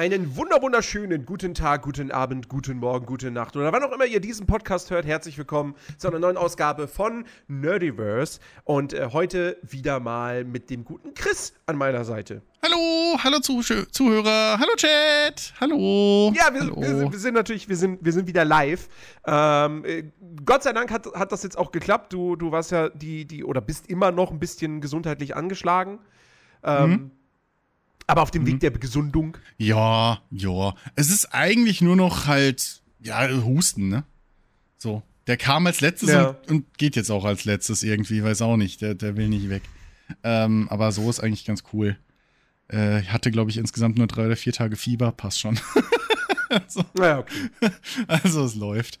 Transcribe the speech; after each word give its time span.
Einen 0.00 0.34
wunderschönen 0.34 1.26
guten 1.26 1.52
Tag, 1.52 1.82
guten 1.82 2.10
Abend, 2.10 2.48
guten 2.48 2.78
Morgen, 2.78 3.04
gute 3.04 3.30
Nacht 3.30 3.54
oder 3.54 3.70
wann 3.70 3.84
auch 3.84 3.92
immer 3.92 4.06
ihr 4.06 4.20
diesen 4.20 4.46
Podcast 4.46 4.90
hört. 4.90 5.04
Herzlich 5.04 5.36
willkommen 5.36 5.74
zu 5.98 6.08
einer 6.08 6.18
neuen 6.18 6.38
Ausgabe 6.38 6.88
von 6.88 7.26
Nerdiverse 7.48 8.40
und 8.64 8.94
äh, 8.94 9.10
heute 9.12 9.58
wieder 9.60 10.00
mal 10.00 10.44
mit 10.44 10.70
dem 10.70 10.86
guten 10.86 11.12
Chris 11.12 11.52
an 11.66 11.76
meiner 11.76 12.06
Seite. 12.06 12.40
Hallo, 12.62 13.18
hallo 13.22 13.40
Zuh 13.40 13.60
Zuhörer, 13.60 14.58
hallo 14.58 14.72
Chat, 14.76 15.52
hallo. 15.60 16.32
Ja, 16.34 16.48
wir, 16.50 16.60
hallo. 16.62 16.80
wir, 16.80 16.96
sind, 16.96 17.12
wir 17.12 17.18
sind 17.18 17.34
natürlich, 17.34 17.68
wir 17.68 17.76
sind, 17.76 18.02
wir 18.02 18.12
sind 18.14 18.26
wieder 18.26 18.46
live. 18.46 18.88
Ähm, 19.26 19.84
äh, 19.84 20.04
Gott 20.46 20.62
sei 20.62 20.72
Dank 20.72 20.90
hat, 20.90 21.12
hat 21.12 21.30
das 21.30 21.42
jetzt 21.42 21.58
auch 21.58 21.72
geklappt. 21.72 22.14
Du, 22.14 22.36
du 22.36 22.50
warst 22.52 22.70
ja 22.70 22.88
die, 22.88 23.26
die, 23.26 23.44
oder 23.44 23.60
bist 23.60 23.86
immer 23.90 24.12
noch 24.12 24.30
ein 24.30 24.38
bisschen 24.38 24.80
gesundheitlich 24.80 25.36
angeschlagen. 25.36 25.98
Ähm, 26.62 26.90
mhm. 26.90 27.10
Aber 28.10 28.22
auf 28.22 28.32
dem 28.32 28.42
mhm. 28.42 28.46
Weg 28.48 28.60
der 28.60 28.70
Gesundung. 28.72 29.36
Ja, 29.56 30.20
ja. 30.30 30.74
Es 30.96 31.10
ist 31.10 31.26
eigentlich 31.32 31.80
nur 31.80 31.94
noch 31.94 32.26
halt, 32.26 32.82
ja, 33.00 33.28
Husten, 33.44 33.88
ne? 33.88 34.04
So. 34.76 35.02
Der 35.28 35.36
kam 35.36 35.66
als 35.66 35.80
letztes 35.80 36.10
ja. 36.10 36.28
und, 36.28 36.50
und, 36.50 36.78
geht 36.78 36.96
jetzt 36.96 37.10
auch 37.10 37.24
als 37.24 37.44
letztes 37.44 37.84
irgendwie, 37.84 38.24
weiß 38.24 38.42
auch 38.42 38.56
nicht. 38.56 38.80
Der, 38.80 38.94
der 38.94 39.16
will 39.16 39.28
nicht 39.28 39.48
weg. 39.48 39.62
Ähm, 40.24 40.66
aber 40.70 40.90
so 40.90 41.08
ist 41.08 41.20
eigentlich 41.20 41.44
ganz 41.44 41.62
cool. 41.72 41.96
Äh, 42.72 43.00
ich 43.00 43.12
hatte, 43.12 43.30
glaube 43.30 43.50
ich, 43.50 43.58
insgesamt 43.58 43.96
nur 43.96 44.08
drei 44.08 44.26
oder 44.26 44.36
vier 44.36 44.52
Tage 44.52 44.74
Fieber, 44.74 45.12
passt 45.12 45.38
schon. 45.38 45.60
also, 46.48 46.82
ja, 46.98 47.20
okay. 47.20 47.70
also 48.08 48.44
es 48.44 48.56
läuft. 48.56 48.98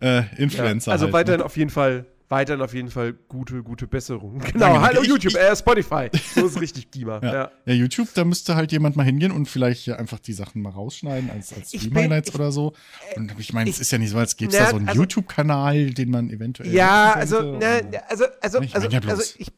Äh, 0.00 0.24
Influencer. 0.36 0.90
Ja, 0.90 0.92
also 0.94 1.04
halt, 1.04 1.14
weiterhin 1.14 1.40
ne? 1.40 1.44
auf 1.44 1.56
jeden 1.56 1.70
Fall 1.70 2.06
weiterhin 2.28 2.62
auf 2.62 2.74
jeden 2.74 2.90
Fall 2.90 3.14
gute, 3.28 3.62
gute 3.62 3.86
Besserung. 3.86 4.38
Genau, 4.48 4.72
Danke, 4.72 4.80
hallo 4.80 5.02
ich, 5.02 5.08
YouTube, 5.08 5.32
ich, 5.32 5.38
äh, 5.38 5.54
Spotify. 5.54 6.08
So 6.34 6.46
ist 6.46 6.60
richtig, 6.60 6.90
Dima. 6.90 7.20
Ja. 7.22 7.32
Ja. 7.32 7.50
ja. 7.66 7.74
YouTube, 7.74 8.08
da 8.14 8.24
müsste 8.24 8.56
halt 8.56 8.72
jemand 8.72 8.96
mal 8.96 9.04
hingehen 9.04 9.30
und 9.30 9.46
vielleicht 9.46 9.88
einfach 9.90 10.18
die 10.18 10.32
Sachen 10.32 10.62
mal 10.62 10.70
rausschneiden 10.70 11.30
als, 11.30 11.52
als 11.52 11.68
Stream-Highlights 11.68 12.34
oder 12.34 12.50
so. 12.50 12.72
Und 13.16 13.32
ich 13.38 13.52
meine, 13.52 13.68
es 13.70 13.78
ist 13.78 13.90
ja 13.90 13.98
nicht 13.98 14.10
so, 14.10 14.18
als 14.18 14.36
gäbe 14.36 14.52
es 14.52 14.58
da 14.58 14.70
so 14.70 14.76
einen 14.76 14.88
also, 14.88 15.00
YouTube-Kanal, 15.00 15.90
den 15.90 16.10
man 16.10 16.30
eventuell. 16.30 16.72
Ja, 16.72 17.12
also, 17.12 17.58
na, 17.58 17.80
also, 18.08 18.24
also, 18.40 18.60
ich 18.60 18.74
also, 18.74 18.88
ja 18.88 19.00
also 19.06 19.22
ich, 19.38 19.52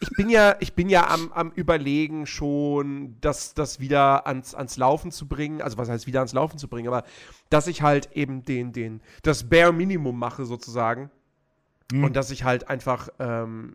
ich 0.00 0.10
bin 0.16 0.30
ja, 0.30 0.56
ich 0.60 0.72
bin 0.74 0.88
ja 0.88 1.08
am, 1.08 1.30
am 1.32 1.52
Überlegen 1.54 2.26
schon, 2.26 3.16
das, 3.20 3.52
das 3.54 3.80
wieder 3.80 4.26
ans, 4.26 4.54
ans 4.54 4.76
Laufen 4.78 5.12
zu 5.12 5.28
bringen. 5.28 5.60
Also 5.60 5.76
was 5.76 5.88
heißt 5.88 6.06
wieder 6.06 6.20
ans 6.20 6.32
Laufen 6.32 6.58
zu 6.58 6.68
bringen, 6.68 6.88
aber 6.88 7.04
dass 7.50 7.66
ich 7.66 7.82
halt 7.82 8.10
eben 8.14 8.42
den, 8.42 8.72
den, 8.72 9.02
das 9.22 9.48
Bare 9.48 9.72
Minimum 9.72 10.18
mache 10.18 10.46
sozusagen. 10.46 11.10
Mhm. 11.92 12.04
Und 12.04 12.16
dass 12.16 12.30
ich 12.30 12.44
halt 12.44 12.68
einfach, 12.68 13.08
ähm, 13.18 13.74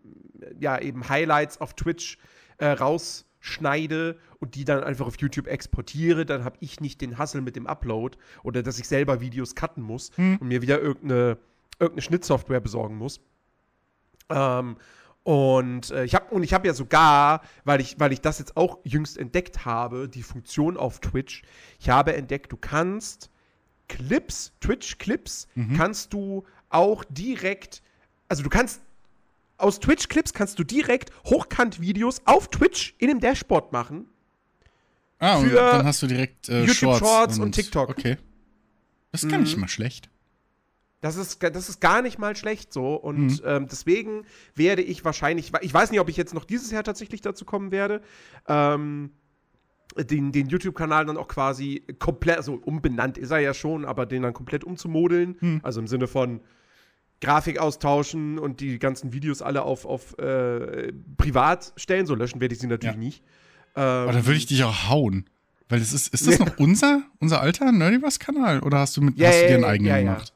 ja, 0.58 0.78
eben 0.80 1.08
Highlights 1.08 1.60
auf 1.60 1.74
Twitch 1.74 2.18
äh, 2.58 2.68
rausschneide 2.68 4.18
und 4.40 4.54
die 4.54 4.64
dann 4.64 4.82
einfach 4.84 5.06
auf 5.06 5.18
YouTube 5.18 5.46
exportiere. 5.46 6.26
Dann 6.26 6.44
habe 6.44 6.56
ich 6.60 6.80
nicht 6.80 7.00
den 7.00 7.18
Hassel 7.18 7.40
mit 7.40 7.56
dem 7.56 7.66
Upload 7.66 8.16
oder 8.42 8.62
dass 8.62 8.78
ich 8.78 8.88
selber 8.88 9.20
Videos 9.20 9.54
cutten 9.54 9.82
muss 9.82 10.10
mhm. 10.16 10.38
und 10.40 10.48
mir 10.48 10.62
wieder 10.62 10.80
irgendeine, 10.80 11.38
irgendeine 11.78 12.02
Schnittsoftware 12.02 12.60
besorgen 12.60 12.96
muss. 12.96 13.20
Ähm, 14.28 14.76
und 15.22 15.90
äh, 15.90 16.04
ich 16.04 16.14
habe 16.14 16.32
und 16.32 16.44
ich 16.44 16.54
habe 16.54 16.68
ja 16.68 16.72
sogar, 16.72 17.42
weil 17.64 17.80
ich 17.80 17.98
weil 17.98 18.12
ich 18.12 18.20
das 18.20 18.38
jetzt 18.38 18.56
auch 18.56 18.78
jüngst 18.84 19.18
entdeckt 19.18 19.64
habe, 19.64 20.08
die 20.08 20.22
Funktion 20.22 20.76
auf 20.76 21.00
Twitch. 21.00 21.42
Ich 21.80 21.90
habe 21.90 22.14
entdeckt, 22.14 22.52
du 22.52 22.56
kannst 22.56 23.28
Clips, 23.88 24.52
Twitch 24.60 24.98
Clips, 24.98 25.48
mhm. 25.56 25.76
kannst 25.76 26.12
du 26.12 26.44
auch 26.68 27.02
direkt 27.08 27.82
also 28.28 28.42
du 28.42 28.48
kannst 28.48 28.80
aus 29.58 29.80
Twitch-Clips 29.80 30.32
kannst 30.32 30.58
du 30.58 30.64
direkt 30.64 31.10
Hochkant-Videos 31.24 32.22
auf 32.24 32.48
Twitch 32.48 32.94
in 32.98 33.08
dem 33.08 33.20
Dashboard 33.20 33.72
machen. 33.72 34.06
Ah, 35.18 35.36
und 35.36 35.52
dann 35.52 35.86
hast 35.86 36.02
du 36.02 36.06
direkt 36.06 36.48
äh, 36.48 36.60
YouTube 36.60 36.76
Shorts, 36.76 36.98
Shorts 36.98 37.36
und, 37.38 37.44
und, 37.44 37.52
TikTok. 37.52 37.88
Okay. 37.88 38.18
Das 39.12 39.22
ist 39.22 39.30
gar 39.30 39.38
mhm. 39.38 39.44
nicht 39.44 39.56
mal 39.56 39.68
schlecht. 39.68 40.10
Das 41.00 41.16
ist, 41.16 41.42
das 41.42 41.68
ist 41.68 41.80
gar 41.80 42.02
nicht 42.02 42.18
mal 42.18 42.36
schlecht 42.36 42.72
so. 42.72 42.96
Und 42.96 43.26
mhm. 43.26 43.40
ähm, 43.44 43.66
deswegen 43.70 44.24
werde 44.54 44.82
ich 44.82 45.04
wahrscheinlich, 45.04 45.52
ich 45.60 45.72
weiß 45.72 45.90
nicht, 45.90 46.00
ob 46.00 46.08
ich 46.08 46.16
jetzt 46.16 46.34
noch 46.34 46.44
dieses 46.44 46.70
Jahr 46.70 46.84
tatsächlich 46.84 47.22
dazu 47.22 47.44
kommen 47.44 47.70
werde, 47.70 48.02
ähm, 48.48 49.10
den, 49.96 50.32
den 50.32 50.48
YouTube-Kanal 50.48 51.06
dann 51.06 51.16
auch 51.16 51.28
quasi 51.28 51.82
komplett, 51.98 52.36
also 52.36 52.60
umbenannt 52.62 53.16
ist 53.16 53.30
er 53.30 53.38
ja 53.38 53.54
schon, 53.54 53.86
aber 53.86 54.04
den 54.04 54.22
dann 54.22 54.34
komplett 54.34 54.64
umzumodeln. 54.64 55.36
Mhm. 55.40 55.60
Also 55.62 55.80
im 55.80 55.86
Sinne 55.86 56.06
von, 56.06 56.40
Grafik 57.20 57.58
austauschen 57.58 58.38
und 58.38 58.60
die 58.60 58.78
ganzen 58.78 59.12
Videos 59.12 59.42
alle 59.42 59.62
auf, 59.62 59.84
auf 59.84 60.18
äh, 60.18 60.92
privat 61.16 61.72
stellen. 61.76 62.06
So 62.06 62.14
löschen 62.14 62.40
werde 62.40 62.54
ich 62.54 62.60
sie 62.60 62.66
natürlich 62.66 62.94
ja. 62.94 63.00
nicht. 63.00 63.22
Ähm, 63.74 63.82
Aber 63.82 64.12
da 64.12 64.26
würde 64.26 64.38
ich 64.38 64.46
dich 64.46 64.64
auch 64.64 64.88
hauen. 64.88 65.26
Weil 65.68 65.80
das 65.80 65.92
ist, 65.92 66.08
ist 66.08 66.26
das 66.26 66.38
noch 66.38 66.58
unser, 66.58 67.02
unser 67.18 67.40
alter 67.40 67.72
Nerdiverse-Kanal? 67.72 68.60
Oder 68.60 68.78
hast 68.78 68.96
du 68.96 69.00
mit 69.00 69.18
ja, 69.18 69.28
hast 69.28 69.42
du 69.42 69.48
dir 69.48 69.54
einen 69.54 69.64
eigenen 69.64 69.90
ja, 69.90 69.98
gemacht? 69.98 70.32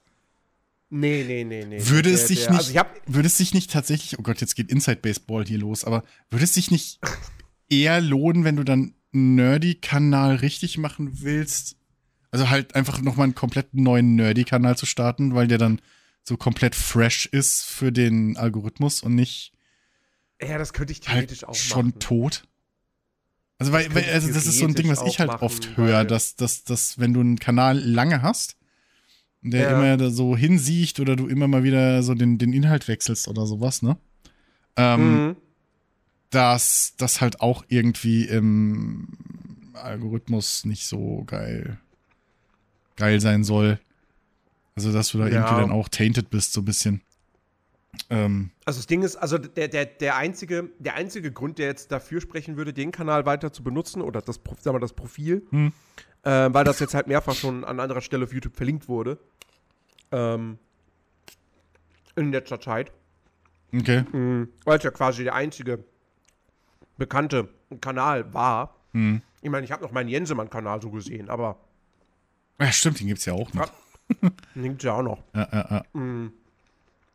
Nee, 0.93 1.25
nee, 1.25 1.45
nee, 1.45 1.65
nee. 1.65 1.79
Würde 1.87 2.11
es 2.11 2.27
sich 2.27 2.51
nicht, 2.51 2.77
also 2.77 2.91
würde 3.07 3.29
es 3.29 3.37
sich 3.37 3.55
nicht 3.55 3.71
tatsächlich, 3.71 4.19
oh 4.19 4.23
Gott, 4.23 4.41
jetzt 4.41 4.57
geht 4.57 4.73
Inside 4.73 4.97
Baseball 4.97 5.45
hier 5.45 5.59
los, 5.59 5.85
aber 5.85 6.03
würde 6.31 6.45
es 6.45 6.55
sich 6.55 6.73
nicht 6.73 6.99
eher 7.69 8.01
lohnen, 8.01 8.43
wenn 8.43 8.57
du 8.57 8.65
dann 8.65 8.95
Nerdy-Kanal 9.13 10.37
richtig 10.37 10.79
machen 10.79 11.23
willst? 11.23 11.77
Also 12.33 12.51
halt 12.51 12.75
einfach 12.75 13.01
nochmal 13.01 13.25
einen 13.25 13.37
komplett 13.37 13.73
neuen 13.73 14.17
Nerdy-Kanal 14.17 14.77
zu 14.77 14.87
starten, 14.87 15.35
weil 15.35 15.47
der 15.47 15.59
dann 15.59 15.81
so 16.23 16.37
komplett 16.37 16.75
fresh 16.75 17.27
ist 17.27 17.65
für 17.65 17.93
den 17.93 18.37
Algorithmus 18.37 19.03
und 19.03 19.15
nicht. 19.15 19.53
Ja, 20.41 20.59
das 20.59 20.73
könnte 20.73 20.93
ich 20.93 21.01
halt 21.01 21.29
theoretisch 21.29 21.43
halt 21.43 21.51
auch 21.51 21.55
schon 21.55 21.89
machen. 21.89 21.99
tot. 21.99 22.45
Also, 23.59 23.73
weil, 23.73 23.95
weil 23.95 24.05
also 24.11 24.33
das 24.33 24.47
ist 24.47 24.59
so 24.59 24.65
ein 24.65 24.75
Ding, 24.75 24.89
was 24.89 25.03
ich 25.03 25.19
halt 25.19 25.29
machen, 25.29 25.45
oft 25.45 25.77
höre, 25.77 26.05
dass, 26.05 26.35
dass, 26.35 26.65
dass, 26.65 26.99
wenn 26.99 27.13
du 27.13 27.21
einen 27.21 27.39
Kanal 27.39 27.79
lange 27.79 28.23
hast, 28.23 28.57
der 29.43 29.63
ja. 29.63 29.71
immer 29.71 29.97
da 29.99 30.11
so 30.11 30.35
hinsiecht 30.35 30.99
oder 30.99 31.15
du 31.15 31.27
immer 31.27 31.47
mal 31.47 31.63
wieder 31.63 32.03
so 32.03 32.15
den, 32.15 32.39
den 32.39 32.55
Inhalt 32.55 32.89
wechselst 32.89 33.29
oder 33.29 33.47
sowas, 33.47 33.83
ne? 33.83 33.99
Ähm, 34.77 35.27
mhm. 35.27 35.37
Dass 36.31 36.95
das 36.97 37.21
halt 37.21 37.41
auch 37.43 37.65
irgendwie 37.69 38.25
im 38.25 39.09
Algorithmus 39.75 40.65
nicht 40.65 40.87
so 40.87 41.25
geil, 41.27 41.79
geil 42.97 43.21
sein 43.21 43.45
soll. 43.45 43.79
Also, 44.81 44.93
dass 44.93 45.11
du 45.11 45.19
da 45.19 45.27
ja. 45.27 45.33
irgendwie 45.33 45.61
dann 45.61 45.71
auch 45.73 45.91
tainted 45.91 46.31
bist, 46.31 46.55
so 46.55 46.63
ein 46.63 46.65
bisschen. 46.65 47.03
Ähm. 48.09 48.51
Also 48.65 48.79
das 48.79 48.87
Ding 48.87 49.03
ist, 49.03 49.17
also 49.17 49.37
der, 49.37 49.69
der, 49.69 49.85
der, 49.85 50.17
einzige, 50.17 50.71
der 50.79 50.95
einzige 50.95 51.33
Grund, 51.33 51.59
der 51.59 51.67
jetzt 51.67 51.93
dafür 51.93 52.23
sprechen 52.23 52.57
würde, 52.57 52.73
den 52.73 52.91
Kanal 52.93 53.27
weiter 53.27 53.53
zu 53.53 53.63
benutzen 53.63 54.01
oder 54.01 54.23
das, 54.23 54.41
sagen 54.61 54.75
wir, 54.77 54.81
das 54.81 54.95
Profil, 54.95 55.47
hm. 55.51 55.73
äh, 56.23 56.49
weil 56.51 56.65
das 56.65 56.81
jetzt 56.81 56.95
halt 56.95 57.09
mehrfach 57.09 57.35
schon 57.35 57.63
an 57.65 57.79
anderer 57.79 58.01
Stelle 58.01 58.25
auf 58.25 58.33
YouTube 58.33 58.57
verlinkt 58.57 58.89
wurde. 58.89 59.19
Ähm, 60.13 60.59
in 62.17 62.33
letzter 62.33 62.59
Zeit. 62.59 62.91
Okay. 63.75 64.05
Mhm, 64.13 64.49
weil 64.65 64.79
es 64.79 64.85
ja 64.85 64.91
quasi 64.93 65.25
der 65.25 65.35
einzige 65.35 65.85
bekannte 66.97 67.51
Kanal 67.83 68.33
war. 68.33 68.77
Hm. 68.93 69.21
Ich 69.43 69.51
meine, 69.51 69.67
ich 69.67 69.73
habe 69.73 69.83
noch 69.83 69.93
meinen 69.93 70.09
Jensemann-Kanal 70.09 70.81
so 70.81 70.91
gesehen, 70.91 71.29
aber. 71.29 71.59
Ja, 72.59 72.73
stimmt, 72.73 73.01
den 73.01 73.09
gibt 73.09 73.19
es 73.19 73.27
ja 73.27 73.35
auch 73.35 73.53
noch. 73.53 73.71
Nimmt 74.55 74.83
ja 74.83 74.95
auch 74.95 75.03
noch. 75.03 75.23
Ja, 75.35 75.49
ja, 75.53 75.85
ja. 75.95 76.01
Mm. 76.01 76.33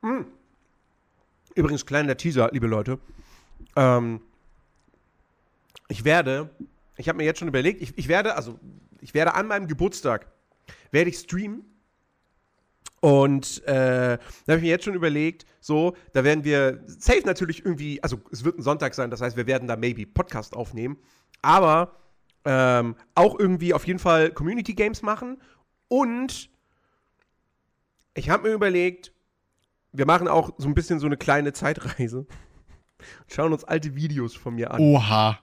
Mm. 0.01 0.25
Übrigens, 1.55 1.85
kleiner 1.85 2.17
Teaser, 2.17 2.49
liebe 2.51 2.67
Leute. 2.67 2.99
Ähm, 3.75 4.21
ich 5.87 6.03
werde, 6.03 6.49
ich 6.97 7.07
habe 7.07 7.17
mir 7.17 7.23
jetzt 7.23 7.39
schon 7.39 7.47
überlegt, 7.47 7.81
ich, 7.81 7.97
ich 7.97 8.07
werde, 8.07 8.35
also, 8.35 8.59
ich 9.01 9.13
werde 9.13 9.33
an 9.35 9.47
meinem 9.47 9.67
Geburtstag, 9.67 10.27
werde 10.91 11.09
ich 11.09 11.17
streamen. 11.17 11.63
Und 13.01 13.61
äh, 13.67 14.17
da 14.17 14.19
habe 14.47 14.57
ich 14.57 14.63
mir 14.63 14.69
jetzt 14.69 14.85
schon 14.85 14.95
überlegt, 14.95 15.45
so, 15.59 15.95
da 16.13 16.23
werden 16.23 16.43
wir 16.43 16.83
safe 16.87 17.21
natürlich 17.23 17.63
irgendwie, 17.63 18.01
also 18.01 18.19
es 18.31 18.43
wird 18.43 18.57
ein 18.57 18.63
Sonntag 18.63 18.95
sein, 18.95 19.11
das 19.11 19.21
heißt, 19.21 19.37
wir 19.37 19.45
werden 19.45 19.67
da 19.67 19.75
maybe 19.75 20.07
Podcast 20.07 20.55
aufnehmen, 20.55 20.97
aber 21.43 21.95
ähm, 22.45 22.95
auch 23.13 23.37
irgendwie 23.39 23.73
auf 23.73 23.85
jeden 23.85 23.99
Fall 23.99 24.31
Community 24.31 24.73
Games 24.73 25.03
machen 25.03 25.37
und 25.87 26.49
ich 28.15 28.29
habe 28.29 28.47
mir 28.47 28.53
überlegt, 28.53 29.11
wir 29.91 30.05
machen 30.05 30.27
auch 30.27 30.53
so 30.57 30.67
ein 30.67 30.73
bisschen 30.73 30.99
so 30.99 31.05
eine 31.05 31.17
kleine 31.17 31.53
Zeitreise 31.53 32.19
und 32.19 32.27
schauen 33.27 33.53
uns 33.53 33.63
alte 33.63 33.95
Videos 33.95 34.35
von 34.35 34.55
mir 34.55 34.71
an. 34.71 34.81
Oha. 34.81 35.39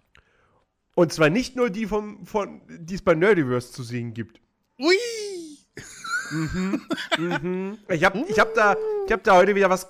Und 0.94 1.12
zwar 1.12 1.30
nicht 1.30 1.56
nur 1.56 1.70
die, 1.70 1.86
vom, 1.86 2.26
von, 2.26 2.60
die 2.68 2.96
es 2.96 3.02
bei 3.02 3.14
Nerdiverse 3.14 3.72
zu 3.72 3.82
sehen 3.82 4.12
gibt. 4.12 4.40
Ui! 4.78 4.96
Mhm, 6.30 6.80
mhm. 7.18 7.78
Ich 7.88 8.04
habe 8.04 8.24
ich 8.26 8.38
hab 8.38 8.54
da, 8.54 8.74
hab 9.10 9.22
da 9.22 9.36
heute 9.36 9.54
wieder 9.54 9.68
was, 9.68 9.86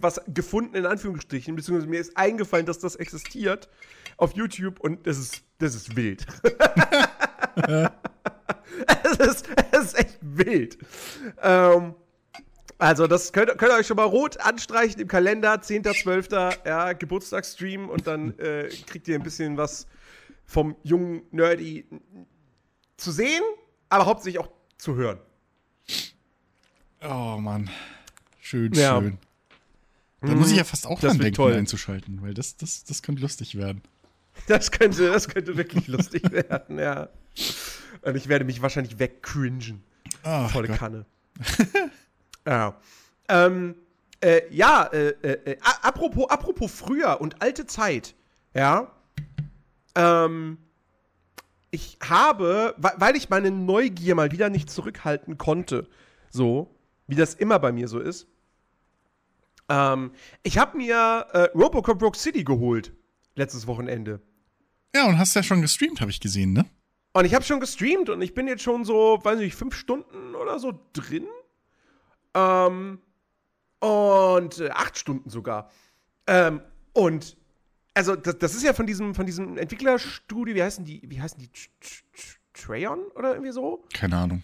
was 0.00 0.20
gefunden, 0.28 0.76
in 0.76 0.84
Anführungsstrichen, 0.84 1.56
beziehungsweise 1.56 1.88
mir 1.88 2.00
ist 2.00 2.16
eingefallen, 2.16 2.66
dass 2.66 2.78
das 2.78 2.96
existiert 2.96 3.70
auf 4.18 4.34
YouTube 4.34 4.80
und 4.80 5.06
das 5.06 5.18
ist, 5.18 5.42
das 5.58 5.74
ist 5.74 5.96
wild. 5.96 6.26
es, 9.04 9.16
ist, 9.18 9.48
es 9.72 9.84
ist 9.84 9.98
echt 9.98 10.18
wild. 10.20 10.78
Ähm, 11.42 11.94
also, 12.78 13.06
das 13.06 13.32
könnt, 13.32 13.56
könnt 13.56 13.72
ihr 13.72 13.76
euch 13.76 13.86
schon 13.86 13.96
mal 13.96 14.04
rot 14.04 14.38
anstreichen 14.40 15.00
im 15.00 15.08
Kalender, 15.08 15.54
10.12. 15.54 16.66
Ja, 16.66 16.92
Geburtstagsstream 16.92 17.88
und 17.88 18.06
dann 18.06 18.38
äh, 18.38 18.68
kriegt 18.86 19.08
ihr 19.08 19.14
ein 19.14 19.22
bisschen 19.22 19.56
was 19.56 19.86
vom 20.44 20.76
jungen 20.82 21.22
Nerdy 21.30 21.86
zu 22.96 23.10
sehen, 23.10 23.42
aber 23.88 24.06
hauptsächlich 24.06 24.38
auch 24.38 24.50
zu 24.78 24.94
hören. 24.94 25.18
Oh 27.02 27.36
Mann. 27.38 27.70
Schön, 28.40 28.72
ja. 28.74 29.00
schön. 29.00 29.18
Da 30.20 30.34
muss 30.34 30.50
ich 30.50 30.56
ja 30.56 30.64
fast 30.64 30.86
auch 30.86 30.98
dran 31.00 31.18
denken, 31.18 31.34
toll. 31.34 31.52
einzuschalten, 31.52 32.20
weil 32.22 32.34
das, 32.34 32.56
das, 32.56 32.84
das 32.84 33.02
könnte 33.02 33.22
lustig 33.22 33.56
werden. 33.56 33.82
Das 34.48 34.70
könnte, 34.70 35.10
das 35.10 35.28
könnte 35.28 35.56
wirklich 35.56 35.88
lustig 35.88 36.22
werden, 36.30 36.78
ja. 36.78 37.08
Und 38.02 38.16
ich 38.16 38.28
werde 38.28 38.44
mich 38.44 38.60
wahrscheinlich 38.62 38.98
wegcringen. 38.98 39.82
Oh, 40.24 40.48
Volle 40.48 40.68
Gott. 40.68 40.78
Kanne. 40.78 41.06
ja. 42.46 42.76
Ähm, 43.28 43.74
äh, 44.20 44.42
ja, 44.50 44.84
äh, 44.84 45.08
äh, 45.22 45.52
äh 45.52 45.56
apropos, 45.82 46.30
apropos 46.30 46.72
früher 46.72 47.20
und 47.20 47.42
alte 47.42 47.66
Zeit, 47.66 48.14
ja. 48.54 48.92
Ähm, 49.94 50.58
ich 51.70 51.98
habe, 52.02 52.74
weil 52.78 53.16
ich 53.16 53.28
meine 53.28 53.50
Neugier 53.50 54.14
mal 54.14 54.32
wieder 54.32 54.48
nicht 54.48 54.70
zurückhalten 54.70 55.36
konnte, 55.36 55.88
so, 56.30 56.74
wie 57.06 57.16
das 57.16 57.34
immer 57.34 57.58
bei 57.58 57.72
mir 57.72 57.88
so 57.88 57.98
ist, 57.98 58.26
ähm, 59.68 60.12
ich 60.42 60.58
habe 60.58 60.76
mir 60.76 61.26
äh, 61.32 61.38
Robocop 61.54 62.00
Rogue 62.00 62.18
City 62.18 62.44
geholt 62.44 62.92
letztes 63.34 63.66
Wochenende. 63.66 64.20
Ja, 64.94 65.06
und 65.06 65.18
hast 65.18 65.34
ja 65.34 65.42
schon 65.42 65.60
gestreamt, 65.60 66.00
habe 66.00 66.10
ich 66.10 66.20
gesehen, 66.20 66.52
ne? 66.52 66.64
Und 67.12 67.24
ich 67.24 67.34
habe 67.34 67.44
schon 67.44 67.60
gestreamt 67.60 68.10
und 68.10 68.20
ich 68.22 68.34
bin 68.34 68.46
jetzt 68.46 68.62
schon 68.62 68.84
so, 68.84 69.18
weiß 69.22 69.38
nicht, 69.38 69.54
fünf 69.54 69.74
Stunden 69.74 70.34
oder 70.34 70.58
so 70.58 70.78
drin. 70.92 71.26
Ähm, 72.36 73.00
und 73.80 74.60
äh, 74.60 74.70
acht 74.70 74.98
Stunden 74.98 75.30
sogar. 75.30 75.70
Ähm, 76.26 76.60
und 76.92 77.36
also 77.94 78.14
das, 78.14 78.38
das, 78.38 78.54
ist 78.54 78.62
ja 78.62 78.74
von 78.74 78.86
diesem, 78.86 79.14
von 79.14 79.24
diesem 79.24 79.56
Entwicklerstudio, 79.56 80.54
wie 80.54 80.62
heißen 80.62 80.84
die, 80.84 81.02
wie 81.04 81.20
heißen 81.20 81.38
die? 81.38 81.50
Trayon 82.52 83.00
oder 83.14 83.32
irgendwie 83.32 83.52
so? 83.52 83.84
Keine 83.92 84.16
Ahnung. 84.16 84.42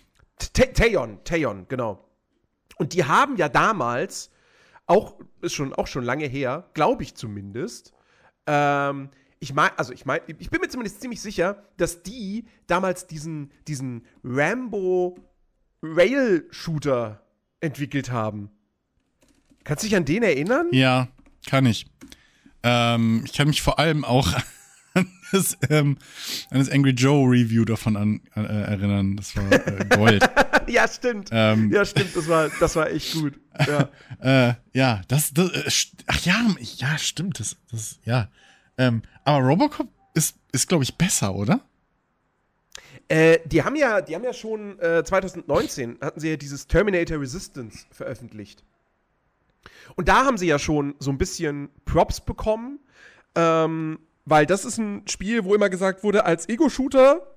Tayon, 0.75 1.23
Tayon, 1.25 1.67
genau. 1.69 2.09
Und 2.77 2.95
die 2.95 3.05
haben 3.05 3.37
ja 3.37 3.49
damals, 3.49 4.31
auch, 4.87 5.19
ist 5.41 5.55
schon, 5.55 5.73
auch 5.73 5.87
schon 5.87 6.05
lange 6.05 6.27
her, 6.27 6.69
glaube 6.75 7.03
ich 7.03 7.15
zumindest, 7.15 7.93
ähm, 8.47 9.11
ich 9.39 9.55
meine, 9.55 9.77
also 9.79 9.93
ich 9.93 10.07
meine, 10.07 10.23
ich 10.27 10.51
bin 10.51 10.61
mir 10.61 10.69
zumindest 10.69 11.01
ziemlich 11.01 11.21
sicher, 11.21 11.65
dass 11.77 12.03
die 12.03 12.47
damals 12.67 13.07
diesen, 13.07 13.51
diesen 13.67 14.07
Rambo 14.23 15.19
Rail-Shooter 15.83 17.21
entwickelt 17.63 18.11
haben. 18.11 18.51
Kannst 19.65 19.85
du 19.85 19.89
dich 19.89 19.97
an 19.97 20.05
den 20.05 20.23
erinnern? 20.23 20.69
Ja, 20.73 21.09
kann 21.47 21.67
ich. 21.67 21.87
Ähm, 22.63 23.23
ich 23.25 23.33
kann 23.33 23.49
mich 23.49 23.63
vor 23.63 23.79
allem 23.79 24.05
auch 24.05 24.33
an 24.95 25.09
das, 25.31 25.57
ähm, 25.71 25.97
an 26.51 26.59
das 26.59 26.69
Angry 26.69 26.91
Joe 26.91 27.29
Review 27.29 27.65
davon 27.65 27.97
an, 27.97 28.21
äh, 28.35 28.41
erinnern. 28.43 29.17
Das 29.17 29.37
war 29.37 29.51
äh, 29.51 29.85
Gold. 29.97 30.29
ja, 30.67 30.87
stimmt. 30.89 31.31
Ähm, 31.33 31.73
ja, 31.73 31.85
stimmt. 31.85 32.15
Das 32.17 32.29
war, 32.29 32.51
das 32.61 32.77
war 32.77 32.91
echt 32.91 33.15
gut. 33.15 33.35
Ja, 33.67 33.89
äh, 34.21 34.55
ja 34.73 35.03
das, 35.09 35.33
das 35.33 35.51
äh, 35.51 36.05
ach 36.07 36.21
ja, 36.25 36.47
ja, 36.59 36.99
stimmt. 36.99 37.41
Das, 37.41 37.57
das, 37.71 37.99
ja. 38.05 38.29
Ähm, 38.77 39.03
aber 39.25 39.47
Robocop 39.47 39.89
ist, 40.15 40.37
ist 40.53 40.69
glaube 40.69 40.85
ich, 40.85 40.97
besser, 40.97 41.35
oder? 41.35 41.61
Äh, 43.13 43.41
die 43.45 43.63
haben 43.63 43.77
ja, 43.77 44.01
die 44.01 44.15
haben 44.15 44.25
ja 44.25 44.33
schon 44.33 44.79
äh, 44.79 45.05
2019 45.05 45.99
hatten 46.01 46.19
sie 46.19 46.31
ja 46.31 46.37
dieses 46.39 46.67
Terminator 46.67 47.21
Resistance 47.21 47.85
veröffentlicht. 47.91 48.65
Und 49.97 50.09
da 50.09 50.25
haben 50.25 50.39
sie 50.39 50.47
ja 50.47 50.59
schon 50.59 50.95
so 50.99 51.11
ein 51.11 51.19
bisschen 51.19 51.69
Props 51.85 52.23
bekommen, 52.23 52.81
ähm, 53.35 53.99
weil 54.25 54.47
das 54.47 54.65
ist 54.65 54.79
ein 54.79 55.07
Spiel, 55.09 55.45
wo 55.45 55.55
immer 55.55 55.69
gesagt 55.69 56.03
wurde, 56.05 56.25
als 56.25 56.49
Ego-Shooter, 56.49 57.37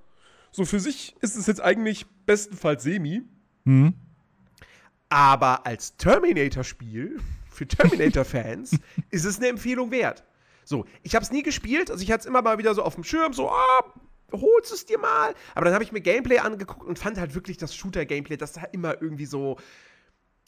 so 0.50 0.64
für 0.64 0.80
sich 0.80 1.14
ist 1.20 1.36
es 1.36 1.46
jetzt 1.46 1.60
eigentlich 1.60 2.06
bestenfalls 2.24 2.82
semi. 2.82 3.24
Mhm. 3.64 3.92
Aber 5.10 5.66
als 5.66 5.98
Terminator-Spiel, 5.98 7.20
für 7.50 7.68
Terminator-Fans, 7.68 8.78
ist 9.10 9.26
es 9.26 9.36
eine 9.36 9.48
Empfehlung 9.48 9.90
wert. 9.90 10.24
So, 10.64 10.86
ich 11.02 11.14
habe 11.14 11.22
es 11.22 11.30
nie 11.30 11.42
gespielt, 11.42 11.90
also 11.90 12.02
ich 12.02 12.10
hatte 12.10 12.20
es 12.20 12.26
immer 12.26 12.40
mal 12.40 12.56
wieder 12.56 12.74
so 12.74 12.82
auf 12.82 12.94
dem 12.94 13.04
Schirm, 13.04 13.34
so, 13.34 13.50
ah, 13.50 13.84
holst 14.32 14.72
es 14.72 14.86
dir 14.86 14.98
mal. 14.98 15.34
Aber 15.54 15.64
dann 15.64 15.74
habe 15.74 15.84
ich 15.84 15.92
mir 15.92 16.00
Gameplay 16.00 16.38
angeguckt 16.38 16.86
und 16.86 16.98
fand 16.98 17.18
halt 17.18 17.34
wirklich 17.34 17.56
das 17.56 17.74
Shooter-Gameplay, 17.74 18.36
das 18.36 18.54
sah 18.54 18.64
immer 18.72 19.00
irgendwie 19.00 19.26
so, 19.26 19.56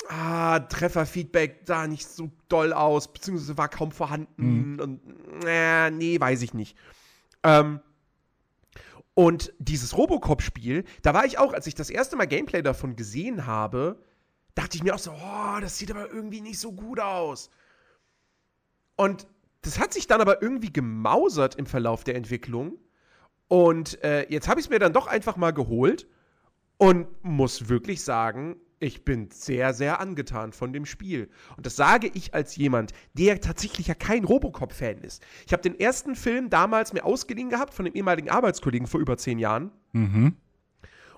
ah, 0.08 0.60
Trefferfeedback 0.60 1.66
da 1.66 1.86
nicht 1.86 2.06
so 2.06 2.30
doll 2.48 2.72
aus, 2.72 3.12
beziehungsweise 3.12 3.58
war 3.58 3.68
kaum 3.68 3.92
vorhanden 3.92 4.72
mhm. 4.72 4.80
und 4.80 5.00
äh, 5.46 5.90
nee, 5.90 6.20
weiß 6.20 6.42
ich 6.42 6.54
nicht. 6.54 6.76
Ähm, 7.42 7.80
und 9.14 9.52
dieses 9.58 9.96
Robocop-Spiel, 9.96 10.84
da 11.02 11.12
war 11.12 11.24
ich 11.24 11.38
auch, 11.38 11.52
als 11.52 11.66
ich 11.66 11.74
das 11.74 11.90
erste 11.90 12.14
Mal 12.14 12.26
Gameplay 12.26 12.62
davon 12.62 12.94
gesehen 12.94 13.46
habe, 13.46 14.00
dachte 14.54 14.76
ich 14.76 14.84
mir 14.84 14.94
auch 14.94 15.00
so, 15.00 15.10
oh, 15.10 15.60
das 15.60 15.78
sieht 15.78 15.90
aber 15.90 16.12
irgendwie 16.12 16.40
nicht 16.40 16.60
so 16.60 16.72
gut 16.72 17.00
aus. 17.00 17.50
Und 18.96 19.26
das 19.62 19.78
hat 19.78 19.92
sich 19.92 20.06
dann 20.06 20.20
aber 20.20 20.40
irgendwie 20.40 20.72
gemausert 20.72 21.56
im 21.56 21.66
Verlauf 21.66 22.04
der 22.04 22.14
Entwicklung. 22.14 22.78
Und 23.48 24.02
äh, 24.04 24.26
jetzt 24.30 24.48
habe 24.48 24.60
ich 24.60 24.66
es 24.66 24.70
mir 24.70 24.78
dann 24.78 24.92
doch 24.92 25.06
einfach 25.06 25.36
mal 25.36 25.52
geholt 25.52 26.06
und 26.76 27.08
muss 27.24 27.68
wirklich 27.68 28.02
sagen, 28.02 28.56
ich 28.80 29.04
bin 29.04 29.30
sehr, 29.30 29.74
sehr 29.74 30.00
angetan 30.00 30.52
von 30.52 30.72
dem 30.72 30.86
Spiel. 30.86 31.28
Und 31.56 31.66
das 31.66 31.74
sage 31.74 32.10
ich 32.14 32.34
als 32.34 32.56
jemand, 32.56 32.92
der 33.14 33.40
tatsächlich 33.40 33.88
ja 33.88 33.94
kein 33.94 34.24
Robocop-Fan 34.24 34.98
ist. 34.98 35.24
Ich 35.46 35.52
habe 35.52 35.62
den 35.62 35.78
ersten 35.78 36.14
Film 36.14 36.48
damals 36.50 36.92
mir 36.92 37.04
ausgeliehen 37.04 37.50
gehabt 37.50 37.74
von 37.74 37.84
dem 37.84 37.94
ehemaligen 37.94 38.30
Arbeitskollegen 38.30 38.86
vor 38.86 39.00
über 39.00 39.16
zehn 39.16 39.38
Jahren. 39.38 39.72
Mhm. 39.92 40.36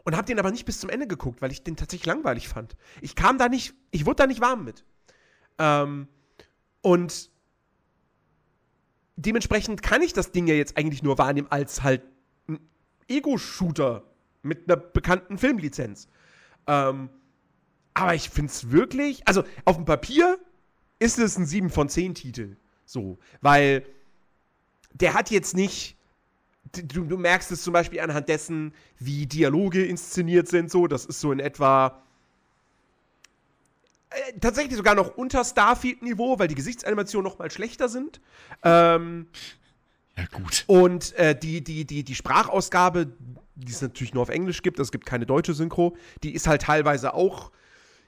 Und 0.04 0.16
habe 0.16 0.24
den 0.24 0.38
aber 0.38 0.50
nicht 0.50 0.64
bis 0.64 0.80
zum 0.80 0.88
Ende 0.88 1.06
geguckt, 1.06 1.42
weil 1.42 1.52
ich 1.52 1.62
den 1.62 1.76
tatsächlich 1.76 2.06
langweilig 2.06 2.48
fand. 2.48 2.76
Ich 3.02 3.14
kam 3.14 3.36
da 3.36 3.48
nicht, 3.48 3.74
ich 3.90 4.06
wurde 4.06 4.16
da 4.16 4.26
nicht 4.26 4.40
warm 4.40 4.64
mit. 4.64 4.86
Ähm, 5.58 6.08
und 6.80 7.30
dementsprechend 9.16 9.82
kann 9.82 10.00
ich 10.00 10.14
das 10.14 10.32
Ding 10.32 10.46
ja 10.46 10.54
jetzt 10.54 10.78
eigentlich 10.78 11.02
nur 11.02 11.18
wahrnehmen 11.18 11.48
als 11.50 11.82
halt 11.82 12.02
Ego-Shooter 13.10 14.02
mit 14.42 14.68
einer 14.68 14.76
bekannten 14.76 15.38
Filmlizenz. 15.38 16.08
Ähm, 16.66 17.10
aber 17.94 18.14
ich 18.14 18.30
finde 18.30 18.50
es 18.50 18.70
wirklich, 18.70 19.26
also 19.26 19.44
auf 19.64 19.76
dem 19.76 19.84
Papier 19.84 20.38
ist 20.98 21.18
es 21.18 21.36
ein 21.36 21.46
7 21.46 21.70
von 21.70 21.88
10 21.88 22.14
Titel. 22.14 22.56
So, 22.86 23.18
weil 23.40 23.84
der 24.92 25.14
hat 25.14 25.30
jetzt 25.30 25.54
nicht. 25.54 25.96
Du, 26.72 27.04
du, 27.04 27.16
merkst 27.16 27.50
es 27.50 27.62
zum 27.62 27.72
Beispiel 27.72 28.00
anhand 28.00 28.28
dessen, 28.28 28.74
wie 28.98 29.26
Dialoge 29.26 29.84
inszeniert 29.84 30.46
sind, 30.48 30.70
so. 30.70 30.86
Das 30.86 31.04
ist 31.04 31.20
so 31.20 31.32
in 31.32 31.40
etwa. 31.40 32.02
Äh, 34.10 34.38
tatsächlich 34.40 34.76
sogar 34.76 34.94
noch 34.94 35.16
unter 35.16 35.44
Starfield-Niveau, 35.44 36.38
weil 36.38 36.48
die 36.48 36.54
Gesichtsanimationen 36.54 37.24
noch 37.24 37.38
mal 37.38 37.50
schlechter 37.50 37.88
sind. 37.88 38.20
Ähm, 38.62 39.26
ja, 40.16 40.24
gut. 40.32 40.64
Und 40.66 41.12
äh, 41.14 41.38
die, 41.38 41.62
die, 41.62 41.84
die, 41.84 42.04
die 42.04 42.14
Sprachausgabe, 42.14 43.12
die 43.54 43.72
es 43.72 43.82
natürlich 43.82 44.14
nur 44.14 44.22
auf 44.22 44.28
Englisch 44.28 44.62
gibt, 44.62 44.78
es 44.78 44.92
gibt 44.92 45.06
keine 45.06 45.26
deutsche 45.26 45.54
Synchro, 45.54 45.96
die 46.22 46.34
ist 46.34 46.46
halt 46.46 46.62
teilweise 46.62 47.14
auch 47.14 47.50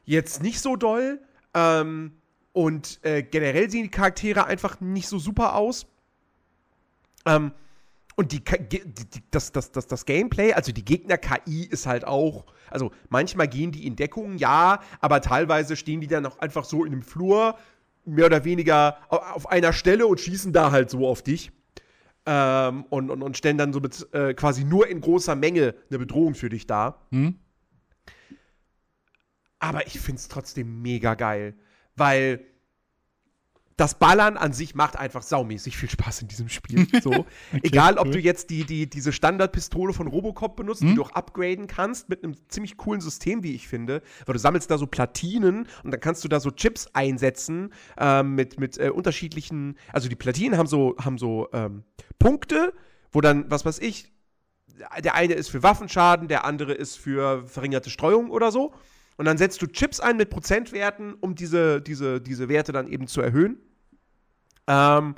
jetzt 0.04 0.42
nicht 0.42 0.60
so 0.60 0.76
doll. 0.76 1.20
Ähm, 1.54 2.12
und 2.52 3.00
äh, 3.02 3.22
generell 3.22 3.70
sehen 3.70 3.84
die 3.84 3.90
Charaktere 3.90 4.46
einfach 4.46 4.80
nicht 4.80 5.08
so 5.08 5.18
super 5.18 5.54
aus. 5.54 5.86
Ähm, 7.24 7.52
und 8.14 8.32
die, 8.32 8.42
die, 8.44 8.82
das, 9.30 9.52
das, 9.52 9.72
das, 9.72 9.86
das 9.86 10.04
Gameplay, 10.04 10.52
also 10.52 10.70
die 10.70 10.84
Gegner-KI 10.84 11.64
ist 11.64 11.86
halt 11.86 12.06
auch, 12.06 12.44
also 12.70 12.92
manchmal 13.08 13.48
gehen 13.48 13.72
die 13.72 13.86
in 13.86 13.96
Deckung, 13.96 14.36
ja, 14.36 14.80
aber 15.00 15.22
teilweise 15.22 15.76
stehen 15.76 16.02
die 16.02 16.08
dann 16.08 16.26
auch 16.26 16.38
einfach 16.38 16.64
so 16.64 16.84
in 16.84 16.92
einem 16.92 17.02
Flur, 17.02 17.56
mehr 18.04 18.26
oder 18.26 18.44
weniger 18.44 18.98
auf 19.08 19.48
einer 19.48 19.72
Stelle 19.72 20.06
und 20.06 20.20
schießen 20.20 20.52
da 20.52 20.72
halt 20.72 20.90
so 20.90 21.06
auf 21.06 21.22
dich. 21.22 21.52
Ähm, 22.24 22.84
und, 22.84 23.10
und, 23.10 23.22
und 23.22 23.36
stellen 23.36 23.58
dann 23.58 23.72
so 23.72 23.80
mit, 23.80 24.06
äh, 24.12 24.34
quasi 24.34 24.64
nur 24.64 24.86
in 24.88 25.00
großer 25.00 25.34
Menge 25.34 25.74
eine 25.90 25.98
Bedrohung 25.98 26.34
für 26.34 26.48
dich 26.48 26.66
dar. 26.66 27.06
Hm? 27.10 27.38
Aber 29.58 29.86
ich 29.86 29.98
finde 29.98 30.20
es 30.20 30.28
trotzdem 30.28 30.82
mega 30.82 31.14
geil, 31.14 31.54
weil 31.96 32.44
das 33.76 33.98
Ballern 33.98 34.36
an 34.36 34.52
sich 34.52 34.74
macht 34.74 34.96
einfach 34.96 35.22
saumäßig 35.22 35.76
viel 35.76 35.90
Spaß 35.90 36.22
in 36.22 36.28
diesem 36.28 36.48
Spiel. 36.48 36.86
So. 37.02 37.10
okay, 37.10 37.26
Egal, 37.62 37.98
ob 37.98 38.06
cool. 38.06 38.12
du 38.12 38.18
jetzt 38.20 38.50
die, 38.50 38.64
die, 38.64 38.88
diese 38.88 39.12
Standardpistole 39.12 39.92
von 39.92 40.06
Robocop 40.06 40.56
benutzt, 40.56 40.82
hm? 40.82 40.88
die 40.88 40.94
du 40.94 41.02
auch 41.02 41.12
upgraden 41.12 41.66
kannst 41.66 42.08
mit 42.08 42.22
einem 42.22 42.34
ziemlich 42.48 42.76
coolen 42.76 43.00
System, 43.00 43.42
wie 43.42 43.54
ich 43.54 43.68
finde. 43.68 44.02
Weil 44.26 44.34
du 44.34 44.38
sammelst 44.38 44.70
da 44.70 44.78
so 44.78 44.86
Platinen 44.86 45.66
und 45.82 45.90
dann 45.90 46.00
kannst 46.00 46.24
du 46.24 46.28
da 46.28 46.40
so 46.40 46.50
Chips 46.50 46.88
einsetzen 46.92 47.72
ähm, 47.98 48.34
mit, 48.34 48.60
mit 48.60 48.78
äh, 48.78 48.90
unterschiedlichen. 48.90 49.76
Also 49.92 50.08
die 50.08 50.16
Platinen 50.16 50.58
haben 50.58 50.66
so, 50.66 50.96
haben 50.98 51.18
so 51.18 51.48
ähm, 51.52 51.84
Punkte, 52.18 52.72
wo 53.10 53.20
dann, 53.20 53.50
was 53.50 53.64
weiß 53.64 53.78
ich, 53.78 54.12
der 55.02 55.14
eine 55.14 55.34
ist 55.34 55.48
für 55.48 55.62
Waffenschaden, 55.62 56.28
der 56.28 56.44
andere 56.44 56.72
ist 56.72 56.96
für 56.96 57.46
verringerte 57.46 57.90
Streuung 57.90 58.30
oder 58.30 58.50
so. 58.50 58.72
Und 59.22 59.26
dann 59.26 59.38
setzt 59.38 59.62
du 59.62 59.68
Chips 59.68 60.00
ein 60.00 60.16
mit 60.16 60.30
Prozentwerten, 60.30 61.14
um 61.14 61.36
diese, 61.36 61.80
diese, 61.80 62.20
diese 62.20 62.48
Werte 62.48 62.72
dann 62.72 62.88
eben 62.88 63.06
zu 63.06 63.20
erhöhen. 63.20 63.56
Ähm, 64.66 65.14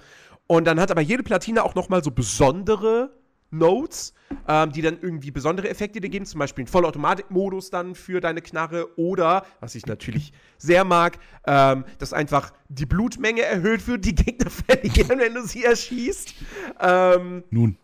und 0.46 0.66
dann 0.66 0.78
hat 0.78 0.90
aber 0.90 1.00
jede 1.00 1.22
Platine 1.22 1.64
auch 1.64 1.74
noch 1.74 1.88
mal 1.88 2.04
so 2.04 2.10
besondere 2.10 3.16
Notes, 3.50 4.12
ähm, 4.46 4.72
die 4.72 4.82
dann 4.82 4.98
irgendwie 5.00 5.30
besondere 5.30 5.70
Effekte 5.70 6.02
dir 6.02 6.10
geben, 6.10 6.26
zum 6.26 6.38
Beispiel 6.38 6.64
einen 6.64 6.68
Vollautomatik-Modus 6.68 7.70
dann 7.70 7.94
für 7.94 8.20
deine 8.20 8.42
Knarre 8.42 8.94
oder, 8.98 9.46
was 9.60 9.74
ich 9.74 9.86
natürlich 9.86 10.34
sehr 10.58 10.84
mag, 10.84 11.18
ähm, 11.46 11.86
dass 11.98 12.12
einfach 12.12 12.52
die 12.68 12.84
Blutmenge 12.84 13.40
erhöht 13.40 13.88
wird, 13.88 14.04
die 14.04 14.14
Gegner 14.14 14.50
verlieren, 14.50 15.18
wenn 15.18 15.32
du 15.32 15.46
sie 15.46 15.64
erschießt. 15.64 16.34
Ähm, 16.78 17.42
Nun. 17.48 17.78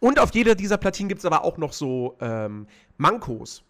Und 0.00 0.18
auf 0.18 0.34
jeder 0.34 0.56
dieser 0.56 0.78
Platinen 0.78 1.08
gibt 1.08 1.20
es 1.20 1.26
aber 1.26 1.44
auch 1.44 1.58
noch 1.58 1.72
so 1.72 2.16
ähm, 2.20 2.66
Mankos. 2.96 3.62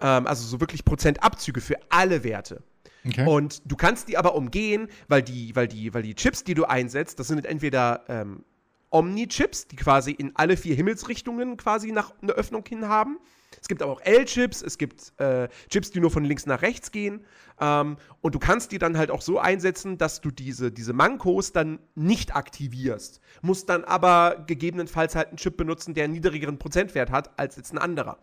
Ähm, 0.00 0.26
also 0.26 0.46
so 0.46 0.60
wirklich 0.60 0.84
Prozentabzüge 0.84 1.60
für 1.60 1.76
alle 1.90 2.24
Werte. 2.24 2.62
Okay. 3.06 3.26
Und 3.26 3.62
du 3.64 3.76
kannst 3.76 4.08
die 4.08 4.18
aber 4.18 4.34
umgehen, 4.34 4.88
weil 5.08 5.22
die, 5.22 5.54
weil 5.56 5.68
die, 5.68 5.94
weil 5.94 6.02
die 6.02 6.14
Chips, 6.14 6.44
die 6.44 6.54
du 6.54 6.64
einsetzt, 6.64 7.18
das 7.18 7.28
sind 7.28 7.46
entweder 7.46 8.04
ähm, 8.08 8.44
Omni-Chips, 8.90 9.68
die 9.68 9.76
quasi 9.76 10.10
in 10.10 10.32
alle 10.34 10.56
vier 10.56 10.74
Himmelsrichtungen 10.74 11.56
quasi 11.56 11.92
nach 11.92 12.12
einer 12.20 12.32
Öffnung 12.32 12.64
hin 12.66 12.88
haben. 12.88 13.18
Es 13.60 13.68
gibt 13.68 13.82
aber 13.82 13.92
auch 13.92 14.00
L-Chips, 14.02 14.62
es 14.62 14.78
gibt 14.78 15.12
äh, 15.18 15.48
Chips, 15.68 15.90
die 15.90 16.00
nur 16.00 16.10
von 16.10 16.24
links 16.24 16.46
nach 16.46 16.62
rechts 16.62 16.92
gehen. 16.92 17.24
Ähm, 17.60 17.96
und 18.20 18.34
du 18.34 18.38
kannst 18.38 18.72
die 18.72 18.78
dann 18.78 18.96
halt 18.96 19.10
auch 19.10 19.22
so 19.22 19.38
einsetzen, 19.38 19.98
dass 19.98 20.20
du 20.20 20.30
diese, 20.30 20.70
diese 20.70 20.92
Mankos 20.92 21.52
dann 21.52 21.78
nicht 21.94 22.36
aktivierst. 22.36 23.20
Musst 23.42 23.68
dann 23.68 23.84
aber 23.84 24.44
gegebenenfalls 24.46 25.14
halt 25.14 25.28
einen 25.28 25.36
Chip 25.36 25.56
benutzen, 25.56 25.94
der 25.94 26.04
einen 26.04 26.12
niedrigeren 26.12 26.58
Prozentwert 26.58 27.10
hat 27.10 27.38
als 27.38 27.56
jetzt 27.56 27.72
ein 27.72 27.78
anderer. 27.78 28.18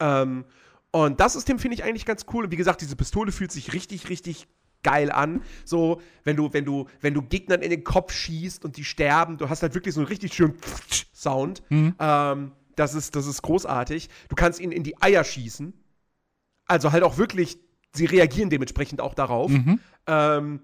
Ähm, 0.00 0.44
und 0.90 1.20
das 1.20 1.34
System 1.34 1.58
finde 1.58 1.74
ich 1.74 1.84
eigentlich 1.84 2.06
ganz 2.06 2.24
cool. 2.32 2.44
Und 2.44 2.50
wie 2.50 2.56
gesagt, 2.56 2.80
diese 2.80 2.96
Pistole 2.96 3.32
fühlt 3.32 3.52
sich 3.52 3.72
richtig, 3.72 4.08
richtig 4.08 4.46
geil 4.82 5.10
an. 5.10 5.42
So, 5.64 6.00
wenn 6.24 6.36
du, 6.36 6.52
wenn 6.52 6.64
du, 6.64 6.86
wenn 7.00 7.14
du 7.14 7.22
Gegnern 7.22 7.62
in 7.62 7.70
den 7.70 7.84
Kopf 7.84 8.12
schießt 8.12 8.64
und 8.64 8.76
die 8.76 8.84
sterben, 8.84 9.36
du 9.38 9.48
hast 9.48 9.62
halt 9.62 9.74
wirklich 9.74 9.94
so 9.94 10.00
einen 10.00 10.08
richtig 10.08 10.34
schönen 10.34 10.54
Sound. 11.14 11.62
Mhm. 11.68 11.94
Ähm, 11.98 12.52
das 12.76 12.94
ist, 12.94 13.16
das 13.16 13.26
ist 13.26 13.42
großartig. 13.42 14.08
Du 14.28 14.36
kannst 14.36 14.60
ihnen 14.60 14.72
in 14.72 14.84
die 14.84 15.00
Eier 15.02 15.24
schießen. 15.24 15.72
Also 16.66 16.92
halt 16.92 17.02
auch 17.02 17.18
wirklich, 17.18 17.58
sie 17.92 18.06
reagieren 18.06 18.50
dementsprechend 18.50 19.00
auch 19.00 19.14
darauf. 19.14 19.50
Mhm. 19.50 19.80
Ähm, 20.06 20.60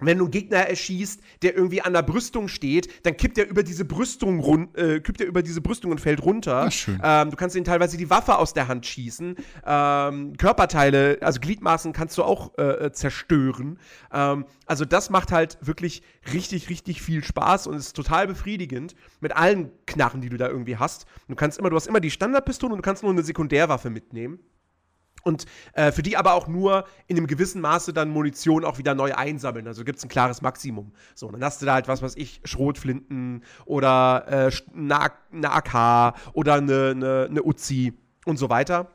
wenn 0.00 0.18
du 0.18 0.24
einen 0.24 0.30
Gegner 0.30 0.58
erschießt, 0.58 1.20
der 1.42 1.56
irgendwie 1.56 1.80
an 1.80 1.92
der 1.92 2.02
Brüstung 2.02 2.48
steht, 2.48 3.06
dann 3.06 3.16
kippt 3.16 3.38
er 3.38 3.48
über 3.48 3.62
diese 3.62 3.84
Brüstung 3.84 4.40
run 4.40 4.74
äh, 4.74 5.00
kippt 5.00 5.20
er 5.20 5.26
über 5.26 5.42
diese 5.42 5.60
Brüstung 5.60 5.90
und 5.90 6.00
fällt 6.00 6.22
runter. 6.22 6.68
Ähm, 7.02 7.30
du 7.30 7.36
kannst 7.36 7.56
ihm 7.56 7.64
teilweise 7.64 7.96
die 7.96 8.10
Waffe 8.10 8.38
aus 8.38 8.52
der 8.52 8.68
Hand 8.68 8.84
schießen. 8.84 9.36
Ähm, 9.64 10.36
Körperteile, 10.36 11.18
also 11.20 11.40
Gliedmaßen 11.40 11.92
kannst 11.92 12.18
du 12.18 12.24
auch 12.24 12.56
äh, 12.58 12.86
äh, 12.86 12.92
zerstören. 12.92 13.78
Ähm, 14.12 14.44
also 14.66 14.84
das 14.84 15.10
macht 15.10 15.32
halt 15.32 15.58
wirklich 15.60 16.02
richtig, 16.32 16.68
richtig 16.68 17.00
viel 17.00 17.24
Spaß 17.24 17.66
und 17.66 17.76
ist 17.76 17.94
total 17.94 18.26
befriedigend 18.26 18.94
mit 19.20 19.34
allen 19.34 19.70
Knarren, 19.86 20.20
die 20.20 20.28
du 20.28 20.36
da 20.36 20.48
irgendwie 20.48 20.76
hast. 20.76 21.06
Du 21.28 21.34
kannst 21.34 21.58
immer, 21.58 21.70
du 21.70 21.76
hast 21.76 21.86
immer 21.86 22.00
die 22.00 22.10
Standardpistole 22.10 22.72
und 22.72 22.78
du 22.78 22.82
kannst 22.82 23.02
nur 23.02 23.12
eine 23.12 23.22
Sekundärwaffe 23.22 23.90
mitnehmen 23.90 24.40
und 25.26 25.44
äh, 25.72 25.90
für 25.90 26.02
die 26.02 26.16
aber 26.16 26.34
auch 26.34 26.46
nur 26.46 26.86
in 27.08 27.16
einem 27.16 27.26
gewissen 27.26 27.60
Maße 27.60 27.92
dann 27.92 28.10
Munition 28.10 28.64
auch 28.64 28.78
wieder 28.78 28.94
neu 28.94 29.12
einsammeln. 29.12 29.66
Also 29.66 29.84
gibt 29.84 29.98
es 29.98 30.04
ein 30.04 30.08
klares 30.08 30.40
Maximum. 30.40 30.92
So, 31.16 31.28
dann 31.30 31.42
hast 31.42 31.60
du 31.60 31.66
da 31.66 31.74
halt 31.74 31.88
was, 31.88 32.00
was 32.00 32.14
ich, 32.16 32.40
Schrotflinten 32.44 33.42
oder 33.64 34.50
äh, 34.50 34.52
eine, 34.72 35.50
AK 35.50 36.14
oder 36.32 36.54
eine, 36.54 36.90
eine, 36.90 37.26
eine 37.28 37.42
Uzi 37.42 37.92
und 38.24 38.36
so 38.36 38.48
weiter. 38.50 38.92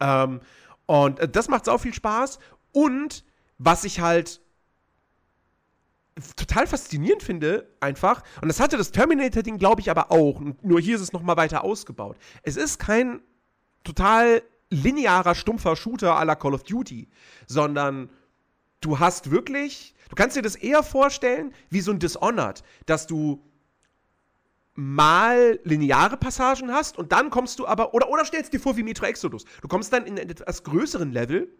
Ähm, 0.00 0.40
und 0.86 1.20
äh, 1.20 1.28
das 1.28 1.48
macht 1.48 1.68
auch 1.68 1.78
viel 1.78 1.94
Spaß. 1.94 2.40
Und 2.72 3.24
was 3.58 3.84
ich 3.84 4.00
halt 4.00 4.40
total 6.34 6.66
faszinierend 6.66 7.22
finde, 7.22 7.68
einfach, 7.78 8.24
und 8.42 8.48
das 8.48 8.58
hatte 8.58 8.76
das 8.76 8.90
Terminator-Ding, 8.90 9.58
glaube 9.58 9.80
ich, 9.80 9.92
aber 9.92 10.10
auch, 10.10 10.40
nur 10.62 10.80
hier 10.80 10.96
ist 10.96 11.02
es 11.02 11.12
nochmal 11.12 11.36
weiter 11.36 11.62
ausgebaut. 11.62 12.16
Es 12.42 12.56
ist 12.56 12.80
kein 12.80 13.20
total 13.84 14.42
linearer, 14.70 15.34
stumpfer 15.34 15.76
Shooter 15.76 16.16
à 16.16 16.24
la 16.24 16.36
Call 16.36 16.54
of 16.54 16.62
Duty, 16.62 17.08
sondern 17.46 18.08
du 18.80 18.98
hast 18.98 19.30
wirklich, 19.30 19.94
du 20.08 20.14
kannst 20.14 20.36
dir 20.36 20.42
das 20.42 20.56
eher 20.56 20.82
vorstellen 20.82 21.52
wie 21.68 21.80
so 21.80 21.90
ein 21.90 21.98
Dishonored, 21.98 22.62
dass 22.86 23.06
du 23.06 23.42
mal 24.74 25.58
lineare 25.64 26.16
Passagen 26.16 26.72
hast 26.72 26.96
und 26.96 27.12
dann 27.12 27.30
kommst 27.30 27.58
du 27.58 27.66
aber, 27.66 27.92
oder, 27.92 28.08
oder 28.08 28.24
stellst 28.24 28.52
dir 28.52 28.60
vor 28.60 28.76
wie 28.76 28.82
Metro 28.82 29.04
Exodus, 29.04 29.44
du 29.60 29.68
kommst 29.68 29.92
dann 29.92 30.06
in 30.06 30.16
etwas 30.16 30.62
größeren 30.62 31.12
Level 31.12 31.52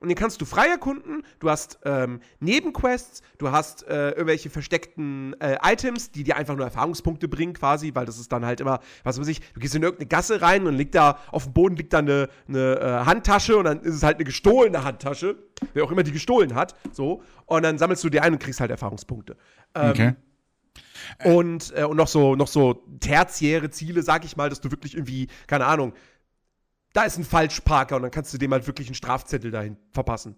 und 0.00 0.08
den 0.08 0.16
kannst 0.16 0.40
du 0.40 0.44
frei 0.44 0.68
erkunden. 0.68 1.22
Du 1.38 1.50
hast 1.50 1.78
ähm, 1.84 2.20
Nebenquests, 2.40 3.22
du 3.38 3.50
hast 3.50 3.86
äh, 3.86 4.10
irgendwelche 4.10 4.50
versteckten 4.50 5.36
äh, 5.40 5.58
Items, 5.62 6.10
die 6.10 6.24
dir 6.24 6.36
einfach 6.36 6.56
nur 6.56 6.64
Erfahrungspunkte 6.64 7.28
bringen, 7.28 7.52
quasi, 7.52 7.94
weil 7.94 8.06
das 8.06 8.18
ist 8.18 8.32
dann 8.32 8.44
halt 8.44 8.60
immer, 8.60 8.80
was 9.04 9.20
weiß 9.20 9.28
ich, 9.28 9.40
du 9.52 9.60
gehst 9.60 9.74
in 9.74 9.82
irgendeine 9.82 10.08
Gasse 10.08 10.40
rein 10.40 10.66
und 10.66 10.74
liegt 10.74 10.94
da, 10.94 11.18
auf 11.30 11.44
dem 11.44 11.52
Boden 11.52 11.76
liegt 11.76 11.92
da 11.92 11.98
eine, 11.98 12.28
eine 12.48 12.80
äh, 12.80 13.04
Handtasche 13.06 13.56
und 13.56 13.64
dann 13.64 13.80
ist 13.80 13.94
es 13.94 14.02
halt 14.02 14.16
eine 14.16 14.24
gestohlene 14.24 14.84
Handtasche, 14.84 15.36
wer 15.74 15.84
auch 15.84 15.92
immer 15.92 16.02
die 16.02 16.12
gestohlen 16.12 16.54
hat, 16.54 16.74
so. 16.92 17.22
Und 17.46 17.62
dann 17.62 17.78
sammelst 17.78 18.02
du 18.02 18.08
dir 18.08 18.22
ein 18.22 18.32
und 18.32 18.38
kriegst 18.38 18.60
halt 18.60 18.70
Erfahrungspunkte. 18.70 19.36
Ähm, 19.74 19.90
okay. 19.90 20.14
Und, 21.24 21.72
äh, 21.76 21.84
und 21.84 21.96
noch 21.96 22.08
so, 22.08 22.36
noch 22.36 22.46
so 22.46 22.84
tertiäre 23.00 23.70
Ziele, 23.70 24.02
sag 24.02 24.24
ich 24.24 24.36
mal, 24.36 24.48
dass 24.48 24.60
du 24.60 24.70
wirklich 24.70 24.94
irgendwie, 24.94 25.28
keine 25.46 25.66
Ahnung, 25.66 25.92
da 26.92 27.04
ist 27.04 27.18
ein 27.18 27.24
Falschparker 27.24 27.96
und 27.96 28.02
dann 28.02 28.10
kannst 28.10 28.32
du 28.34 28.38
dem 28.38 28.52
halt 28.52 28.66
wirklich 28.66 28.88
einen 28.88 28.94
Strafzettel 28.94 29.50
dahin 29.50 29.76
verpassen. 29.92 30.36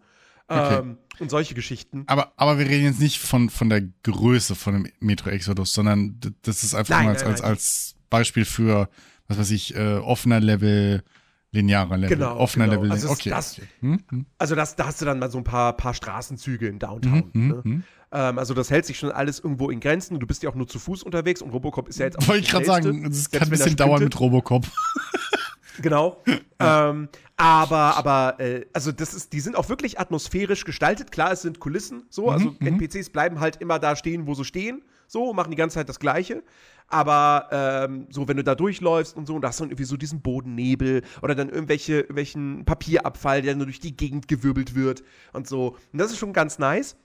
Okay. 0.48 0.78
Ähm, 0.80 0.98
und 1.18 1.30
solche 1.30 1.54
Geschichten. 1.54 2.04
Aber, 2.08 2.32
aber 2.36 2.58
wir 2.58 2.68
reden 2.68 2.84
jetzt 2.84 3.00
nicht 3.00 3.18
von, 3.18 3.48
von 3.48 3.68
der 3.68 3.82
Größe 4.02 4.54
von 4.54 4.74
dem 4.74 4.92
Metro 5.00 5.30
Exodus, 5.30 5.72
sondern 5.72 6.18
das 6.42 6.62
ist 6.62 6.74
einfach 6.74 6.96
nein, 6.96 7.04
nur 7.04 7.12
als, 7.12 7.22
nein, 7.22 7.32
nein, 7.32 7.42
als, 7.42 7.50
als 7.50 7.94
Beispiel 8.10 8.44
für, 8.44 8.88
was 9.28 9.38
weiß 9.38 9.50
ich, 9.52 9.74
äh, 9.74 9.96
offener 9.96 10.40
Level, 10.40 11.04
linearer 11.52 11.96
Level, 11.96 12.16
genau, 12.16 12.36
offener 12.36 12.66
genau. 12.66 12.82
Level. 12.82 12.92
Also 12.92 13.10
okay. 13.10 13.30
Das, 13.30 13.58
okay. 13.58 13.68
Hm? 13.80 14.00
hm? 14.08 14.26
Also 14.38 14.54
das, 14.54 14.76
da 14.76 14.86
hast 14.86 15.00
du 15.00 15.04
dann 15.04 15.18
mal 15.18 15.30
so 15.30 15.38
ein 15.38 15.44
paar, 15.44 15.76
paar 15.76 15.94
Straßenzüge 15.94 16.66
in 16.66 16.78
Downtown. 16.78 17.30
Mhm, 17.32 17.48
ne? 17.48 17.60
mhm. 17.62 17.82
Ähm, 18.10 18.38
also 18.38 18.52
das 18.52 18.70
hält 18.70 18.84
sich 18.84 18.98
schon 18.98 19.10
alles 19.10 19.38
irgendwo 19.38 19.70
in 19.70 19.80
Grenzen. 19.80 20.18
Du 20.20 20.26
bist 20.26 20.42
ja 20.42 20.50
auch 20.50 20.54
nur 20.54 20.68
zu 20.68 20.78
Fuß 20.78 21.02
unterwegs 21.02 21.40
und 21.40 21.50
Robocop 21.50 21.88
ist 21.88 21.98
ja 21.98 22.06
jetzt 22.06 22.18
auch 22.18 22.28
Wollte 22.28 22.44
ich 22.44 22.50
gerade 22.50 22.66
sagen, 22.66 23.06
es 23.06 23.30
kann 23.30 23.44
ein 23.44 23.50
bisschen 23.50 23.76
dauern 23.76 24.02
mit 24.02 24.18
Robocop. 24.18 24.66
Genau. 25.80 26.22
ähm, 26.58 27.08
aber, 27.36 27.96
aber, 27.96 28.40
äh, 28.40 28.66
also 28.72 28.92
das 28.92 29.14
ist, 29.14 29.32
die 29.32 29.40
sind 29.40 29.56
auch 29.56 29.68
wirklich 29.68 29.98
atmosphärisch 29.98 30.64
gestaltet. 30.64 31.12
Klar, 31.12 31.32
es 31.32 31.42
sind 31.42 31.60
Kulissen, 31.60 32.04
so, 32.08 32.30
also 32.30 32.54
mhm, 32.58 32.78
NPCs 32.78 33.10
bleiben 33.10 33.40
halt 33.40 33.56
immer 33.56 33.78
da 33.78 33.96
stehen, 33.96 34.26
wo 34.26 34.34
sie 34.34 34.44
stehen, 34.44 34.82
so, 35.06 35.32
machen 35.32 35.50
die 35.50 35.56
ganze 35.56 35.74
Zeit 35.74 35.88
das 35.88 35.98
Gleiche. 36.00 36.42
Aber 36.88 37.48
ähm, 37.50 38.06
so, 38.10 38.28
wenn 38.28 38.36
du 38.36 38.44
da 38.44 38.54
durchläufst 38.54 39.16
und 39.16 39.26
so, 39.26 39.34
und 39.34 39.42
da 39.42 39.48
hast 39.48 39.60
du 39.60 39.64
dann 39.64 39.70
irgendwie 39.70 39.84
so 39.84 39.96
diesen 39.96 40.20
Bodennebel 40.20 41.02
oder 41.22 41.34
dann 41.34 41.48
irgendwelche, 41.48 42.00
irgendwelchen 42.00 42.64
Papierabfall, 42.64 43.42
der 43.42 43.56
nur 43.56 43.66
durch 43.66 43.80
die 43.80 43.96
Gegend 43.96 44.28
gewirbelt 44.28 44.74
wird 44.74 45.02
und 45.32 45.48
so. 45.48 45.76
Und 45.92 45.98
das 45.98 46.12
ist 46.12 46.18
schon 46.18 46.32
ganz 46.32 46.58
nice. 46.58 46.96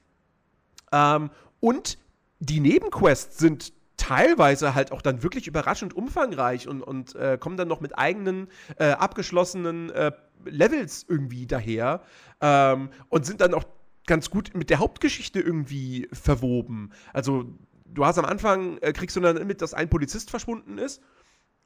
Ähm, 0.91 1.29
und 1.59 1.97
die 2.39 2.59
Nebenquests 2.59 3.37
sind 3.37 3.73
teilweise 3.97 4.75
halt 4.75 4.91
auch 4.91 5.01
dann 5.01 5.23
wirklich 5.23 5.47
überraschend 5.47 5.95
umfangreich 5.95 6.67
und, 6.67 6.81
und 6.81 7.15
äh, 7.15 7.37
kommen 7.39 7.57
dann 7.57 7.67
noch 7.67 7.81
mit 7.81 7.97
eigenen 7.97 8.47
äh, 8.77 8.91
abgeschlossenen 8.91 9.89
äh, 9.89 10.11
Levels 10.45 11.05
irgendwie 11.07 11.47
daher 11.47 12.01
ähm, 12.39 12.89
und 13.09 13.25
sind 13.25 13.41
dann 13.41 13.53
auch 13.53 13.65
ganz 14.05 14.29
gut 14.29 14.51
mit 14.53 14.69
der 14.69 14.79
Hauptgeschichte 14.79 15.39
irgendwie 15.39 16.07
verwoben. 16.13 16.91
Also 17.11 17.45
du 17.85 18.05
hast 18.05 18.17
am 18.17 18.25
Anfang, 18.25 18.77
äh, 18.79 18.93
kriegst 18.93 19.15
du 19.15 19.19
dann 19.19 19.45
mit, 19.45 19.61
dass 19.61 19.73
ein 19.73 19.89
Polizist 19.89 20.29
verschwunden 20.29 20.77
ist 20.77 21.01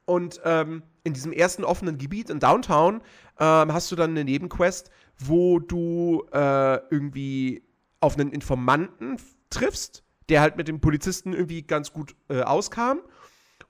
und 0.04 0.40
ähm, 0.44 0.82
in 1.04 1.12
diesem 1.12 1.32
ersten 1.32 1.64
offenen 1.64 1.98
Gebiet 1.98 2.30
in 2.30 2.40
Downtown 2.40 3.02
ähm, 3.38 3.72
hast 3.72 3.92
du 3.92 3.96
dann 3.96 4.10
eine 4.10 4.24
Nebenquest, 4.24 4.90
wo 5.18 5.60
du 5.60 6.26
äh, 6.32 6.78
irgendwie 6.90 7.62
auf 8.00 8.18
einen 8.18 8.32
Informanten 8.32 9.18
triffst 9.50 10.02
der 10.28 10.40
halt 10.40 10.56
mit 10.56 10.68
dem 10.68 10.80
Polizisten 10.80 11.32
irgendwie 11.32 11.62
ganz 11.62 11.92
gut 11.92 12.14
äh, 12.28 12.42
auskam. 12.42 13.00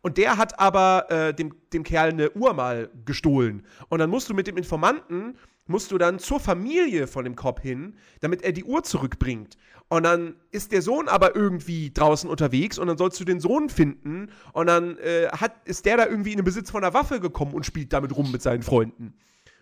Und 0.02 0.18
der 0.18 0.36
hat 0.36 0.58
aber 0.58 1.10
äh, 1.10 1.34
dem, 1.34 1.54
dem 1.72 1.84
Kerl 1.84 2.10
eine 2.10 2.30
Uhr 2.32 2.54
mal 2.54 2.90
gestohlen. 3.04 3.64
Und 3.88 4.00
dann 4.00 4.10
musst 4.10 4.28
du 4.28 4.34
mit 4.34 4.46
dem 4.46 4.56
Informanten, 4.56 5.38
musst 5.66 5.92
du 5.92 5.98
dann 5.98 6.18
zur 6.18 6.40
Familie 6.40 7.06
von 7.06 7.24
dem 7.24 7.36
Cop 7.36 7.60
hin, 7.60 7.96
damit 8.20 8.42
er 8.42 8.52
die 8.52 8.64
Uhr 8.64 8.82
zurückbringt. 8.82 9.56
Und 9.88 10.04
dann 10.04 10.36
ist 10.50 10.72
der 10.72 10.82
Sohn 10.82 11.06
aber 11.08 11.36
irgendwie 11.36 11.90
draußen 11.90 12.28
unterwegs 12.28 12.78
und 12.78 12.88
dann 12.88 12.98
sollst 12.98 13.20
du 13.20 13.24
den 13.24 13.40
Sohn 13.40 13.68
finden. 13.68 14.30
Und 14.52 14.66
dann 14.66 14.98
äh, 14.98 15.28
hat, 15.28 15.52
ist 15.66 15.84
der 15.86 15.98
da 15.98 16.06
irgendwie 16.06 16.32
in 16.32 16.38
den 16.38 16.44
Besitz 16.44 16.70
von 16.70 16.82
einer 16.82 16.94
Waffe 16.94 17.20
gekommen 17.20 17.52
und 17.52 17.64
spielt 17.64 17.92
damit 17.92 18.16
rum 18.16 18.32
mit 18.32 18.42
seinen 18.42 18.62
Freunden. 18.62 19.14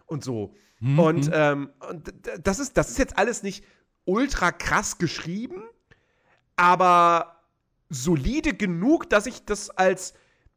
Und 0.07 0.25
so. 0.25 0.55
Mhm. 0.81 0.99
Und, 0.99 1.31
ähm, 1.33 1.71
und 1.89 2.15
das, 2.43 2.61
ist, 2.61 2.77
das 2.77 2.91
ist 2.91 2.99
jetzt 2.99 3.19
alles 3.19 3.43
nicht 3.43 3.65
ultra 4.05 4.53
krass 4.53 4.99
geschrieben 4.99 5.63
aber 6.61 7.37
solide 7.89 8.55
genug, 8.55 9.09
dass 9.09 9.27
ich 9.27 9.45
das 9.45 9.71
als. 9.71 10.15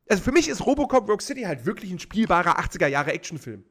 Also 0.09 0.21
für 0.21 0.33
mich 0.33 0.49
ist 0.49 0.65
Robocop 0.65 1.07
Rogue 1.07 1.21
City 1.21 1.43
halt 1.43 1.65
wirklich 1.65 1.89
ein 1.89 1.97
spielbarer 1.97 2.59
80er 2.59 2.87
Jahre 2.87 3.13
Actionfilm. 3.13 3.63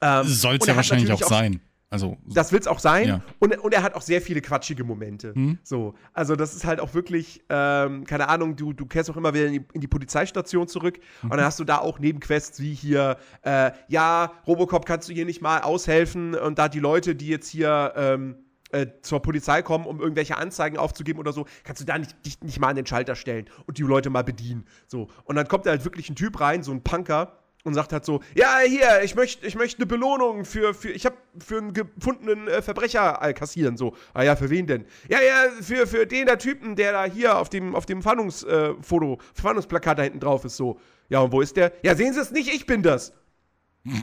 Ähm, 0.00 0.26
Soll 0.26 0.56
es 0.56 0.66
ja 0.66 0.74
wahrscheinlich 0.74 1.12
auch 1.12 1.22
sein. 1.22 1.60
Also, 1.88 2.16
das 2.26 2.50
wird's 2.50 2.66
auch 2.66 2.80
sein. 2.80 3.08
Ja. 3.08 3.20
Und, 3.38 3.56
und 3.58 3.72
er 3.72 3.84
hat 3.84 3.94
auch 3.94 4.02
sehr 4.02 4.20
viele 4.20 4.40
quatschige 4.40 4.82
Momente. 4.82 5.32
Mhm. 5.36 5.58
So. 5.62 5.94
Also, 6.12 6.34
das 6.34 6.54
ist 6.56 6.64
halt 6.64 6.80
auch 6.80 6.94
wirklich, 6.94 7.44
ähm, 7.48 8.04
keine 8.04 8.28
Ahnung, 8.28 8.56
du, 8.56 8.72
du 8.72 8.86
kehrst 8.86 9.08
auch 9.08 9.16
immer 9.16 9.32
wieder 9.32 9.46
in 9.46 9.52
die, 9.52 9.64
in 9.72 9.80
die 9.80 9.86
Polizeistation 9.86 10.66
zurück 10.66 10.98
mhm. 11.22 11.30
und 11.30 11.36
dann 11.36 11.46
hast 11.46 11.60
du 11.60 11.64
da 11.64 11.78
auch 11.78 12.00
Nebenquests 12.00 12.60
wie 12.60 12.74
hier, 12.74 13.18
äh, 13.42 13.70
ja, 13.86 14.32
Robocop, 14.48 14.84
kannst 14.84 15.08
du 15.08 15.12
hier 15.12 15.24
nicht 15.24 15.40
mal 15.40 15.60
aushelfen 15.60 16.34
und 16.34 16.58
da 16.58 16.68
die 16.68 16.80
Leute, 16.80 17.14
die 17.14 17.28
jetzt 17.28 17.48
hier 17.48 17.92
ähm, 17.94 18.34
äh, 18.72 18.86
zur 19.02 19.20
Polizei 19.20 19.62
kommen, 19.62 19.86
um 19.86 20.00
irgendwelche 20.00 20.36
Anzeigen 20.36 20.76
aufzugeben 20.76 21.18
oder 21.18 21.32
so, 21.32 21.46
kannst 21.64 21.80
du 21.80 21.86
da 21.86 21.98
nicht, 21.98 22.14
dich 22.24 22.40
nicht 22.42 22.60
mal 22.60 22.68
an 22.68 22.76
den 22.76 22.86
Schalter 22.86 23.14
stellen 23.14 23.48
und 23.66 23.78
die 23.78 23.82
Leute 23.82 24.10
mal 24.10 24.24
bedienen. 24.24 24.66
So. 24.86 25.08
Und 25.24 25.36
dann 25.36 25.48
kommt 25.48 25.66
da 25.66 25.70
halt 25.70 25.84
wirklich 25.84 26.10
ein 26.10 26.16
Typ 26.16 26.40
rein, 26.40 26.62
so 26.62 26.72
ein 26.72 26.82
Punker, 26.82 27.38
und 27.66 27.74
sagt 27.74 27.92
halt 27.92 28.04
so, 28.04 28.20
ja, 28.36 28.60
hier, 28.64 29.02
ich 29.02 29.16
möchte 29.16 29.44
ich 29.44 29.56
möcht 29.56 29.78
eine 29.78 29.86
Belohnung 29.86 30.44
für, 30.44 30.72
für 30.72 30.90
ich 30.90 31.04
habe 31.04 31.16
für 31.36 31.58
einen 31.58 31.72
gefundenen 31.72 32.46
äh, 32.46 32.62
Verbrecher 32.62 33.18
äh, 33.20 33.34
kassieren. 33.34 33.76
So, 33.76 33.96
ah 34.14 34.22
ja, 34.22 34.36
für 34.36 34.50
wen 34.50 34.68
denn? 34.68 34.86
Ja, 35.08 35.18
ja, 35.20 35.50
für, 35.60 35.88
für 35.88 36.06
den 36.06 36.26
der 36.26 36.38
Typen, 36.38 36.76
der 36.76 36.92
da 36.92 37.04
hier 37.04 37.36
auf 37.36 37.48
dem, 37.48 37.74
auf 37.74 37.84
dem 37.84 38.02
Fahndungsfoto, 38.02 39.14
äh, 39.14 39.18
Fahndungsplakat 39.34 39.98
da 39.98 40.04
hinten 40.04 40.20
drauf 40.20 40.44
ist. 40.44 40.56
So, 40.56 40.78
ja, 41.08 41.18
und 41.18 41.32
wo 41.32 41.40
ist 41.40 41.56
der? 41.56 41.72
Ja, 41.82 41.96
sehen 41.96 42.14
Sie 42.14 42.20
es 42.20 42.30
nicht, 42.30 42.54
ich 42.54 42.66
bin 42.66 42.84
das. 42.84 43.12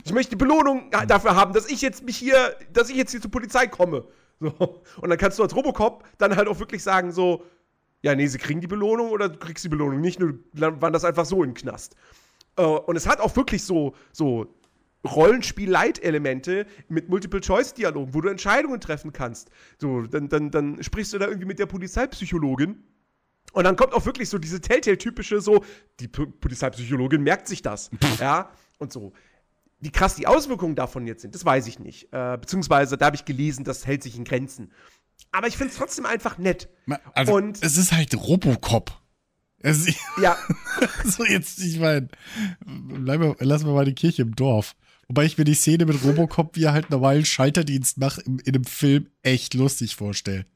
Ich 0.04 0.12
möchte 0.12 0.36
Belohnung 0.36 0.90
dafür 1.08 1.34
haben, 1.34 1.54
dass 1.54 1.68
ich 1.68 1.80
jetzt 1.80 2.04
mich 2.04 2.16
hier, 2.16 2.56
dass 2.72 2.90
ich 2.90 2.96
jetzt 2.96 3.12
hier 3.12 3.20
zur 3.20 3.30
Polizei 3.30 3.66
komme. 3.66 4.06
So. 4.44 4.82
Und 5.00 5.08
dann 5.08 5.18
kannst 5.18 5.38
du 5.38 5.42
als 5.42 5.56
Robocop 5.56 6.04
dann 6.18 6.36
halt 6.36 6.48
auch 6.48 6.58
wirklich 6.58 6.82
sagen, 6.82 7.12
so, 7.12 7.44
ja, 8.02 8.14
nee, 8.14 8.26
sie 8.26 8.38
kriegen 8.38 8.60
die 8.60 8.66
Belohnung 8.66 9.10
oder 9.10 9.30
du 9.30 9.38
kriegst 9.38 9.64
die 9.64 9.70
Belohnung 9.70 10.00
nicht, 10.00 10.20
nur 10.20 10.38
waren 10.52 10.92
das 10.92 11.04
einfach 11.04 11.24
so 11.24 11.42
im 11.42 11.54
Knast. 11.54 11.96
Äh, 12.56 12.62
und 12.62 12.96
es 12.96 13.06
hat 13.06 13.20
auch 13.20 13.34
wirklich 13.36 13.64
so, 13.64 13.94
so 14.12 14.54
Rollenspiel-Light-Elemente 15.04 16.66
mit 16.88 17.08
Multiple-Choice-Dialogen, 17.08 18.14
wo 18.14 18.20
du 18.20 18.28
Entscheidungen 18.28 18.80
treffen 18.80 19.12
kannst. 19.12 19.50
So, 19.78 20.02
dann, 20.02 20.28
dann, 20.28 20.50
dann 20.50 20.82
sprichst 20.82 21.12
du 21.12 21.18
da 21.18 21.26
irgendwie 21.26 21.46
mit 21.46 21.58
der 21.58 21.66
Polizeipsychologin. 21.66 22.82
Und 23.52 23.64
dann 23.64 23.76
kommt 23.76 23.94
auch 23.94 24.04
wirklich 24.04 24.28
so 24.28 24.38
diese 24.38 24.60
Telltale-typische, 24.60 25.40
so, 25.40 25.64
die 26.00 26.08
Polizeipsychologin 26.08 27.22
merkt 27.22 27.46
sich 27.46 27.62
das. 27.62 27.90
ja, 28.20 28.50
und 28.78 28.92
so. 28.92 29.12
Wie 29.84 29.90
krass 29.90 30.14
die 30.14 30.26
Auswirkungen 30.26 30.74
davon 30.74 31.06
jetzt 31.06 31.20
sind, 31.20 31.34
das 31.34 31.44
weiß 31.44 31.66
ich 31.66 31.78
nicht. 31.78 32.08
Äh, 32.10 32.38
beziehungsweise, 32.40 32.96
da 32.96 33.04
habe 33.06 33.16
ich 33.16 33.26
gelesen, 33.26 33.64
das 33.64 33.86
hält 33.86 34.02
sich 34.02 34.16
in 34.16 34.24
Grenzen. 34.24 34.72
Aber 35.30 35.46
ich 35.46 35.58
finde 35.58 35.72
es 35.72 35.78
trotzdem 35.78 36.06
einfach 36.06 36.38
nett. 36.38 36.70
Also, 37.12 37.34
und 37.34 37.62
es 37.62 37.76
ist 37.76 37.92
halt 37.92 38.14
Robocop. 38.14 38.98
Es, 39.58 39.86
ja. 40.22 40.38
so 41.04 41.26
jetzt, 41.26 41.58
ich 41.58 41.78
meine, 41.78 42.08
lassen 42.64 43.66
wir 43.66 43.74
mal 43.74 43.84
die 43.84 43.94
Kirche 43.94 44.22
im 44.22 44.34
Dorf. 44.34 44.74
Wobei 45.06 45.26
ich 45.26 45.36
mir 45.36 45.44
die 45.44 45.54
Szene 45.54 45.84
mit 45.84 46.02
Robocop, 46.02 46.56
wie 46.56 46.64
er 46.64 46.72
halt 46.72 46.88
normalen 46.88 47.26
Schalterdienst 47.26 47.98
macht, 47.98 48.20
in, 48.20 48.38
in 48.38 48.54
einem 48.54 48.64
Film 48.64 49.08
echt 49.22 49.52
lustig 49.52 49.96
vorstelle. 49.96 50.46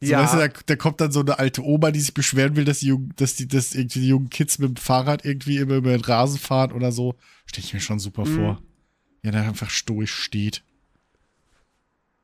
So, 0.00 0.12
ja. 0.12 0.22
Weißt 0.22 0.34
du, 0.34 0.38
da, 0.38 0.48
da, 0.48 0.76
kommt 0.76 1.00
dann 1.00 1.12
so 1.12 1.20
eine 1.20 1.38
alte 1.38 1.62
Oma, 1.62 1.90
die 1.90 2.00
sich 2.00 2.14
beschweren 2.14 2.56
will, 2.56 2.64
dass 2.64 2.78
die, 2.78 2.86
jungen, 2.86 3.12
dass 3.16 3.34
die, 3.34 3.46
dass 3.46 3.74
irgendwie 3.74 4.00
die 4.00 4.08
jungen 4.08 4.30
Kids 4.30 4.58
mit 4.58 4.70
dem 4.70 4.76
Fahrrad 4.76 5.26
irgendwie 5.26 5.58
immer 5.58 5.74
über 5.74 5.90
den 5.90 6.00
Rasen 6.00 6.38
fahren 6.38 6.72
oder 6.72 6.90
so. 6.90 7.16
Stelle 7.44 7.66
ich 7.66 7.74
mir 7.74 7.80
schon 7.80 7.98
super 7.98 8.24
mhm. 8.24 8.36
vor. 8.36 8.62
Ja, 9.22 9.30
der 9.30 9.42
einfach 9.42 9.68
stoisch 9.68 10.14
steht. 10.14 10.62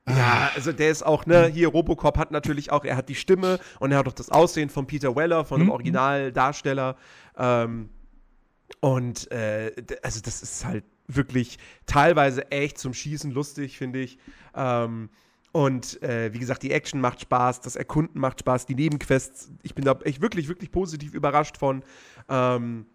Ja, 0.09 0.51
also 0.55 0.71
der 0.71 0.89
ist 0.89 1.05
auch, 1.05 1.25
ne, 1.25 1.47
hier 1.47 1.67
Robocop 1.67 2.17
hat 2.17 2.31
natürlich 2.31 2.71
auch, 2.71 2.85
er 2.85 2.95
hat 2.95 3.09
die 3.09 3.15
Stimme 3.15 3.59
und 3.79 3.91
er 3.91 3.99
hat 3.99 4.07
auch 4.07 4.13
das 4.13 4.29
Aussehen 4.29 4.69
von 4.69 4.87
Peter 4.87 5.15
Weller, 5.15 5.45
von 5.45 5.59
dem 5.59 5.65
mhm. 5.65 5.73
Originaldarsteller. 5.73 6.95
Ähm, 7.37 7.89
und 8.79 9.29
äh, 9.31 9.73
also 10.01 10.21
das 10.21 10.41
ist 10.41 10.65
halt 10.65 10.85
wirklich 11.07 11.59
teilweise 11.85 12.51
echt 12.51 12.79
zum 12.79 12.93
Schießen 12.93 13.31
lustig, 13.31 13.77
finde 13.77 13.99
ich. 13.99 14.17
Ähm, 14.55 15.09
und 15.57 16.03
äh, 16.03 16.31
wie 16.35 16.37
gesagt, 16.37 16.61
die 16.61 16.69
Action 16.69 17.01
macht 17.01 17.19
Spaß, 17.19 17.61
das 17.61 17.75
Erkunden 17.75 18.21
macht 18.21 18.41
Spaß, 18.41 18.67
die 18.67 18.75
Nebenquests, 18.75 19.49
ich 19.63 19.73
bin 19.73 19.85
da 19.85 19.97
echt 20.03 20.21
wirklich, 20.21 20.49
wirklich 20.49 20.69
positiv 20.69 21.15
überrascht 21.15 21.57
von. 21.57 21.81
Ähm, 22.29 22.85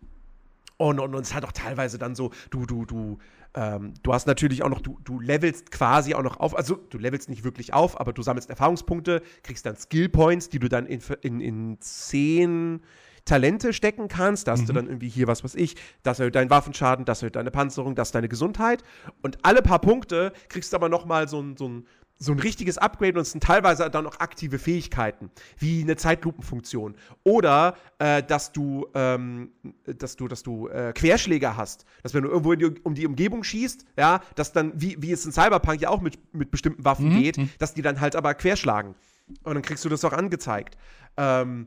und, 0.76 1.00
und, 1.00 1.12
und 1.12 1.22
es 1.22 1.34
hat 1.34 1.44
auch 1.44 1.50
teilweise 1.50 1.98
dann 1.98 2.14
so, 2.14 2.30
du, 2.50 2.64
du, 2.64 2.84
du 2.84 3.18
ähm, 3.54 3.94
du 4.04 4.14
hast 4.14 4.28
natürlich 4.28 4.62
auch 4.62 4.68
noch, 4.68 4.80
du, 4.80 4.96
du 5.02 5.18
levelst 5.18 5.72
quasi 5.72 6.14
auch 6.14 6.22
noch 6.22 6.38
auf, 6.38 6.56
also 6.56 6.76
du 6.76 6.98
levelst 6.98 7.28
nicht 7.28 7.42
wirklich 7.42 7.74
auf, 7.74 8.00
aber 8.00 8.12
du 8.12 8.22
sammelst 8.22 8.48
Erfahrungspunkte, 8.48 9.22
kriegst 9.42 9.66
dann 9.66 9.74
Skill 9.74 10.08
Points, 10.08 10.48
die 10.48 10.60
du 10.60 10.68
dann 10.68 10.86
in, 10.86 11.00
in, 11.22 11.40
in 11.40 11.80
zehn 11.80 12.80
Talente 13.24 13.72
stecken 13.72 14.06
kannst. 14.06 14.46
Da 14.46 14.52
hast 14.52 14.62
mhm. 14.62 14.66
du 14.66 14.72
dann 14.74 14.86
irgendwie 14.86 15.08
hier 15.08 15.26
was, 15.26 15.42
was 15.42 15.56
ich, 15.56 15.74
das 16.04 16.20
erhöht 16.20 16.36
deinen 16.36 16.50
Waffenschaden, 16.50 17.04
das 17.04 17.22
erhöht 17.22 17.34
deine 17.34 17.50
Panzerung, 17.50 17.96
das 17.96 18.12
deine 18.12 18.28
Gesundheit. 18.28 18.84
Und 19.20 19.38
alle 19.42 19.62
paar 19.62 19.80
Punkte 19.80 20.32
kriegst 20.48 20.72
du 20.72 20.76
aber 20.76 20.88
noch 20.88 21.06
mal 21.06 21.28
so 21.28 21.40
ein, 21.40 21.56
so 21.56 21.68
ein 21.68 21.86
so 22.22 22.32
ein 22.32 22.38
richtiges 22.38 22.78
Upgrade 22.78 23.14
und 23.14 23.22
es 23.22 23.32
sind 23.32 23.42
teilweise 23.42 23.90
dann 23.90 24.06
auch 24.06 24.20
aktive 24.20 24.58
Fähigkeiten, 24.58 25.30
wie 25.58 25.82
eine 25.82 25.96
Zeitlupenfunktion. 25.96 26.94
Oder 27.24 27.76
äh, 27.98 28.22
dass 28.22 28.52
du, 28.52 28.86
ähm, 28.94 29.50
dass 29.84 30.16
du, 30.16 30.28
dass 30.28 30.42
du 30.42 30.68
äh, 30.68 30.92
Querschläger 30.94 31.56
hast. 31.56 31.84
Dass 32.02 32.14
wenn 32.14 32.22
du 32.22 32.28
irgendwo 32.28 32.54
die, 32.54 32.80
um 32.82 32.94
die 32.94 33.06
Umgebung 33.06 33.42
schießt, 33.42 33.84
ja, 33.98 34.20
dass 34.36 34.52
dann, 34.52 34.72
wie, 34.80 34.96
wie 35.02 35.10
es 35.10 35.26
in 35.26 35.32
Cyberpunk 35.32 35.80
ja 35.80 35.88
auch 35.88 36.00
mit, 36.00 36.18
mit 36.32 36.50
bestimmten 36.50 36.84
Waffen 36.84 37.08
mhm. 37.08 37.20
geht, 37.20 37.38
mhm. 37.38 37.50
dass 37.58 37.74
die 37.74 37.82
dann 37.82 38.00
halt 38.00 38.14
aber 38.14 38.34
querschlagen. 38.34 38.94
Und 39.42 39.54
dann 39.54 39.62
kriegst 39.62 39.84
du 39.84 39.88
das 39.88 40.04
auch 40.04 40.12
angezeigt. 40.12 40.76
Ähm, 41.16 41.66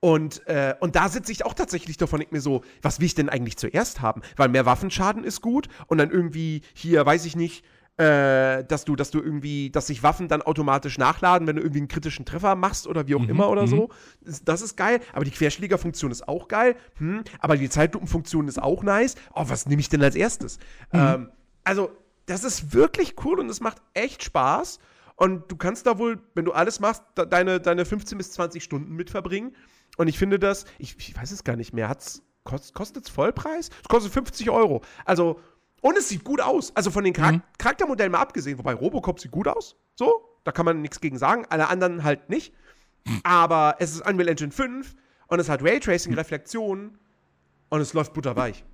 und, 0.00 0.46
äh, 0.46 0.74
und 0.80 0.94
da 0.94 1.08
sitze 1.08 1.32
ich 1.32 1.44
auch 1.44 1.54
tatsächlich 1.54 1.96
davon 1.96 2.20
nicht 2.20 2.32
mehr 2.32 2.40
so, 2.40 2.62
was 2.80 3.00
will 3.00 3.06
ich 3.06 3.14
denn 3.14 3.28
eigentlich 3.28 3.56
zuerst 3.56 4.00
haben? 4.00 4.22
Weil 4.36 4.48
mehr 4.48 4.66
Waffenschaden 4.66 5.24
ist 5.24 5.40
gut 5.40 5.68
und 5.88 5.98
dann 5.98 6.10
irgendwie 6.10 6.62
hier, 6.74 7.04
weiß 7.04 7.24
ich 7.24 7.34
nicht, 7.34 7.64
äh, 7.98 8.64
dass 8.64 8.84
du, 8.84 8.94
dass 8.94 9.10
du 9.10 9.20
irgendwie, 9.20 9.70
dass 9.70 9.86
sich 9.86 10.02
Waffen 10.02 10.28
dann 10.28 10.42
automatisch 10.42 10.98
nachladen, 10.98 11.48
wenn 11.48 11.56
du 11.56 11.62
irgendwie 11.62 11.80
einen 11.80 11.88
kritischen 11.88 12.26
Treffer 12.26 12.54
machst 12.54 12.86
oder 12.86 13.06
wie 13.08 13.14
auch 13.14 13.20
mhm, 13.20 13.30
immer 13.30 13.48
oder 13.48 13.66
so. 13.66 13.88
Mhm. 14.22 14.34
Das 14.44 14.60
ist 14.60 14.76
geil. 14.76 15.00
Aber 15.14 15.24
die 15.24 15.30
Querschlägerfunktion 15.30 16.10
ist 16.10 16.28
auch 16.28 16.48
geil. 16.48 16.76
Hm, 16.98 17.24
aber 17.40 17.56
die 17.56 17.70
Zeitlupenfunktion 17.70 18.48
ist 18.48 18.62
auch 18.62 18.82
nice. 18.82 19.14
Oh, 19.34 19.44
was 19.46 19.66
nehme 19.66 19.80
ich 19.80 19.88
denn 19.88 20.02
als 20.02 20.14
erstes? 20.14 20.58
Mhm. 20.92 20.98
Ähm, 20.98 21.30
also, 21.64 21.90
das 22.26 22.44
ist 22.44 22.74
wirklich 22.74 23.14
cool 23.24 23.40
und 23.40 23.48
es 23.48 23.60
macht 23.60 23.78
echt 23.94 24.22
Spaß. 24.22 24.78
Und 25.14 25.50
du 25.50 25.56
kannst 25.56 25.86
da 25.86 25.98
wohl, 25.98 26.20
wenn 26.34 26.44
du 26.44 26.52
alles 26.52 26.80
machst, 26.80 27.02
deine, 27.14 27.60
deine 27.60 27.86
15 27.86 28.18
bis 28.18 28.32
20 28.32 28.62
Stunden 28.62 28.94
mit 28.94 29.08
verbringen. 29.08 29.56
Und 29.96 30.08
ich 30.08 30.18
finde 30.18 30.38
das, 30.38 30.66
ich, 30.78 30.96
ich 30.98 31.16
weiß 31.16 31.30
es 31.30 31.44
gar 31.44 31.56
nicht 31.56 31.72
mehr, 31.72 31.88
hat's, 31.88 32.22
kost, 32.44 32.74
kostet 32.74 33.04
es 33.04 33.10
Vollpreis? 33.10 33.70
Es 33.82 33.88
kostet 33.88 34.12
50 34.12 34.50
Euro. 34.50 34.82
Also, 35.06 35.40
und 35.80 35.96
es 35.96 36.08
sieht 36.08 36.24
gut 36.24 36.40
aus. 36.40 36.74
Also 36.74 36.90
von 36.90 37.04
den 37.04 37.14
Charak 37.14 37.34
mhm. 37.34 37.42
Charaktermodellen 37.58 38.12
mal 38.12 38.20
abgesehen, 38.20 38.58
wobei 38.58 38.74
Robocop 38.74 39.20
sieht 39.20 39.30
gut 39.30 39.48
aus. 39.48 39.76
So, 39.94 40.24
da 40.44 40.52
kann 40.52 40.64
man 40.64 40.82
nichts 40.82 41.00
gegen 41.00 41.18
sagen. 41.18 41.46
Alle 41.48 41.68
anderen 41.68 42.04
halt 42.04 42.28
nicht. 42.28 42.52
Aber 43.22 43.76
es 43.78 43.92
ist 43.92 44.06
Unreal 44.06 44.28
Engine 44.28 44.50
5 44.50 44.94
und 45.28 45.38
es 45.38 45.48
hat 45.48 45.62
Raytracing, 45.62 46.12
mhm. 46.12 46.18
Reflexionen 46.18 46.98
und 47.68 47.80
es 47.80 47.92
läuft 47.92 48.12
butterweich. 48.14 48.64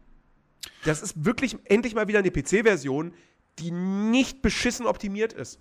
Das 0.85 1.03
ist 1.03 1.25
wirklich 1.25 1.57
endlich 1.65 1.95
mal 1.95 2.09
wieder 2.09 2.21
eine 2.21 2.31
PC-Version, 2.31 3.15
die 3.59 3.71
nicht 3.71 4.43
beschissen 4.43 4.87
optimiert 4.87 5.33
ist. 5.33 5.59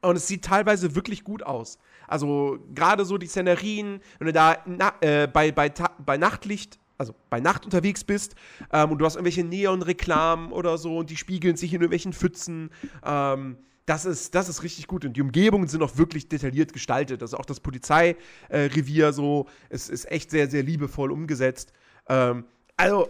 Und 0.00 0.16
es 0.16 0.26
sieht 0.26 0.44
teilweise 0.44 0.94
wirklich 0.94 1.24
gut 1.24 1.42
aus. 1.42 1.78
Also 2.06 2.58
gerade 2.74 3.04
so 3.04 3.16
die 3.16 3.26
Szenerien, 3.26 4.00
wenn 4.18 4.26
du 4.26 4.32
da 4.32 4.58
na, 4.66 4.94
äh, 5.00 5.26
bei, 5.26 5.50
bei, 5.50 5.70
bei 5.70 6.18
Nachtlicht 6.18 6.78
also 6.98 7.14
bei 7.30 7.40
Nacht 7.40 7.64
unterwegs 7.64 8.04
bist 8.04 8.34
ähm, 8.72 8.92
und 8.92 8.98
du 8.98 9.04
hast 9.04 9.16
irgendwelche 9.16 9.44
Neon-Reklamen 9.44 10.52
oder 10.52 10.78
so 10.78 10.98
und 10.98 11.10
die 11.10 11.16
spiegeln 11.16 11.56
sich 11.56 11.72
in 11.72 11.80
irgendwelchen 11.80 12.12
Pfützen. 12.12 12.70
Ähm, 13.04 13.58
das 13.86 14.06
ist, 14.06 14.34
das 14.34 14.48
ist 14.48 14.62
richtig 14.62 14.86
gut. 14.86 15.04
Und 15.04 15.16
die 15.16 15.22
Umgebungen 15.22 15.68
sind 15.68 15.82
auch 15.82 15.96
wirklich 15.98 16.28
detailliert 16.28 16.72
gestaltet. 16.72 17.20
Also 17.22 17.36
auch 17.36 17.44
das 17.44 17.60
Polizeirevier 17.60 19.08
äh, 19.08 19.12
so, 19.12 19.46
es 19.68 19.88
ist 19.88 20.10
echt 20.10 20.30
sehr, 20.30 20.48
sehr 20.48 20.62
liebevoll 20.62 21.12
umgesetzt. 21.12 21.72
Ähm, 22.08 22.44
also, 22.76 23.08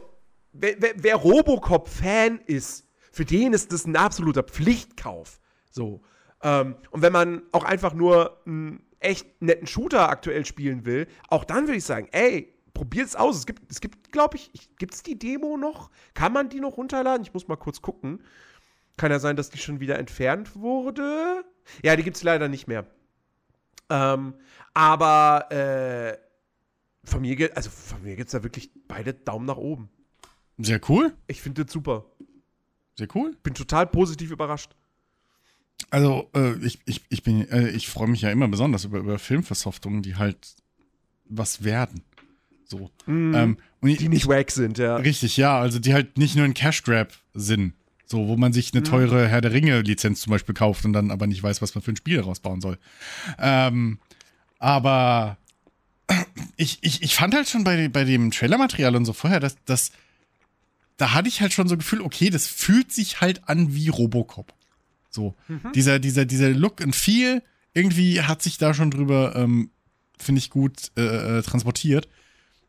wer, 0.53 0.75
wer, 0.81 0.93
wer 0.97 1.17
Robocop-Fan 1.17 2.41
ist, 2.47 2.87
für 3.13 3.25
den 3.25 3.53
ist 3.53 3.73
das 3.73 3.87
ein 3.87 3.97
absoluter 3.97 4.43
Pflichtkauf. 4.43 5.41
So. 5.71 6.03
Ähm, 6.43 6.75
und 6.91 7.03
wenn 7.03 7.13
man 7.13 7.43
auch 7.53 7.65
einfach 7.65 7.95
nur 7.95 8.41
einen 8.45 8.83
echt 8.99 9.41
netten 9.41 9.67
Shooter 9.67 10.09
aktuell 10.09 10.45
spielen 10.45 10.85
will, 10.85 11.07
auch 11.29 11.45
dann 11.45 11.67
würde 11.67 11.77
ich 11.77 11.85
sagen, 11.85 12.09
ey, 12.11 12.54
probiert 12.75 13.07
es 13.07 13.17
aus. 13.17 13.37
Es 13.39 13.47
gibt, 13.47 13.71
es 13.71 13.81
gibt 13.81 14.13
glaube 14.13 14.37
ich, 14.37 14.51
gibt 14.79 14.95
es 14.95 15.03
die 15.03 15.19
Demo 15.19 15.57
noch? 15.57 15.91
Kann 16.13 16.33
man 16.33 16.49
die 16.51 16.61
noch 16.61 16.77
runterladen? 16.77 17.25
Ich 17.25 17.33
muss 17.33 17.49
mal 17.49 17.57
kurz 17.57 17.81
gucken. 17.81 18.21
Kann 18.97 19.11
ja 19.11 19.19
sein, 19.19 19.37
dass 19.37 19.51
die 19.51 19.59
schon 19.59 19.81
wieder 19.81 19.99
entfernt 19.99 20.55
wurde. 20.55 21.45
Ja, 21.83 21.97
die 21.97 22.03
gibt 22.03 22.17
es 22.17 22.23
leider 22.23 22.49
nicht 22.49 22.69
mehr. 22.69 22.87
Ähm, 23.91 24.35
aber 24.73 25.51
äh, 25.51 26.19
von 27.05 27.23
mir, 27.23 27.57
also 27.57 27.71
von 27.71 28.03
mir 28.03 28.17
gibt 28.17 28.29
es 28.29 28.33
da 28.33 28.43
wirklich 28.43 28.71
beide 28.87 29.15
Daumen 29.15 29.47
nach 29.47 29.57
oben. 29.57 29.89
Sehr 30.59 30.81
cool. 30.89 31.15
Ich 31.27 31.43
finde 31.43 31.65
das 31.65 31.73
super. 31.73 32.05
Sehr 32.97 33.09
cool. 33.15 33.37
Bin 33.43 33.55
total 33.55 33.87
positiv 33.87 34.31
überrascht. 34.31 34.77
Also, 35.91 36.31
äh, 36.35 36.55
ich, 36.65 36.81
ich, 36.87 37.05
ich 37.09 37.23
bin, 37.23 37.49
äh, 37.49 37.69
ich 37.71 37.89
freue 37.89 38.09
mich 38.09 38.23
ja 38.23 38.31
immer 38.31 38.49
besonders 38.49 38.85
über, 38.85 38.99
über 38.99 39.19
Filmversoftungen, 39.19 40.03
die 40.03 40.17
halt 40.17 40.57
was 41.25 41.65
werden. 41.65 42.05
So. 42.67 42.91
Mm, 43.07 43.35
ähm, 43.35 43.57
die 43.83 44.09
nicht 44.09 44.27
wack 44.27 44.51
sind, 44.51 44.79
ja. 44.79 44.97
Richtig, 44.97 45.37
ja. 45.37 45.59
Also 45.61 45.79
die 45.79 45.93
halt 45.93 46.19
nicht 46.19 46.37
nur 46.37 46.45
ein 46.45 46.55
Cash 46.55 46.83
Grab 46.83 47.13
sind. 47.35 47.75
So, 48.07 48.29
wo 48.29 48.37
man 48.37 48.53
sich 48.53 48.73
eine 48.73 48.81
mhm. 48.81 48.85
teure 48.85 49.29
Herr 49.29 49.41
der 49.41 49.53
Ringe-Lizenz 49.53 50.21
zum 50.21 50.31
Beispiel 50.31 50.55
kauft 50.55 50.85
und 50.85 50.93
dann 50.93 51.11
aber 51.11 51.27
nicht 51.27 51.43
weiß, 51.43 51.63
was 51.63 51.75
man 51.75 51.83
für 51.83 51.93
ein 51.93 51.97
Spiel 51.97 52.19
daraus 52.19 52.41
bauen 52.41 52.61
soll. 52.61 52.79
Ähm, 53.39 53.99
aber 54.59 55.39
ich, 56.57 56.79
ich, 56.83 57.03
ich 57.03 57.15
fand 57.15 57.35
halt 57.35 57.49
schon 57.49 57.65
bei, 57.65 57.89
bei 57.89 58.05
dem 58.05 58.31
Trailermaterial 58.31 58.95
und 58.97 59.05
so 59.05 59.13
vorher, 59.13 59.41
dass, 59.41 59.57
dass 59.65 59.93
da 60.97 61.13
hatte 61.13 61.29
ich 61.29 61.41
halt 61.41 61.53
schon 61.53 61.69
so 61.69 61.77
Gefühl, 61.77 62.01
okay, 62.01 62.31
das 62.31 62.47
fühlt 62.47 62.93
sich 62.93 63.21
halt 63.21 63.49
an 63.49 63.75
wie 63.75 63.89
Robocop. 63.89 64.53
So, 65.11 65.35
mhm. 65.49 65.73
dieser, 65.75 65.99
dieser, 65.99 66.25
dieser 66.25 66.51
Look 66.51 66.81
and 66.83 66.95
Feel, 66.95 67.43
irgendwie 67.73 68.21
hat 68.21 68.43
sich 68.43 68.59
da 68.59 68.75
schon 68.75 68.91
drüber, 68.91 69.35
ähm, 69.37 69.71
finde 70.19 70.41
ich, 70.41 70.51
gut 70.51 70.93
äh, 70.97 71.39
äh 71.39 71.43
transportiert. 71.43 72.09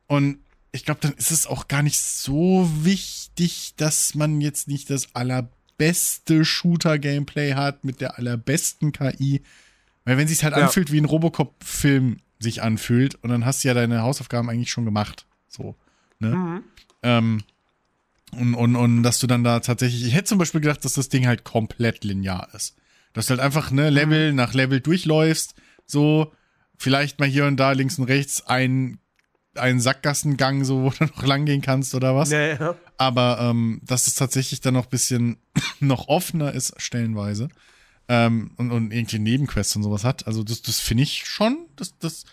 Und 0.07 0.39
ich 0.71 0.85
glaube, 0.85 0.99
dann 1.01 1.13
ist 1.13 1.31
es 1.31 1.47
auch 1.47 1.67
gar 1.67 1.81
nicht 1.81 1.99
so 1.99 2.69
wichtig, 2.81 3.73
dass 3.77 4.15
man 4.15 4.41
jetzt 4.41 4.67
nicht 4.67 4.89
das 4.89 5.15
allerbeste 5.15 6.43
Shooter-Gameplay 6.43 7.53
hat 7.53 7.83
mit 7.83 8.01
der 8.01 8.17
allerbesten 8.17 8.91
KI. 8.91 9.41
Weil 10.03 10.17
wenn 10.17 10.25
es 10.25 10.31
sich 10.31 10.43
halt 10.43 10.55
ja. 10.55 10.63
anfühlt 10.63 10.91
wie 10.91 10.99
ein 10.99 11.05
Robocop-Film 11.05 12.17
sich 12.39 12.61
anfühlt 12.61 13.15
und 13.23 13.29
dann 13.29 13.45
hast 13.45 13.63
du 13.63 13.69
ja 13.69 13.73
deine 13.73 14.01
Hausaufgaben 14.01 14.49
eigentlich 14.49 14.71
schon 14.71 14.85
gemacht. 14.85 15.25
So. 15.47 15.75
Ne? 16.19 16.35
Mhm. 16.35 16.63
Ähm, 17.03 17.43
und, 18.31 18.53
und, 18.55 18.75
und 18.75 19.03
dass 19.03 19.19
du 19.19 19.27
dann 19.27 19.43
da 19.43 19.59
tatsächlich, 19.61 20.05
ich 20.05 20.13
hätte 20.13 20.25
zum 20.25 20.37
Beispiel 20.37 20.61
gedacht, 20.61 20.83
dass 20.83 20.93
das 20.93 21.09
Ding 21.09 21.25
halt 21.25 21.43
komplett 21.43 22.03
linear 22.03 22.49
ist. 22.53 22.75
Dass 23.13 23.27
du 23.27 23.31
halt 23.31 23.39
einfach, 23.39 23.71
ne, 23.71 23.89
Level 23.89 24.31
mhm. 24.31 24.35
nach 24.35 24.53
Level 24.53 24.81
durchläufst, 24.81 25.55
so, 25.85 26.33
vielleicht 26.77 27.19
mal 27.19 27.29
hier 27.29 27.45
und 27.45 27.57
da 27.57 27.71
links 27.71 27.97
und 27.97 28.05
rechts 28.05 28.45
ein, 28.45 28.99
einen 29.57 29.79
Sackgassengang, 29.79 30.63
so, 30.63 30.83
wo 30.83 30.89
du 30.89 31.05
noch 31.05 31.25
lang 31.25 31.45
gehen 31.45 31.61
kannst 31.61 31.95
oder 31.95 32.15
was. 32.15 32.31
Ja, 32.31 32.55
ja. 32.55 32.75
Aber 32.97 33.39
ähm, 33.41 33.81
dass 33.83 34.07
es 34.07 34.15
tatsächlich 34.15 34.61
dann 34.61 34.73
noch 34.73 34.85
ein 34.85 34.89
bisschen 34.89 35.37
noch 35.79 36.07
offener 36.07 36.53
ist, 36.53 36.79
stellenweise. 36.81 37.49
Ähm, 38.07 38.51
und, 38.57 38.71
und 38.71 38.91
irgendwie 38.91 39.19
Nebenquests 39.19 39.75
und 39.75 39.83
sowas 39.83 40.03
hat. 40.03 40.27
Also 40.27 40.43
das, 40.43 40.61
das 40.61 40.79
finde 40.79 41.03
ich 41.03 41.25
schon, 41.25 41.65
das, 41.75 41.97
das, 41.97 42.25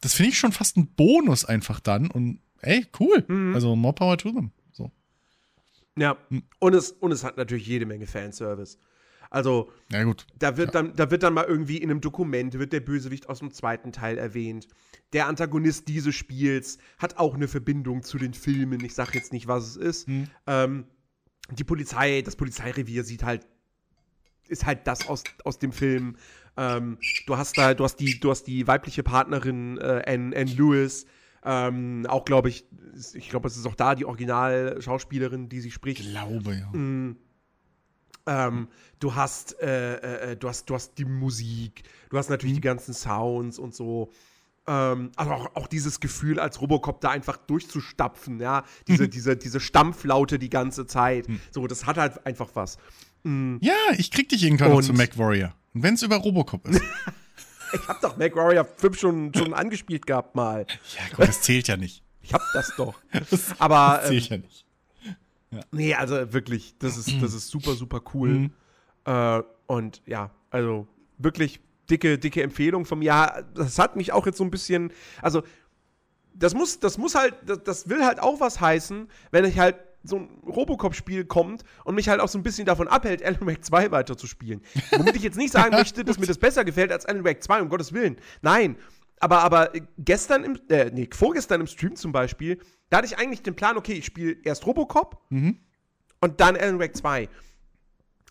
das 0.00 0.14
finde 0.14 0.30
ich 0.30 0.38
schon 0.38 0.52
fast 0.52 0.76
ein 0.76 0.88
Bonus 0.88 1.44
einfach 1.44 1.78
dann. 1.78 2.10
Und 2.10 2.40
ey, 2.62 2.86
cool. 2.98 3.24
Mhm. 3.28 3.54
Also 3.54 3.76
more 3.76 3.94
power 3.94 4.18
to 4.18 4.32
them. 4.32 4.50
Ja, 5.96 6.16
hm. 6.28 6.42
und 6.58 6.74
es, 6.74 6.92
und 6.92 7.12
es 7.12 7.24
hat 7.24 7.36
natürlich 7.36 7.66
jede 7.66 7.86
Menge 7.86 8.06
Fanservice. 8.06 8.78
Also, 9.30 9.70
ja, 9.92 10.02
gut. 10.02 10.26
Da, 10.38 10.56
wird 10.56 10.74
ja. 10.74 10.82
dann, 10.82 10.96
da 10.96 11.10
wird 11.12 11.22
dann 11.22 11.34
mal 11.34 11.44
irgendwie 11.44 11.78
in 11.78 11.90
einem 11.90 12.00
Dokument 12.00 12.58
wird 12.58 12.72
der 12.72 12.80
Bösewicht 12.80 13.28
aus 13.28 13.38
dem 13.38 13.52
zweiten 13.52 13.92
Teil 13.92 14.18
erwähnt. 14.18 14.66
Der 15.12 15.28
Antagonist 15.28 15.86
dieses 15.86 16.16
Spiels 16.16 16.78
hat 16.98 17.16
auch 17.16 17.34
eine 17.34 17.46
Verbindung 17.46 18.02
zu 18.02 18.18
den 18.18 18.34
Filmen. 18.34 18.84
Ich 18.84 18.94
sage 18.94 19.12
jetzt 19.14 19.32
nicht, 19.32 19.46
was 19.46 19.68
es 19.68 19.76
ist. 19.76 20.06
Hm. 20.08 20.26
Ähm, 20.48 20.84
die 21.52 21.64
Polizei, 21.64 22.22
das 22.22 22.34
Polizeirevier 22.34 23.04
sieht 23.04 23.22
halt, 23.22 23.46
ist 24.48 24.66
halt 24.66 24.86
das 24.88 25.08
aus, 25.08 25.22
aus 25.44 25.60
dem 25.60 25.72
Film. 25.72 26.16
Ähm, 26.56 26.98
du 27.26 27.36
hast 27.36 27.56
da, 27.56 27.74
du 27.74 27.84
hast 27.84 27.96
die, 27.96 28.18
du 28.18 28.30
hast 28.30 28.44
die 28.44 28.66
weibliche 28.66 29.04
Partnerin 29.04 29.78
äh, 29.78 30.02
Anne, 30.06 30.36
Anne 30.36 30.52
Lewis, 30.52 31.06
ähm, 31.44 32.04
auch 32.08 32.24
glaube 32.24 32.48
ich, 32.48 32.64
ich 33.14 33.30
glaube, 33.30 33.46
es 33.46 33.56
ist 33.56 33.66
auch 33.66 33.76
da 33.76 33.94
die 33.94 34.04
Original-Schauspielerin, 34.04 35.48
die 35.48 35.60
sie 35.60 35.70
spricht. 35.70 36.00
Ich 36.00 36.10
glaube, 36.10 36.54
ja. 36.54 36.68
Mm. 36.76 37.16
Ähm, 38.30 38.68
du 39.00 39.14
hast, 39.14 39.60
äh, 39.60 39.96
äh, 39.96 40.32
äh, 40.32 40.36
du 40.36 40.48
hast, 40.48 40.70
du 40.70 40.74
hast 40.74 40.96
die 40.98 41.04
Musik, 41.04 41.82
du 42.10 42.16
hast 42.16 42.30
natürlich 42.30 42.54
mhm. 42.54 42.60
die 42.60 42.68
ganzen 42.68 42.94
Sounds 42.94 43.58
und 43.58 43.74
so. 43.74 44.12
Ähm, 44.68 45.10
also 45.16 45.32
auch, 45.32 45.56
auch, 45.56 45.66
dieses 45.66 45.98
Gefühl, 45.98 46.38
als 46.38 46.60
Robocop 46.60 47.00
da 47.00 47.10
einfach 47.10 47.36
durchzustapfen, 47.38 48.38
ja, 48.38 48.62
diese, 48.86 49.04
mhm. 49.04 49.10
diese, 49.10 49.36
diese 49.36 49.58
Stampflaute 49.58 50.38
die 50.38 50.50
ganze 50.50 50.86
Zeit. 50.86 51.28
Mhm. 51.28 51.40
So, 51.50 51.66
das 51.66 51.86
hat 51.86 51.96
halt 51.96 52.24
einfach 52.24 52.50
was. 52.54 52.78
Mhm. 53.24 53.58
Ja, 53.62 53.74
ich 53.98 54.12
krieg 54.12 54.28
dich 54.28 54.44
irgendwann 54.44 54.70
noch 54.70 54.80
zu 54.80 54.92
Mac 54.92 55.18
Warrior. 55.18 55.52
Und 55.74 55.82
wenn 55.82 55.94
es 55.94 56.02
über 56.02 56.16
Robocop 56.16 56.68
ist. 56.68 56.82
Ich 57.72 57.86
hab 57.86 58.00
doch 58.00 58.16
Mac 58.16 58.34
Warrior 58.34 58.64
5 58.64 58.98
schon, 58.98 59.32
schon 59.32 59.54
angespielt 59.54 60.04
gehabt 60.04 60.34
mal. 60.34 60.66
Ja, 60.96 61.16
gut, 61.16 61.28
das 61.28 61.40
zählt 61.42 61.68
ja 61.68 61.76
nicht. 61.76 62.02
Ich 62.20 62.34
hab 62.34 62.42
das 62.52 62.72
doch. 62.76 62.94
Das, 63.30 63.54
Aber. 63.60 63.98
Das 64.00 64.08
zählt 64.08 64.30
ähm, 64.32 64.40
ja 64.40 64.48
nicht. 64.48 64.66
Ja. 65.50 65.60
Nee, 65.72 65.94
also 65.94 66.32
wirklich, 66.32 66.76
das 66.78 66.96
ist, 66.96 67.20
das 67.20 67.34
ist 67.34 67.48
super, 67.48 67.74
super 67.74 68.00
cool. 68.14 68.28
Mhm. 68.30 68.52
Äh, 69.04 69.42
und 69.66 70.02
ja, 70.06 70.30
also 70.50 70.86
wirklich 71.18 71.60
dicke, 71.90 72.18
dicke 72.18 72.42
Empfehlung 72.42 72.84
vom 72.84 73.02
Jahr. 73.02 73.42
Das 73.54 73.78
hat 73.78 73.96
mich 73.96 74.12
auch 74.12 74.26
jetzt 74.26 74.38
so 74.38 74.44
ein 74.44 74.50
bisschen, 74.50 74.92
also 75.20 75.42
das 76.34 76.54
muss, 76.54 76.78
das 76.78 76.98
muss 76.98 77.14
halt, 77.14 77.34
das, 77.46 77.62
das 77.64 77.88
will 77.88 78.04
halt 78.04 78.20
auch 78.20 78.40
was 78.40 78.60
heißen, 78.60 79.08
wenn 79.30 79.44
ich 79.44 79.58
halt 79.58 79.76
so 80.02 80.16
ein 80.16 80.28
Robocop-Spiel 80.46 81.26
kommt 81.26 81.62
und 81.84 81.94
mich 81.94 82.08
halt 82.08 82.20
auch 82.20 82.28
so 82.28 82.38
ein 82.38 82.42
bisschen 82.42 82.64
davon 82.64 82.88
abhält, 82.88 83.22
Alan 83.24 83.46
Wake 83.46 83.64
2 83.64 83.90
weiterzuspielen. 83.90 84.62
Womit 84.92 85.16
ich 85.16 85.22
jetzt 85.22 85.36
nicht 85.36 85.52
sagen 85.52 85.70
möchte, 85.76 86.04
dass 86.04 86.18
mir 86.18 86.26
das 86.26 86.38
besser 86.38 86.64
gefällt 86.64 86.92
als 86.92 87.06
Alan 87.06 87.24
Wake 87.24 87.42
2, 87.42 87.62
um 87.62 87.68
Gottes 87.68 87.92
Willen. 87.92 88.16
Nein. 88.40 88.76
Aber, 89.20 89.40
aber 89.42 89.70
gestern 89.98 90.44
im, 90.44 90.58
äh, 90.70 90.90
nee, 90.90 91.08
vorgestern 91.12 91.60
im 91.60 91.66
Stream 91.66 91.94
zum 91.94 92.10
Beispiel, 92.10 92.58
da 92.88 92.98
hatte 92.98 93.06
ich 93.06 93.18
eigentlich 93.18 93.42
den 93.42 93.54
Plan, 93.54 93.76
okay, 93.76 93.92
ich 93.92 94.06
spiele 94.06 94.36
erst 94.42 94.66
Robocop 94.66 95.22
mhm. 95.28 95.58
und 96.20 96.40
dann 96.40 96.56
Alan 96.56 96.80
Wake 96.80 96.96
2. 96.96 97.28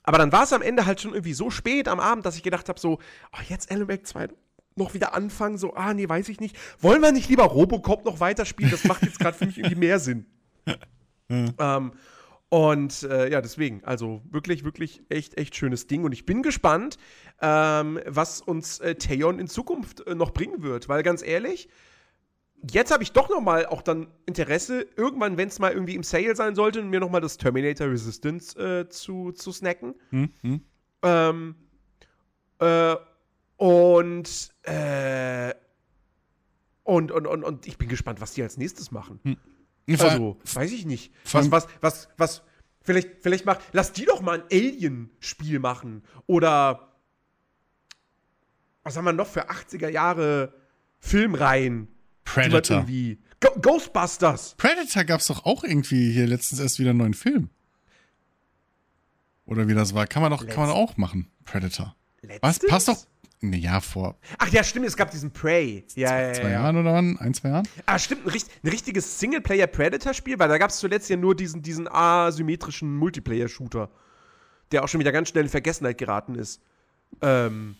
Aber 0.03 0.17
dann 0.17 0.31
war 0.31 0.43
es 0.43 0.53
am 0.53 0.63
Ende 0.63 0.87
halt 0.87 0.99
schon 0.99 1.13
irgendwie 1.13 1.33
so 1.33 1.51
spät 1.51 1.87
am 1.87 1.99
Abend, 1.99 2.25
dass 2.25 2.35
ich 2.35 2.43
gedacht 2.43 2.67
habe, 2.67 2.79
so, 2.79 2.99
oh, 3.31 3.41
jetzt 3.47 3.71
Alan 3.71 3.87
Wake 3.87 4.07
2 4.07 4.29
noch 4.75 4.95
wieder 4.95 5.13
anfangen, 5.13 5.57
so, 5.57 5.75
ah, 5.75 5.93
nee, 5.93 6.09
weiß 6.09 6.29
ich 6.29 6.39
nicht. 6.39 6.57
Wollen 6.81 7.01
wir 7.01 7.11
nicht 7.11 7.29
lieber 7.29 7.43
Robocop 7.43 8.05
noch 8.05 8.19
weiterspielen? 8.19 8.71
Das 8.71 8.85
macht 8.85 9.03
jetzt 9.03 9.19
gerade 9.19 9.37
für 9.37 9.45
mich 9.45 9.57
irgendwie 9.57 9.75
mehr 9.75 9.99
Sinn. 9.99 10.25
Mhm. 11.31 11.53
Ähm, 11.59 11.91
und 12.49 13.03
äh, 13.03 13.31
ja, 13.31 13.41
deswegen, 13.41 13.83
also 13.83 14.21
wirklich, 14.29 14.63
wirklich 14.63 15.03
echt, 15.09 15.37
echt 15.37 15.55
schönes 15.55 15.85
Ding. 15.85 16.03
Und 16.03 16.13
ich 16.13 16.25
bin 16.25 16.41
gespannt, 16.41 16.97
ähm, 17.41 17.99
was 18.07 18.41
uns 18.41 18.79
äh, 18.79 18.95
Theon 18.95 19.37
in 19.37 19.47
Zukunft 19.47 20.05
äh, 20.07 20.15
noch 20.15 20.31
bringen 20.31 20.63
wird. 20.63 20.89
Weil 20.89 21.03
ganz 21.03 21.21
ehrlich, 21.21 21.69
jetzt 22.71 22.91
habe 22.91 23.03
ich 23.03 23.11
doch 23.11 23.29
noch 23.29 23.41
mal 23.41 23.67
auch 23.67 23.83
dann 23.83 24.07
Interesse, 24.25 24.87
irgendwann, 24.95 25.37
wenn 25.37 25.49
es 25.49 25.59
mal 25.59 25.71
irgendwie 25.71 25.93
im 25.93 26.01
Sale 26.01 26.35
sein 26.35 26.55
sollte, 26.55 26.81
mir 26.81 26.99
noch 26.99 27.11
mal 27.11 27.21
das 27.21 27.37
Terminator 27.37 27.87
Resistance 27.87 28.57
äh, 28.57 28.89
zu, 28.89 29.31
zu 29.31 29.51
snacken. 29.51 29.93
Mhm. 30.09 30.61
Ähm, 31.03 31.55
äh, 32.57 32.95
und, 33.57 34.53
äh, 34.63 35.53
und, 36.83 37.11
und, 37.11 37.27
und, 37.27 37.43
und 37.43 37.67
ich 37.67 37.77
bin 37.77 37.89
gespannt, 37.89 38.21
was 38.21 38.33
die 38.33 38.41
als 38.41 38.57
nächstes 38.57 38.89
machen. 38.89 39.19
Mhm. 39.23 39.37
Also, 39.97 40.37
weiß 40.53 40.71
ich 40.71 40.85
nicht. 40.85 41.11
Was, 41.31 41.49
was, 41.51 41.67
was, 41.81 42.09
was, 42.17 42.43
vielleicht, 42.81 43.21
vielleicht 43.21 43.45
mach, 43.45 43.59
lass 43.71 43.91
die 43.91 44.05
doch 44.05 44.21
mal 44.21 44.39
ein 44.39 44.45
Alien-Spiel 44.51 45.59
machen. 45.59 46.03
Oder, 46.27 46.93
was 48.83 48.97
haben 48.97 49.05
wir 49.05 49.13
noch 49.13 49.27
für 49.27 49.49
80er 49.49 49.89
Jahre 49.89 50.53
Filmreihen? 50.99 51.87
Predator. 52.23 52.77
Irgendwie, 52.77 53.19
Go 53.39 53.49
Ghostbusters. 53.59 54.55
Predator 54.55 55.03
gab's 55.03 55.27
doch 55.27 55.45
auch 55.45 55.63
irgendwie 55.63 56.11
hier 56.11 56.27
letztens 56.27 56.59
erst 56.59 56.79
wieder 56.79 56.91
einen 56.91 56.99
neuen 56.99 57.13
Film. 57.13 57.49
Oder 59.45 59.67
wie 59.67 59.73
das 59.73 59.95
war. 59.95 60.05
Kann 60.05 60.21
man 60.21 60.31
doch, 60.31 60.45
kann 60.45 60.67
man 60.67 60.69
auch 60.69 60.97
machen. 60.97 61.27
Predator. 61.45 61.95
Letztens? 62.21 62.41
Was? 62.41 62.59
Passt 62.67 62.87
doch, 62.87 63.05
ein 63.41 63.53
Jahr 63.53 63.81
vor. 63.81 64.17
Ach 64.37 64.49
ja, 64.49 64.63
stimmt, 64.63 64.85
es 64.85 64.97
gab 64.97 65.11
diesen 65.11 65.31
Prey. 65.31 65.85
Ja, 65.95 66.07
zwei, 66.07 66.21
ja, 66.21 66.33
zwei 66.33 66.43
ja. 66.43 66.49
Jahren 66.49 66.77
oder 66.77 66.93
wann? 66.93 67.17
Ein, 67.19 67.33
zwei 67.33 67.49
Jahren? 67.49 67.67
Ah, 67.85 67.97
stimmt, 67.97 68.27
ein, 68.27 68.33
ein 68.33 68.69
richtiges 68.69 69.19
Singleplayer-Predator-Spiel, 69.19 70.37
weil 70.39 70.49
da 70.49 70.57
gab 70.57 70.71
es 70.71 70.77
zuletzt 70.77 71.09
ja 71.09 71.15
nur 71.15 71.35
diesen, 71.35 71.61
diesen 71.61 71.87
asymmetrischen 71.87 72.95
Multiplayer-Shooter, 72.97 73.89
der 74.71 74.83
auch 74.83 74.87
schon 74.89 74.99
wieder 74.99 75.11
ganz 75.11 75.29
schnell 75.29 75.43
in 75.43 75.49
Vergessenheit 75.49 75.97
geraten 75.97 76.35
ist. 76.35 76.61
Ähm. 77.21 77.75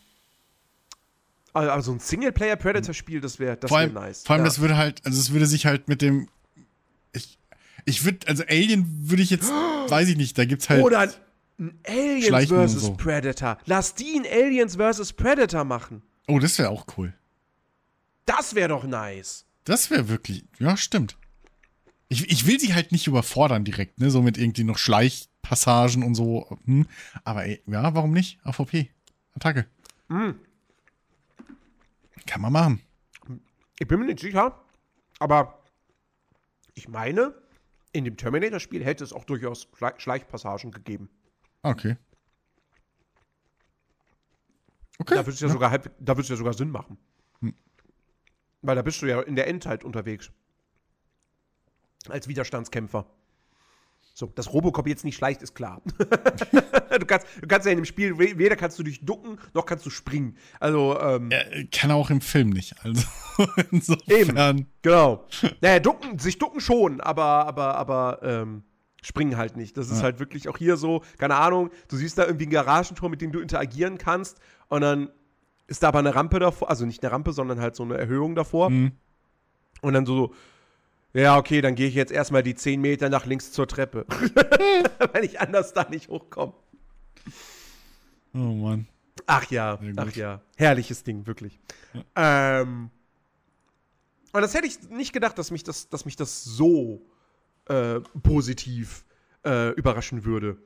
Also 1.52 1.92
ein 1.92 2.00
Singleplayer-Predator-Spiel, 2.00 3.22
das 3.22 3.40
wäre 3.40 3.58
das 3.58 3.72
wär 3.72 3.88
nice. 3.88 4.24
Vor 4.24 4.36
allem, 4.36 4.44
ja. 4.44 4.46
das 4.46 4.60
würde 4.60 4.78
halt, 4.78 5.02
also 5.04 5.20
es 5.20 5.34
würde 5.34 5.48
sich 5.48 5.66
halt 5.66 5.88
mit 5.90 6.02
dem. 6.02 6.30
Ich, 7.12 7.40
ich 7.86 8.06
würde, 8.06 8.28
also 8.28 8.44
Alien 8.48 8.86
würde 9.10 9.24
ich 9.24 9.32
jetzt, 9.32 9.50
weiß 9.90 10.08
ich 10.10 10.16
nicht, 10.16 10.38
da 10.38 10.46
gibt's 10.46 10.70
halt. 10.70 10.84
Oder 10.84 11.00
ein 11.00 11.10
Aliens 11.86 12.48
vs. 12.48 12.82
So. 12.82 12.94
Predator. 12.94 13.58
Lass 13.66 13.96
die 13.96 14.16
ein 14.16 14.26
Aliens 14.26 14.76
vs. 14.76 15.14
Predator 15.14 15.64
machen. 15.64 16.02
Oh, 16.28 16.40
das 16.40 16.58
wäre 16.58 16.70
auch 16.70 16.86
cool. 16.98 17.14
Das 18.26 18.56
wäre 18.56 18.70
doch 18.70 18.86
nice. 18.86 19.46
Das 19.66 19.90
wäre 19.92 20.08
wirklich, 20.08 20.46
ja, 20.60 20.78
stimmt. 20.78 21.18
Ich, 22.08 22.30
ich 22.32 22.48
will 22.48 22.60
sie 22.60 22.74
halt 22.74 22.92
nicht 22.92 23.08
überfordern 23.08 23.66
direkt, 23.66 24.00
ne, 24.00 24.10
so 24.10 24.22
mit 24.22 24.38
irgendwie 24.38 24.64
noch 24.64 24.78
Schleichpassagen 24.78 26.04
und 26.04 26.16
so. 26.16 26.58
Hm. 26.66 26.88
Aber 27.24 27.46
ey, 27.46 27.62
ja, 27.68 27.94
warum 27.94 28.12
nicht? 28.12 28.40
AVP. 28.44 28.90
Attacke. 29.34 29.68
Mhm. 30.08 30.40
Kann 32.26 32.42
man 32.42 32.54
machen. 32.54 32.82
Ich 33.80 33.88
bin 33.88 34.00
mir 34.00 34.06
nicht 34.06 34.20
sicher, 34.20 34.60
aber 35.20 35.64
ich 36.74 36.88
meine, 36.88 37.34
in 37.92 38.06
dem 38.06 38.18
Terminator-Spiel 38.18 38.84
hätte 38.84 39.04
es 39.04 39.14
auch 39.14 39.24
durchaus 39.24 39.68
Schleichpassagen 39.98 40.72
gegeben. 40.72 41.10
Okay. 41.62 41.98
Okay. 45.00 45.16
Da 45.16 45.26
würde 45.26 45.32
es 45.32 45.40
ja, 45.40 45.48
ja, 45.48 45.54
sogar 45.54 45.72
halb, 45.72 45.92
da 46.00 46.14
ja 46.14 46.36
sogar 46.36 46.54
Sinn 46.54 46.72
machen. 46.72 46.98
Hm. 47.40 47.54
Weil 48.62 48.76
da 48.76 48.82
bist 48.82 49.02
du 49.02 49.06
ja 49.06 49.22
in 49.22 49.36
der 49.36 49.48
Endzeit 49.48 49.84
unterwegs. 49.84 50.32
Als 52.08 52.28
Widerstandskämpfer. 52.28 53.06
So, 54.14 54.26
dass 54.26 54.52
Robocop 54.52 54.86
jetzt 54.88 55.06
nicht 55.06 55.16
schleicht, 55.16 55.42
ist 55.42 55.56
klar. 55.56 55.82
du, 55.98 57.06
kannst, 57.06 57.26
du 57.42 57.48
kannst 57.48 57.66
ja 57.66 57.72
in 57.72 57.78
dem 57.78 57.86
Spiel, 57.86 58.18
weder 58.18 58.58
kannst 58.58 58.78
du 58.78 58.84
dich 58.84 59.06
ducken, 59.06 59.40
noch 59.54 59.66
kannst 59.66 59.86
du 59.86 59.90
springen. 59.90 60.36
Also, 60.60 61.00
ähm, 61.00 61.32
ja, 61.32 61.40
kann 61.72 61.90
er 61.90 61.96
auch 61.96 62.10
im 62.10 62.20
Film 62.20 62.50
nicht. 62.50 62.76
Also, 62.84 63.08
insofern. 63.72 64.38
Eben, 64.38 64.68
genau. 64.82 65.26
Naja, 65.62 65.80
ducken, 65.80 66.20
sich 66.20 66.38
ducken 66.38 66.60
schon, 66.60 67.00
aber, 67.00 67.24
aber, 67.24 67.76
aber, 67.76 68.20
ähm, 68.22 68.64
springen 69.02 69.38
halt 69.38 69.58
nicht. 69.58 69.78
Das 69.78 69.90
ist 69.90 69.98
ja. 69.98 70.04
halt 70.04 70.20
wirklich 70.20 70.50
auch 70.50 70.58
hier 70.58 70.78
so, 70.78 71.04
keine 71.18 71.36
Ahnung, 71.36 71.70
du 71.88 71.96
siehst 71.96 72.18
da 72.18 72.26
irgendwie 72.26 72.48
ein 72.48 72.52
Garagentor, 72.52 73.10
mit 73.10 73.22
dem 73.22 73.32
du 73.32 73.40
interagieren 73.40 73.98
kannst 73.98 74.40
und 74.68 74.82
dann 74.82 75.10
ist 75.68 75.84
da 75.84 75.90
aber 75.90 76.00
eine 76.00 76.16
Rampe 76.16 76.40
davor, 76.40 76.70
also 76.70 76.86
nicht 76.86 77.04
eine 77.04 77.12
Rampe, 77.12 77.32
sondern 77.32 77.62
halt 77.62 77.76
so 77.76 77.84
eine 77.84 77.98
Erhöhung 77.98 78.36
davor. 78.36 78.70
Mhm. 78.72 78.94
Und 79.82 79.94
dann 79.94 80.06
so, 80.06 80.34
ja, 81.14 81.38
okay, 81.38 81.62
dann 81.62 81.76
gehe 81.76 81.88
ich 81.88 81.94
jetzt 81.94 82.12
erstmal 82.12 82.44
die 82.44 82.56
10 82.56 82.82
Meter 82.82 83.10
nach 83.10 83.26
links 83.26 83.52
zur 83.52 83.68
Treppe. 83.68 84.06
Wenn 85.14 85.24
ich 85.24 85.40
anders 85.40 85.74
da 85.74 85.88
nicht 85.88 86.10
hochkomme. 86.10 86.54
Oh 88.34 88.38
Mann. 88.38 88.88
Ach 89.26 89.50
ja, 89.52 89.80
ach 89.98 90.16
ja. 90.16 90.42
Herrliches 90.56 91.04
Ding, 91.04 91.28
wirklich. 91.28 91.60
Ja. 91.94 92.62
Ähm, 92.62 92.90
und 94.32 94.42
das 94.42 94.54
hätte 94.54 94.68
ich 94.68 94.90
nicht 94.90 95.14
gedacht, 95.14 95.38
dass 95.38 95.52
mich 95.52 95.64
das, 95.64 95.90
dass 95.90 96.06
mich 96.06 96.16
das 96.16 96.44
so 96.44 97.02
äh, 97.70 98.02
positiv 98.22 99.06
äh, 99.46 99.72
überraschen 99.74 100.26
würde. 100.26 100.58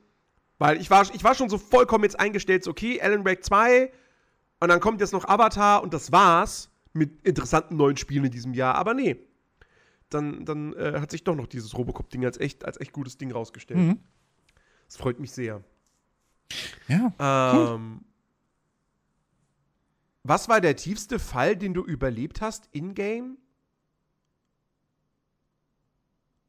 Weil 0.58 0.80
ich 0.80 0.90
war, 0.90 1.04
ich 1.14 1.24
war 1.24 1.36
schon 1.36 1.50
so 1.50 1.58
vollkommen 1.58 2.04
jetzt 2.04 2.20
eingestellt, 2.20 2.64
so, 2.64 2.72
okay, 2.72 3.02
Alan 3.02 3.26
Wake 3.26 3.44
2 3.44 3.92
und 4.60 4.70
dann 4.70 4.80
kommt 4.80 5.02
jetzt 5.02 5.14
noch 5.14 5.26
Avatar 5.26 5.84
und 5.84 5.94
das 5.94 6.12
war's 6.12 6.70
mit 6.94 7.26
interessanten 7.26 7.76
neuen 7.76 7.98
Spielen 7.98 8.26
in 8.26 8.32
diesem 8.32 8.54
Jahr. 8.54 8.76
Aber 8.76 8.94
nee, 8.94 9.18
dann, 10.10 10.46
dann 10.46 10.74
äh, 10.74 11.00
hat 11.00 11.12
sich 11.12 11.24
doch 11.24 11.36
noch 11.36 11.48
dieses 11.48 11.78
Robocop-Ding 11.78 12.24
als 12.24 12.40
echt, 12.40 12.66
als 12.66 12.80
echt 12.80 12.94
gutes 12.94 13.18
Ding 13.18 13.32
rausgestellt. 13.32 13.80
Mhm. 13.80 14.00
Das 14.88 14.98
freut 14.98 15.20
mich 15.20 15.32
sehr. 15.32 15.64
Ja. 16.88 17.74
Ähm, 17.76 18.02
was 20.24 20.48
war 20.48 20.62
der 20.62 20.76
tiefste 20.76 21.20
Fall, 21.20 21.58
den 21.58 21.74
du 21.74 21.84
überlebt 21.84 22.42
hast 22.42 22.70
in-game? 22.72 23.38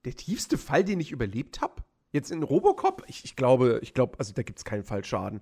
Der 0.04 0.14
tiefste 0.14 0.58
Fall, 0.58 0.84
den 0.84 1.00
ich 1.00 1.12
überlebt 1.12 1.60
habe? 1.60 1.82
Jetzt 2.12 2.30
in 2.30 2.42
Robocop? 2.42 3.04
Ich, 3.08 3.24
ich, 3.24 3.36
glaube, 3.36 3.80
ich 3.82 3.94
glaube, 3.94 4.18
also 4.18 4.32
da 4.32 4.42
gibt 4.42 4.58
es 4.58 4.64
keinen 4.64 4.84
Fallschaden. 4.84 5.40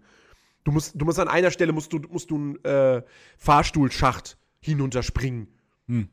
Du 0.65 0.73
musst, 0.73 0.93
du 0.95 1.05
musst 1.05 1.19
an 1.19 1.29
einer 1.29 1.51
Stelle 1.51 1.73
musst 1.73 1.93
du, 1.93 1.99
musst 2.09 2.31
du 2.31 2.37
einen 2.37 2.65
äh, 2.65 3.03
Fahrstuhlschacht 3.37 4.39
hinunterspringen. 4.61 5.49
Hm 5.87 6.09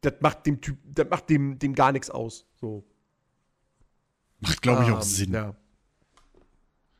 das 0.00 0.14
macht 0.20 0.46
dem 0.46 0.60
Typ, 0.60 0.78
das 0.84 1.08
macht 1.10 1.28
dem, 1.30 1.58
dem 1.58 1.74
gar 1.74 1.92
nichts 1.92 2.10
aus. 2.10 2.46
So. 2.60 2.84
Macht, 4.40 4.62
glaube 4.62 4.82
ich, 4.82 4.88
um, 4.88 4.94
auch 4.94 5.02
ähm, 5.02 5.08
Sinn. 5.08 5.32
Ja. 5.32 5.54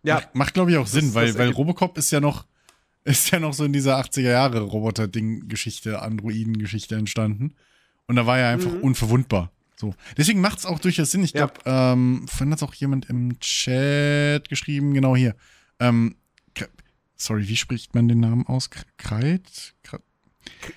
ja. 0.02 0.14
Macht, 0.14 0.34
macht 0.34 0.54
glaube 0.54 0.70
ich, 0.70 0.76
auch 0.76 0.86
Sinn, 0.86 1.14
weil, 1.14 1.36
weil 1.38 1.50
Robocop 1.50 1.96
ist 1.96 2.10
ja 2.10 2.20
noch, 2.20 2.46
ist 3.04 3.30
ja 3.30 3.40
noch 3.40 3.54
so 3.54 3.64
in 3.64 3.72
dieser 3.72 3.98
80er 3.98 4.30
Jahre 4.30 4.60
Roboter-Ding-Geschichte, 4.60 6.02
Androiden-Geschichte 6.02 6.96
entstanden. 6.96 7.54
Und 8.06 8.16
da 8.16 8.26
war 8.26 8.38
er 8.38 8.50
einfach 8.50 8.72
mhm. 8.72 8.82
unverwundbar. 8.82 9.52
So. 9.80 9.94
Deswegen 10.18 10.42
macht 10.42 10.58
es 10.58 10.66
auch 10.66 10.78
durchaus 10.78 11.10
Sinn. 11.10 11.24
Ich 11.24 11.32
glaube, 11.32 11.54
ja. 11.64 11.94
ähm, 11.94 12.26
vorhin 12.28 12.52
hat 12.52 12.62
auch 12.62 12.74
jemand 12.74 13.08
im 13.08 13.40
Chat 13.40 14.48
geschrieben, 14.50 14.92
genau 14.92 15.16
hier. 15.16 15.34
Ähm, 15.80 16.16
sorry, 17.16 17.48
wie 17.48 17.56
spricht 17.56 17.94
man 17.94 18.06
den 18.06 18.20
Namen 18.20 18.46
aus? 18.46 18.68
Kreit? 18.98 19.74
Kreit? 19.82 20.02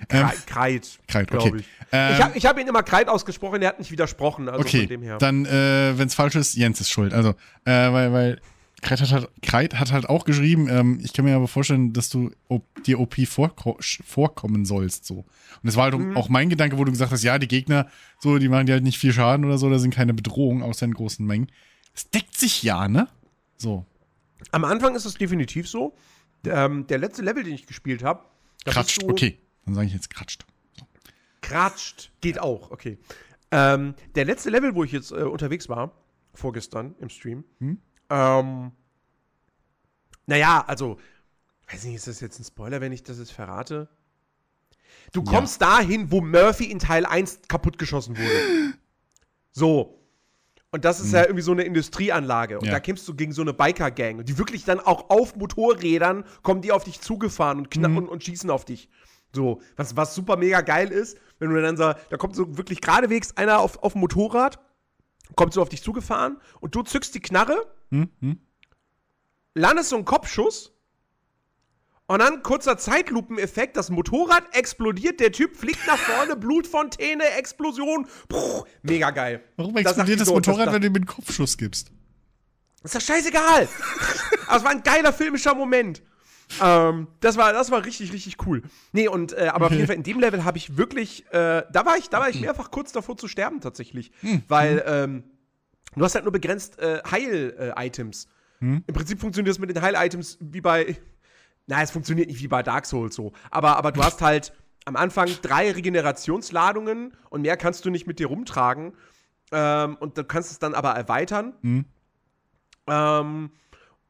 Ähm, 0.09 0.29
Kreit, 0.45 0.99
Kreit 1.07 1.33
okay. 1.33 1.57
ich. 1.57 1.65
Ähm, 1.91 2.13
ich 2.15 2.21
habe 2.21 2.39
hab 2.39 2.59
ihn 2.59 2.67
immer 2.67 2.83
Kreit 2.83 3.09
ausgesprochen, 3.09 3.61
er 3.61 3.69
hat 3.69 3.79
nicht 3.79 3.91
widersprochen. 3.91 4.47
Also 4.47 4.61
okay, 4.61 4.87
dann, 5.19 5.45
äh, 5.45 5.97
wenn 5.97 6.07
es 6.07 6.15
falsch 6.15 6.35
ist, 6.35 6.55
Jens 6.55 6.79
ist 6.79 6.89
schuld. 6.89 7.13
Also, 7.13 7.31
äh, 7.65 7.91
weil, 7.91 8.13
weil 8.13 8.41
Kreit 8.83 9.01
hat, 9.01 9.11
halt, 9.11 9.29
Kreit 9.41 9.79
hat 9.79 9.91
halt 9.91 10.07
auch 10.07 10.25
geschrieben, 10.25 10.67
ähm, 10.69 10.99
ich 11.03 11.13
kann 11.13 11.25
mir 11.25 11.35
aber 11.35 11.47
vorstellen, 11.47 11.93
dass 11.93 12.09
du 12.09 12.31
ob, 12.47 12.83
dir 12.83 12.99
OP 12.99 13.15
vorko 13.27 13.77
vorkommen 13.81 14.65
sollst. 14.65 15.05
so. 15.05 15.19
Und 15.19 15.25
das 15.63 15.75
war 15.75 15.85
halt 15.85 15.97
mhm. 15.97 16.15
auch 16.15 16.29
mein 16.29 16.49
Gedanke, 16.49 16.77
wo 16.77 16.83
du 16.83 16.91
gesagt 16.91 17.11
hast, 17.11 17.23
ja, 17.23 17.39
die 17.39 17.47
Gegner, 17.47 17.87
so, 18.19 18.37
die 18.37 18.49
machen 18.49 18.67
dir 18.67 18.73
halt 18.73 18.83
nicht 18.83 18.99
viel 18.99 19.13
Schaden 19.13 19.45
oder 19.45 19.57
so, 19.57 19.69
da 19.69 19.79
sind 19.79 19.93
keine 19.93 20.13
Bedrohungen 20.13 20.61
außer 20.61 20.85
in 20.85 20.93
großen 20.93 21.25
Mengen. 21.25 21.47
Das 21.93 22.09
deckt 22.09 22.37
sich 22.37 22.63
ja, 22.63 22.87
ne? 22.87 23.07
So. 23.57 23.85
Am 24.51 24.65
Anfang 24.65 24.95
ist 24.95 25.05
es 25.05 25.15
definitiv 25.15 25.67
so. 25.69 25.95
Ähm, 26.45 26.85
der 26.87 26.97
letzte 26.97 27.21
Level, 27.21 27.43
den 27.43 27.53
ich 27.53 27.65
gespielt 27.65 28.03
habe, 28.03 28.23
Kratscht, 28.65 29.03
okay. 29.03 29.39
Dann 29.65 29.75
sage 29.75 29.87
ich 29.87 29.93
jetzt 29.93 30.09
kratscht. 30.09 30.45
So. 30.77 30.85
Kratscht, 31.41 32.11
geht 32.21 32.39
auch, 32.39 32.71
okay. 32.71 32.97
Ähm, 33.51 33.95
der 34.15 34.25
letzte 34.25 34.49
Level, 34.49 34.75
wo 34.75 34.83
ich 34.83 34.91
jetzt 34.91 35.11
äh, 35.11 35.23
unterwegs 35.23 35.69
war, 35.69 35.91
vorgestern 36.33 36.95
im 36.99 37.09
Stream, 37.09 37.43
hm? 37.59 37.79
Ähm, 38.13 38.71
naja, 40.27 40.63
also, 40.67 40.97
weiß 41.71 41.83
nicht, 41.85 41.95
ist 41.95 42.07
das 42.07 42.21
jetzt 42.21 42.39
ein 42.39 42.43
Spoiler, 42.43 42.79
wenn 42.79 42.91
ich 42.91 43.03
das 43.03 43.17
jetzt 43.17 43.31
verrate? 43.31 43.89
Du 45.11 45.23
kommst 45.23 45.59
ja. 45.59 45.77
dahin, 45.77 46.11
wo 46.11 46.21
Murphy 46.21 46.65
in 46.65 46.79
Teil 46.79 47.05
1 47.05 47.41
kaputtgeschossen 47.47 48.17
wurde. 48.17 48.77
so. 49.51 49.99
Und 50.71 50.85
das 50.85 50.99
ist 50.99 51.07
hm. 51.07 51.13
ja 51.13 51.21
irgendwie 51.23 51.41
so 51.41 51.51
eine 51.51 51.63
Industrieanlage. 51.63 52.59
Und 52.59 52.65
ja. 52.65 52.73
da 52.73 52.79
kämpfst 52.79 53.07
du 53.07 53.15
gegen 53.15 53.31
so 53.31 53.41
eine 53.41 53.53
Biker-Gang. 53.53 54.19
Und 54.19 54.29
die 54.29 54.37
wirklich 54.37 54.63
dann 54.63 54.79
auch 54.79 55.09
auf 55.09 55.35
Motorrädern 55.35 56.23
kommen 56.41 56.61
die 56.61 56.71
auf 56.71 56.83
dich 56.83 57.01
zugefahren 57.01 57.59
und, 57.59 57.75
mhm. 57.75 57.97
und, 57.97 58.07
und 58.09 58.23
schießen 58.23 58.49
auf 58.49 58.65
dich. 58.65 58.89
So, 59.35 59.61
was, 59.75 59.95
was 59.95 60.13
super 60.13 60.37
mega 60.37 60.61
geil 60.61 60.89
ist, 60.89 61.17
wenn 61.39 61.49
du 61.49 61.61
dann 61.61 61.77
so, 61.77 61.93
da 62.09 62.17
kommt 62.17 62.35
so 62.35 62.57
wirklich 62.57 62.81
geradewegs 62.81 63.35
einer 63.37 63.59
auf, 63.59 63.81
auf 63.83 63.93
dem 63.93 64.01
Motorrad, 64.01 64.59
kommt 65.35 65.53
so 65.53 65.61
auf 65.61 65.69
dich 65.69 65.81
zugefahren 65.81 66.37
und 66.59 66.75
du 66.75 66.83
zückst 66.83 67.13
die 67.15 67.19
Knarre, 67.19 67.65
hm, 67.89 68.09
hm. 68.19 68.39
landest 69.53 69.89
so 69.89 69.95
einen 69.95 70.05
Kopfschuss 70.05 70.73
und 72.07 72.19
dann 72.19 72.43
kurzer 72.43 72.77
Zeitlupeneffekt, 72.77 73.77
das 73.77 73.89
Motorrad 73.89 74.43
explodiert, 74.55 75.19
der 75.19 75.31
Typ 75.31 75.55
fliegt 75.55 75.87
nach 75.87 75.97
vorne, 75.97 76.35
Blutfontäne, 76.37 77.23
Explosion. 77.37 78.07
Puh, 78.27 78.63
mega 78.81 79.11
geil. 79.11 79.43
Warum 79.55 79.77
explodiert 79.77 80.19
das, 80.19 80.27
das 80.27 80.35
Motorrad, 80.35 80.67
das, 80.67 80.73
wenn 80.73 80.81
du 80.81 80.87
ihm 80.87 80.95
einen 80.95 81.05
Kopfschuss 81.05 81.57
gibst? 81.57 81.91
Ist 82.83 82.95
doch 82.95 83.01
scheißegal. 83.01 83.69
Aber 84.47 84.57
es 84.57 84.63
war 84.63 84.71
ein 84.71 84.83
geiler 84.83 85.13
filmischer 85.13 85.55
Moment 85.55 86.01
ähm, 86.61 87.07
das, 87.19 87.37
war, 87.37 87.53
das 87.53 87.71
war 87.71 87.85
richtig, 87.85 88.13
richtig 88.13 88.45
cool. 88.45 88.61
Nee, 88.91 89.07
und 89.07 89.33
äh, 89.33 89.47
aber 89.47 89.67
auf 89.67 89.71
jeden 89.71 89.87
Fall 89.87 89.95
in 89.95 90.03
dem 90.03 90.19
Level 90.19 90.43
habe 90.43 90.57
ich 90.57 90.77
wirklich, 90.77 91.25
äh, 91.31 91.63
da 91.71 91.85
war 91.85 91.97
ich, 91.97 92.09
da 92.09 92.19
war 92.19 92.29
ich 92.29 92.41
mehrfach 92.41 92.71
kurz 92.71 92.91
davor 92.91 93.17
zu 93.17 93.27
sterben 93.27 93.61
tatsächlich. 93.61 94.11
Hm. 94.21 94.43
Weil 94.47 94.83
ähm, 94.85 95.23
du 95.95 96.03
hast 96.03 96.15
halt 96.15 96.25
nur 96.25 96.31
begrenzt 96.31 96.79
äh, 96.79 97.01
Heil-Items. 97.09 98.27
Hm. 98.59 98.83
Im 98.85 98.93
Prinzip 98.93 99.19
funktioniert 99.19 99.53
das 99.53 99.59
mit 99.59 99.69
den 99.69 99.81
Heil-Items 99.81 100.37
wie 100.39 100.61
bei. 100.61 100.97
Na, 101.65 101.81
es 101.81 101.91
funktioniert 101.91 102.27
nicht 102.27 102.41
wie 102.41 102.49
bei 102.49 102.61
Dark 102.61 102.85
Souls 102.85 103.15
so. 103.15 103.31
Aber, 103.49 103.77
aber 103.77 103.93
du 103.93 104.03
hast 104.03 104.21
halt 104.21 104.51
am 104.85 104.97
Anfang 104.97 105.29
drei 105.41 105.71
Regenerationsladungen 105.71 107.13
und 107.29 107.41
mehr 107.41 107.55
kannst 107.55 107.85
du 107.85 107.89
nicht 107.89 108.05
mit 108.05 108.19
dir 108.19 108.27
rumtragen. 108.27 108.93
Ähm, 109.53 109.95
und 109.95 110.17
du 110.17 110.23
kannst 110.25 110.51
es 110.51 110.59
dann 110.59 110.73
aber 110.73 110.91
erweitern. 110.91 111.53
Mhm. 111.61 111.85
Ähm, 112.87 113.51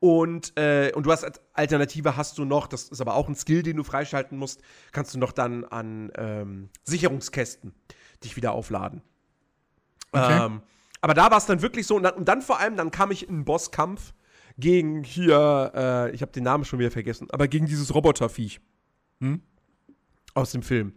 und, 0.04 0.52
äh, 0.58 0.92
und 0.94 1.06
du 1.06 1.14
hast 1.14 1.24
als 1.24 1.40
Alternative 1.54 2.18
hast 2.18 2.38
du 2.38 2.44
noch, 2.44 2.68
das 2.68 2.90
ist 2.90 3.00
aber 3.00 3.16
auch 3.16 3.30
ein 3.30 3.36
Skill, 3.36 3.64
den 3.64 3.78
du 3.78 3.86
freischalten 3.86 4.38
musst, 4.38 4.60
kannst 4.92 5.14
du 5.14 5.18
noch 5.18 5.32
dann 5.32 5.64
an 5.64 6.12
ähm, 6.18 6.68
Sicherungskästen 6.84 7.74
dich 8.22 8.36
wieder 8.36 8.52
aufladen. 8.52 9.02
Okay. 10.12 10.46
Ähm, 10.46 10.62
aber 11.00 11.14
da 11.14 11.32
war 11.32 11.38
es 11.38 11.46
dann 11.46 11.62
wirklich 11.62 11.88
so, 11.88 11.96
und 11.96 12.04
dann, 12.04 12.16
und 12.16 12.28
dann, 12.28 12.42
vor 12.42 12.60
allem, 12.60 12.76
dann 12.76 12.92
kam 12.92 13.12
ich 13.12 13.30
in 13.30 13.34
einen 13.34 13.46
Bosskampf 13.46 14.14
gegen 14.58 15.06
hier, 15.06 15.72
äh, 15.74 16.12
ich 16.12 16.22
habe 16.22 16.34
den 16.34 16.44
Namen 16.44 16.66
schon 16.66 16.80
wieder 16.80 16.92
vergessen, 16.92 17.30
aber 17.32 17.48
gegen 17.48 17.66
dieses 17.66 17.96
Roboterviech 17.96 18.60
hm? 19.22 19.42
aus 20.34 20.52
dem 20.52 20.64
Film. 20.64 20.96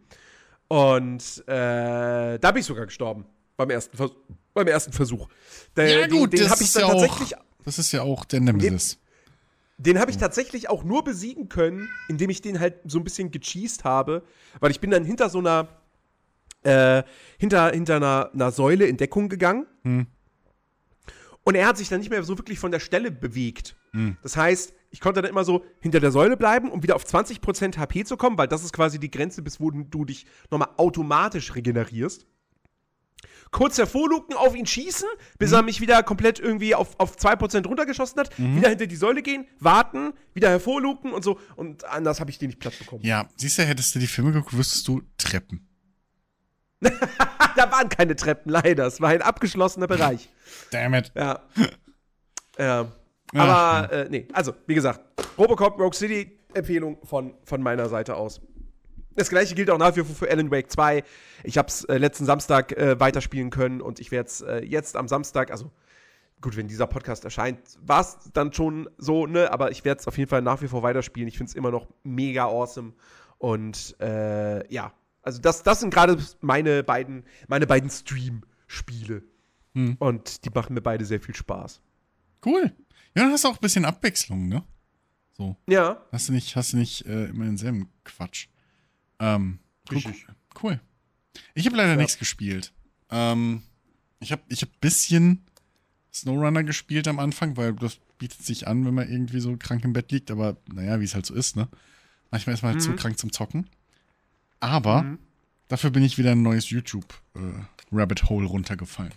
Und 0.66 1.44
äh, 1.46 2.40
da 2.40 2.50
bin 2.50 2.56
ich 2.56 2.66
sogar 2.66 2.86
gestorben 2.86 3.24
beim 3.56 3.70
ersten, 3.70 3.96
Vers 3.96 4.10
beim 4.52 4.66
ersten 4.66 4.92
Versuch. 4.92 5.28
Der, 5.76 6.00
ja, 6.00 6.06
gut, 6.08 6.32
den, 6.32 6.40
den 6.40 6.50
habe 6.50 6.60
ich 6.60 6.72
dann 6.72 6.82
ja 6.82 6.88
tatsächlich. 6.88 7.36
Auch 7.36 7.45
das 7.66 7.78
ist 7.80 7.92
ja 7.92 8.02
auch 8.02 8.24
der 8.24 8.40
Nemesis. 8.40 8.98
Den, 9.76 9.94
den 9.94 10.00
habe 10.00 10.10
ich 10.10 10.16
tatsächlich 10.16 10.70
auch 10.70 10.84
nur 10.84 11.02
besiegen 11.02 11.48
können, 11.48 11.88
indem 12.08 12.30
ich 12.30 12.40
den 12.40 12.60
halt 12.60 12.76
so 12.86 12.98
ein 12.98 13.04
bisschen 13.04 13.32
gecheased 13.32 13.84
habe, 13.84 14.22
weil 14.60 14.70
ich 14.70 14.80
bin 14.80 14.90
dann 14.90 15.04
hinter 15.04 15.28
so 15.28 15.40
einer 15.40 15.68
äh, 16.62 17.02
hinter, 17.38 17.70
hinter 17.70 17.96
einer, 17.96 18.30
einer, 18.32 18.50
Säule 18.52 18.86
in 18.86 18.96
Deckung 18.96 19.28
gegangen. 19.28 19.66
Hm. 19.82 20.06
Und 21.42 21.54
er 21.54 21.66
hat 21.66 21.76
sich 21.76 21.88
dann 21.88 22.00
nicht 22.00 22.10
mehr 22.10 22.22
so 22.22 22.38
wirklich 22.38 22.58
von 22.58 22.70
der 22.70 22.80
Stelle 22.80 23.10
bewegt. 23.10 23.76
Hm. 23.92 24.16
Das 24.22 24.36
heißt, 24.36 24.72
ich 24.90 25.00
konnte 25.00 25.22
dann 25.22 25.30
immer 25.30 25.44
so 25.44 25.64
hinter 25.80 26.00
der 26.00 26.12
Säule 26.12 26.36
bleiben, 26.36 26.70
um 26.70 26.82
wieder 26.82 26.96
auf 26.96 27.04
20% 27.04 27.78
HP 27.78 28.04
zu 28.04 28.16
kommen, 28.16 28.38
weil 28.38 28.48
das 28.48 28.64
ist 28.64 28.72
quasi 28.72 28.98
die 28.98 29.10
Grenze, 29.10 29.42
bis 29.42 29.60
wo 29.60 29.70
du 29.70 30.04
dich 30.04 30.26
nochmal 30.50 30.70
automatisch 30.76 31.54
regenerierst 31.54 32.26
kurz 33.50 33.78
hervorluken, 33.78 34.36
auf 34.36 34.54
ihn 34.54 34.66
schießen, 34.66 35.08
bis 35.38 35.50
mhm. 35.50 35.56
er 35.56 35.62
mich 35.62 35.80
wieder 35.80 36.02
komplett 36.02 36.38
irgendwie 36.38 36.74
auf, 36.74 36.98
auf 36.98 37.16
2% 37.16 37.66
runtergeschossen 37.66 38.20
hat, 38.20 38.38
mhm. 38.38 38.56
wieder 38.56 38.68
hinter 38.68 38.86
die 38.86 38.96
Säule 38.96 39.22
gehen, 39.22 39.46
warten, 39.58 40.12
wieder 40.34 40.50
hervorluken 40.50 41.12
und 41.12 41.24
so. 41.24 41.38
Und 41.56 41.84
anders 41.84 42.20
habe 42.20 42.30
ich 42.30 42.38
den 42.38 42.48
nicht 42.48 42.60
platt 42.60 42.78
bekommen. 42.78 43.02
Ja, 43.04 43.28
siehst 43.36 43.58
du, 43.58 43.62
hättest 43.62 43.94
du 43.94 43.98
die 43.98 44.06
Filme 44.06 44.32
geguckt, 44.32 44.56
wüsstest 44.56 44.86
du 44.88 45.02
Treppen. 45.18 45.66
da 46.80 47.72
waren 47.72 47.88
keine 47.88 48.16
Treppen, 48.16 48.50
leider. 48.52 48.86
Es 48.86 49.00
war 49.00 49.10
ein 49.10 49.22
abgeschlossener 49.22 49.86
Bereich. 49.86 50.28
Damn 50.70 50.94
it. 50.94 51.12
Ja. 51.16 51.40
ja. 52.58 52.92
Aber, 53.34 53.92
äh, 53.92 54.08
nee, 54.08 54.28
also, 54.32 54.54
wie 54.66 54.74
gesagt, 54.74 55.00
Robocop 55.36 55.78
Rogue 55.78 55.94
City, 55.94 56.38
Empfehlung 56.54 56.98
von, 57.04 57.34
von 57.44 57.62
meiner 57.62 57.88
Seite 57.88 58.16
aus. 58.16 58.40
Das 59.16 59.30
gleiche 59.30 59.54
gilt 59.54 59.70
auch 59.70 59.78
nach 59.78 59.96
wie 59.96 60.04
vor 60.04 60.14
für 60.14 60.30
Alan 60.30 60.50
Wake 60.50 60.70
2. 60.70 61.02
Ich 61.42 61.58
habe 61.58 61.68
es 61.68 61.84
äh, 61.84 61.96
letzten 61.96 62.26
Samstag 62.26 62.72
äh, 62.72 63.00
weiterspielen 63.00 63.50
können 63.50 63.80
und 63.80 63.98
ich 63.98 64.10
werde 64.10 64.28
es 64.28 64.42
äh, 64.42 64.58
jetzt 64.64 64.96
am 64.96 65.08
Samstag, 65.08 65.50
also 65.50 65.72
gut, 66.40 66.56
wenn 66.56 66.68
dieser 66.68 66.86
Podcast 66.86 67.24
erscheint, 67.24 67.58
war 67.80 68.02
es 68.02 68.18
dann 68.32 68.52
schon 68.52 68.88
so, 68.98 69.26
ne? 69.26 69.50
Aber 69.50 69.70
ich 69.70 69.84
werde 69.84 70.00
es 70.00 70.06
auf 70.06 70.18
jeden 70.18 70.28
Fall 70.28 70.42
nach 70.42 70.60
wie 70.62 70.68
vor 70.68 70.82
weiterspielen. 70.82 71.28
Ich 71.28 71.38
finde 71.38 71.50
es 71.50 71.56
immer 71.56 71.70
noch 71.70 71.88
mega 72.04 72.44
awesome. 72.44 72.92
Und 73.38 73.96
äh, 74.00 74.72
ja, 74.72 74.92
also 75.22 75.40
das, 75.40 75.62
das 75.62 75.80
sind 75.80 75.92
gerade 75.92 76.18
meine 76.40 76.84
beiden, 76.84 77.24
meine 77.48 77.66
beiden 77.66 77.90
Stream-Spiele. 77.90 79.22
Hm. 79.74 79.96
Und 79.98 80.44
die 80.44 80.50
machen 80.50 80.74
mir 80.74 80.82
beide 80.82 81.04
sehr 81.04 81.20
viel 81.20 81.34
Spaß. 81.34 81.80
Cool. 82.44 82.72
Ja, 83.14 83.22
dann 83.22 83.32
hast 83.32 83.44
du 83.44 83.48
auch 83.48 83.54
ein 83.54 83.60
bisschen 83.60 83.84
Abwechslung, 83.84 84.48
ne? 84.48 84.62
So. 85.32 85.56
Ja. 85.66 86.02
Hast 86.12 86.28
du 86.28 86.32
nicht, 86.32 86.56
hast 86.56 86.72
du 86.72 86.76
nicht 86.78 87.06
äh, 87.06 87.26
immer 87.26 87.44
denselben 87.44 87.90
Quatsch. 88.04 88.48
Ähm, 89.18 89.58
Richtig. 89.90 90.26
Cool. 90.62 90.80
Ich 91.54 91.66
habe 91.66 91.76
leider 91.76 91.90
ja. 91.90 91.96
nichts 91.96 92.18
gespielt. 92.18 92.72
Ähm, 93.10 93.62
ich 94.20 94.32
habe 94.32 94.42
ich 94.48 94.62
hab 94.62 94.70
ein 94.70 94.80
bisschen 94.80 95.44
Snowrunner 96.12 96.64
gespielt 96.64 97.08
am 97.08 97.18
Anfang, 97.18 97.56
weil 97.56 97.74
das 97.74 97.98
bietet 98.18 98.44
sich 98.44 98.66
an, 98.66 98.84
wenn 98.86 98.94
man 98.94 99.10
irgendwie 99.10 99.40
so 99.40 99.56
krank 99.56 99.84
im 99.84 99.92
Bett 99.92 100.10
liegt. 100.10 100.30
Aber 100.30 100.56
naja, 100.72 101.00
wie 101.00 101.04
es 101.04 101.14
halt 101.14 101.26
so 101.26 101.34
ist, 101.34 101.56
ne? 101.56 101.68
Manchmal 102.30 102.54
ist 102.54 102.62
man 102.62 102.72
halt 102.72 102.82
mhm. 102.82 102.90
zu 102.90 102.96
krank 102.96 103.18
zum 103.18 103.32
Zocken. 103.32 103.68
Aber 104.60 105.02
mhm. 105.02 105.18
dafür 105.68 105.90
bin 105.90 106.02
ich 106.02 106.18
wieder 106.18 106.32
ein 106.32 106.42
neues 106.42 106.70
YouTube-Rabbit 106.70 108.22
äh, 108.22 108.26
Hole 108.26 108.46
runtergefallen. 108.46 109.12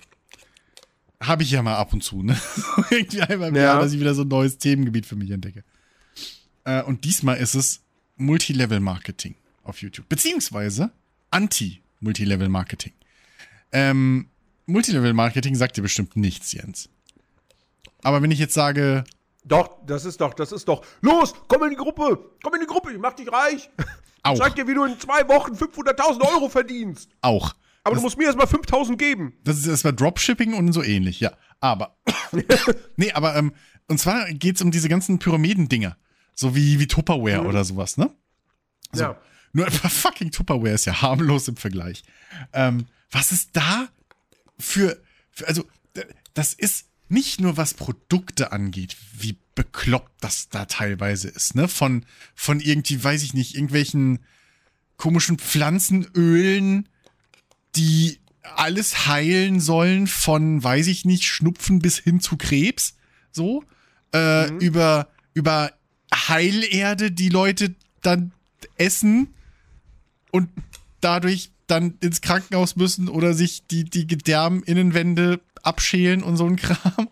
Habe 1.21 1.43
ich 1.43 1.51
ja 1.51 1.61
mal 1.61 1.75
ab 1.75 1.91
und 1.93 2.03
zu, 2.03 2.23
ne? 2.23 2.39
irgendwie 2.89 3.21
einmal 3.21 3.49
im 3.49 3.55
ja. 3.55 3.61
Jahr, 3.61 3.79
dass 3.81 3.93
ich 3.93 3.99
wieder 3.99 4.13
so 4.13 4.21
ein 4.21 4.27
neues 4.27 4.57
Themengebiet 4.57 5.05
für 5.05 5.15
mich 5.15 5.31
entdecke. 5.31 5.63
Äh, 6.65 6.83
und 6.83 7.03
diesmal 7.03 7.37
ist 7.37 7.55
es 7.55 7.81
Multilevel-Marketing 8.17 9.35
auf 9.69 9.81
YouTube. 9.81 10.09
Beziehungsweise 10.09 10.91
Anti-Multilevel-Marketing. 11.31 12.93
Ähm, 13.71 14.27
Multilevel-Marketing 14.65 15.55
sagt 15.55 15.77
dir 15.77 15.81
bestimmt 15.81 16.15
nichts, 16.15 16.51
Jens. 16.51 16.89
Aber 18.03 18.21
wenn 18.21 18.31
ich 18.31 18.39
jetzt 18.39 18.53
sage. 18.53 19.03
Doch, 19.45 19.85
das 19.85 20.05
ist 20.05 20.21
doch, 20.21 20.33
das 20.33 20.51
ist 20.51 20.67
doch. 20.67 20.85
Los, 21.01 21.33
komm 21.47 21.63
in 21.63 21.71
die 21.71 21.75
Gruppe, 21.75 22.19
komm 22.43 22.53
in 22.55 22.61
die 22.61 22.67
Gruppe, 22.67 22.91
ich 22.91 22.99
mach 22.99 23.13
dich 23.13 23.31
reich. 23.31 23.69
Auch. 24.23 24.33
Ich 24.33 24.39
zeig 24.39 24.55
dir, 24.55 24.67
wie 24.67 24.73
du 24.73 24.83
in 24.83 24.99
zwei 24.99 25.27
Wochen 25.27 25.53
500.000 25.53 26.21
Euro 26.33 26.49
verdienst. 26.49 27.09
Auch. 27.21 27.53
Aber 27.83 27.95
das, 27.95 28.01
du 28.01 28.05
musst 28.05 28.17
mir 28.17 28.25
erstmal 28.25 28.47
5.000 28.47 28.97
geben. 28.97 29.33
Das 29.43 29.57
ist 29.57 29.67
erstmal 29.67 29.93
Dropshipping 29.93 30.53
und 30.53 30.73
so 30.73 30.83
ähnlich, 30.83 31.19
ja. 31.19 31.31
Aber. 31.61 31.97
nee, 32.97 33.11
aber, 33.13 33.35
ähm, 33.35 33.53
und 33.87 33.99
zwar 33.99 34.31
geht's 34.33 34.61
um 34.61 34.71
diese 34.71 34.89
ganzen 34.89 35.19
Pyramiden-Dinger. 35.19 35.97
So 36.35 36.55
wie, 36.55 36.79
wie 36.79 36.87
Tupperware 36.87 37.41
mhm. 37.41 37.47
oder 37.47 37.63
sowas, 37.63 37.97
ne? 37.97 38.11
So. 38.91 39.03
Ja. 39.03 39.21
Nur 39.53 39.69
fucking 39.71 40.31
Tupperware 40.31 40.73
ist 40.73 40.85
ja 40.85 41.01
harmlos 41.01 41.47
im 41.47 41.55
Vergleich. 41.55 42.03
Ähm, 42.53 42.87
was 43.11 43.31
ist 43.31 43.49
da 43.53 43.89
für, 44.57 45.01
für, 45.31 45.47
also, 45.47 45.65
das 46.33 46.53
ist 46.53 46.85
nicht 47.07 47.41
nur 47.41 47.57
was 47.57 47.73
Produkte 47.73 48.51
angeht, 48.51 48.95
wie 49.17 49.37
bekloppt 49.55 50.23
das 50.23 50.49
da 50.49 50.65
teilweise 50.65 51.27
ist, 51.27 51.55
ne? 51.55 51.67
Von, 51.67 52.05
von 52.35 52.59
irgendwie, 52.59 53.03
weiß 53.03 53.23
ich 53.23 53.33
nicht, 53.33 53.55
irgendwelchen 53.55 54.19
komischen 54.97 55.39
Pflanzenölen, 55.39 56.87
die 57.75 58.19
alles 58.43 59.07
heilen 59.07 59.59
sollen, 59.59 60.07
von, 60.07 60.63
weiß 60.63 60.87
ich 60.87 61.05
nicht, 61.05 61.25
Schnupfen 61.25 61.79
bis 61.79 61.97
hin 61.97 62.19
zu 62.19 62.37
Krebs, 62.37 62.95
so, 63.31 63.63
äh, 64.13 64.49
mhm. 64.49 64.59
über, 64.59 65.07
über 65.33 65.71
Heilerde, 66.13 67.11
die 67.11 67.29
Leute 67.29 67.75
dann 68.01 68.31
essen 68.77 69.33
und 70.31 70.49
dadurch 71.01 71.51
dann 71.67 71.95
ins 72.01 72.21
Krankenhaus 72.21 72.75
müssen 72.75 73.09
oder 73.09 73.33
sich 73.33 73.67
die, 73.67 73.83
die 73.83 74.07
Gedärminnenwände 74.07 75.39
abschälen 75.61 76.23
und 76.23 76.37
so 76.37 76.45
ein 76.45 76.55
Kram. 76.55 77.09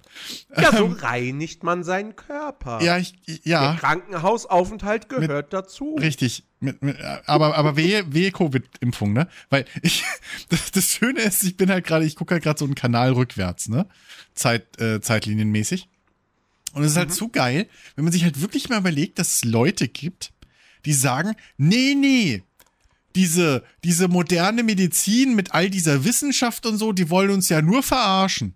Ja, 0.56 0.75
so 0.75 0.86
ähm, 0.86 0.93
reinigt 0.93 1.63
man 1.63 1.84
seinen 1.84 2.15
Körper. 2.15 2.82
Ja, 2.82 2.97
ich, 2.97 3.13
ja. 3.43 3.71
Der 3.71 3.80
Krankenhausaufenthalt 3.80 5.10
gehört 5.10 5.47
mit, 5.47 5.53
dazu. 5.53 5.95
Richtig. 5.99 6.43
Mit, 6.60 6.82
mit, 6.82 6.97
aber, 7.25 7.56
aber 7.56 7.75
wehe, 7.75 8.12
wehe 8.13 8.32
Covid-Impfung, 8.32 9.13
ne? 9.13 9.27
Weil 9.49 9.65
ich, 9.82 10.03
das, 10.49 10.71
das, 10.71 10.86
Schöne 10.86 11.21
ist, 11.21 11.43
ich 11.43 11.58
bin 11.58 11.69
halt 11.69 11.86
gerade, 11.86 12.06
ich 12.06 12.15
gucke 12.15 12.34
halt 12.34 12.43
gerade 12.43 12.58
so 12.58 12.65
einen 12.65 12.75
Kanal 12.75 13.12
rückwärts, 13.12 13.69
ne? 13.69 13.88
Zeit, 14.34 14.80
äh, 14.82 15.01
zeitlinienmäßig. 15.01 15.89
Und 16.73 16.84
es 16.84 16.91
ist 16.91 16.97
halt 16.97 17.10
mhm. 17.10 17.13
so 17.13 17.30
geil, 17.30 17.67
wenn 17.95 18.06
man 18.06 18.13
sich 18.13 18.23
halt 18.23 18.41
wirklich 18.41 18.69
mal 18.69 18.80
überlegt, 18.80 19.19
dass 19.19 19.36
es 19.36 19.45
Leute 19.45 19.88
gibt, 19.88 20.32
die 20.86 20.93
sagen, 20.93 21.36
nee, 21.58 21.95
nee, 21.95 22.43
diese, 23.17 23.63
diese 23.84 24.08
moderne 24.08 24.62
Medizin 24.62 25.36
mit 25.36 25.51
all 25.51 25.71
dieser 25.71 26.06
Wissenschaft 26.06 26.67
und 26.67 26.77
so, 26.77 26.93
die 26.93 27.10
wollen 27.10 27.32
uns 27.32 27.49
ja 27.49 27.63
nur 27.63 27.82
verarschen. 27.82 28.56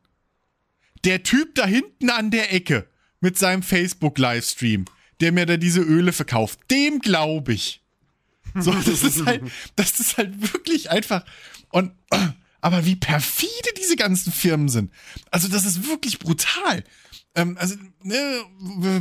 Der 1.04 1.24
Typ 1.24 1.56
da 1.56 1.66
hinten 1.66 2.12
an 2.12 2.30
der 2.30 2.54
Ecke 2.54 2.88
mit 3.22 3.40
seinem 3.40 3.64
Facebook-Livestream, 3.64 4.86
der 5.20 5.32
mir 5.32 5.48
da 5.48 5.58
diese 5.58 5.82
Öle 5.82 6.14
verkauft, 6.14 6.60
dem 6.70 7.00
glaube 7.00 7.54
ich. 7.54 7.82
So, 8.54 8.72
das 8.86 9.02
ist 9.02 9.26
halt, 9.26 9.42
das 9.76 10.00
ist 10.00 10.18
halt 10.18 10.54
wirklich 10.54 10.92
einfach. 10.92 11.26
Und, 11.72 11.94
aber 12.62 12.86
wie 12.86 12.96
perfide 12.96 13.70
diese 13.80 13.96
ganzen 13.96 14.32
Firmen 14.32 14.70
sind. 14.70 14.92
Also, 15.32 15.48
das 15.48 15.66
ist 15.66 15.88
wirklich 15.88 16.20
brutal. 16.20 16.84
Ähm, 17.34 17.58
also, 17.58 17.76
ne, 18.04 18.44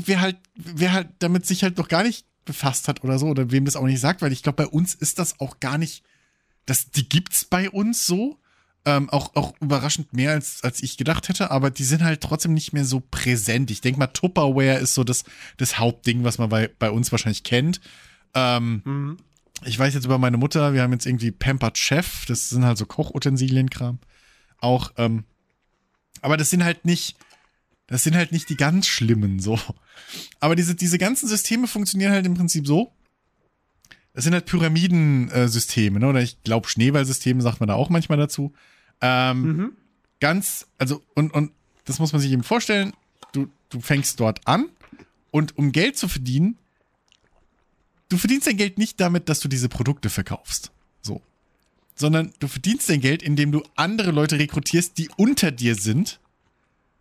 wer 0.07 0.23
halt, 0.23 0.39
wer 0.55 0.93
halt 0.93 1.09
damit 1.19 1.45
sich 1.45 1.63
halt 1.63 1.77
noch 1.77 1.89
gar 1.89 2.03
nicht 2.03 2.25
befasst 2.51 2.89
hat 2.89 3.05
oder 3.05 3.19
so, 3.19 3.27
oder 3.27 3.51
wem 3.51 3.65
das 3.65 3.77
auch 3.77 3.87
nicht 3.87 4.01
sagt, 4.01 4.23
weil 4.23 4.33
ich 4.33 4.43
glaube, 4.43 4.65
bei 4.65 4.67
uns 4.67 4.95
ist 4.95 5.19
das 5.19 5.39
auch 5.41 5.61
gar 5.61 5.79
nicht, 5.79 6.03
das, 6.67 6.91
die 6.91 7.09
gibt's 7.09 7.45
bei 7.45 7.71
uns 7.71 8.07
so. 8.07 8.37
Ähm, 8.87 9.11
auch, 9.11 9.37
auch 9.37 9.53
überraschend 9.61 10.15
mehr 10.15 10.31
als, 10.31 10.65
als 10.65 10.83
ich 10.83 10.97
gedacht 10.97 11.29
hätte, 11.29 11.51
aber 11.51 11.71
die 11.71 11.85
sind 11.85 12.03
halt 12.03 12.23
trotzdem 12.23 12.55
nicht 12.55 12.73
mehr 12.73 12.87
so 12.87 13.01
präsent. 13.11 13.71
Ich 13.71 13.83
denke 13.83 13.99
mal, 13.99 14.07
Tupperware 14.07 14.79
ist 14.79 14.95
so 14.95 15.05
das, 15.05 15.25
das 15.59 15.79
Hauptding, 15.79 16.25
was 16.25 16.39
man 16.39 16.49
bei, 16.49 16.71
bei 16.79 16.91
uns 16.91 17.13
wahrscheinlich 17.13 17.45
kennt. 17.45 17.83
Ähm, 18.33 18.81
mhm. 18.85 19.17
Ich 19.67 19.79
weiß 19.79 19.93
jetzt 19.93 20.07
über 20.07 20.17
meine 20.17 20.39
Mutter, 20.39 20.73
wir 20.73 20.81
haben 20.81 20.93
jetzt 20.93 21.05
irgendwie 21.05 21.31
Pampered 21.31 21.77
Chef, 21.77 22.25
das 22.25 22.49
sind 22.49 22.65
halt 22.65 22.79
so 22.79 22.87
Kochutensilienkram. 22.87 23.99
Auch, 24.59 24.93
ähm, 24.97 25.25
aber 26.23 26.39
das 26.39 26.49
sind 26.49 26.65
halt 26.65 26.87
nicht, 26.87 27.17
das 27.91 28.05
sind 28.05 28.15
halt 28.15 28.31
nicht 28.31 28.49
die 28.49 28.57
ganz 28.57 28.87
schlimmen, 28.87 29.41
so. 29.41 29.59
Aber 30.39 30.55
diese, 30.55 30.77
diese 30.77 30.97
ganzen 30.97 31.29
Systeme 31.29 31.67
funktionieren 31.67 32.13
halt 32.13 32.25
im 32.25 32.35
Prinzip 32.35 32.67
so. 32.67 32.93
Das 34.15 34.25
sind 34.25 34.33
halt 34.33 34.47
Pyramidensysteme, 34.47 35.99
ne? 35.99 36.09
Oder 36.09 36.23
ich 36.23 36.43
glaube, 36.45 36.69
Schneeballsysteme 36.69 37.43
sagt 37.43 37.59
man 37.61 37.69
da 37.69 37.75
auch 37.75 37.91
manchmal 37.91 38.17
dazu. 38.17 38.53
Ähm, 39.01 39.43
mhm. 39.43 39.73
Ganz, 40.21 40.69
also, 40.79 41.03
und, 41.15 41.35
und 41.35 41.53
das 41.85 41.99
muss 41.99 42.13
man 42.13 42.23
sich 42.23 42.31
eben 42.31 42.45
vorstellen. 42.45 42.93
Du, 43.33 43.49
du 43.71 43.81
fängst 43.81 44.21
dort 44.21 44.47
an 44.47 44.67
und 45.33 45.59
um 45.59 45.73
Geld 45.73 45.97
zu 45.97 46.09
verdienen, 46.09 46.59
du 48.09 48.19
verdienst 48.19 48.47
dein 48.47 48.57
Geld 48.57 48.79
nicht 48.79 49.01
damit, 49.01 49.29
dass 49.29 49.41
du 49.41 49.49
diese 49.49 49.69
Produkte 49.69 50.11
verkaufst. 50.11 50.71
So. 51.03 51.23
Sondern 51.97 52.33
du 52.39 52.47
verdienst 52.47 52.89
dein 52.89 53.01
Geld, 53.01 53.23
indem 53.23 53.51
du 53.51 53.65
andere 53.75 54.13
Leute 54.13 54.39
rekrutierst, 54.39 54.97
die 54.97 55.09
unter 55.17 55.51
dir 55.51 55.75
sind. 55.75 56.21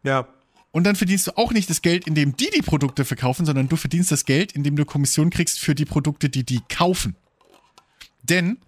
Ja. 0.01 0.27
Und 0.71 0.83
dann 0.83 0.95
verdienst 0.95 1.27
du 1.27 1.37
auch 1.37 1.51
nicht 1.51 1.69
das 1.69 1.81
Geld, 1.81 2.05
indem 2.05 2.37
die 2.37 2.49
die 2.55 2.61
Produkte 2.61 3.03
verkaufen, 3.03 3.45
sondern 3.45 3.69
du 3.69 3.75
verdienst 3.75 4.11
das 4.11 4.25
Geld, 4.25 4.51
indem 4.51 4.75
du 4.75 4.85
Kommission 4.85 5.29
kriegst 5.29 5.59
für 5.59 5.73
die 5.73 5.85
Produkte, 5.85 6.29
die 6.29 6.43
die 6.43 6.61
kaufen. 6.69 7.15
Denn 8.21 8.59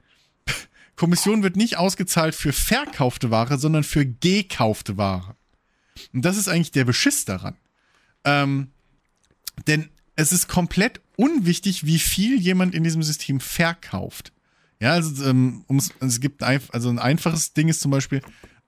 Kommission 0.95 1.43
wird 1.43 1.55
nicht 1.55 1.77
ausgezahlt 1.77 2.33
für 2.33 2.53
verkaufte 2.53 3.29
Ware, 3.29 3.59
sondern 3.59 3.83
für 3.83 4.05
gekaufte 4.05 4.97
Ware. 4.97 5.35
Und 6.13 6.25
das 6.25 6.37
ist 6.37 6.47
eigentlich 6.47 6.71
der 6.71 6.85
Beschiss 6.85 7.25
daran. 7.25 7.55
Ähm, 8.23 8.71
denn 9.67 9.89
es 10.15 10.31
ist 10.31 10.47
komplett 10.47 11.01
unwichtig, 11.17 11.85
wie 11.85 11.99
viel 11.99 12.39
jemand 12.39 12.73
in 12.73 12.83
diesem 12.83 13.03
System 13.03 13.39
verkauft. 13.39 14.31
Ja, 14.79 14.93
also, 14.93 15.25
ähm, 15.25 15.63
es 15.99 16.19
gibt 16.19 16.41
ein, 16.41 16.59
also 16.71 16.89
ein 16.89 16.97
einfaches 16.97 17.53
Ding 17.53 17.69
ist 17.69 17.81
zum 17.81 17.91
Beispiel, 17.91 18.21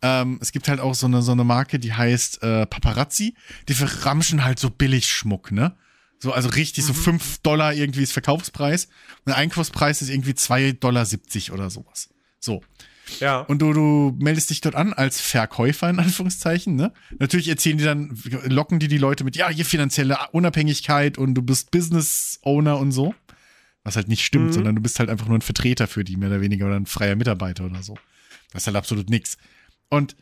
ähm, 0.04 0.38
es 0.42 0.52
gibt 0.52 0.68
halt 0.68 0.82
auch 0.82 0.94
so 0.94 1.08
eine, 1.08 1.22
so 1.22 1.32
eine 1.32 1.46
Marke, 1.46 1.80
die 1.80 1.94
heißt 1.94 2.44
äh, 2.44 2.66
Paparazzi. 2.66 3.36
Die 3.70 3.74
verramschen 3.74 4.44
halt 4.44 4.60
so 4.60 4.70
Billigschmuck, 4.70 5.52
ne? 5.52 5.76
So, 6.20 6.34
also 6.34 6.50
richtig, 6.50 6.84
mhm. 6.84 6.88
so 6.88 6.94
5 6.94 7.38
Dollar 7.40 7.74
irgendwie 7.74 8.04
ist 8.04 8.12
Verkaufspreis. 8.12 8.86
Und 8.86 9.28
der 9.28 9.38
Einkaufspreis 9.38 10.02
ist 10.02 10.10
irgendwie 10.10 10.32
2,70 10.32 10.80
Dollar 10.80 11.06
oder 11.54 11.70
sowas. 11.70 12.10
So. 12.40 12.62
Ja. 13.20 13.40
Und 13.40 13.62
du, 13.62 13.74
du 13.74 14.18
meldest 14.20 14.50
dich 14.50 14.60
dort 14.60 14.76
an 14.76 14.94
als 14.94 15.22
Verkäufer, 15.22 15.90
in 15.90 16.00
Anführungszeichen, 16.00 16.76
ne? 16.76 16.92
Natürlich 17.20 17.48
erzählen 17.48 17.78
die 17.78 17.84
dann, 17.84 18.18
locken 18.46 18.80
die 18.80 18.88
die 18.90 18.98
Leute 18.98 19.24
mit, 19.24 19.38
ja, 19.38 19.50
hier 19.50 19.66
finanzielle 19.66 20.18
Unabhängigkeit 20.32 21.18
und 21.18 21.36
du 21.36 21.42
bist 21.42 21.72
Business 21.72 22.40
Owner 22.44 22.78
und 22.78 22.92
so. 22.92 23.16
Was 23.86 23.96
halt 23.98 24.08
nicht 24.08 24.26
stimmt, 24.26 24.48
mhm. 24.48 24.54
sondern 24.54 24.76
du 24.76 24.82
bist 24.82 25.00
halt 25.00 25.10
einfach 25.10 25.28
nur 25.28 25.38
ein 25.38 25.42
Vertreter 25.42 25.88
für 25.88 26.04
die, 26.04 26.18
mehr 26.18 26.30
oder 26.30 26.42
weniger, 26.42 26.66
oder 26.66 26.76
ein 26.76 26.86
freier 26.86 27.16
Mitarbeiter 27.16 27.66
oder 27.66 27.84
so. 27.84 27.98
Das 28.52 28.64
ist 28.64 28.68
halt 28.68 28.78
absolut 28.78 29.10
nix. 29.10 29.38
Und 29.94 30.16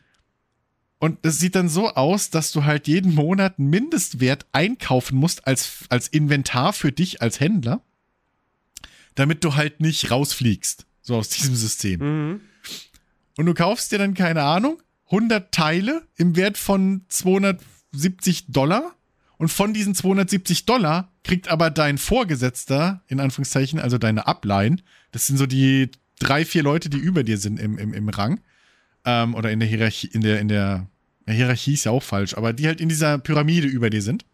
und 0.98 1.18
es 1.22 1.40
sieht 1.40 1.56
dann 1.56 1.68
so 1.68 1.88
aus, 1.88 2.30
dass 2.30 2.52
du 2.52 2.62
halt 2.62 2.86
jeden 2.86 3.12
Monat 3.12 3.58
einen 3.58 3.70
Mindestwert 3.70 4.46
einkaufen 4.52 5.16
musst 5.18 5.48
als, 5.48 5.80
als 5.88 6.06
Inventar 6.06 6.72
für 6.72 6.92
dich 6.92 7.20
als 7.20 7.40
Händler, 7.40 7.82
damit 9.16 9.42
du 9.42 9.56
halt 9.56 9.80
nicht 9.80 10.12
rausfliegst, 10.12 10.86
so 11.00 11.16
aus 11.16 11.28
diesem 11.28 11.56
System. 11.56 12.00
Mhm. 12.00 12.40
Und 13.36 13.46
du 13.46 13.52
kaufst 13.52 13.90
dir 13.90 13.98
dann, 13.98 14.14
keine 14.14 14.44
Ahnung, 14.44 14.80
100 15.06 15.52
Teile 15.52 16.06
im 16.14 16.36
Wert 16.36 16.56
von 16.56 17.04
270 17.08 18.52
Dollar. 18.52 18.94
Und 19.38 19.48
von 19.48 19.74
diesen 19.74 19.96
270 19.96 20.66
Dollar 20.66 21.10
kriegt 21.24 21.48
aber 21.48 21.70
dein 21.70 21.98
Vorgesetzter, 21.98 23.02
in 23.08 23.18
Anführungszeichen, 23.18 23.80
also 23.80 23.98
deine 23.98 24.28
Upline, 24.28 24.76
das 25.10 25.26
sind 25.26 25.36
so 25.36 25.46
die 25.46 25.90
drei, 26.20 26.44
vier 26.44 26.62
Leute, 26.62 26.90
die 26.90 26.98
über 26.98 27.24
dir 27.24 27.38
sind 27.38 27.58
im, 27.58 27.76
im, 27.76 27.92
im 27.92 28.08
Rang, 28.08 28.40
ähm, 29.04 29.34
oder 29.34 29.50
in 29.50 29.60
der 29.60 29.68
Hierarchie, 29.68 30.08
in 30.08 30.20
der, 30.20 30.40
in 30.40 30.48
der 30.48 30.88
ja, 31.26 31.32
Hierarchie 31.32 31.74
ist 31.74 31.84
ja 31.84 31.92
auch 31.92 32.02
falsch, 32.02 32.34
aber 32.34 32.52
die 32.52 32.66
halt 32.66 32.80
in 32.80 32.88
dieser 32.88 33.18
Pyramide 33.18 33.66
über 33.66 33.90
dir 33.90 34.02
sind. 34.02 34.24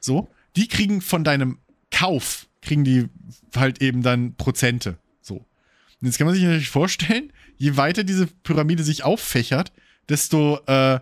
So, 0.00 0.28
die 0.56 0.68
kriegen 0.68 1.00
von 1.00 1.24
deinem 1.24 1.58
Kauf, 1.90 2.46
kriegen 2.62 2.84
die 2.84 3.08
halt 3.54 3.80
eben 3.80 4.02
dann 4.02 4.34
Prozente. 4.34 4.98
So. 5.20 5.36
Und 5.36 6.06
jetzt 6.06 6.18
kann 6.18 6.26
man 6.26 6.34
sich 6.34 6.44
natürlich 6.44 6.70
vorstellen, 6.70 7.32
je 7.56 7.76
weiter 7.76 8.04
diese 8.04 8.26
Pyramide 8.26 8.84
sich 8.84 9.04
auffächert, 9.04 9.72
desto, 10.08 10.60
äh, 10.66 11.00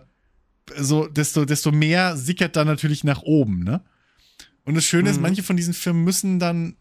so, 0.77 1.07
desto, 1.07 1.45
desto 1.45 1.71
mehr 1.71 2.17
sickert 2.17 2.55
dann 2.55 2.67
natürlich 2.67 3.03
nach 3.03 3.21
oben, 3.21 3.63
ne? 3.63 3.81
Und 4.63 4.73
das 4.73 4.85
Schöne 4.85 5.03
mhm. 5.03 5.09
ist, 5.09 5.21
manche 5.21 5.43
von 5.43 5.57
diesen 5.57 5.75
Firmen 5.75 6.03
müssen 6.03 6.39
dann 6.39 6.75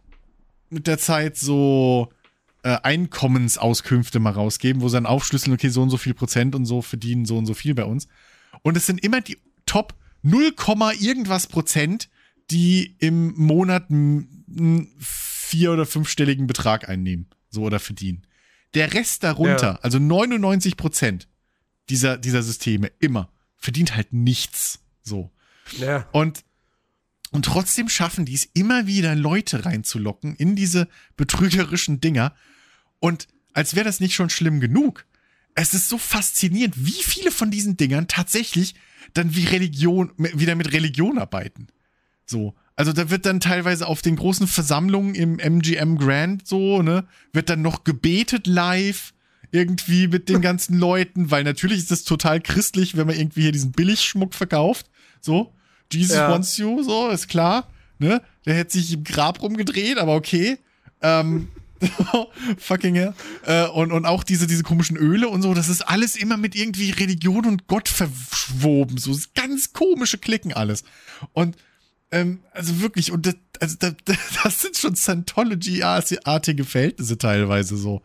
mit 0.70 0.86
der 0.86 0.96
Zeit 0.96 1.36
so 1.36 2.10
äh, 2.64 2.78
Einkommensauskünfte 2.82 4.18
mal 4.20 4.30
rausgeben, 4.30 4.80
wo 4.80 4.88
sie 4.88 4.96
dann 4.96 5.06
aufschlüsseln, 5.06 5.52
okay, 5.54 5.68
so 5.68 5.82
und 5.82 5.90
so 5.90 5.98
viel 5.98 6.14
Prozent 6.14 6.54
und 6.54 6.64
so 6.64 6.80
verdienen 6.80 7.26
so 7.26 7.36
und 7.36 7.44
so 7.44 7.52
viel 7.52 7.74
bei 7.74 7.84
uns. 7.84 8.08
Und 8.62 8.76
es 8.76 8.86
sind 8.86 9.04
immer 9.04 9.20
die 9.20 9.38
Top 9.66 9.94
0, 10.22 10.54
irgendwas 10.98 11.46
Prozent, 11.46 12.08
die 12.50 12.96
im 12.98 13.34
Monat 13.34 13.90
einen 13.90 14.88
vier- 14.98 15.72
oder 15.72 15.84
fünfstelligen 15.84 16.46
Betrag 16.46 16.88
einnehmen. 16.88 17.26
So 17.50 17.62
oder 17.62 17.78
verdienen. 17.78 18.22
Der 18.72 18.94
Rest 18.94 19.22
darunter, 19.22 19.74
ja. 19.74 19.78
also 19.82 19.98
99 19.98 20.78
Prozent 20.78 21.28
dieser, 21.90 22.16
dieser 22.16 22.42
Systeme, 22.42 22.90
immer, 22.98 23.30
verdient 23.58 23.94
halt 23.94 24.14
nichts. 24.14 24.80
So. 25.02 25.30
Ja. 25.78 26.08
Und, 26.12 26.44
und 27.30 27.44
trotzdem 27.44 27.90
schaffen 27.90 28.24
die 28.24 28.34
es 28.34 28.46
immer 28.54 28.86
wieder, 28.86 29.14
Leute 29.14 29.66
reinzulocken 29.66 30.34
in 30.34 30.56
diese 30.56 30.88
betrügerischen 31.16 32.00
Dinger. 32.00 32.34
Und 33.04 33.28
als 33.52 33.74
wäre 33.74 33.84
das 33.84 34.00
nicht 34.00 34.14
schon 34.14 34.30
schlimm 34.30 34.60
genug, 34.60 35.04
es 35.54 35.74
ist 35.74 35.90
so 35.90 35.98
faszinierend, 35.98 36.86
wie 36.86 37.02
viele 37.02 37.30
von 37.30 37.50
diesen 37.50 37.76
Dingern 37.76 38.08
tatsächlich 38.08 38.74
dann 39.12 39.36
wie 39.36 39.44
Religion, 39.44 40.10
wieder 40.16 40.54
mit 40.54 40.72
Religion 40.72 41.18
arbeiten. 41.18 41.66
So. 42.24 42.54
Also 42.76 42.94
da 42.94 43.10
wird 43.10 43.26
dann 43.26 43.40
teilweise 43.40 43.88
auf 43.88 44.00
den 44.00 44.16
großen 44.16 44.46
Versammlungen 44.46 45.14
im 45.14 45.38
MGM 45.38 45.98
Grand 45.98 46.48
so, 46.48 46.80
ne, 46.80 47.06
wird 47.34 47.50
dann 47.50 47.60
noch 47.60 47.84
gebetet 47.84 48.46
live 48.46 49.12
irgendwie 49.50 50.08
mit 50.08 50.30
den 50.30 50.40
ganzen 50.48 50.78
Leuten, 50.78 51.30
weil 51.30 51.44
natürlich 51.44 51.80
ist 51.80 51.90
das 51.90 52.04
total 52.04 52.40
christlich, 52.40 52.96
wenn 52.96 53.06
man 53.06 53.18
irgendwie 53.18 53.42
hier 53.42 53.52
diesen 53.52 53.72
Billigschmuck 53.72 54.32
verkauft. 54.32 54.86
So, 55.20 55.52
Jesus 55.92 56.16
ja. 56.16 56.30
wants 56.30 56.56
you, 56.56 56.82
so, 56.82 57.10
ist 57.10 57.28
klar. 57.28 57.68
Ne? 57.98 58.22
Der 58.46 58.54
hätte 58.54 58.78
sich 58.78 58.94
im 58.94 59.04
Grab 59.04 59.42
rumgedreht, 59.42 59.98
aber 59.98 60.14
okay. 60.14 60.56
Ähm, 61.02 61.48
Fucking 62.58 62.94
hell. 62.94 63.14
Äh, 63.44 63.66
und, 63.68 63.92
und 63.92 64.06
auch 64.06 64.24
diese, 64.24 64.46
diese 64.46 64.62
komischen 64.62 64.96
Öle 64.96 65.28
und 65.28 65.42
so, 65.42 65.54
das 65.54 65.68
ist 65.68 65.82
alles 65.82 66.16
immer 66.16 66.36
mit 66.36 66.54
irgendwie 66.54 66.90
Religion 66.90 67.46
und 67.46 67.66
Gott 67.66 67.88
verschwoben. 67.88 68.98
So 68.98 69.16
ganz 69.34 69.72
komische 69.72 70.18
Klicken 70.18 70.52
alles. 70.52 70.84
Und 71.32 71.56
ähm, 72.10 72.40
also 72.52 72.80
wirklich, 72.80 73.12
und 73.12 73.26
das, 73.26 73.36
also 73.60 73.76
das, 73.78 73.94
das 74.44 74.62
sind 74.62 74.76
schon 74.76 74.94
Scientology-artige 74.94 76.64
Verhältnisse 76.64 77.18
teilweise 77.18 77.76
so. 77.76 78.02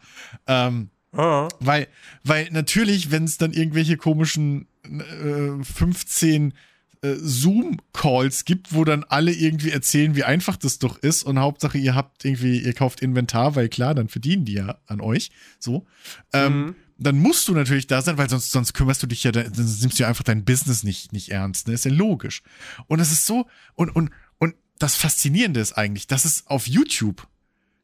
Ähm, 0.47 0.89
oh. 1.13 1.47
Weil, 1.59 1.87
weil 2.23 2.49
natürlich, 2.51 3.11
wenn 3.11 3.25
es 3.25 3.37
dann 3.37 3.53
irgendwelche 3.53 3.97
komischen 3.97 4.67
äh, 4.83 5.63
15 5.63 6.53
äh, 7.01 7.15
Zoom-Calls 7.15 8.45
gibt, 8.45 8.73
wo 8.73 8.83
dann 8.83 9.05
alle 9.05 9.31
irgendwie 9.31 9.71
erzählen, 9.71 10.15
wie 10.15 10.23
einfach 10.23 10.57
das 10.57 10.79
doch 10.79 10.97
ist 10.97 11.23
und 11.23 11.39
Hauptsache 11.39 11.77
ihr 11.77 11.95
habt 11.95 12.25
irgendwie, 12.25 12.59
ihr 12.59 12.73
kauft 12.73 13.01
Inventar, 13.01 13.55
weil 13.55 13.69
klar, 13.69 13.95
dann 13.95 14.09
verdienen 14.09 14.45
die 14.45 14.53
ja 14.53 14.79
an 14.85 14.99
euch. 15.01 15.31
So. 15.59 15.85
Ähm, 16.33 16.65
mhm. 16.65 16.75
Dann 16.97 17.17
musst 17.17 17.47
du 17.47 17.53
natürlich 17.53 17.87
da 17.87 18.01
sein, 18.01 18.17
weil 18.17 18.29
sonst, 18.29 18.51
sonst 18.51 18.73
kümmerst 18.73 19.01
du 19.01 19.07
dich 19.07 19.23
ja, 19.23 19.31
dann 19.31 19.49
nimmst 19.53 19.97
du 19.97 20.03
ja 20.03 20.09
einfach 20.09 20.25
dein 20.25 20.43
Business 20.43 20.83
nicht, 20.83 21.13
nicht 21.13 21.29
ernst. 21.29 21.67
Ne? 21.67 21.73
Ist 21.73 21.85
ja 21.85 21.91
logisch. 21.91 22.43
Und 22.87 22.99
es 22.99 23.13
ist 23.13 23.25
so, 23.25 23.47
und, 23.75 23.95
und, 23.95 24.09
und 24.37 24.55
das 24.79 24.97
Faszinierende 24.97 25.61
ist 25.61 25.73
eigentlich, 25.73 26.07
dass 26.07 26.25
es 26.25 26.47
auf 26.47 26.67
YouTube 26.67 27.27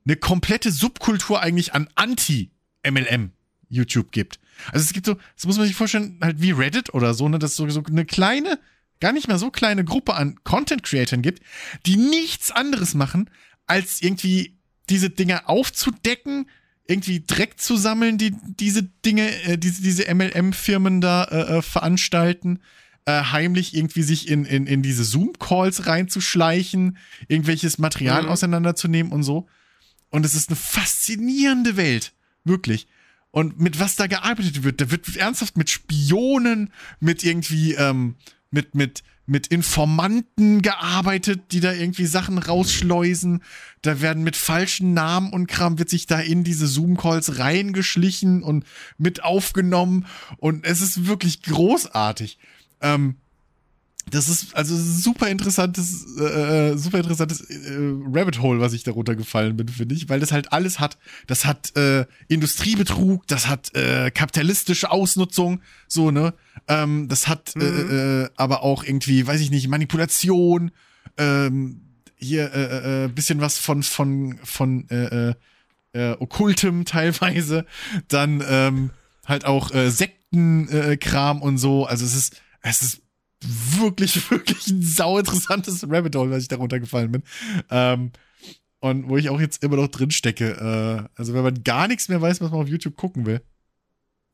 eine 0.06 0.18
komplette 0.18 0.72
Subkultur 0.72 1.42
eigentlich 1.42 1.74
an 1.74 1.88
Anti-MLM 1.96 3.32
YouTube 3.70 4.12
gibt. 4.12 4.40
Also 4.72 4.84
es 4.84 4.94
gibt 4.94 5.06
so, 5.06 5.16
das 5.36 5.46
muss 5.46 5.58
man 5.58 5.68
sich 5.68 5.76
vorstellen, 5.76 6.20
halt 6.22 6.42
wie 6.42 6.52
Reddit 6.52 6.94
oder 6.94 7.14
so, 7.14 7.30
ne, 7.30 7.40
das 7.40 7.52
ist 7.52 7.58
so, 7.58 7.70
so 7.70 7.84
eine 7.84 8.06
kleine 8.06 8.60
gar 9.00 9.12
nicht 9.12 9.28
mehr 9.28 9.38
so 9.38 9.52
kleine 9.52 9.84
Gruppe 9.84 10.14
an 10.14 10.40
Content-Creatern 10.44 11.22
gibt, 11.22 11.44
die 11.86 11.98
nichts 11.98 12.52
anderes 12.52 12.94
machen, 12.94 13.30
als 13.68 14.02
irgendwie 14.02 14.58
diese 14.90 15.10
Dinge 15.10 15.48
aufzudecken, 15.50 16.48
irgendwie 16.88 17.24
Dreck 17.26 17.60
zu 17.60 17.78
sammeln, 17.78 18.18
die 18.18 18.36
diese 18.60 18.84
Dinge, 18.84 19.30
äh, 19.44 19.58
diese, 19.58 19.82
diese 19.82 20.14
MLM-Firmen 20.14 21.02
da 21.02 21.24
äh, 21.26 21.58
äh, 21.58 21.62
veranstalten, 21.62 22.60
äh, 23.06 23.24
heimlich 23.24 23.76
irgendwie 23.76 24.04
sich 24.04 24.30
in, 24.30 24.46
in, 24.46 24.68
in 24.68 24.82
diese 24.82 25.04
Zoom-Calls 25.04 25.88
reinzuschleichen, 25.88 26.98
irgendwelches 27.28 27.78
Material 27.78 28.24
mhm. 28.24 28.30
auseinanderzunehmen 28.30 29.12
und 29.12 29.24
so. 29.24 29.48
Und 30.10 30.26
es 30.26 30.36
ist 30.36 30.50
eine 30.50 30.56
faszinierende 30.56 31.76
Welt. 31.78 32.14
Wirklich. 32.44 32.88
Und 33.32 33.60
mit 33.60 33.80
was 33.80 33.96
da 33.96 34.08
gearbeitet 34.08 34.64
wird, 34.64 34.80
da 34.80 34.92
wird 34.92 35.18
ernsthaft 35.18 35.58
mit 35.58 35.70
Spionen, 35.70 36.72
mit 37.00 37.24
irgendwie, 37.24 37.74
ähm, 37.74 38.16
mit, 38.52 38.76
mit, 38.76 39.04
mit 39.26 39.48
Informanten 39.48 40.62
gearbeitet, 40.62 41.52
die 41.52 41.60
da 41.60 41.74
irgendwie 41.74 42.06
Sachen 42.06 42.38
rausschleusen. 42.38 43.44
Da 43.82 44.02
werden 44.02 44.24
mit 44.24 44.36
falschen 44.36 44.94
Namen 44.94 45.34
und 45.34 45.48
Kram 45.48 45.80
wird 45.80 45.90
sich 45.90 46.06
da 46.06 46.20
in 46.20 46.44
diese 46.44 46.68
Zoom-Calls 46.68 47.40
reingeschlichen 47.40 48.44
und 48.44 48.66
mit 48.98 49.24
aufgenommen. 49.24 50.06
Und 50.38 50.66
es 50.66 50.82
ist 50.82 51.08
wirklich 51.08 51.42
großartig. 51.44 52.38
Ähm, 52.82 53.16
das 54.10 54.30
ist 54.30 54.56
also 54.56 54.76
super 54.78 55.30
interessantes, 55.30 56.06
äh, 56.20 56.72
äh, 56.72 56.78
super 56.78 57.00
interessantes 57.00 57.42
äh, 57.42 57.78
Rabbit 58.12 58.40
Hole, 58.40 58.60
was 58.60 58.74
ich 58.74 58.84
darunter 58.84 59.16
gefallen 59.16 59.58
bin, 59.58 59.68
finde 59.68 59.96
ich, 59.96 60.10
weil 60.10 60.20
das 60.20 60.32
halt 60.32 60.54
alles 60.54 60.80
hat. 60.80 60.98
Das 61.28 61.46
hat 61.46 61.76
äh, 61.76 62.06
Industriebetrug, 62.28 63.26
das 63.28 63.48
hat 63.48 63.76
äh, 63.76 64.12
kapitalistische 64.12 64.92
Ausnutzung, 64.92 65.62
so 65.88 66.12
ne. 66.12 66.34
Ähm, 66.68 67.08
das 67.08 67.28
hat 67.28 67.56
äh, 67.56 67.60
mhm. 67.60 67.90
äh, 67.90 68.24
äh, 68.24 68.30
aber 68.36 68.64
auch 68.64 68.84
irgendwie, 68.84 69.26
weiß 69.26 69.42
ich 69.42 69.50
nicht, 69.52 69.68
Manipulation. 69.68 70.72
Ähm, 71.18 71.82
hier 72.18 72.54
äh, 72.54 73.06
äh, 73.06 73.08
bisschen 73.08 73.42
was 73.42 73.58
von 73.58 73.84
von 73.84 74.40
von 74.44 74.90
äh, 74.90 75.30
äh, 75.30 75.34
äh, 75.94 76.12
okkultem 76.20 76.86
teilweise, 76.86 77.66
dann 78.08 78.44
ähm, 78.48 78.92
halt 79.26 79.46
auch 79.46 79.74
äh, 79.74 79.90
Sektenkram 79.90 81.38
äh, 81.40 81.42
und 81.42 81.58
so. 81.58 81.86
Also 81.86 82.06
es 82.06 82.16
ist 82.16 82.42
es 82.62 82.82
ist 82.82 83.02
wirklich, 83.42 84.30
wirklich 84.32 84.68
ein 84.68 84.82
sau 84.82 85.18
interessantes 85.18 85.88
Rabbit 85.90 86.16
Hole, 86.16 86.32
was 86.32 86.44
ich 86.44 86.50
darunter 86.50 86.80
gefallen 86.80 87.12
bin. 87.12 87.24
Ähm, 87.70 88.12
und 88.80 89.10
wo 89.10 89.18
ich 89.18 89.30
auch 89.30 89.40
jetzt 89.40 89.64
immer 89.64 89.78
noch 89.78 89.88
drin 89.88 90.12
stecke. 90.12 90.52
Äh, 90.52 91.10
also, 91.20 91.34
wenn 91.34 91.44
man 91.44 91.64
gar 91.64 91.88
nichts 91.88 92.08
mehr 92.08 92.22
weiß, 92.22 92.42
was 92.42 92.52
man 92.52 92.62
auf 92.62 92.68
YouTube 92.68 92.96
gucken 92.96 93.26
will, 93.26 93.42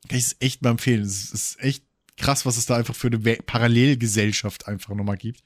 kann 0.09 0.17
ich 0.17 0.25
es 0.25 0.35
echt 0.39 0.61
mal 0.61 0.71
empfehlen. 0.71 1.03
Es 1.03 1.31
ist 1.31 1.59
echt 1.61 1.85
krass, 2.17 2.45
was 2.45 2.57
es 2.57 2.65
da 2.65 2.75
einfach 2.75 2.95
für 2.95 3.07
eine 3.07 3.19
Parallelgesellschaft 3.19 4.67
einfach 4.67 4.93
nochmal 4.93 5.17
gibt. 5.17 5.41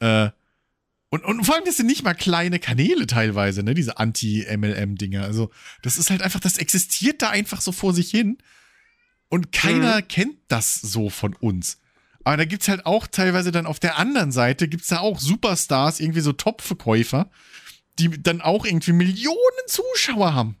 Äh, 0.00 0.30
und, 1.08 1.24
und 1.24 1.44
vor 1.44 1.54
allem, 1.54 1.64
das 1.64 1.76
sind 1.76 1.86
nicht 1.86 2.04
mal 2.04 2.14
kleine 2.14 2.58
Kanäle 2.58 3.06
teilweise, 3.06 3.62
ne, 3.62 3.74
diese 3.74 3.98
Anti-MLM-Dinger. 3.98 5.22
Also, 5.22 5.50
das 5.82 5.98
ist 5.98 6.10
halt 6.10 6.22
einfach, 6.22 6.40
das 6.40 6.58
existiert 6.58 7.22
da 7.22 7.30
einfach 7.30 7.60
so 7.60 7.70
vor 7.70 7.94
sich 7.94 8.10
hin. 8.10 8.38
Und 9.28 9.52
keiner 9.52 9.98
mhm. 9.98 10.08
kennt 10.08 10.36
das 10.48 10.74
so 10.74 11.10
von 11.10 11.34
uns. 11.34 11.78
Aber 12.24 12.36
da 12.36 12.44
gibt's 12.44 12.68
halt 12.68 12.86
auch 12.86 13.06
teilweise 13.06 13.52
dann 13.52 13.66
auf 13.66 13.80
der 13.80 13.98
anderen 13.98 14.32
Seite 14.32 14.68
gibt's 14.68 14.88
da 14.88 15.00
auch 15.00 15.18
Superstars, 15.18 16.00
irgendwie 16.00 16.20
so 16.20 16.32
Top-Verkäufer, 16.32 17.30
die 17.98 18.22
dann 18.22 18.40
auch 18.40 18.64
irgendwie 18.64 18.92
Millionen 18.92 19.66
Zuschauer 19.66 20.34
haben. 20.34 20.56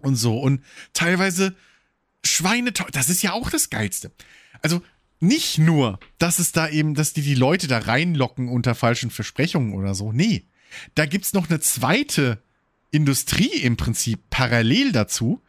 Und 0.00 0.16
so. 0.16 0.38
Und 0.38 0.62
teilweise 0.92 1.54
Schweine, 2.24 2.72
das 2.72 3.08
ist 3.08 3.22
ja 3.22 3.32
auch 3.32 3.50
das 3.50 3.70
Geilste. 3.70 4.12
Also 4.60 4.82
nicht 5.20 5.58
nur, 5.58 6.00
dass 6.18 6.40
es 6.40 6.50
da 6.50 6.68
eben, 6.68 6.94
dass 6.94 7.12
die 7.12 7.22
die 7.22 7.36
Leute 7.36 7.68
da 7.68 7.78
reinlocken 7.78 8.48
unter 8.48 8.74
falschen 8.74 9.10
Versprechungen 9.10 9.74
oder 9.74 9.94
so. 9.94 10.12
Nee. 10.12 10.46
Da 10.94 11.06
gibt's 11.06 11.32
noch 11.32 11.48
eine 11.48 11.60
zweite 11.60 12.42
Industrie 12.90 13.60
im 13.62 13.76
Prinzip 13.76 14.20
parallel 14.30 14.90
dazu, 14.90 15.40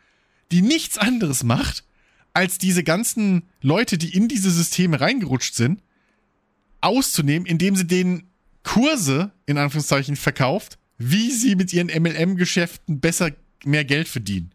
die 0.51 0.61
nichts 0.61 0.97
anderes 0.97 1.43
macht, 1.43 1.85
als 2.33 2.57
diese 2.57 2.83
ganzen 2.83 3.43
Leute, 3.61 3.97
die 3.97 4.15
in 4.15 4.27
diese 4.27 4.51
Systeme 4.51 4.99
reingerutscht 4.99 5.55
sind, 5.55 5.81
auszunehmen, 6.81 7.45
indem 7.45 7.75
sie 7.75 7.85
denen 7.85 8.29
Kurse, 8.63 9.31
in 9.45 9.57
Anführungszeichen, 9.57 10.15
verkauft, 10.15 10.77
wie 10.97 11.31
sie 11.31 11.55
mit 11.55 11.71
ihren 11.73 11.87
MLM-Geschäften 11.87 12.99
besser 12.99 13.31
mehr 13.63 13.85
Geld 13.85 14.07
verdienen. 14.07 14.51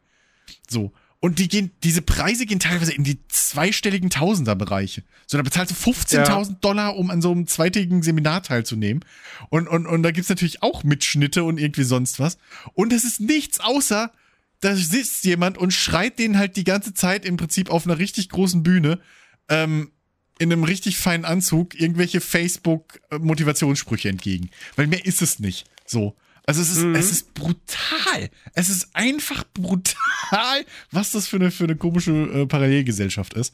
So. 0.68 0.92
Und 1.20 1.40
die 1.40 1.48
gehen, 1.48 1.72
diese 1.82 2.00
Preise 2.00 2.46
gehen 2.46 2.60
teilweise 2.60 2.92
in 2.92 3.02
die 3.02 3.18
zweistelligen 3.26 4.08
Tausenderbereiche. 4.08 5.02
So, 5.26 5.36
da 5.36 5.42
bezahlst 5.42 5.72
du 5.72 5.90
15.000 5.90 6.14
ja. 6.14 6.44
Dollar, 6.60 6.96
um 6.96 7.10
an 7.10 7.20
so 7.20 7.32
einem 7.32 7.48
zweitägigen 7.48 8.02
Seminar 8.02 8.44
teilzunehmen. 8.44 9.04
Und, 9.48 9.66
und, 9.66 9.86
und 9.86 10.02
da 10.04 10.12
gibt's 10.12 10.28
natürlich 10.28 10.62
auch 10.62 10.84
Mitschnitte 10.84 11.42
und 11.42 11.58
irgendwie 11.58 11.82
sonst 11.82 12.20
was. 12.20 12.38
Und 12.74 12.92
es 12.92 13.04
ist 13.04 13.18
nichts 13.18 13.58
außer, 13.58 14.12
da 14.60 14.74
sitzt 14.74 15.24
jemand 15.24 15.58
und 15.58 15.72
schreit 15.72 16.18
denen 16.18 16.38
halt 16.38 16.56
die 16.56 16.64
ganze 16.64 16.94
Zeit 16.94 17.24
im 17.24 17.36
Prinzip 17.36 17.70
auf 17.70 17.86
einer 17.86 17.98
richtig 17.98 18.28
großen 18.28 18.62
Bühne, 18.62 19.00
ähm, 19.48 19.92
in 20.38 20.52
einem 20.52 20.64
richtig 20.64 20.98
feinen 20.98 21.24
Anzug, 21.24 21.78
irgendwelche 21.78 22.20
Facebook-Motivationssprüche 22.20 24.08
entgegen. 24.08 24.50
Weil 24.76 24.86
mehr 24.86 25.04
ist 25.04 25.22
es 25.22 25.38
nicht. 25.38 25.66
So. 25.84 26.16
Also 26.46 26.62
es 26.62 26.70
ist, 26.70 26.82
mhm. 26.82 26.94
es 26.94 27.10
ist 27.10 27.34
brutal. 27.34 28.30
Es 28.54 28.70
ist 28.70 28.94
einfach 28.94 29.44
brutal, 29.52 30.64
was 30.90 31.10
das 31.10 31.28
für 31.28 31.36
eine, 31.36 31.50
für 31.50 31.64
eine 31.64 31.76
komische 31.76 32.12
äh, 32.12 32.46
Parallelgesellschaft 32.46 33.34
ist. 33.34 33.52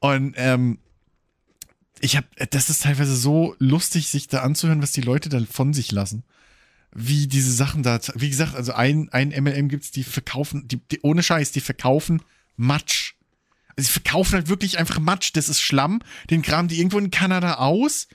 Und 0.00 0.34
ähm, 0.36 0.78
ich 2.00 2.16
habe, 2.16 2.26
das 2.50 2.70
ist 2.70 2.82
teilweise 2.82 3.16
so 3.16 3.56
lustig, 3.58 4.08
sich 4.08 4.28
da 4.28 4.42
anzuhören, 4.42 4.82
was 4.82 4.92
die 4.92 5.00
Leute 5.00 5.28
dann 5.28 5.46
von 5.46 5.72
sich 5.72 5.90
lassen. 5.90 6.22
Wie 6.94 7.26
diese 7.26 7.52
Sachen 7.52 7.82
da, 7.82 8.00
wie 8.14 8.30
gesagt, 8.30 8.54
also 8.54 8.72
ein, 8.72 9.08
ein 9.10 9.28
MLM 9.28 9.68
gibt's, 9.68 9.90
die 9.90 10.04
verkaufen, 10.04 10.66
die, 10.68 10.78
die 10.90 11.00
ohne 11.02 11.22
Scheiß, 11.22 11.52
die 11.52 11.60
verkaufen 11.60 12.22
Matsch. 12.56 13.14
Also 13.76 13.86
sie 13.88 13.92
verkaufen 13.92 14.34
halt 14.34 14.48
wirklich 14.48 14.78
einfach 14.78 14.98
Matsch. 14.98 15.30
Das 15.34 15.48
ist 15.48 15.60
Schlamm. 15.60 16.00
Den 16.30 16.42
graben 16.42 16.68
die 16.68 16.78
irgendwo 16.78 16.98
in 16.98 17.10
Kanada 17.10 17.54
aus 17.54 18.08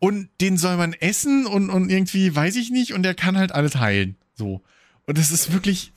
und 0.00 0.30
den 0.40 0.56
soll 0.56 0.76
man 0.76 0.94
essen 0.94 1.46
und, 1.46 1.70
und 1.70 1.90
irgendwie, 1.90 2.34
weiß 2.34 2.56
ich 2.56 2.70
nicht, 2.70 2.94
und 2.94 3.02
der 3.02 3.14
kann 3.14 3.36
halt 3.36 3.52
alles 3.52 3.76
heilen. 3.76 4.16
So. 4.34 4.62
Und 5.06 5.18
das 5.18 5.30
ist 5.30 5.52
wirklich, 5.52 5.92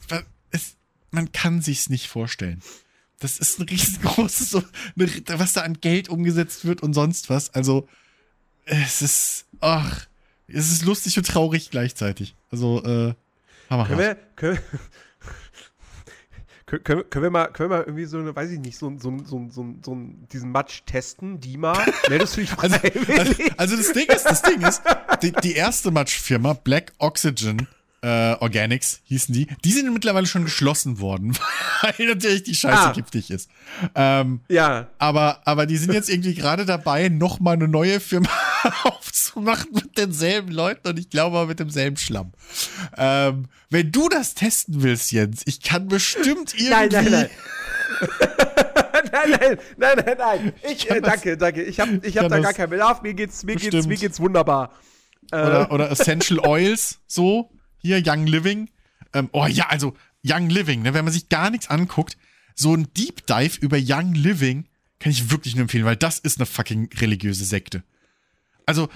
es, 0.51 0.75
man 1.09 1.31
kann 1.31 1.61
sich's 1.61 1.89
nicht 1.89 2.07
vorstellen. 2.07 2.61
Das 3.19 3.39
ist 3.39 3.59
ein 3.59 3.65
riesengroßes, 3.69 4.61
was 4.95 5.53
da 5.53 5.61
an 5.61 5.79
Geld 5.79 6.09
umgesetzt 6.09 6.65
wird 6.65 6.83
und 6.83 6.93
sonst 6.93 7.29
was. 7.29 7.53
Also, 7.53 7.87
es 8.65 9.01
ist, 9.01 9.45
ach, 9.61 10.07
es 10.47 10.71
ist 10.71 10.85
lustig 10.85 11.17
und 11.17 11.27
traurig 11.27 11.69
gleichzeitig. 11.71 12.35
Also, 12.51 12.83
äh, 12.83 13.13
hammerhaft. 13.69 13.89
Können 14.35 14.57
wir, 14.57 14.61
können, 16.65 16.83
können, 16.83 17.09
können, 17.09 17.23
wir 17.23 17.29
mal, 17.29 17.47
können 17.47 17.69
wir 17.69 17.77
mal 17.77 17.83
irgendwie 17.83 18.05
so 18.05 18.17
eine, 18.17 18.35
weiß 18.35 18.51
ich 18.51 18.59
nicht, 18.59 18.77
so, 18.77 18.91
so, 18.97 19.17
so, 19.25 19.47
so, 19.49 19.75
so 19.83 19.97
diesen 20.31 20.51
Matsch 20.51 20.81
testen, 20.85 21.39
Dima? 21.39 21.73
Meldest 22.09 22.37
du 22.37 22.41
dich 22.41 22.57
also, 22.57 22.75
also, 22.75 23.43
also, 23.57 23.77
das 23.77 23.93
Ding 23.93 24.07
ist, 24.07 24.25
das 24.25 24.41
Ding 24.41 24.61
ist, 24.61 24.81
die, 25.21 25.31
die 25.31 25.53
erste 25.53 25.91
Matschfirma, 25.91 26.53
Black 26.53 26.93
Oxygen, 26.97 27.67
äh, 28.03 28.35
Organics 28.41 28.99
hießen 29.05 29.33
die, 29.33 29.47
die 29.63 29.71
sind 29.71 29.91
mittlerweile 29.93 30.25
schon 30.25 30.43
geschlossen 30.43 30.99
worden, 30.99 31.37
weil 31.81 32.07
natürlich 32.07 32.43
die 32.43 32.53
Scheiße 32.53 32.89
ah. 32.89 32.91
giftig 32.91 33.31
ist. 33.31 33.49
Ähm, 33.95 34.41
ja. 34.49 34.89
Aber, 34.97 35.41
aber 35.45 35.65
die 35.65 35.77
sind 35.77 35.93
jetzt 35.93 36.09
irgendwie 36.09 36.35
gerade 36.35 36.65
dabei, 36.65 37.07
nochmal 37.07 37.53
eine 37.53 37.69
neue 37.69 38.01
Firma 38.01 38.29
aufzumachen 38.83 39.71
mit 39.73 39.97
denselben 39.97 40.51
Leuten 40.51 40.85
und 40.89 40.99
ich 40.99 41.09
glaube 41.09 41.37
auch 41.37 41.47
mit 41.47 41.59
demselben 41.59 41.95
Schlamm. 41.95 42.33
Ähm, 42.97 43.45
wenn 43.69 43.91
du 43.91 44.09
das 44.09 44.33
testen 44.33 44.83
willst, 44.83 45.13
Jens, 45.13 45.41
ich 45.45 45.61
kann 45.61 45.87
bestimmt 45.87 46.53
irgendwie. 46.57 46.69
Nein, 46.69 46.89
nein, 46.91 47.07
nein. 47.09 47.29
nein, 49.13 49.37
nein, 49.39 49.57
nein, 49.77 50.03
nein, 50.05 50.15
nein. 50.17 50.53
Ich, 50.69 50.91
äh, 50.91 50.99
danke, 50.99 51.37
danke. 51.37 51.63
Ich 51.63 51.79
habe 51.79 52.01
ich 52.03 52.17
hab 52.17 52.27
da 52.27 52.39
gar 52.39 52.53
keinen 52.53 52.69
Bedarf. 52.69 53.01
Mir 53.01 53.13
geht's, 53.13 53.45
mir 53.45 53.55
geht's, 53.55 53.87
mir 53.87 53.95
geht's 53.95 54.19
wunderbar. 54.19 54.73
Oder, 55.31 55.69
äh. 55.69 55.73
oder 55.73 55.89
Essential 55.89 56.39
Oils, 56.39 56.99
so. 57.07 57.49
Hier, 57.83 58.01
Young 58.03 58.25
Living. 58.25 58.69
Ähm, 59.13 59.29
oh 59.33 59.45
ja, 59.45 59.67
also 59.67 59.95
Young 60.25 60.49
Living, 60.49 60.81
ne, 60.81 60.93
wenn 60.93 61.05
man 61.05 61.13
sich 61.13 61.29
gar 61.29 61.49
nichts 61.51 61.67
anguckt, 61.67 62.17
so 62.55 62.73
ein 62.73 62.87
Deep 62.93 63.27
Dive 63.27 63.59
über 63.59 63.77
Young 63.79 64.13
Living 64.13 64.65
kann 64.99 65.11
ich 65.11 65.29
wirklich 65.31 65.55
nur 65.55 65.63
empfehlen, 65.63 65.85
weil 65.85 65.97
das 65.97 66.19
ist 66.19 66.37
eine 66.37 66.45
fucking 66.45 66.89
religiöse 66.95 67.43
Sekte. 67.43 67.83
Also, 68.65 68.87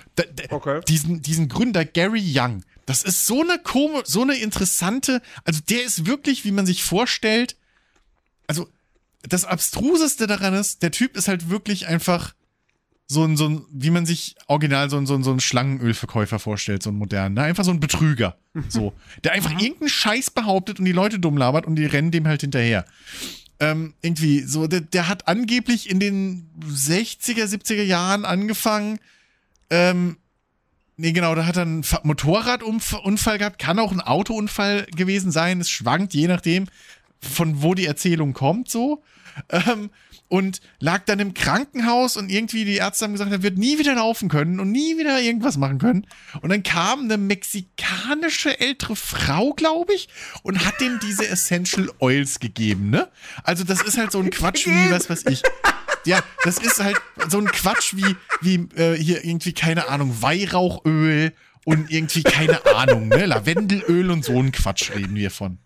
okay. 0.50 0.80
diesen, 0.88 1.22
diesen 1.22 1.50
Gründer 1.50 1.84
Gary 1.84 2.24
Young, 2.34 2.64
das 2.86 3.04
ist 3.04 3.26
so 3.26 3.42
eine 3.42 3.60
komische, 3.60 4.10
so 4.10 4.22
eine 4.22 4.38
interessante, 4.38 5.22
also 5.44 5.60
der 5.70 5.84
ist 5.84 6.06
wirklich, 6.06 6.46
wie 6.46 6.52
man 6.52 6.66
sich 6.66 6.84
vorstellt, 6.84 7.58
also 8.48 8.70
das 9.24 9.44
Abstruseste 9.44 10.26
daran 10.28 10.54
ist, 10.54 10.82
der 10.84 10.92
Typ 10.92 11.18
ist 11.18 11.28
halt 11.28 11.50
wirklich 11.50 11.88
einfach 11.88 12.34
so 13.08 13.24
ein, 13.24 13.38
so 13.38 13.48
ein, 13.48 13.66
wie 13.72 13.90
man 13.90 14.06
sich 14.06 14.36
original 14.48 14.90
so 14.90 14.98
ein, 14.98 15.06
so 15.06 15.16
ein, 15.16 15.24
so 15.24 15.32
ein 15.32 15.40
Schlangenölverkäufer 15.40 16.40
vorstellt, 16.40 16.84
so 16.84 16.90
ein 16.90 16.98
modernen, 16.98 17.36
ne? 17.36 17.44
Einfach 17.44 17.64
so 17.64 17.72
ein 17.72 17.80
Betrüger. 17.80 18.38
So. 18.70 18.94
Der 19.24 19.34
einfach 19.34 19.54
mhm. 19.54 19.60
irgendeinen 19.60 19.90
Scheiß 19.90 20.32
behauptet 20.32 20.80
und 20.80 20.86
die 20.86 20.92
Leute 20.92 21.20
dumm 21.20 21.38
labert 21.38 21.68
und 21.68 21.76
die 21.76 21.86
rennen 21.86 22.10
dem 22.10 22.28
halt 22.28 22.42
hinterher. 22.42 22.86
Ähm, 23.60 23.94
irgendwie, 24.02 24.42
so, 24.42 24.66
der, 24.66 24.82
der 24.82 25.08
hat 25.08 25.28
angeblich 25.28 25.92
in 25.92 26.00
den 26.00 26.50
60er, 26.68 27.46
70er 27.46 27.84
Jahren 27.84 28.26
angefangen, 28.26 28.98
ähm, 29.70 30.18
Nee, 31.00 31.12
genau, 31.12 31.36
da 31.36 31.46
hat 31.46 31.58
er 31.58 31.62
einen 31.62 31.86
Motorradunfall 32.02 33.38
gehabt, 33.38 33.60
kann 33.60 33.78
auch 33.78 33.92
ein 33.92 34.02
Autounfall 34.02 34.88
gewesen 34.96 35.32
sein, 35.32 35.62
es 35.62 35.70
schwankt, 35.70 36.16
je 36.16 36.28
nachdem, 36.28 36.66
von 37.22 37.62
wo 37.62 37.74
die 37.74 37.86
Erzählung 37.86 38.34
kommt, 38.34 38.70
so. 38.70 39.04
Ähm, 39.50 39.92
und 40.30 40.62
lag 40.80 41.06
dann 41.06 41.20
im 41.20 41.34
Krankenhaus 41.34 42.18
und 42.18 42.30
irgendwie 42.30 42.66
die 42.66 42.76
Ärzte 42.76 43.06
haben 43.06 43.14
gesagt, 43.14 43.32
er 43.32 43.44
wird 43.44 43.58
nie 43.58 43.80
wieder 43.80 43.96
laufen 43.96 44.30
können 44.30 44.60
und 44.60 44.72
nie 44.72 44.98
wieder 44.98 45.22
irgendwas 45.22 45.58
machen 45.58 45.78
können. 45.78 46.06
Und 46.42 46.50
dann 46.50 46.64
kam 46.64 47.02
eine 47.02 47.18
mexikanische 47.18 48.60
ältere 48.60 48.96
Frau, 48.96 49.54
glaube 49.54 49.94
ich, 49.94 50.10
und 50.44 50.66
hat 50.66 50.82
dem 50.82 51.00
diese 51.00 51.28
Essential 51.28 51.90
Oils 52.00 52.40
gegeben, 52.40 52.90
ne? 52.90 53.08
Also 53.44 53.64
das 53.64 53.82
ist 53.82 53.98
halt 53.98 54.12
so 54.12 54.20
ein 54.20 54.30
Quatsch 54.30 54.68
wie 54.68 54.92
was 54.92 55.10
weiß 55.10 55.26
ich. 55.30 55.44
Ja, 56.06 56.20
das 56.44 56.58
ist 56.58 56.82
halt 56.82 56.98
so 57.30 57.38
ein 57.38 57.48
Quatsch 57.48 57.94
wie, 57.96 58.16
wie 58.42 58.56
äh, 58.80 58.96
hier 58.96 59.24
irgendwie, 59.24 59.54
keine 59.54 59.88
Ahnung, 59.90 60.22
Weihrauchöl 60.22 61.34
und 61.66 61.92
irgendwie, 61.92 62.24
keine 62.24 62.66
Ahnung, 62.66 63.10
ne? 63.10 63.26
Lavendelöl 63.26 64.12
und 64.12 64.24
so 64.24 64.40
ein 64.40 64.52
Quatsch 64.52 64.92
reden 64.92 65.16
wir 65.16 65.32
von. 65.32 65.58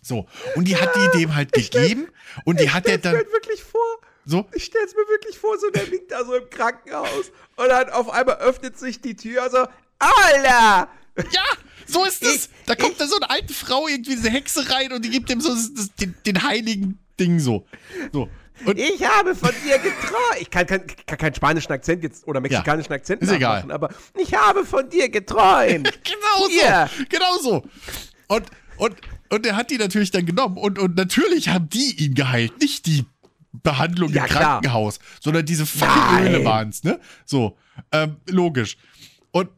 So. 0.00 0.26
Und 0.56 0.66
die 0.66 0.76
hat 0.76 0.94
die 0.96 1.18
dem 1.18 1.34
halt 1.34 1.52
gegeben 1.52 2.08
und 2.44 2.60
die 2.60 2.70
hat 2.70 2.86
er 2.86 2.98
dann. 2.98 3.14
Mir 3.14 3.32
wirklich 3.32 3.62
vor. 3.62 3.80
So? 4.24 4.46
Ich 4.52 4.64
stell's 4.64 4.94
mir 4.94 5.06
wirklich 5.08 5.38
vor, 5.38 5.58
so 5.58 5.68
der 5.70 5.86
liegt 5.86 6.12
da 6.12 6.24
so 6.24 6.34
im 6.34 6.48
Krankenhaus 6.48 7.32
und 7.56 7.68
dann 7.68 7.90
auf 7.90 8.08
einmal 8.10 8.36
öffnet 8.36 8.78
sich 8.78 9.00
die 9.00 9.16
Tür, 9.16 9.50
so, 9.50 9.66
Alter! 9.98 10.88
Ja, 11.16 11.44
so 11.86 12.04
ist 12.04 12.22
es. 12.22 12.48
Da 12.66 12.74
kommt 12.74 13.00
da 13.00 13.06
so 13.06 13.16
eine 13.16 13.28
alte 13.30 13.52
Frau, 13.52 13.86
irgendwie 13.88 14.14
diese 14.14 14.30
Hexe 14.30 14.70
rein 14.70 14.92
und 14.92 15.04
die 15.04 15.10
gibt 15.10 15.28
ihm 15.30 15.40
so 15.40 15.50
das, 15.50 15.94
den, 16.00 16.14
den 16.24 16.42
heiligen 16.42 16.98
Ding 17.18 17.38
so. 17.38 17.66
So. 18.12 18.28
Und 18.64 18.78
ich 18.78 19.04
habe 19.04 19.34
von 19.34 19.50
dir 19.64 19.78
geträumt. 19.78 20.40
Ich 20.40 20.50
kann, 20.50 20.66
kann, 20.66 20.86
kann 21.06 21.18
keinen 21.18 21.34
spanischen 21.34 21.72
Akzent 21.72 22.02
jetzt 22.02 22.26
oder 22.26 22.40
mexikanischen 22.40 22.90
ja, 22.90 22.96
Akzent 22.96 23.22
ist 23.22 23.32
egal. 23.32 23.70
aber 23.70 23.90
ich 24.16 24.32
habe 24.34 24.64
von 24.64 24.88
dir 24.88 25.08
geträumt. 25.08 26.00
genau 26.04 26.48
so. 26.48 27.04
Genau 27.08 27.38
so. 27.38 27.64
Und, 28.28 28.46
und, 28.76 28.96
und 29.32 29.46
er 29.46 29.56
hat 29.56 29.70
die 29.70 29.78
natürlich 29.78 30.10
dann 30.10 30.26
genommen. 30.26 30.58
Und, 30.58 30.78
und 30.78 30.94
natürlich 30.94 31.48
haben 31.48 31.68
die 31.70 32.04
ihn 32.04 32.14
geheilt, 32.14 32.60
nicht 32.60 32.84
die 32.84 33.06
Behandlung 33.62 34.12
ja, 34.12 34.24
im 34.24 34.30
Krankenhaus, 34.30 34.98
klar. 34.98 35.10
sondern 35.20 35.46
diese 35.46 35.64
fucking 35.64 36.26
Öle 36.26 36.44
waren 36.44 36.68
es, 36.68 36.84
ne? 36.84 37.00
So, 37.24 37.56
ähm, 37.92 38.16
logisch. 38.28 38.76
Und, 39.30 39.48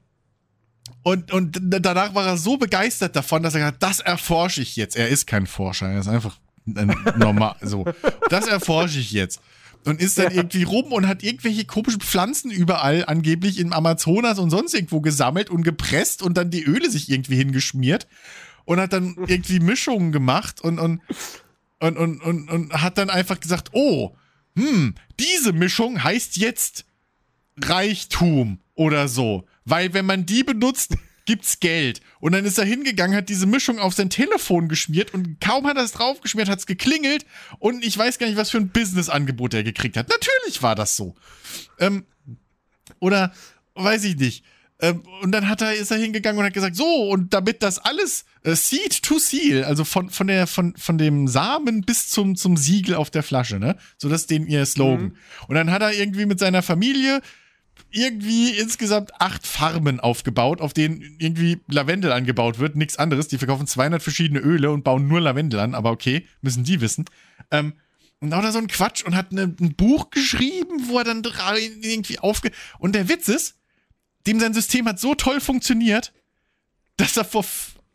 und, 1.02 1.32
und 1.32 1.58
danach 1.60 2.14
war 2.14 2.26
er 2.26 2.36
so 2.38 2.56
begeistert 2.56 3.14
davon, 3.14 3.42
dass 3.42 3.54
er 3.54 3.60
gesagt 3.60 3.82
hat, 3.82 3.82
das 3.82 4.00
erforsche 4.00 4.62
ich 4.62 4.74
jetzt. 4.76 4.96
Er 4.96 5.08
ist 5.08 5.26
kein 5.26 5.46
Forscher, 5.46 5.88
er 5.88 6.00
ist 6.00 6.08
einfach 6.08 6.38
normal, 7.18 7.56
so. 7.60 7.84
Das 8.30 8.46
erforsche 8.46 8.98
ich 9.00 9.12
jetzt. 9.12 9.40
Und 9.84 10.00
ist 10.00 10.16
dann 10.16 10.30
ja. 10.30 10.38
irgendwie 10.38 10.62
rum 10.62 10.92
und 10.92 11.06
hat 11.06 11.22
irgendwelche 11.22 11.66
komischen 11.66 12.00
Pflanzen 12.00 12.50
überall 12.50 13.04
angeblich 13.06 13.58
im 13.58 13.74
Amazonas 13.74 14.38
und 14.38 14.48
sonst 14.48 14.72
irgendwo 14.72 15.02
gesammelt 15.02 15.50
und 15.50 15.62
gepresst 15.62 16.22
und 16.22 16.38
dann 16.38 16.50
die 16.50 16.64
Öle 16.64 16.90
sich 16.90 17.10
irgendwie 17.10 17.36
hingeschmiert 17.36 18.06
und 18.64 18.80
hat 18.80 18.92
dann 18.92 19.16
irgendwie 19.26 19.60
Mischungen 19.60 20.12
gemacht 20.12 20.60
und, 20.60 20.78
und, 20.78 21.00
und, 21.80 21.96
und, 21.96 22.22
und, 22.22 22.50
und 22.50 22.72
hat 22.72 22.98
dann 22.98 23.10
einfach 23.10 23.40
gesagt, 23.40 23.70
oh, 23.72 24.16
hm, 24.56 24.94
diese 25.18 25.52
Mischung 25.52 26.02
heißt 26.02 26.36
jetzt 26.36 26.84
Reichtum 27.60 28.60
oder 28.74 29.08
so. 29.08 29.46
Weil 29.64 29.94
wenn 29.94 30.06
man 30.06 30.26
die 30.26 30.44
benutzt, 30.44 30.96
gibt's 31.26 31.60
Geld. 31.60 32.00
Und 32.20 32.32
dann 32.32 32.44
ist 32.44 32.58
er 32.58 32.64
hingegangen, 32.64 33.16
hat 33.16 33.28
diese 33.28 33.46
Mischung 33.46 33.78
auf 33.78 33.94
sein 33.94 34.10
Telefon 34.10 34.68
geschmiert 34.68 35.14
und 35.14 35.40
kaum 35.40 35.66
hat 35.66 35.76
er 35.76 35.84
es 35.84 35.92
draufgeschmiert, 35.92 36.48
hat's 36.48 36.66
geklingelt 36.66 37.24
und 37.58 37.84
ich 37.84 37.96
weiß 37.96 38.18
gar 38.18 38.26
nicht, 38.26 38.36
was 38.36 38.50
für 38.50 38.58
ein 38.58 38.70
Businessangebot 38.70 39.54
er 39.54 39.64
gekriegt 39.64 39.96
hat. 39.96 40.08
Natürlich 40.08 40.62
war 40.62 40.74
das 40.74 40.96
so. 40.96 41.14
Ähm, 41.78 42.04
oder 43.00 43.32
weiß 43.74 44.04
ich 44.04 44.16
nicht. 44.16 44.44
Ähm, 44.80 45.02
und 45.22 45.32
dann 45.32 45.48
hat 45.48 45.62
er, 45.62 45.74
ist 45.74 45.90
er 45.90 45.98
hingegangen 45.98 46.38
und 46.38 46.44
hat 46.44 46.52
gesagt, 46.52 46.74
so, 46.76 47.08
und 47.08 47.32
damit 47.32 47.62
das 47.62 47.78
alles 47.78 48.24
äh, 48.42 48.54
Seed 48.54 49.02
to 49.02 49.18
Seal, 49.18 49.64
also 49.64 49.84
von, 49.84 50.10
von, 50.10 50.26
der, 50.26 50.46
von, 50.46 50.74
von 50.76 50.98
dem 50.98 51.28
Samen 51.28 51.82
bis 51.82 52.08
zum, 52.08 52.34
zum 52.34 52.56
Siegel 52.56 52.96
auf 52.96 53.10
der 53.10 53.22
Flasche, 53.22 53.58
ne? 53.58 53.76
So 53.98 54.08
das 54.08 54.22
ist 54.22 54.30
den 54.30 54.46
ihr 54.46 54.66
Slogan. 54.66 55.04
Mhm. 55.04 55.16
Und 55.48 55.54
dann 55.54 55.70
hat 55.70 55.82
er 55.82 55.92
irgendwie 55.92 56.26
mit 56.26 56.40
seiner 56.40 56.62
Familie 56.62 57.20
irgendwie 57.90 58.50
insgesamt 58.50 59.20
acht 59.20 59.46
Farmen 59.46 60.00
aufgebaut, 60.00 60.60
auf 60.60 60.72
denen 60.72 61.16
irgendwie 61.18 61.60
Lavendel 61.68 62.10
angebaut 62.10 62.58
wird, 62.58 62.74
nichts 62.74 62.98
anderes. 62.98 63.28
Die 63.28 63.38
verkaufen 63.38 63.68
200 63.68 64.02
verschiedene 64.02 64.40
Öle 64.40 64.72
und 64.72 64.82
bauen 64.82 65.06
nur 65.06 65.20
Lavendel 65.20 65.60
an, 65.60 65.74
aber 65.76 65.92
okay, 65.92 66.26
müssen 66.42 66.64
die 66.64 66.80
wissen. 66.80 67.04
Ähm, 67.52 67.74
und 68.20 68.30
da 68.30 68.50
so 68.50 68.58
ein 68.58 68.68
Quatsch 68.68 69.04
und 69.04 69.14
hat 69.14 69.32
ne, 69.32 69.54
ein 69.60 69.74
Buch 69.74 70.10
geschrieben, 70.10 70.88
wo 70.88 70.98
er 70.98 71.04
dann 71.04 71.22
irgendwie 71.82 72.18
aufge... 72.18 72.50
Und 72.78 72.94
der 72.94 73.08
Witz 73.08 73.28
ist, 73.28 73.56
dem 74.26 74.40
sein 74.40 74.54
System 74.54 74.86
hat 74.86 74.98
so 74.98 75.14
toll 75.14 75.40
funktioniert, 75.40 76.12
dass 76.96 77.16
er 77.16 77.24
vor, 77.24 77.44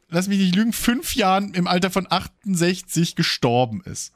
lass 0.09 0.27
mich 0.27 0.39
nicht 0.39 0.55
lügen, 0.55 0.73
fünf 0.73 1.15
Jahren 1.15 1.53
im 1.53 1.67
Alter 1.67 1.89
von 1.89 2.07
68 2.09 3.15
gestorben 3.15 3.81
ist. 3.85 4.13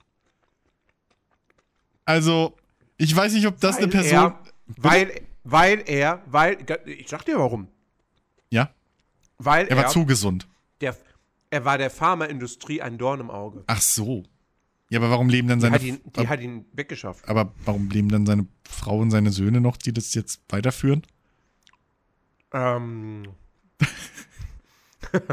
Also, 2.06 2.58
ich 2.98 3.16
weiß 3.16 3.34
nicht, 3.34 3.48
ob 3.48 3.60
das 3.60 3.76
weil 3.76 3.84
eine 3.84 3.92
Person. 3.92 4.20
Er, 4.20 4.40
weil, 4.78 5.22
weil 5.44 5.84
er, 5.86 6.22
weil, 6.26 6.58
ich 6.86 7.10
sag 7.10 7.24
dir 7.26 7.38
warum. 7.38 7.68
Ja? 8.50 8.70
Weil 9.38 9.68
er 9.68 9.78
war 9.78 9.88
zu 9.88 10.06
gesund. 10.06 10.48
Der, 10.82 10.96
er 11.50 11.66
war 11.66 11.78
der 11.78 11.90
Pharmaindustrie 11.90 12.82
ein 12.82 12.98
Dorn 12.98 13.20
im 13.22 13.32
Auge. 13.32 13.64
Ach 13.68 13.82
so. 13.82 14.24
Ja, 14.90 15.00
aber 15.00 15.10
warum 15.10 15.30
leben 15.30 15.48
dann 15.48 15.60
seine. 15.60 15.80
Die, 15.80 15.94
hat 15.94 16.00
ihn, 16.00 16.12
die 16.18 16.28
hat 16.28 16.40
ihn 16.42 16.66
weggeschafft. 16.74 17.28
Aber 17.28 17.54
warum 17.66 17.90
leben 17.90 18.10
dann 18.10 18.26
seine 18.26 18.46
Frau 18.64 19.00
und 19.00 19.10
seine 19.10 19.32
Söhne 19.32 19.60
noch, 19.60 19.78
die 19.78 19.92
das 19.92 20.14
jetzt 20.14 20.42
weiterführen? 20.50 21.04
Ähm. 22.54 23.28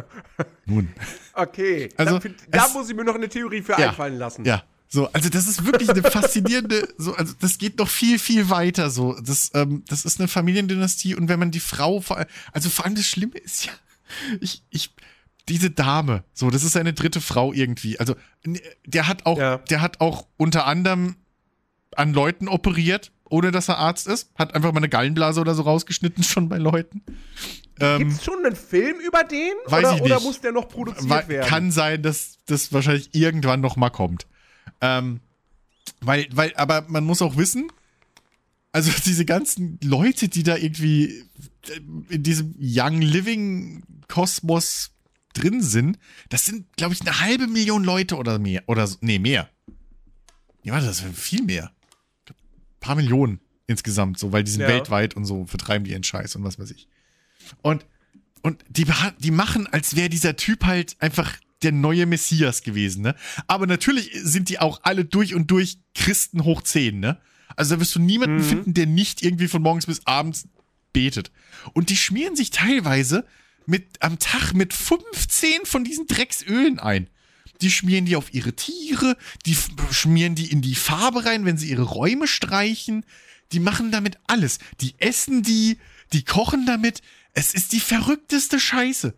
Nun. 0.66 0.88
Okay. 1.34 1.88
Also, 1.96 2.18
da, 2.18 2.28
da 2.50 2.68
muss 2.68 2.90
ich 2.90 2.96
mir 2.96 3.04
noch 3.04 3.14
eine 3.14 3.28
Theorie 3.28 3.62
für 3.62 3.72
ja, 3.72 3.90
einfallen 3.90 4.16
lassen. 4.18 4.44
Ja. 4.44 4.62
So, 4.92 5.08
also 5.12 5.28
das 5.28 5.46
ist 5.46 5.64
wirklich 5.64 5.88
eine 5.88 6.02
faszinierende, 6.02 6.88
so, 6.98 7.14
also 7.14 7.32
das 7.38 7.58
geht 7.58 7.78
noch 7.78 7.88
viel, 7.88 8.18
viel 8.18 8.50
weiter. 8.50 8.90
So, 8.90 9.16
das, 9.20 9.52
ähm, 9.54 9.84
das 9.88 10.04
ist 10.04 10.18
eine 10.18 10.26
Familiendynastie 10.26 11.14
und 11.14 11.28
wenn 11.28 11.38
man 11.38 11.52
die 11.52 11.60
Frau 11.60 12.00
vor 12.00 12.26
also 12.52 12.68
vor 12.70 12.84
allem 12.84 12.96
das 12.96 13.06
Schlimme 13.06 13.38
ist 13.38 13.66
ja, 13.66 13.72
ich, 14.40 14.64
ich, 14.70 14.92
diese 15.48 15.70
Dame, 15.70 16.24
so, 16.34 16.50
das 16.50 16.64
ist 16.64 16.72
seine 16.72 16.92
dritte 16.92 17.20
Frau 17.20 17.52
irgendwie. 17.52 18.00
Also, 18.00 18.16
der 18.84 19.06
hat 19.06 19.26
auch, 19.26 19.38
ja. 19.38 19.58
der 19.58 19.80
hat 19.80 20.00
auch 20.00 20.26
unter 20.36 20.66
anderem 20.66 21.14
an 21.94 22.12
Leuten 22.12 22.48
operiert, 22.48 23.12
ohne 23.30 23.50
dass 23.50 23.68
er 23.68 23.78
Arzt 23.78 24.06
ist. 24.06 24.30
Hat 24.34 24.54
einfach 24.54 24.72
mal 24.72 24.78
eine 24.78 24.88
Gallenblase 24.88 25.40
oder 25.40 25.54
so 25.54 25.62
rausgeschnitten 25.62 26.22
schon 26.22 26.48
bei 26.48 26.58
Leuten. 26.58 27.02
Ähm, 27.78 27.98
Gibt 27.98 28.12
es 28.12 28.24
schon 28.24 28.44
einen 28.44 28.56
Film 28.56 28.96
über 29.00 29.24
den? 29.24 29.54
Weiß 29.66 29.84
oder, 29.84 29.88
ich 29.88 30.02
nicht. 30.02 30.12
oder 30.12 30.20
muss 30.20 30.40
der 30.40 30.52
noch 30.52 30.68
produziert 30.68 31.08
Weil, 31.08 31.28
werden? 31.28 31.48
Kann 31.48 31.70
sein, 31.70 32.02
dass 32.02 32.38
das 32.46 32.72
wahrscheinlich 32.72 33.14
irgendwann 33.14 33.60
noch 33.60 33.76
mal 33.76 33.90
kommt. 33.90 34.26
Ähm, 34.80 35.20
weil, 36.00 36.28
weil, 36.32 36.52
aber 36.56 36.84
man 36.88 37.04
muss 37.04 37.22
auch 37.22 37.36
wissen, 37.36 37.72
also 38.72 38.90
diese 39.04 39.24
ganzen 39.24 39.78
Leute, 39.82 40.28
die 40.28 40.42
da 40.42 40.56
irgendwie 40.56 41.24
in 42.08 42.22
diesem 42.22 42.54
Young 42.58 43.00
Living 43.00 43.82
Kosmos 44.08 44.90
drin 45.32 45.62
sind, 45.62 45.98
das 46.28 46.44
sind, 46.44 46.76
glaube 46.76 46.94
ich, 46.94 47.00
eine 47.02 47.20
halbe 47.20 47.46
Million 47.46 47.84
Leute 47.84 48.16
oder 48.16 48.38
mehr. 48.38 48.64
Oder 48.66 48.86
so. 48.86 48.98
Nee, 49.00 49.18
mehr. 49.18 49.48
Ja, 50.62 50.80
das 50.80 50.98
sind 50.98 51.16
viel 51.16 51.42
mehr 51.42 51.72
paar 52.80 52.96
Millionen 52.96 53.40
insgesamt, 53.66 54.18
so, 54.18 54.32
weil 54.32 54.44
die 54.44 54.50
sind 54.50 54.62
ja. 54.62 54.68
weltweit 54.68 55.14
und 55.14 55.24
so 55.24 55.46
vertreiben 55.46 55.84
die 55.84 55.92
ihren 55.92 56.02
Scheiß 56.02 56.36
und 56.36 56.44
was 56.44 56.58
weiß 56.58 56.70
ich. 56.72 56.88
Und, 57.62 57.86
und 58.42 58.64
die, 58.68 58.86
die 59.18 59.30
machen, 59.30 59.66
als 59.66 59.96
wäre 59.96 60.08
dieser 60.08 60.36
Typ 60.36 60.64
halt 60.64 60.96
einfach 60.98 61.36
der 61.62 61.72
neue 61.72 62.06
Messias 62.06 62.62
gewesen, 62.62 63.02
ne? 63.02 63.14
Aber 63.46 63.66
natürlich 63.66 64.10
sind 64.14 64.48
die 64.48 64.58
auch 64.58 64.80
alle 64.82 65.04
durch 65.04 65.34
und 65.34 65.50
durch 65.50 65.78
Christen 65.94 66.44
hoch 66.44 66.62
10, 66.62 66.98
ne? 66.98 67.18
Also 67.54 67.74
da 67.74 67.80
wirst 67.80 67.94
du 67.94 68.00
niemanden 68.00 68.36
mhm. 68.36 68.44
finden, 68.44 68.74
der 68.74 68.86
nicht 68.86 69.22
irgendwie 69.22 69.48
von 69.48 69.62
morgens 69.62 69.86
bis 69.86 70.06
abends 70.06 70.48
betet. 70.92 71.30
Und 71.74 71.90
die 71.90 71.96
schmieren 71.96 72.36
sich 72.36 72.50
teilweise 72.50 73.26
mit, 73.66 74.02
am 74.02 74.18
Tag 74.18 74.54
mit 74.54 74.72
15 74.72 75.64
von 75.64 75.84
diesen 75.84 76.06
Drecksölen 76.06 76.78
ein 76.78 77.08
die 77.60 77.70
schmieren 77.70 78.06
die 78.06 78.16
auf 78.16 78.32
ihre 78.32 78.54
Tiere, 78.54 79.16
die 79.46 79.56
schmieren 79.90 80.34
die 80.34 80.50
in 80.50 80.62
die 80.62 80.74
Farbe 80.74 81.24
rein, 81.24 81.44
wenn 81.44 81.58
sie 81.58 81.70
ihre 81.70 81.82
Räume 81.82 82.26
streichen. 82.26 83.04
Die 83.52 83.60
machen 83.60 83.90
damit 83.90 84.18
alles. 84.26 84.58
Die 84.80 84.94
essen 84.98 85.42
die, 85.42 85.78
die 86.12 86.24
kochen 86.24 86.66
damit. 86.66 87.02
Es 87.32 87.54
ist 87.54 87.72
die 87.72 87.80
verrückteste 87.80 88.58
Scheiße. 88.60 89.14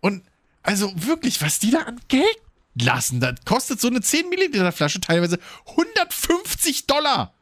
Und 0.00 0.24
also 0.62 0.92
wirklich, 0.96 1.42
was 1.42 1.58
die 1.58 1.70
da 1.70 1.80
an 1.80 2.00
Geld 2.08 2.38
lassen, 2.74 3.20
das 3.20 3.44
kostet 3.44 3.80
so 3.80 3.88
eine 3.88 4.00
10 4.00 4.28
Milliliter 4.28 4.72
Flasche 4.72 5.00
teilweise 5.00 5.38
150 5.66 6.86
Dollar. 6.86 7.34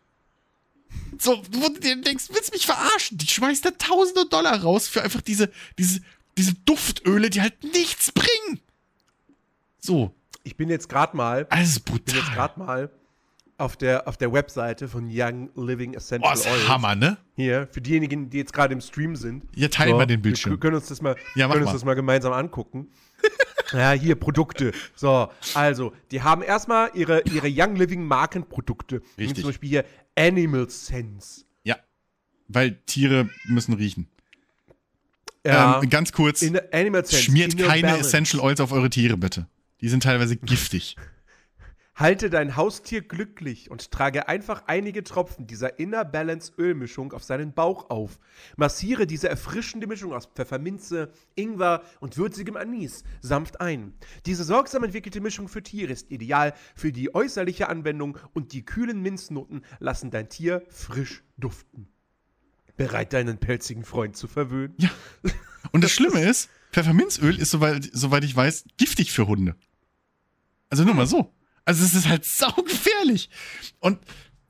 So, 1.18 1.42
wo 1.50 1.68
du 1.68 1.80
dir 1.80 1.96
denkst, 1.96 2.24
willst 2.30 2.52
mich 2.52 2.66
verarschen? 2.66 3.18
Die 3.18 3.28
schmeißt 3.28 3.64
da 3.64 3.70
tausende 3.70 4.26
Dollar 4.26 4.60
raus 4.62 4.88
für 4.88 5.02
einfach 5.02 5.20
diese, 5.20 5.52
diese, 5.78 6.00
diese 6.36 6.54
Duftöle, 6.54 7.30
die 7.30 7.40
halt 7.40 7.62
nichts 7.62 8.10
bringen. 8.10 8.60
So 9.78 10.14
ich 10.44 10.56
bin 10.56 10.68
jetzt 10.68 10.88
gerade 10.88 11.16
mal. 11.16 11.46
Alles 11.50 11.80
brutal. 11.80 12.00
Ich 12.00 12.04
bin 12.04 12.16
jetzt 12.16 12.32
gerade 12.32 12.58
mal 12.58 12.90
auf 13.58 13.76
der, 13.76 14.08
auf 14.08 14.16
der 14.16 14.32
Webseite 14.32 14.88
von 14.88 15.08
Young 15.10 15.50
Living 15.54 15.94
Essential 15.94 16.32
oh, 16.32 16.34
ist 16.34 16.46
Oils. 16.46 16.68
Hammer, 16.68 16.94
ne? 16.96 17.16
Hier, 17.36 17.68
für 17.70 17.80
diejenigen, 17.80 18.28
die 18.28 18.38
jetzt 18.38 18.52
gerade 18.52 18.72
im 18.74 18.80
Stream 18.80 19.14
sind. 19.14 19.44
Ja, 19.54 19.68
teilen 19.68 19.92
so, 19.92 19.98
wir 19.98 20.06
den 20.06 20.20
Bildschirm. 20.20 20.54
Wir 20.54 20.58
können 20.58 20.76
uns 20.76 20.88
das 20.88 21.00
mal, 21.00 21.16
ja, 21.36 21.48
können 21.48 21.62
uns 21.62 21.72
das 21.72 21.84
mal 21.84 21.94
gemeinsam 21.94 22.32
angucken. 22.32 22.88
ja, 23.72 23.92
hier, 23.92 24.16
Produkte. 24.16 24.72
So, 24.96 25.28
also, 25.54 25.92
die 26.10 26.22
haben 26.22 26.42
erstmal 26.42 26.90
ihre, 26.94 27.22
ihre 27.22 27.48
Young 27.48 27.76
Living 27.76 28.04
Markenprodukte. 28.04 29.02
Richtig. 29.16 29.42
Zum 29.42 29.50
Beispiel 29.50 29.68
hier 29.68 29.84
Animal 30.18 30.68
Sense. 30.68 31.44
Ja, 31.62 31.76
weil 32.48 32.80
Tiere 32.86 33.30
müssen 33.44 33.74
riechen. 33.74 34.08
Ja. 35.46 35.80
Ähm, 35.80 35.88
ganz 35.88 36.12
kurz, 36.12 36.42
Animal 36.72 37.04
Sense, 37.04 37.22
schmiert 37.22 37.56
keine 37.56 37.82
Balance. 37.82 38.08
Essential 38.08 38.42
Oils 38.42 38.60
auf 38.60 38.72
eure 38.72 38.90
Tiere, 38.90 39.16
bitte. 39.16 39.46
Die 39.82 39.88
sind 39.88 40.04
teilweise 40.04 40.36
giftig. 40.36 40.96
Halte 41.94 42.30
dein 42.30 42.56
Haustier 42.56 43.02
glücklich 43.02 43.70
und 43.70 43.90
trage 43.90 44.26
einfach 44.26 44.62
einige 44.66 45.04
Tropfen 45.04 45.46
dieser 45.46 45.78
Inner 45.78 46.06
Balance 46.06 46.52
Ölmischung 46.56 47.12
auf 47.12 47.22
seinen 47.22 47.52
Bauch 47.52 47.90
auf. 47.90 48.18
Massiere 48.56 49.06
diese 49.06 49.28
erfrischende 49.28 49.86
Mischung 49.86 50.14
aus 50.14 50.26
Pfefferminze, 50.26 51.12
Ingwer 51.34 51.82
und 52.00 52.16
würzigem 52.16 52.56
Anis 52.56 53.04
sanft 53.20 53.60
ein. 53.60 53.92
Diese 54.24 54.42
sorgsam 54.42 54.84
entwickelte 54.84 55.20
Mischung 55.20 55.48
für 55.48 55.62
Tiere 55.62 55.92
ist 55.92 56.10
ideal 56.10 56.54
für 56.74 56.92
die 56.92 57.14
äußerliche 57.14 57.68
Anwendung 57.68 58.16
und 58.32 58.54
die 58.54 58.64
kühlen 58.64 59.02
Minznoten 59.02 59.62
lassen 59.78 60.10
dein 60.10 60.30
Tier 60.30 60.62
frisch 60.70 61.22
duften. 61.36 61.88
Bereit, 62.78 63.12
deinen 63.12 63.36
pelzigen 63.36 63.84
Freund 63.84 64.16
zu 64.16 64.28
verwöhnen? 64.28 64.74
Ja. 64.78 64.90
Und 65.72 65.84
das 65.84 65.92
Schlimme 65.92 66.22
ist, 66.24 66.48
Pfefferminzöl 66.72 67.38
ist, 67.38 67.50
soweit, 67.50 67.88
soweit 67.92 68.24
ich 68.24 68.34
weiß, 68.34 68.64
giftig 68.78 69.12
für 69.12 69.26
Hunde. 69.26 69.56
Also 70.72 70.84
nur 70.84 70.94
mal 70.94 71.06
so. 71.06 71.30
Also 71.66 71.84
es 71.84 71.92
ist 71.92 72.08
halt 72.08 72.24
saugefährlich. 72.24 73.28
Und 73.78 73.98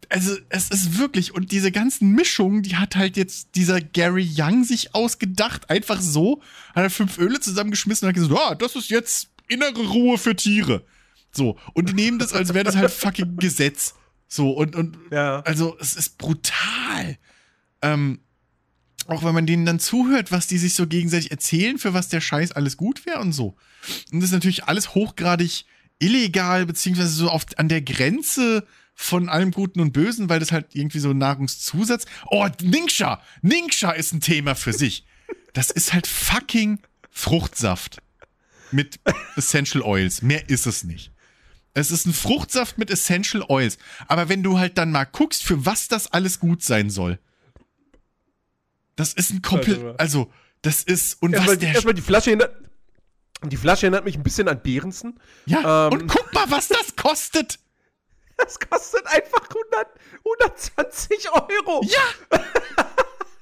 also 0.08 0.36
es 0.50 0.70
ist 0.70 0.98
wirklich, 0.98 1.34
und 1.34 1.50
diese 1.50 1.72
ganzen 1.72 2.12
Mischungen, 2.12 2.62
die 2.62 2.76
hat 2.76 2.94
halt 2.94 3.16
jetzt 3.16 3.56
dieser 3.56 3.80
Gary 3.80 4.30
Young 4.32 4.62
sich 4.62 4.94
ausgedacht, 4.94 5.68
einfach 5.68 6.00
so, 6.00 6.40
hat 6.76 6.84
er 6.84 6.90
fünf 6.90 7.18
Öle 7.18 7.40
zusammengeschmissen 7.40 8.06
und 8.06 8.10
hat 8.10 8.22
gesagt, 8.22 8.40
ah, 8.40 8.54
das 8.54 8.76
ist 8.76 8.88
jetzt 8.88 9.30
innere 9.48 9.84
Ruhe 9.84 10.16
für 10.16 10.36
Tiere. 10.36 10.84
So, 11.32 11.58
und 11.72 11.88
die 11.88 11.94
nehmen 11.94 12.20
das, 12.20 12.32
als 12.34 12.54
wäre 12.54 12.64
das 12.64 12.76
halt 12.76 12.92
fucking 12.92 13.38
Gesetz. 13.38 13.94
So, 14.28 14.52
und, 14.52 14.76
und 14.76 14.96
ja. 15.10 15.40
also 15.40 15.76
es 15.80 15.96
ist 15.96 16.18
brutal. 16.18 17.18
Ähm, 17.80 18.20
auch 19.08 19.24
wenn 19.24 19.34
man 19.34 19.46
denen 19.46 19.66
dann 19.66 19.80
zuhört, 19.80 20.30
was 20.30 20.46
die 20.46 20.58
sich 20.58 20.74
so 20.74 20.86
gegenseitig 20.86 21.32
erzählen, 21.32 21.78
für 21.78 21.94
was 21.94 22.08
der 22.08 22.20
Scheiß 22.20 22.52
alles 22.52 22.76
gut 22.76 23.06
wäre 23.06 23.18
und 23.18 23.32
so. 23.32 23.56
Und 24.12 24.20
das 24.20 24.28
ist 24.28 24.34
natürlich 24.34 24.64
alles 24.64 24.94
hochgradig 24.94 25.64
illegal, 26.02 26.66
beziehungsweise 26.66 27.10
so 27.10 27.30
oft 27.30 27.58
an 27.58 27.68
der 27.68 27.80
Grenze 27.80 28.66
von 28.94 29.28
allem 29.28 29.52
Guten 29.52 29.80
und 29.80 29.92
Bösen, 29.92 30.28
weil 30.28 30.40
das 30.40 30.52
halt 30.52 30.74
irgendwie 30.74 30.98
so 30.98 31.12
Nahrungszusatz. 31.12 32.04
Oh, 32.26 32.46
Ningxia! 32.60 33.22
Ningxia 33.40 33.92
ist 33.92 34.12
ein 34.12 34.20
Thema 34.20 34.54
für 34.54 34.72
sich. 34.72 35.06
Das 35.54 35.70
ist 35.70 35.92
halt 35.92 36.06
fucking 36.06 36.80
Fruchtsaft 37.10 37.98
mit 38.70 39.00
Essential 39.36 39.82
Oils. 39.82 40.22
Mehr 40.22 40.48
ist 40.48 40.66
es 40.66 40.84
nicht. 40.84 41.12
Es 41.74 41.90
ist 41.90 42.06
ein 42.06 42.12
Fruchtsaft 42.12 42.78
mit 42.78 42.90
Essential 42.90 43.44
Oils. 43.48 43.78
Aber 44.08 44.28
wenn 44.28 44.42
du 44.42 44.58
halt 44.58 44.76
dann 44.78 44.92
mal 44.92 45.04
guckst, 45.04 45.42
für 45.42 45.64
was 45.64 45.88
das 45.88 46.12
alles 46.12 46.38
gut 46.38 46.62
sein 46.62 46.90
soll, 46.90 47.18
das 48.96 49.14
ist 49.14 49.30
ein 49.30 49.40
komplett, 49.40 49.98
also, 49.98 50.30
das 50.60 50.82
ist, 50.82 51.20
und 51.22 51.34
was 51.34 51.58
der. 51.58 51.72
Erstmal 51.72 51.94
die 51.94 52.02
Flasche 52.02 52.38
die 53.50 53.56
Flasche 53.56 53.86
erinnert 53.86 54.04
mich 54.04 54.16
ein 54.16 54.22
bisschen 54.22 54.48
an 54.48 54.62
Behrensen. 54.62 55.18
Ja, 55.46 55.88
ähm, 55.88 55.92
und 55.92 56.08
guck 56.08 56.32
mal, 56.34 56.50
was 56.50 56.68
das 56.68 56.96
kostet. 56.96 57.58
Das 58.38 58.58
kostet 58.58 59.06
einfach 59.06 59.46
100, 59.50 59.86
120 60.24 61.30
Euro. 61.32 61.84
Ja. 61.84 62.40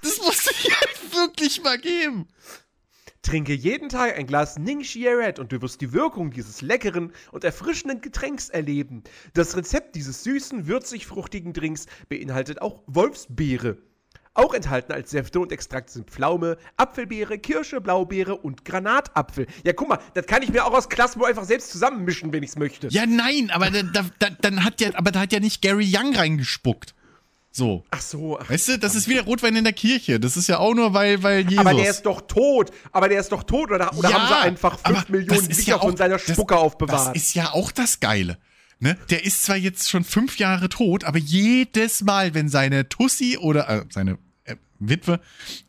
Das 0.03 0.19
muss 0.19 0.51
ich 0.51 0.71
halt 0.81 1.15
wirklich 1.15 1.63
mal 1.63 1.79
geben. 1.79 2.27
Trinke 3.23 3.53
jeden 3.53 3.91
Tag 3.91 4.17
ein 4.17 4.27
Glas 4.27 4.59
Ning 4.59 4.83
Red 4.83 5.39
und 5.39 5.53
du 5.53 5.61
wirst 5.61 5.83
die 5.83 5.93
Wirkung 5.93 6.31
dieses 6.31 6.63
leckeren 6.63 7.13
und 7.33 7.45
erfrischenden 7.45 8.01
Getränks 8.01 8.49
erleben. 8.49 9.05
Das 9.35 9.57
Rezept 9.57 9.95
dieses 9.95 10.25
süßen, 10.25 10.67
würzig-fruchtigen 10.67 11.53
Drinks 11.53 11.87
beinhaltet 12.09 12.63
auch 12.63 12.83
Wolfsbeere. 12.87 13.77
Auch 14.35 14.55
enthalten 14.55 14.93
als 14.93 15.11
Säfte 15.11 15.41
und 15.41 15.51
Extrakte 15.51 15.93
sind 15.93 16.09
Pflaume, 16.09 16.57
Apfelbeere, 16.77 17.39
Kirsche, 17.39 17.81
Blaubeere 17.81 18.37
und 18.37 18.65
Granatapfel. 18.65 19.49
Ja, 19.65 19.73
guck 19.73 19.89
mal, 19.89 19.99
das 20.15 20.27
kann 20.27 20.43
ich 20.43 20.51
mir 20.51 20.65
auch 20.65 20.73
aus 20.73 20.89
Klassenbo 20.89 21.27
einfach 21.27 21.45
selbst 21.45 21.73
zusammenmischen, 21.73 22.33
wenn 22.33 22.45
ich 22.45 22.51
es 22.51 22.57
möchte. 22.57 22.87
Ja, 22.89 23.07
nein, 23.07 23.51
aber 23.51 23.71
da, 23.71 23.83
da, 24.21 24.31
dann 24.41 24.65
hat 24.65 24.81
ja, 24.81 24.91
aber 24.95 25.11
da 25.11 25.21
hat 25.21 25.33
ja 25.33 25.41
nicht 25.41 25.63
Gary 25.63 25.93
Young 25.93 26.15
reingespuckt. 26.15 26.95
So. 27.51 27.85
Ach 27.91 28.01
so. 28.01 28.39
Ach, 28.41 28.49
weißt 28.49 28.69
du, 28.69 28.79
das 28.79 28.95
ist 28.95 29.09
wieder 29.09 29.23
Rotwein 29.23 29.57
in 29.57 29.65
der 29.65 29.73
Kirche. 29.73 30.21
Das 30.21 30.37
ist 30.37 30.49
ja 30.49 30.59
auch 30.59 30.75
nur, 30.75 30.95
weil, 30.95 31.23
weil 31.25 31.41
Jesus. 31.43 31.59
Aber 31.59 31.75
der 31.75 31.91
ist 31.91 32.07
doch 32.07 32.21
tot. 32.21 32.71
Aber 32.93 33.09
der 33.09 33.19
ist 33.19 33.33
doch 33.33 33.43
tot. 33.43 33.73
Oder, 33.73 33.93
oder 33.97 34.11
ja, 34.11 34.21
haben 34.21 34.29
sie 34.29 34.49
einfach 34.49 34.79
5 34.79 35.09
Millionen 35.09 35.49
Liter 35.49 35.63
ja 35.63 35.79
von 35.81 35.97
seiner 35.97 36.21
Spucke 36.21 36.55
das, 36.55 36.63
aufbewahrt? 36.63 37.09
Das 37.09 37.17
ist 37.17 37.35
ja 37.35 37.53
auch 37.53 37.73
das 37.73 37.99
Geile. 37.99 38.39
Ne? 38.81 38.97
Der 39.11 39.25
ist 39.25 39.45
zwar 39.45 39.57
jetzt 39.57 39.91
schon 39.91 40.05
fünf 40.05 40.39
Jahre 40.39 40.71
tot, 40.71 41.05
aber 41.05 41.19
jedes 41.19 42.01
Mal, 42.03 42.33
wenn 42.35 42.49
seine 42.49 42.89
Tussi 42.89 43.37
oder 43.37 43.69
äh, 43.69 43.85
seine 43.91 44.19
äh, 44.45 44.57
Witwe 44.79 45.21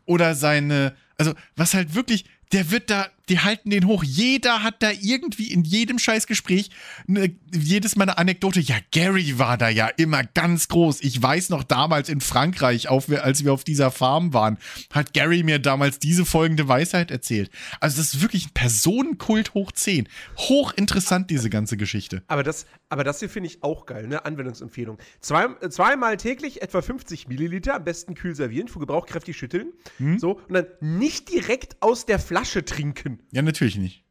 oder 0.06 0.34
seine, 0.34 0.96
also 1.18 1.34
was 1.54 1.74
halt 1.74 1.94
wirklich, 1.94 2.24
der 2.52 2.70
wird 2.70 2.88
da, 2.88 3.08
die 3.28 3.40
halten 3.40 3.70
den 3.70 3.86
hoch. 3.86 4.02
Jeder 4.02 4.62
hat 4.62 4.82
da 4.82 4.90
irgendwie 5.00 5.52
in 5.52 5.64
jedem 5.64 5.98
Scheißgespräch 5.98 6.70
ne, 7.06 7.34
jedes 7.52 7.96
Mal 7.96 8.04
eine 8.04 8.18
Anekdote. 8.18 8.60
Ja, 8.60 8.76
Gary 8.90 9.38
war 9.38 9.56
da 9.56 9.68
ja 9.68 9.88
immer 9.88 10.24
ganz 10.24 10.68
groß. 10.68 11.02
Ich 11.02 11.20
weiß 11.20 11.50
noch 11.50 11.62
damals 11.62 12.08
in 12.08 12.20
Frankreich, 12.20 12.88
auf, 12.88 13.08
als 13.10 13.44
wir 13.44 13.52
auf 13.52 13.64
dieser 13.64 13.90
Farm 13.90 14.32
waren, 14.32 14.58
hat 14.92 15.14
Gary 15.14 15.42
mir 15.42 15.58
damals 15.58 15.98
diese 15.98 16.24
folgende 16.24 16.68
Weisheit 16.68 17.10
erzählt. 17.10 17.50
Also 17.80 17.98
das 17.98 18.14
ist 18.14 18.22
wirklich 18.22 18.46
ein 18.46 18.54
Personenkult 18.54 19.54
hoch 19.54 19.72
10. 19.72 20.08
Hochinteressant, 20.36 21.30
diese 21.30 21.50
ganze 21.50 21.76
Geschichte. 21.76 22.22
Aber 22.26 22.42
das, 22.42 22.66
aber 22.88 23.04
das 23.04 23.20
hier 23.20 23.28
finde 23.28 23.48
ich 23.48 23.62
auch 23.62 23.86
geil, 23.86 24.06
ne? 24.08 24.24
Anwendungsempfehlung. 24.24 24.98
Zwei, 25.20 25.48
zweimal 25.68 26.16
täglich 26.16 26.62
etwa 26.62 26.82
50 26.82 27.28
Milliliter, 27.28 27.76
am 27.76 27.84
besten 27.84 28.14
kühl 28.14 28.34
servieren, 28.34 28.68
für 28.68 28.80
Gebrauch 28.80 29.06
kräftig 29.06 29.36
schütteln. 29.36 29.72
Hm? 29.98 30.18
So, 30.18 30.40
und 30.48 30.54
dann 30.54 30.66
nicht 30.80 31.32
direkt 31.32 31.76
aus 31.80 32.06
der 32.06 32.18
Flasche 32.18 32.64
trinken. 32.64 33.11
Ja, 33.30 33.42
natürlich 33.42 33.76
nicht. 33.76 34.04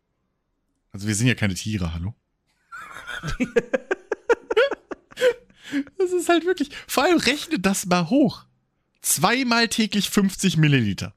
Also 0.92 1.08
wir 1.08 1.16
sind 1.16 1.28
ja 1.28 1.36
keine 1.36 1.54
Tiere, 1.54 1.94
hallo? 1.94 2.14
das 5.98 6.12
ist 6.12 6.30
halt 6.30 6.46
wirklich. 6.46 6.70
Vor 6.88 7.04
allem 7.04 7.18
rechne 7.18 7.60
das 7.60 7.86
mal 7.86 8.10
hoch. 8.10 8.46
Zweimal 9.02 9.68
täglich 9.68 10.10
50 10.10 10.58
Milliliter. 10.58 11.16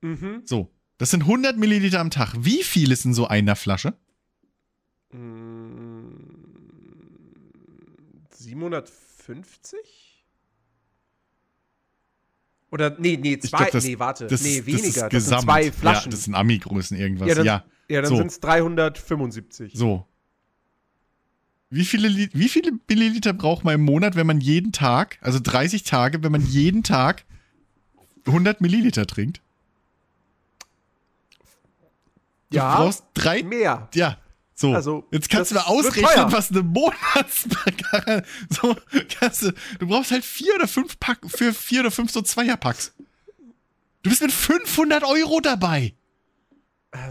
Mhm. 0.00 0.42
So. 0.44 0.72
Das 0.98 1.10
sind 1.10 1.22
100 1.22 1.58
Milliliter 1.58 2.00
am 2.00 2.10
Tag. 2.10 2.32
Wie 2.38 2.62
viel 2.62 2.90
ist 2.90 3.04
in 3.04 3.12
so 3.12 3.26
einer 3.26 3.54
Flasche? 3.54 3.94
750? 8.30 10.15
Oder, 12.76 12.94
nee, 12.98 13.16
nee, 13.16 13.38
zwei, 13.38 13.70
glaub, 13.70 13.82
nee, 13.82 13.98
warte, 13.98 14.26
das, 14.26 14.42
nee, 14.42 14.66
weniger. 14.66 15.08
Das, 15.08 15.24
das 15.24 15.26
sind 15.28 15.40
zwei 15.40 15.72
Flaschen. 15.72 16.10
Ja, 16.10 16.14
das 16.14 16.24
sind 16.24 16.34
Ami-Größen 16.34 16.94
irgendwas, 16.94 17.28
ja. 17.28 17.34
Dann, 17.34 17.46
ja, 17.46 17.64
ja, 17.88 18.02
dann 18.02 18.10
so. 18.10 18.16
sind 18.16 18.26
es 18.26 18.40
375. 18.40 19.72
So. 19.74 20.06
Wie 21.70 21.86
viele, 21.86 22.10
wie 22.10 22.48
viele 22.50 22.72
Milliliter 22.86 23.32
braucht 23.32 23.64
man 23.64 23.76
im 23.76 23.80
Monat, 23.80 24.14
wenn 24.14 24.26
man 24.26 24.42
jeden 24.42 24.72
Tag, 24.72 25.16
also 25.22 25.38
30 25.42 25.84
Tage, 25.84 26.22
wenn 26.22 26.32
man 26.32 26.42
jeden 26.42 26.82
Tag 26.82 27.24
100 28.26 28.60
Milliliter 28.60 29.06
trinkt? 29.06 29.40
Du 32.50 32.58
ja, 32.58 32.76
brauchst 32.76 33.04
drei. 33.14 33.42
Mehr. 33.42 33.88
Ja, 33.94 34.18
so, 34.58 34.72
also, 34.72 35.04
jetzt 35.12 35.28
kannst 35.28 35.50
du 35.50 35.54
mal 35.56 35.64
ausrechnen, 35.64 36.32
was 36.32 36.50
eine 36.50 36.62
Monatspackung. 36.62 38.22
So, 38.50 38.74
kannst 39.20 39.42
du, 39.42 39.52
du 39.78 39.86
brauchst 39.86 40.10
halt 40.10 40.24
vier 40.24 40.54
oder 40.54 40.66
fünf 40.66 40.98
Pack 40.98 41.18
für 41.26 41.52
vier 41.52 41.80
oder 41.80 41.90
fünf 41.90 42.10
so 42.10 42.22
Zweierpacks. 42.22 42.94
Du 44.02 44.10
bist 44.10 44.22
mit 44.22 44.32
500 44.32 45.04
Euro 45.04 45.40
dabei. 45.40 45.94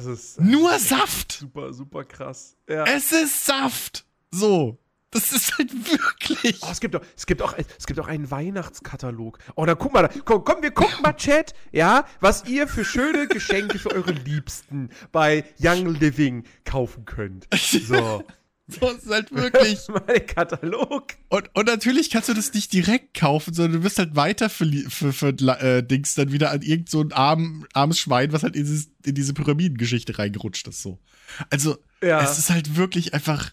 Ist, 0.08 0.40
Nur 0.40 0.80
Saft. 0.80 1.34
Super, 1.34 1.72
super 1.74 2.04
krass. 2.04 2.56
Ja. 2.68 2.86
Es 2.86 3.12
ist 3.12 3.46
Saft. 3.46 4.06
So. 4.32 4.80
Das 5.16 5.32
ist 5.32 5.58
halt 5.58 5.72
wirklich. 5.72 6.60
Oh, 6.62 6.68
es 6.70 6.82
gibt 6.82 6.94
auch, 6.94 7.02
es 7.16 7.26
gibt 7.26 7.42
auch, 7.42 7.56
es 7.58 7.86
gibt 7.86 8.02
auch 8.02 8.08
einen 8.10 8.30
Weihnachtskatalog. 8.30 9.40
Oh, 9.56 9.66
dann 9.66 9.78
guck 9.78 9.94
mal, 9.94 10.10
komm, 10.26 10.44
komm, 10.44 10.62
wir 10.62 10.72
gucken 10.72 11.02
mal, 11.02 11.14
Chat, 11.14 11.54
ja, 11.72 12.06
was 12.20 12.44
ihr 12.48 12.68
für 12.68 12.84
schöne 12.84 13.26
Geschenke 13.28 13.80
für 13.80 13.94
eure 13.94 14.12
Liebsten 14.12 14.90
bei 15.14 15.46
Young 15.58 15.88
Living 15.88 16.44
kaufen 16.66 17.06
könnt. 17.06 17.48
So. 17.54 18.24
So 18.68 18.90
ist 18.90 19.08
halt 19.08 19.32
wirklich. 19.32 19.80
mein 20.08 20.26
Katalog. 20.26 21.14
Und, 21.30 21.52
und 21.54 21.68
natürlich 21.68 22.10
kannst 22.10 22.30
du 22.30 22.34
das 22.34 22.52
nicht 22.52 22.74
direkt 22.74 23.14
kaufen, 23.14 23.54
sondern 23.54 23.74
du 23.74 23.84
wirst 23.84 24.00
halt 24.00 24.16
weiter 24.16 24.50
für, 24.50 24.66
für, 24.90 25.14
für 25.14 25.28
äh, 25.28 25.84
Dings 25.84 26.16
dann 26.16 26.32
wieder 26.32 26.50
an 26.50 26.64
irgend 26.64 26.90
so 26.90 27.02
ein 27.02 27.14
arm, 27.14 27.68
armes 27.74 28.00
Schwein, 28.00 28.32
was 28.32 28.42
halt 28.42 28.56
in, 28.56 28.64
dieses, 28.64 28.90
in 29.06 29.14
diese 29.14 29.36
Pyramidengeschichte 29.36 30.18
reingerutscht 30.18 30.68
ist, 30.68 30.82
so. 30.82 30.98
Also, 31.52 31.78
ja. 32.02 32.24
es 32.24 32.40
ist 32.40 32.50
halt 32.50 32.76
wirklich 32.76 33.14
einfach 33.14 33.52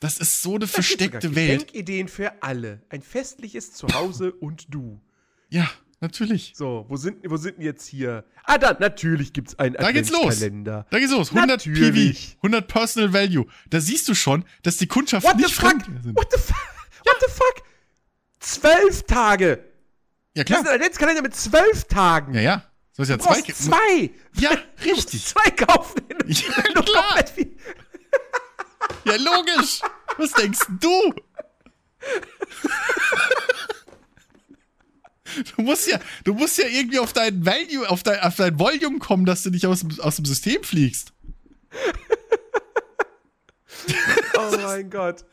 das 0.00 0.18
ist 0.18 0.42
so 0.42 0.50
eine 0.50 0.60
das 0.60 0.70
versteckte 0.70 1.34
Welt. 1.34 1.66
Geschenkideen 1.68 2.08
für 2.08 2.42
alle. 2.42 2.82
Ein 2.88 3.02
festliches 3.02 3.72
Zuhause 3.72 4.32
und 4.40 4.66
du. 4.74 5.00
Ja, 5.50 5.70
natürlich. 6.00 6.54
So, 6.56 6.86
wo 6.88 6.96
sind, 6.96 7.18
wo 7.28 7.36
sind 7.36 7.60
jetzt 7.60 7.86
hier? 7.86 8.24
Ah, 8.44 8.58
da, 8.58 8.76
natürlich 8.78 9.32
gibt's 9.32 9.58
einen 9.58 9.74
Da 9.74 9.92
geht's 9.92 10.10
los. 10.10 10.40
Da 10.40 10.84
geht's 10.90 11.12
los. 11.12 11.28
100 11.30 11.48
natürlich. 11.48 12.30
PV, 12.32 12.36
100 12.38 12.66
Personal 12.68 13.12
Value. 13.12 13.46
Da 13.68 13.80
siehst 13.80 14.08
du 14.08 14.14
schon, 14.14 14.44
dass 14.62 14.78
die 14.78 14.86
Kundschaft 14.86 15.26
What 15.26 15.36
nicht 15.36 15.54
fremd 15.54 15.84
sind. 16.02 16.16
What 16.16 16.32
the 16.32 16.40
fuck? 16.40 16.56
What 17.04 17.16
the 17.20 17.32
fuck? 17.32 17.62
Zwölf 18.40 19.02
Tage. 19.02 19.64
Ja, 20.34 20.44
klar. 20.44 20.60
Das 20.60 20.66
ist 20.66 20.70
ein 20.70 20.76
Adventskalender 20.80 21.22
mit 21.22 21.36
zwölf 21.36 21.84
Tagen. 21.84 22.34
Ja, 22.34 22.40
ja. 22.40 22.64
So 22.92 23.02
ist 23.02 23.08
ja 23.10 23.16
du 23.16 23.24
zwei. 23.24 23.42
Zwei. 23.42 24.10
Ja, 24.38 24.50
richtig. 24.84 25.24
zwei 25.26 25.50
kaufen. 25.50 26.00
Ja, 26.26 26.82
klar. 26.82 27.24
Ja, 29.04 29.16
logisch. 29.16 29.80
Was 30.18 30.32
denkst 30.32 30.60
du? 30.80 31.14
Du 35.56 35.62
musst 35.62 35.88
ja, 35.88 35.98
du 36.24 36.34
musst 36.34 36.58
ja 36.58 36.66
irgendwie 36.66 36.98
auf 36.98 37.12
dein 37.12 37.44
Value, 37.46 37.88
auf 37.88 38.02
dein, 38.02 38.20
auf 38.20 38.36
dein 38.36 38.58
Volume 38.58 38.98
kommen, 38.98 39.24
dass 39.24 39.42
du 39.42 39.50
nicht 39.50 39.66
aus, 39.66 39.84
aus 40.00 40.16
dem 40.16 40.24
System 40.24 40.62
fliegst. 40.64 41.12
oh 44.36 44.56
mein 44.62 44.90
Gott. 44.90 45.24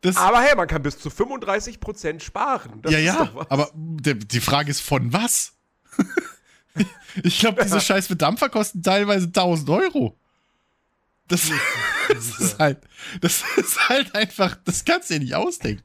Das, 0.00 0.16
aber 0.16 0.40
hey, 0.40 0.54
man 0.54 0.68
kann 0.68 0.82
bis 0.82 0.98
zu 0.98 1.08
35% 1.08 2.20
sparen. 2.20 2.82
Das 2.82 2.92
ja, 2.92 2.98
ja, 2.98 3.30
aber 3.48 3.70
die, 3.74 4.40
Frage 4.40 4.70
ist 4.70 4.80
von 4.80 5.12
was? 5.14 5.54
ich 7.22 7.38
glaube, 7.38 7.62
diese 7.62 7.80
scheiß 7.80 8.08
Verdampfer 8.08 8.50
kosten 8.50 8.82
teilweise 8.82 9.26
1000 9.28 9.70
Euro. 9.70 10.18
Das, 11.28 11.50
das, 12.08 12.40
ist 12.40 12.58
halt, 12.58 12.80
das 13.20 13.42
ist 13.56 13.88
halt 13.88 14.14
einfach, 14.14 14.56
das 14.64 14.84
kannst 14.84 15.10
du 15.10 15.14
dir 15.14 15.20
nicht 15.20 15.34
ausdenken. 15.34 15.82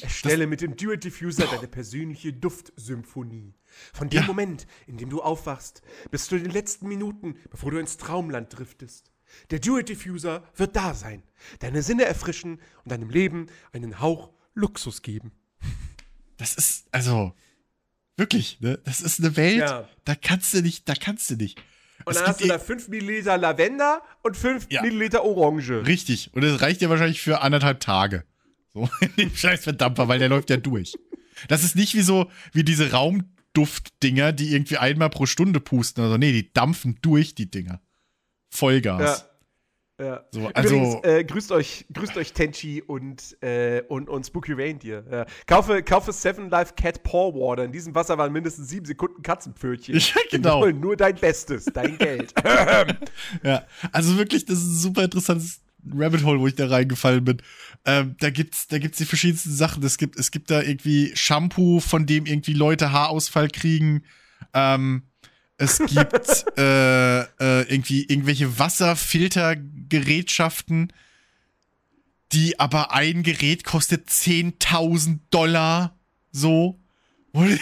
Erstelle 0.00 0.46
mit 0.46 0.60
dem 0.60 0.76
Duet 0.76 1.04
Diffuser 1.04 1.46
deine 1.46 1.68
persönliche 1.68 2.32
Duftsymphonie. 2.32 3.54
Von 3.92 4.08
dem 4.08 4.22
ja. 4.22 4.26
Moment, 4.26 4.66
in 4.86 4.96
dem 4.96 5.10
du 5.10 5.22
aufwachst, 5.22 5.82
bis 6.10 6.26
zu 6.26 6.38
den 6.38 6.50
letzten 6.50 6.88
Minuten, 6.88 7.36
bevor 7.50 7.70
du 7.70 7.78
ins 7.78 7.96
Traumland 7.96 8.56
driftest. 8.56 9.10
Der 9.50 9.58
Duet 9.58 9.88
Diffuser 9.88 10.46
wird 10.56 10.76
da 10.76 10.94
sein, 10.94 11.22
deine 11.60 11.82
Sinne 11.82 12.04
erfrischen 12.04 12.60
und 12.84 12.92
deinem 12.92 13.10
Leben 13.10 13.46
einen 13.72 14.00
Hauch 14.00 14.30
Luxus 14.54 15.02
geben. 15.02 15.32
Das 16.36 16.54
ist, 16.54 16.86
also, 16.92 17.34
wirklich, 18.16 18.60
ne? 18.60 18.78
Das 18.84 19.00
ist 19.00 19.20
eine 19.20 19.36
Welt, 19.36 19.60
ja. 19.60 19.88
da 20.04 20.14
kannst 20.14 20.52
du 20.54 20.60
nicht, 20.60 20.88
da 20.88 20.94
kannst 20.94 21.30
du 21.30 21.36
nicht. 21.36 21.62
Und 22.04 22.16
dann 22.16 22.26
hast 22.26 22.40
du 22.42 22.48
da 22.48 22.58
5 22.58 22.88
Milliliter 22.88 23.38
Lavender 23.38 24.02
und 24.22 24.36
5 24.36 24.66
ja. 24.70 24.82
Milliliter 24.82 25.24
Orange. 25.24 25.86
Richtig. 25.86 26.30
Und 26.32 26.42
das 26.42 26.60
reicht 26.60 26.80
dir 26.80 26.90
wahrscheinlich 26.90 27.20
für 27.20 27.42
anderthalb 27.42 27.80
Tage. 27.80 28.24
So, 28.72 28.88
in 29.00 29.10
dem 29.16 29.34
scheiß 29.34 29.64
Verdampfer, 29.64 30.08
weil 30.08 30.18
der 30.18 30.28
läuft 30.28 30.50
ja 30.50 30.56
durch. 30.56 30.94
Das 31.48 31.64
ist 31.64 31.76
nicht 31.76 31.94
wie 31.94 32.02
so, 32.02 32.30
wie 32.52 32.64
diese 32.64 32.92
Raumduftdinger, 32.92 34.32
die 34.32 34.52
irgendwie 34.52 34.78
einmal 34.78 35.10
pro 35.10 35.26
Stunde 35.26 35.60
pusten. 35.60 36.04
Also, 36.04 36.16
nee, 36.16 36.32
die 36.32 36.52
dampfen 36.52 36.98
durch, 37.02 37.34
die 37.34 37.50
Dinger. 37.50 37.80
Vollgas. 38.50 39.20
Ja. 39.20 39.31
Ja. 40.00 40.24
So, 40.30 40.48
also, 40.54 40.74
Übrigens, 40.74 41.04
äh, 41.04 41.24
grüßt 41.24 41.52
euch, 41.52 41.86
grüßt 41.92 42.16
euch 42.16 42.32
Tenchi 42.32 42.82
und, 42.82 43.36
äh, 43.42 43.82
und, 43.88 44.08
und 44.08 44.26
Spooky 44.26 44.52
Reindeer. 44.52 45.04
Ja. 45.10 45.26
Kaufe, 45.46 45.82
kaufe 45.82 46.12
Seven 46.12 46.50
Life 46.50 46.74
Cat 46.74 47.02
Paw 47.02 47.32
Water. 47.34 47.64
In 47.64 47.72
diesem 47.72 47.94
Wasser 47.94 48.18
waren 48.18 48.32
mindestens 48.32 48.68
sieben 48.68 48.86
Sekunden 48.86 49.22
Katzenpfötchen. 49.22 49.94
Ja, 50.02 50.20
genau. 50.30 50.56
Wir 50.56 50.66
wollen 50.66 50.80
nur 50.80 50.96
dein 50.96 51.14
Bestes, 51.14 51.66
dein 51.66 51.96
Geld. 51.96 52.34
ja, 53.42 53.64
also 53.92 54.16
wirklich, 54.18 54.44
das 54.44 54.58
ist 54.58 54.64
ein 54.64 54.78
super 54.78 55.04
interessantes 55.04 55.60
Rabbit 55.94 56.24
Hole, 56.24 56.40
wo 56.40 56.46
ich 56.46 56.54
da 56.54 56.66
reingefallen 56.66 57.24
bin. 57.24 57.42
Ähm, 57.84 58.16
da 58.18 58.30
gibt's, 58.30 58.66
da 58.68 58.78
gibt's 58.78 58.98
die 58.98 59.04
verschiedensten 59.04 59.50
Sachen. 59.50 59.82
Es 59.82 59.98
gibt, 59.98 60.18
es 60.18 60.30
gibt 60.30 60.50
da 60.50 60.62
irgendwie 60.62 61.12
Shampoo, 61.14 61.80
von 61.80 62.06
dem 62.06 62.26
irgendwie 62.26 62.54
Leute 62.54 62.92
Haarausfall 62.92 63.48
kriegen. 63.48 64.04
Ähm, 64.54 65.02
es 65.58 65.78
gibt 65.78 66.44
äh, 66.58 67.20
äh, 67.20 67.62
irgendwie 67.68 68.04
irgendwelche 68.04 68.58
Wasserfiltergerätschaften, 68.58 70.92
die 72.32 72.58
aber 72.58 72.92
ein 72.92 73.22
Gerät 73.22 73.62
kostet 73.64 74.08
10.000 74.08 75.18
Dollar. 75.30 75.94
So. 76.30 76.80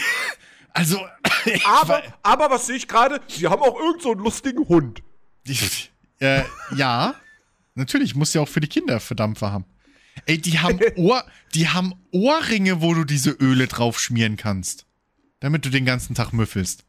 Also. 0.73 1.05
Aber, 1.65 2.01
aber 2.21 2.49
was 2.49 2.67
sehe 2.67 2.77
ich 2.77 2.87
gerade? 2.87 3.19
Sie 3.27 3.45
haben 3.47 3.61
auch 3.61 3.77
irgend 3.77 4.01
so 4.01 4.11
einen 4.11 4.21
lustigen 4.21 4.69
Hund. 4.69 5.03
äh, 6.19 6.43
ja. 6.75 7.15
Natürlich, 7.75 8.15
muss 8.15 8.33
ja 8.33 8.39
auch 8.39 8.47
für 8.47 8.61
die 8.61 8.67
Kinder 8.67 9.01
Verdampfer 9.01 9.51
haben. 9.51 9.65
Ey, 10.27 10.37
die 10.37 10.59
haben, 10.59 10.79
Ohr, 10.95 11.25
die 11.55 11.67
haben 11.67 11.93
Ohrringe, 12.11 12.81
wo 12.81 12.93
du 12.93 13.03
diese 13.03 13.31
Öle 13.31 13.67
drauf 13.67 13.99
schmieren 13.99 14.37
kannst. 14.37 14.85
Damit 15.41 15.65
du 15.65 15.69
den 15.69 15.85
ganzen 15.85 16.15
Tag 16.15 16.31
müffelst. 16.31 16.85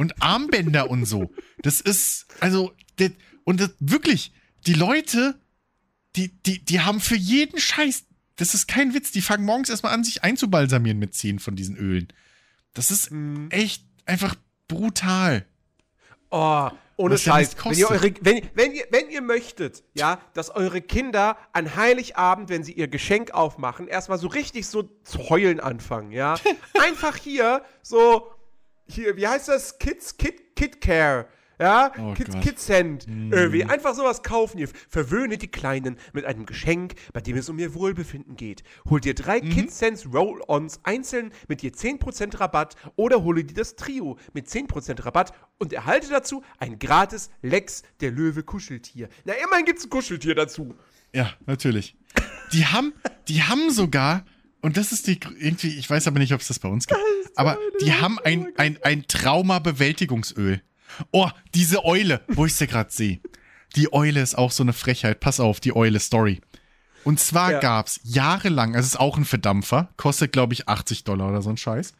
Und 0.00 0.22
Armbänder 0.22 0.88
und 0.88 1.04
so. 1.04 1.30
Das 1.60 1.82
ist, 1.82 2.24
also, 2.40 2.72
das, 2.96 3.10
und 3.44 3.60
das, 3.60 3.72
wirklich, 3.80 4.32
die 4.66 4.72
Leute, 4.72 5.38
die, 6.16 6.28
die, 6.42 6.64
die 6.64 6.80
haben 6.80 7.00
für 7.00 7.16
jeden 7.16 7.60
Scheiß, 7.60 8.06
das 8.36 8.54
ist 8.54 8.66
kein 8.66 8.94
Witz, 8.94 9.12
die 9.12 9.20
fangen 9.20 9.44
morgens 9.44 9.68
erstmal 9.68 9.92
an, 9.92 10.02
sich 10.02 10.24
einzubalsamieren 10.24 10.98
mit 10.98 11.12
zehn 11.14 11.38
von 11.38 11.54
diesen 11.54 11.76
Ölen. 11.76 12.08
Das 12.72 12.90
ist 12.90 13.10
mhm. 13.10 13.50
echt 13.50 13.84
einfach 14.06 14.36
brutal. 14.68 15.44
Oh, 16.30 16.70
ohne 16.96 17.18
Scheiß. 17.18 17.54
Wenn 17.62 17.74
ihr, 17.74 17.90
eure, 17.90 18.14
wenn, 18.22 18.40
wenn, 18.54 18.72
ihr, 18.72 18.86
wenn 18.90 19.10
ihr 19.10 19.20
möchtet, 19.20 19.84
ja, 19.92 20.18
dass 20.32 20.48
eure 20.48 20.80
Kinder 20.80 21.36
an 21.52 21.76
Heiligabend, 21.76 22.48
wenn 22.48 22.64
sie 22.64 22.72
ihr 22.72 22.88
Geschenk 22.88 23.32
aufmachen, 23.32 23.86
erstmal 23.86 24.16
so 24.16 24.28
richtig 24.28 24.66
so 24.66 24.84
zu 25.04 25.28
heulen 25.28 25.60
anfangen, 25.60 26.10
ja. 26.10 26.36
Einfach 26.80 27.16
hier 27.18 27.62
so, 27.82 28.30
hier, 28.92 29.16
wie 29.16 29.26
heißt 29.26 29.48
das? 29.48 29.78
Kids, 29.78 30.16
Kid, 30.16 30.54
Kid 30.56 30.80
Care 30.80 31.26
ja, 31.60 31.92
oh 31.98 32.14
Kids, 32.14 32.40
Kids 32.40 32.64
Cent, 32.64 33.06
mm. 33.06 33.32
irgendwie. 33.32 33.64
Einfach 33.64 33.94
sowas 33.94 34.22
kaufen. 34.22 34.58
Ihr 34.58 34.68
verwöhne 34.88 35.36
die 35.36 35.48
Kleinen 35.48 35.98
mit 36.14 36.24
einem 36.24 36.46
Geschenk, 36.46 36.94
bei 37.12 37.20
dem 37.20 37.36
es 37.36 37.50
um 37.50 37.58
ihr 37.58 37.74
Wohlbefinden 37.74 38.36
geht. 38.36 38.62
Hol 38.88 38.98
dir 38.98 39.14
drei 39.14 39.42
mhm. 39.42 39.50
Kids 39.50 39.78
Sense 39.78 40.08
Roll-Ons 40.08 40.80
einzeln 40.84 41.32
mit 41.48 41.60
dir 41.60 41.72
10% 41.72 42.40
Rabatt 42.40 42.76
oder 42.96 43.22
hole 43.22 43.44
dir 43.44 43.52
das 43.52 43.76
Trio 43.76 44.16
mit 44.32 44.48
10% 44.48 45.04
Rabatt 45.04 45.34
und 45.58 45.74
erhalte 45.74 46.08
dazu 46.08 46.42
ein 46.58 46.78
gratis 46.78 47.28
Lex 47.42 47.82
der 48.00 48.10
Löwe 48.10 48.42
Kuscheltier. 48.42 49.10
Na, 49.26 49.34
immerhin 49.34 49.66
gibt's 49.66 49.84
ein 49.84 49.90
Kuscheltier 49.90 50.34
dazu. 50.34 50.74
Ja, 51.12 51.34
natürlich. 51.44 51.94
Die 52.54 52.64
haben, 52.64 52.94
die 53.28 53.42
haben 53.42 53.70
sogar 53.70 54.24
und 54.62 54.76
das 54.76 54.92
ist 54.92 55.06
die 55.06 55.18
irgendwie, 55.38 55.78
ich 55.78 55.88
weiß 55.88 56.06
aber 56.06 56.18
nicht, 56.18 56.32
ob 56.32 56.40
es 56.40 56.48
das 56.48 56.58
bei 56.58 56.68
uns 56.68 56.86
gibt, 56.86 57.00
aber 57.36 57.58
die 57.80 57.92
haben 57.92 58.18
ein, 58.18 58.48
ein, 58.56 58.78
ein 58.82 59.06
Trauma-Bewältigungsöl. 59.06 60.62
Oh, 61.12 61.28
diese 61.54 61.84
Eule, 61.84 62.22
wo 62.28 62.46
ich 62.46 62.54
sie 62.54 62.66
gerade 62.66 62.90
sehe. 62.90 63.20
Die 63.76 63.92
Eule 63.92 64.20
ist 64.20 64.36
auch 64.36 64.50
so 64.50 64.62
eine 64.62 64.72
Frechheit. 64.72 65.20
Pass 65.20 65.40
auf, 65.40 65.60
die 65.60 65.74
Eule-Story. 65.74 66.40
Und 67.04 67.20
zwar 67.20 67.52
ja. 67.52 67.60
gab's 67.60 68.00
jahrelang, 68.02 68.74
also 68.74 68.86
es 68.86 68.94
ist 68.94 69.00
auch 69.00 69.16
ein 69.16 69.24
Verdampfer, 69.24 69.88
kostet 69.96 70.32
glaube 70.32 70.52
ich 70.52 70.68
80 70.68 71.04
Dollar 71.04 71.30
oder 71.30 71.42
so 71.42 71.50
ein 71.50 71.56
Scheiß. 71.56 71.94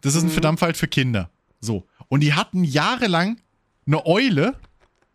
Das 0.00 0.14
ist 0.14 0.22
ein 0.22 0.28
mhm. 0.28 0.32
Verdampfer 0.32 0.66
halt 0.66 0.76
für 0.76 0.88
Kinder. 0.88 1.30
So. 1.60 1.86
Und 2.08 2.20
die 2.20 2.34
hatten 2.34 2.64
jahrelang 2.64 3.40
eine 3.86 4.04
Eule, 4.06 4.58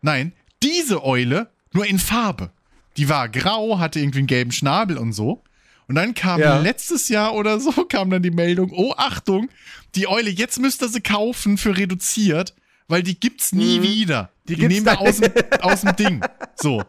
nein, 0.01 0.33
diese 0.63 1.03
Eule 1.03 1.49
nur 1.73 1.85
in 1.85 1.99
Farbe. 1.99 2.51
Die 2.97 3.09
war 3.09 3.29
grau, 3.29 3.79
hatte 3.79 3.99
irgendwie 3.99 4.19
einen 4.19 4.27
gelben 4.27 4.51
Schnabel 4.51 4.97
und 4.97 5.13
so. 5.13 5.43
Und 5.89 5.95
dann 5.95 6.13
kam 6.13 6.39
ja. 6.39 6.59
letztes 6.59 7.09
Jahr 7.09 7.33
oder 7.33 7.59
so, 7.59 7.71
kam 7.89 8.11
dann 8.11 8.21
die 8.21 8.31
Meldung, 8.31 8.71
oh 8.71 8.93
Achtung, 8.95 9.49
die 9.95 10.07
Eule, 10.07 10.29
jetzt 10.29 10.59
müsst 10.59 10.83
ihr 10.83 10.87
sie 10.87 11.01
kaufen 11.01 11.57
für 11.57 11.75
reduziert, 11.75 12.53
weil 12.87 13.01
die 13.01 13.19
gibt's 13.19 13.51
nie 13.51 13.79
mhm. 13.79 13.83
wieder. 13.83 14.31
Die, 14.47 14.55
die 14.55 14.67
nehmen 14.67 14.85
wir 14.85 15.01
aus 15.01 15.17
dem, 15.17 15.33
aus 15.61 15.81
dem 15.81 15.95
Ding. 15.95 16.21
So. 16.55 16.83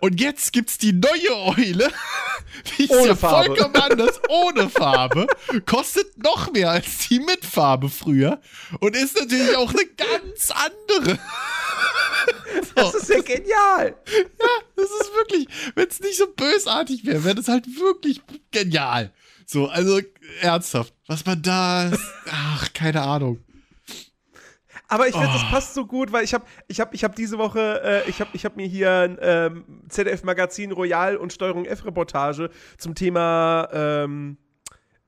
Und 0.00 0.20
jetzt 0.20 0.52
gibt's 0.52 0.78
die 0.78 0.92
neue 0.92 1.56
Eule. 1.56 1.90
Die 2.78 2.84
ist 2.84 2.90
ohne 2.90 3.08
ja 3.08 3.14
Farbe. 3.14 3.46
vollkommen 3.46 3.76
anders, 3.76 4.20
ohne 4.28 4.70
Farbe. 4.70 5.26
Kostet 5.66 6.18
noch 6.18 6.50
mehr 6.52 6.70
als 6.70 7.08
die 7.08 7.20
mit 7.20 7.44
Farbe 7.44 7.88
früher. 7.88 8.40
Und 8.80 8.96
ist 8.96 9.16
natürlich 9.16 9.54
auch 9.56 9.70
eine 9.70 9.84
ganz 9.84 10.50
andere. 10.50 11.18
Das 12.74 12.94
ist 12.94 13.08
ja 13.08 13.20
genial. 13.20 13.96
Ja, 14.06 14.48
das 14.76 14.86
ist 14.86 15.14
wirklich, 15.14 15.48
wenn 15.74 15.88
es 15.88 16.00
nicht 16.00 16.16
so 16.16 16.26
bösartig 16.28 17.04
wäre, 17.04 17.24
wäre 17.24 17.34
das 17.34 17.48
halt 17.48 17.66
wirklich 17.66 18.20
genial. 18.50 19.12
So, 19.46 19.66
also 19.66 20.00
ernsthaft. 20.40 20.94
Was 21.06 21.24
man 21.24 21.42
da. 21.42 21.90
Ach, 22.30 22.72
keine 22.72 23.02
Ahnung. 23.02 23.42
Aber 24.88 25.06
ich 25.06 25.12
finde, 25.12 25.28
oh. 25.28 25.32
das 25.32 25.50
passt 25.50 25.74
so 25.74 25.86
gut, 25.86 26.12
weil 26.12 26.24
ich 26.24 26.32
habe 26.32 26.46
ich 26.66 26.80
hab, 26.80 26.94
ich 26.94 27.04
hab 27.04 27.14
diese 27.14 27.36
Woche, 27.36 27.82
äh, 27.84 28.08
ich 28.08 28.20
habe 28.20 28.30
ich 28.32 28.44
hab 28.44 28.56
mir 28.56 28.66
hier 28.66 28.90
ein 28.90 29.18
ähm, 29.20 29.64
ZDF-Magazin 29.88 30.72
Royal 30.72 31.16
und 31.16 31.32
Steuerung 31.32 31.66
F-Reportage 31.66 32.50
zum 32.78 32.94
Thema 32.94 33.68
ähm, 33.72 34.38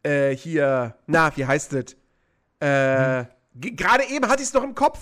äh, 0.03 0.37
hier, 0.37 0.97
na, 1.07 1.35
wie 1.37 1.47
heißt 1.47 1.73
das? 1.73 1.97
Äh, 2.61 3.23
mhm. 3.23 3.27
Gerade 3.77 4.05
eben 4.05 4.29
hatte 4.29 4.43
ich 4.43 4.49
es 4.49 4.55
noch 4.55 4.65
im 4.65 4.75
Kopf. 4.75 4.99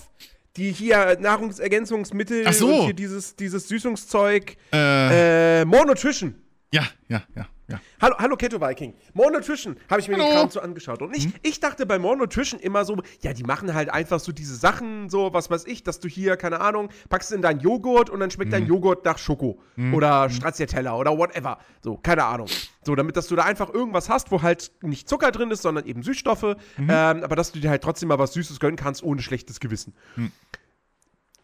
Die 0.59 0.73
hier 0.73 1.17
Nahrungsergänzungsmittel 1.21 2.45
Ach 2.47 2.53
so. 2.53 2.69
und 2.69 2.85
hier 2.87 2.95
dieses, 2.95 3.37
dieses 3.37 3.69
Süßungszeug. 3.69 4.57
Äh, 4.73 5.61
äh 5.61 5.65
Monotrition. 5.65 6.35
Ja, 6.73 6.83
ja, 7.09 7.23
ja. 7.37 7.49
Ja. 7.69 7.81
Hallo, 8.01 8.15
hallo 8.19 8.37
Keto 8.37 8.61
Viking. 8.61 8.95
More 9.13 9.31
Nutrition 9.31 9.77
habe 9.91 10.01
ich 10.01 10.09
mir 10.09 10.15
hallo. 10.15 10.25
den 10.25 10.33
Kram 10.33 10.51
so 10.51 10.61
angeschaut. 10.61 11.03
Und 11.03 11.15
ich, 11.15 11.25
hm? 11.25 11.35
ich 11.43 11.61
dachte 11.61 11.85
bei 11.85 11.99
More 11.99 12.17
Nutrition 12.17 12.59
immer 12.61 12.87
so, 12.87 12.97
ja, 13.21 13.35
die 13.35 13.43
machen 13.43 13.75
halt 13.75 13.91
einfach 13.91 14.21
so 14.21 14.33
diese 14.33 14.57
Sachen, 14.57 15.11
so, 15.11 15.35
was 15.35 15.51
weiß 15.51 15.67
ich, 15.67 15.83
dass 15.83 16.01
du 16.01 16.09
hier, 16.09 16.39
keine 16.39 16.63
Ahnung, 16.63 16.89
packst 17.11 17.31
in 17.31 17.43
deinen 17.43 17.61
Joghurt 17.61 18.09
und 18.09 18.21
dann 18.21 18.31
schmeckt 18.31 18.53
hm. 18.53 18.61
dein 18.61 18.67
Joghurt 18.67 19.05
nach 19.05 19.19
Schoko. 19.19 19.61
Hm. 19.75 19.93
Oder 19.93 20.25
hm. 20.25 20.31
Stracciatella 20.31 20.97
oder 20.97 21.19
whatever. 21.19 21.59
So, 21.83 21.99
keine 21.99 22.25
Ahnung. 22.25 22.49
So, 22.87 22.95
damit, 22.95 23.19
dass 23.19 23.27
du 23.27 23.37
da 23.37 23.45
einfach 23.45 23.73
irgendwas 23.73 24.09
hast, 24.09 24.31
wo 24.31 24.41
halt 24.41 24.73
nicht 24.81 25.07
Zucker 25.07 25.31
drin 25.31 25.51
ist, 25.51 25.61
sondern 25.61 25.85
eben 25.85 26.03
Süßstoffe. 26.03 26.57
Mhm. 26.79 26.89
Ähm, 26.89 27.23
aber 27.23 27.37
dass 27.37 27.53
du 27.53 27.61
dir 27.61 27.69
halt 27.69 27.83
trotzdem 27.83 28.09
mal 28.09 28.19
was 28.19 28.33
Süßes 28.33 28.61
gönnen 28.61 28.77
kannst, 28.77 29.03
ohne 29.03 29.21
schlechtes 29.21 29.61
Gewissen. 29.61 29.95
Mhm 30.17 30.33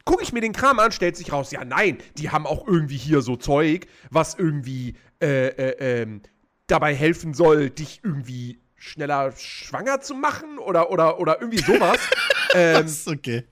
gucke 0.05 0.23
ich 0.23 0.33
mir 0.33 0.41
den 0.41 0.53
Kram 0.53 0.79
an, 0.79 0.93
stellt 0.93 1.17
sich 1.17 1.33
raus, 1.33 1.51
ja 1.51 1.65
nein, 1.65 1.99
die 2.19 2.31
haben 2.31 2.47
auch 2.47 2.67
irgendwie 2.67 2.97
hier 2.97 3.23
so 3.23 3.37
Zeug, 3.37 3.87
was 4.11 4.35
irgendwie 4.35 4.97
äh, 5.25 5.49
äh, 5.49 6.03
ähm, 6.03 6.23
dabei 6.67 6.95
helfen 6.95 7.35
soll, 7.35 7.71
dich 7.71 8.01
irgendwie 8.03 8.61
schneller 8.77 9.33
schwanger 9.37 10.01
zu 10.01 10.15
machen 10.15 10.59
oder, 10.59 10.91
oder, 10.91 11.19
oder 11.19 11.41
irgendwie 11.41 11.63
sowas. 11.63 11.99
ähm, 12.55 12.83
das 12.83 12.93
ist 12.93 13.09
okay. 13.09 13.45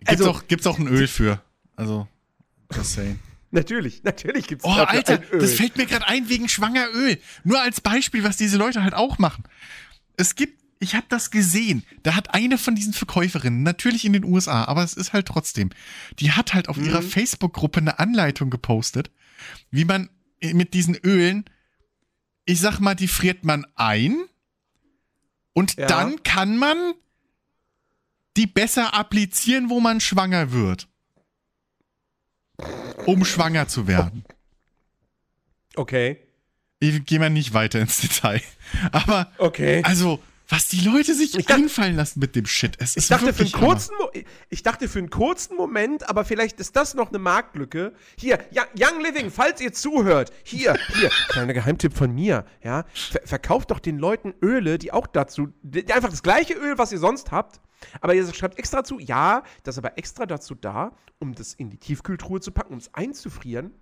Gibt's, 0.00 0.20
also, 0.20 0.30
auch, 0.30 0.46
gibt's 0.48 0.66
auch 0.66 0.78
ein 0.78 0.88
Öl 0.88 1.08
für. 1.08 1.40
Also, 1.76 2.08
just 2.74 2.92
saying. 2.92 3.18
Natürlich, 3.50 4.02
natürlich 4.02 4.46
gibt's 4.46 4.64
Oh, 4.64 4.70
Alter, 4.70 5.18
das 5.18 5.54
fällt 5.54 5.76
mir 5.76 5.86
gerade 5.86 6.06
ein 6.06 6.28
wegen 6.28 6.48
Schwangeröl. 6.48 7.18
Nur 7.44 7.60
als 7.60 7.80
Beispiel, 7.80 8.24
was 8.24 8.36
diese 8.36 8.56
Leute 8.56 8.82
halt 8.82 8.94
auch 8.94 9.18
machen. 9.18 9.44
Es 10.16 10.34
gibt 10.34 10.62
ich 10.82 10.96
habe 10.96 11.06
das 11.08 11.30
gesehen. 11.30 11.84
Da 12.02 12.16
hat 12.16 12.34
eine 12.34 12.58
von 12.58 12.74
diesen 12.74 12.92
Verkäuferinnen, 12.92 13.62
natürlich 13.62 14.04
in 14.04 14.12
den 14.12 14.24
USA, 14.24 14.64
aber 14.64 14.82
es 14.82 14.94
ist 14.94 15.12
halt 15.12 15.26
trotzdem, 15.26 15.70
die 16.18 16.32
hat 16.32 16.54
halt 16.54 16.68
auf 16.68 16.76
mhm. 16.76 16.86
ihrer 16.86 17.02
Facebook-Gruppe 17.02 17.78
eine 17.78 18.00
Anleitung 18.00 18.50
gepostet, 18.50 19.12
wie 19.70 19.84
man 19.84 20.10
mit 20.52 20.74
diesen 20.74 20.96
Ölen, 20.96 21.44
ich 22.44 22.60
sag 22.60 22.80
mal, 22.80 22.94
die 22.94 23.08
friert 23.08 23.44
man 23.44 23.66
ein 23.76 24.16
und 25.52 25.76
ja. 25.76 25.86
dann 25.86 26.22
kann 26.22 26.56
man 26.56 26.94
die 28.36 28.46
besser 28.46 28.94
applizieren, 28.94 29.70
wo 29.70 29.80
man 29.80 30.00
schwanger 30.00 30.52
wird. 30.52 30.88
Um 33.06 33.24
schwanger 33.24 33.68
zu 33.68 33.86
werden. 33.86 34.24
Okay. 35.74 36.18
Ich 36.78 37.04
gehe 37.04 37.18
mal 37.18 37.30
nicht 37.30 37.54
weiter 37.54 37.80
ins 37.80 38.00
Detail. 38.00 38.40
Aber, 38.92 39.32
okay. 39.38 39.82
also, 39.84 40.22
was 40.52 40.68
die 40.68 40.80
Leute 40.80 41.14
sich 41.14 41.36
ich 41.36 41.48
einfallen 41.48 41.96
lassen 41.96 42.20
mit 42.20 42.36
dem 42.36 42.44
Shit. 42.44 42.76
Es 42.78 42.94
ich, 42.94 43.08
dachte 43.08 43.32
für 43.32 43.42
einen 43.42 43.52
kurzen, 43.52 43.94
ich 44.50 44.62
dachte 44.62 44.86
für 44.86 44.98
einen 44.98 45.08
kurzen 45.08 45.56
Moment, 45.56 46.06
aber 46.10 46.26
vielleicht 46.26 46.60
ist 46.60 46.76
das 46.76 46.92
noch 46.92 47.08
eine 47.08 47.18
Marktlücke. 47.18 47.94
Hier, 48.18 48.38
Young 48.78 49.00
Living, 49.02 49.30
falls 49.30 49.62
ihr 49.62 49.72
zuhört, 49.72 50.30
hier, 50.44 50.76
hier, 50.94 51.08
kleiner 51.28 51.54
Geheimtipp 51.54 51.94
von 51.96 52.14
mir, 52.14 52.44
ja, 52.62 52.84
ver 52.92 53.22
verkauft 53.24 53.70
doch 53.70 53.78
den 53.78 53.96
Leuten 53.96 54.34
Öle, 54.42 54.76
die 54.76 54.92
auch 54.92 55.06
dazu, 55.06 55.48
die, 55.62 55.90
einfach 55.90 56.10
das 56.10 56.22
gleiche 56.22 56.52
Öl, 56.52 56.76
was 56.76 56.92
ihr 56.92 56.98
sonst 56.98 57.30
habt, 57.30 57.62
aber 58.02 58.14
ihr 58.14 58.30
schreibt 58.34 58.58
extra 58.58 58.84
zu, 58.84 58.98
ja, 58.98 59.44
das 59.62 59.76
ist 59.76 59.78
aber 59.78 59.96
extra 59.96 60.26
dazu 60.26 60.54
da, 60.54 60.92
um 61.18 61.34
das 61.34 61.54
in 61.54 61.70
die 61.70 61.78
Tiefkühltruhe 61.78 62.40
zu 62.40 62.52
packen, 62.52 62.74
um 62.74 62.78
es 62.78 62.92
einzufrieren 62.92 63.72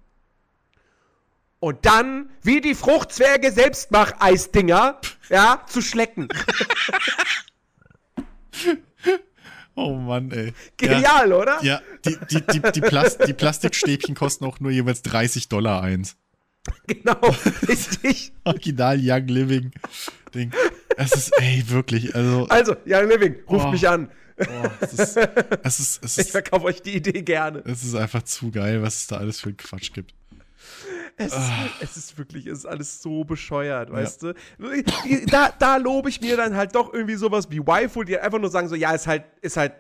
und 1.61 1.87
dann, 1.87 2.31
wie 2.43 2.61
die 2.61 2.75
Fruchtzwerge 2.75 3.53
Selbstmach-Eisdinger, 3.53 5.01
ja, 5.29 5.63
zu 5.67 5.81
schlecken. 5.83 6.29
Oh 9.77 9.95
Mann, 9.95 10.31
ey. 10.33 10.53
Genial, 10.77 11.31
ja, 11.31 11.37
oder? 11.37 11.59
Ja, 11.63 11.81
die, 12.05 12.19
die, 12.31 12.43
die, 12.43 12.61
die, 12.73 12.81
Plast 12.83 13.27
die 13.27 13.33
Plastikstäbchen 13.33 14.15
kosten 14.15 14.45
auch 14.45 14.61
nur 14.61 14.71
jeweils 14.71 15.01
30 15.03 15.49
Dollar 15.49 15.83
eins. 15.83 16.17
Genau, 16.87 17.19
richtig. 17.67 18.33
Original 18.45 18.99
Young 19.01 19.29
Living 19.29 19.73
Ding. 20.35 20.53
Es 20.97 21.13
ist, 21.13 21.33
ey, 21.41 21.65
wirklich, 21.69 22.15
also. 22.15 22.47
Also, 22.49 22.77
Young 22.85 23.09
Living, 23.09 23.37
ruft 23.49 23.67
oh, 23.67 23.71
mich 23.71 23.89
an. 23.89 24.11
Oh, 24.39 24.69
es 24.81 24.93
ist, 24.93 25.17
es 25.17 25.81
ist, 25.81 26.05
es 26.05 26.19
ist, 26.19 26.27
ich 26.27 26.33
verkaufe 26.33 26.67
euch 26.67 26.83
die 26.83 26.97
Idee 26.97 27.23
gerne. 27.23 27.63
Es 27.65 27.83
ist 27.83 27.95
einfach 27.95 28.23
zu 28.25 28.51
geil, 28.51 28.83
was 28.83 28.97
es 28.97 29.07
da 29.07 29.17
alles 29.17 29.41
für 29.41 29.55
Quatsch 29.55 29.93
gibt. 29.95 30.15
Es, 31.17 31.33
ist, 31.33 31.57
halt, 31.57 31.73
es 31.81 31.97
ist 31.97 32.19
wirklich, 32.19 32.47
es 32.47 32.61
ist 32.61 32.67
alles 32.67 33.03
so 33.03 33.25
bescheuert, 33.25 33.91
weißt 33.91 34.23
ja. 34.23 34.33
du? 34.33 35.27
Da, 35.27 35.53
da 35.59 35.77
lobe 35.77 36.09
ich 36.09 36.21
mir 36.21 36.37
dann 36.37 36.57
halt 36.57 36.75
doch 36.75 36.93
irgendwie 36.93 37.17
sowas 37.17 37.51
wie 37.51 37.67
Waifu, 37.67 38.05
die 38.05 38.19
einfach 38.19 38.39
nur 38.39 38.51
sagen 38.51 38.69
so, 38.69 38.75
ja, 38.75 38.93
ist 38.93 39.07
halt, 39.07 39.25
ist 39.41 39.57
halt 39.57 39.73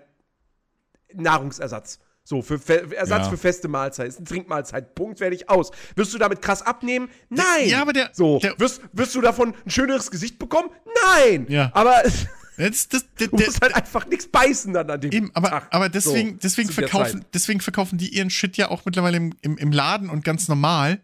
Nahrungsersatz. 1.15 1.99
So, 2.23 2.43
für 2.43 2.59
Fe 2.59 2.95
Ersatz 2.95 3.25
ja. 3.25 3.31
für 3.31 3.37
feste 3.37 3.67
Mahlzeit. 3.67 4.09
Ist 4.09 4.19
eine 4.19 4.27
Trinkmahlzeit. 4.27 4.95
Punkt, 4.95 5.19
fertig, 5.19 5.49
aus. 5.49 5.71
Wirst 5.97 6.15
du 6.15 6.19
damit 6.19 6.43
krass 6.43 6.63
abnehmen? 6.63 7.09
Nein. 7.29 7.67
Ja, 7.67 7.83
aber 7.83 7.93
der. 7.93 8.11
So. 8.13 8.39
Der, 8.39 8.59
wirst, 8.61 8.83
wirst 8.93 9.15
du 9.15 9.21
davon 9.21 9.55
ein 9.65 9.71
schöneres 9.71 10.11
Gesicht 10.11 10.39
bekommen? 10.39 10.71
Nein. 11.17 11.47
Ja. 11.49 11.71
Aber. 11.75 12.03
Das, 12.61 12.89
das, 12.89 13.05
das, 13.17 13.31
du 13.31 13.37
musst 13.37 13.61
halt 13.61 13.75
einfach 13.75 14.07
nichts 14.07 14.29
beißen 14.29 14.73
dann 14.73 14.91
an 14.91 15.01
dem 15.01 15.13
Eben, 15.13 15.31
aber, 15.35 15.49
Tag. 15.49 15.75
aber 15.75 15.89
deswegen, 15.89 16.33
so, 16.33 16.39
deswegen, 16.43 16.71
verkaufen, 16.71 17.25
deswegen 17.33 17.61
verkaufen 17.61 17.99
die 17.99 18.15
ihren 18.15 18.31
Shit 18.31 18.57
ja 18.57 18.71
auch 18.71 18.85
mittlerweile 18.85 19.17
im, 19.17 19.35
im, 19.43 19.57
im 19.57 19.73
Laden 19.73 20.11
und 20.11 20.25
ganz 20.25 20.49
normal. 20.49 21.01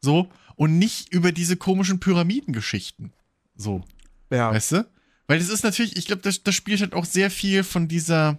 So. 0.00 0.28
Und 0.56 0.78
nicht 0.78 1.12
über 1.12 1.32
diese 1.32 1.56
komischen 1.56 2.00
Pyramidengeschichten. 2.00 3.12
So. 3.56 3.82
Ja. 4.30 4.52
Weißt 4.52 4.72
du? 4.72 4.86
Weil 5.26 5.38
das 5.38 5.48
ist 5.48 5.62
natürlich, 5.62 5.96
ich 5.96 6.06
glaube, 6.06 6.22
das, 6.22 6.42
das 6.42 6.54
spielt 6.54 6.80
halt 6.80 6.94
auch 6.94 7.04
sehr 7.04 7.30
viel 7.30 7.62
von 7.62 7.88
dieser 7.88 8.38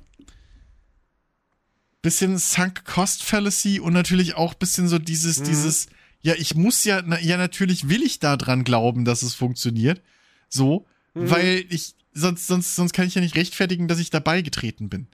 bisschen 2.01 2.37
Sunk 2.37 2.85
Cost 2.85 3.23
Fallacy 3.23 3.79
und 3.79 3.93
natürlich 3.93 4.35
auch 4.35 4.53
bisschen 4.53 4.87
so 4.87 4.99
dieses, 4.99 5.39
mhm. 5.39 5.43
dieses, 5.45 5.87
ja, 6.21 6.33
ich 6.35 6.55
muss 6.55 6.83
ja, 6.85 7.01
na, 7.05 7.19
ja, 7.19 7.37
natürlich 7.37 7.89
will 7.89 8.03
ich 8.03 8.19
da 8.19 8.37
dran 8.37 8.63
glauben, 8.63 9.05
dass 9.05 9.21
es 9.21 9.35
funktioniert. 9.35 10.01
So, 10.49 10.85
mhm. 11.13 11.29
weil 11.29 11.65
ich, 11.69 11.95
sonst, 12.13 12.47
sonst, 12.47 12.75
sonst 12.75 12.93
kann 12.93 13.07
ich 13.07 13.15
ja 13.15 13.21
nicht 13.21 13.35
rechtfertigen, 13.35 13.87
dass 13.87 13.99
ich 13.99 14.09
dabei 14.09 14.41
getreten 14.41 14.89
bin. 14.89 15.07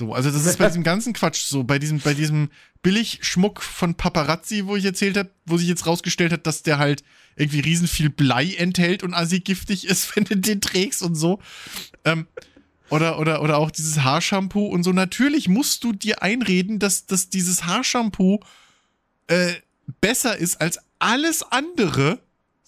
So, 0.00 0.14
also 0.14 0.30
das 0.30 0.46
ist 0.46 0.56
bei 0.56 0.66
diesem 0.66 0.82
ganzen 0.82 1.12
Quatsch 1.12 1.42
so, 1.44 1.62
bei 1.62 1.78
diesem, 1.78 2.00
bei 2.00 2.14
diesem 2.14 2.48
Billigschmuck 2.82 3.62
von 3.62 3.94
Paparazzi, 3.94 4.66
wo 4.66 4.76
ich 4.76 4.84
erzählt 4.86 5.18
habe, 5.18 5.30
wo 5.44 5.58
sich 5.58 5.68
jetzt 5.68 5.86
rausgestellt 5.86 6.32
hat, 6.32 6.46
dass 6.46 6.62
der 6.62 6.78
halt 6.78 7.02
irgendwie 7.36 7.60
riesen 7.60 7.86
viel 7.86 8.08
Blei 8.08 8.54
enthält 8.54 9.02
und 9.02 9.12
assi 9.12 9.40
giftig 9.40 9.86
ist, 9.86 10.16
wenn 10.16 10.24
du 10.24 10.36
den 10.36 10.62
trägst 10.62 11.02
und 11.02 11.16
so. 11.16 11.40
Ähm, 12.06 12.26
oder, 12.88 13.18
oder, 13.18 13.42
oder 13.42 13.58
auch 13.58 13.70
dieses 13.70 14.02
Haarshampoo 14.02 14.66
und 14.66 14.84
so. 14.84 14.92
Natürlich 14.92 15.48
musst 15.48 15.84
du 15.84 15.92
dir 15.92 16.22
einreden, 16.22 16.78
dass, 16.78 17.06
dass 17.06 17.28
dieses 17.28 17.66
Haarshampoo 17.66 18.40
äh, 19.26 19.52
besser 20.00 20.36
ist 20.36 20.60
als 20.62 20.78
alles 20.98 21.42
andere. 21.42 22.20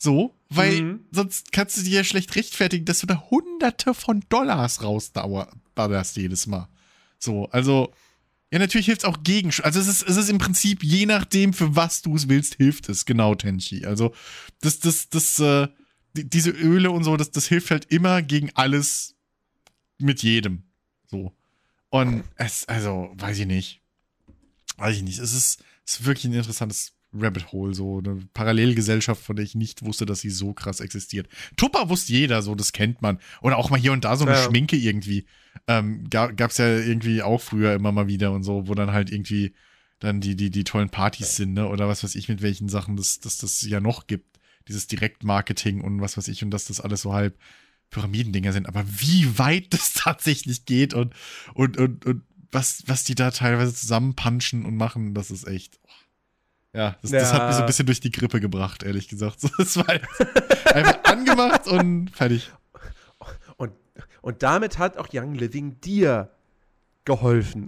So, 0.03 0.35
weil 0.49 0.83
mhm. 0.83 1.01
sonst 1.13 1.53
kannst 1.53 1.77
du 1.77 1.83
dir 1.83 1.99
ja 1.99 2.05
schlecht 2.05 2.35
rechtfertigen, 2.35 2.85
dass 2.87 2.99
du 2.99 3.07
da 3.07 3.23
hunderte 3.31 3.95
von 3.95 4.25
Dollars 4.31 4.83
rausdauerst 4.83 6.17
jedes 6.17 6.49
Mal. 6.49 6.69
So, 7.21 7.49
also, 7.51 7.95
ja, 8.51 8.59
natürlich 8.59 8.87
hilft 8.87 9.03
es 9.03 9.05
auch 9.05 9.23
gegen. 9.23 9.53
Also, 9.63 9.79
es 9.79 9.87
ist, 9.87 10.03
es 10.03 10.17
ist 10.17 10.29
im 10.29 10.39
Prinzip, 10.39 10.83
je 10.83 11.07
nachdem, 11.07 11.53
für 11.53 11.77
was 11.77 12.03
du 12.03 12.17
es 12.17 12.29
willst, 12.29 12.57
hilft 12.57 12.89
es, 12.89 13.05
genau, 13.05 13.37
Tenchi. 13.37 13.87
Also, 13.87 14.13
das, 14.61 14.81
das, 14.81 15.09
das, 15.09 15.39
äh, 15.39 15.69
diese 16.15 16.51
Öle 16.51 16.91
und 16.91 17.05
so, 17.05 17.17
das, 17.17 17.31
das 17.31 17.47
hilft 17.47 17.71
halt 17.71 17.85
immer 17.93 18.23
gegen 18.23 18.51
alles 18.55 19.15
mit 19.99 20.25
jedem. 20.25 20.65
So. 21.07 21.33
Und 21.91 22.25
es, 22.35 22.67
also, 22.67 23.13
weiß 23.15 23.39
ich 23.39 23.47
nicht. 23.47 23.83
Weiß 24.79 24.97
ich 24.97 25.05
nicht. 25.05 25.21
Es 25.21 25.33
ist, 25.33 25.63
es 25.87 26.01
ist 26.01 26.07
wirklich 26.07 26.25
ein 26.25 26.33
interessantes 26.33 26.93
Rabbit 27.15 27.53
Hole, 27.53 27.75
so 27.75 27.99
eine 27.99 28.21
Parallelgesellschaft, 28.35 29.23
von 29.23 29.37
der 29.37 29.45
ich 29.45 29.55
nicht 29.55 29.85
wusste, 29.85 30.07
dass 30.07 30.21
sie 30.21 30.31
so 30.31 30.53
krass 30.53 30.81
existiert. 30.81 31.29
Tupper 31.57 31.89
wusste 31.89 32.13
jeder, 32.13 32.43
so, 32.43 32.55
das 32.55 32.73
kennt 32.73 33.03
man. 33.03 33.19
Oder 33.41 33.59
auch 33.59 33.71
mal 33.71 33.79
hier 33.79 33.93
und 33.93 34.05
da 34.05 34.17
so 34.17 34.25
eine 34.25 34.35
ja. 34.35 34.43
Schminke 34.43 34.77
irgendwie. 34.77 35.27
Ähm, 35.67 36.09
gab, 36.09 36.37
gab's 36.37 36.59
ja 36.59 36.79
irgendwie 36.79 37.23
auch 37.23 37.41
früher 37.41 37.75
immer 37.75 37.93
mal 37.93 38.09
wieder 38.09 38.33
und 38.33 38.43
so, 38.43 38.69
wo 38.69 38.75
dann 38.75 38.93
halt 38.93 39.11
irgendwie 39.11 39.53
dann 39.99 40.21
die, 40.21 40.35
die, 40.37 40.51
die 40.51 40.65
tollen 40.65 40.89
Partys 40.89 41.37
sind, 41.37 41.53
ne? 41.53 41.69
Oder 41.69 41.87
was 41.89 42.03
weiß 42.03 42.15
ich, 42.15 42.29
mit 42.29 42.43
welchen 42.43 42.69
Sachen 42.69 42.97
das, 42.97 43.21
das, 43.21 43.39
das 43.39 43.63
ja 43.63 43.81
noch 43.81 44.07
gibt. 44.07 44.39
Dieses 44.69 44.87
Direktmarketing 44.87 45.81
und 45.81 46.01
was 46.01 46.17
weiß 46.17 46.29
ich, 46.29 46.43
und 46.43 46.51
dass 46.51 46.67
das 46.67 46.81
alles 46.81 47.03
so 47.03 47.13
halb 47.13 47.37
Pyramidendinger 47.91 48.53
sind, 48.53 48.67
aber 48.67 48.85
wie 48.87 49.39
weit 49.39 49.67
das 49.71 49.93
tatsächlich 49.93 50.65
geht 50.65 50.95
und, 50.95 51.15
und, 51.55 51.77
und, 51.77 52.07
und 52.07 52.23
was, 52.51 52.85
was 52.87 53.05
die 53.05 53.15
da 53.15 53.31
teilweise 53.31 53.75
zusammenpanschen 53.75 54.65
und 54.65 54.77
machen, 54.77 55.15
das 55.15 55.31
ist 55.31 55.47
echt. 55.47 55.79
Oh. 55.85 55.89
Ja, 56.75 56.97
das, 57.03 57.11
ja. 57.11 57.21
das 57.21 57.33
hat 57.33 57.47
mich 57.49 57.57
so 57.57 57.63
ein 57.63 57.67
bisschen 57.67 57.87
durch 57.87 58.01
die 58.01 58.11
Grippe 58.11 58.41
gebracht, 58.41 58.83
ehrlich 58.83 59.09
gesagt. 59.09 59.39
Das 59.59 59.77
war 59.77 59.89
einfach 59.89 61.05
angemacht 61.05 61.67
und 61.67 62.11
fertig. 62.11 62.51
Und, 63.57 63.73
und 64.23 64.43
damit 64.43 64.79
hat 64.79 64.97
auch 64.97 65.09
Young 65.13 65.35
Living 65.35 65.81
dir 65.81 66.31
geholfen. 67.05 67.67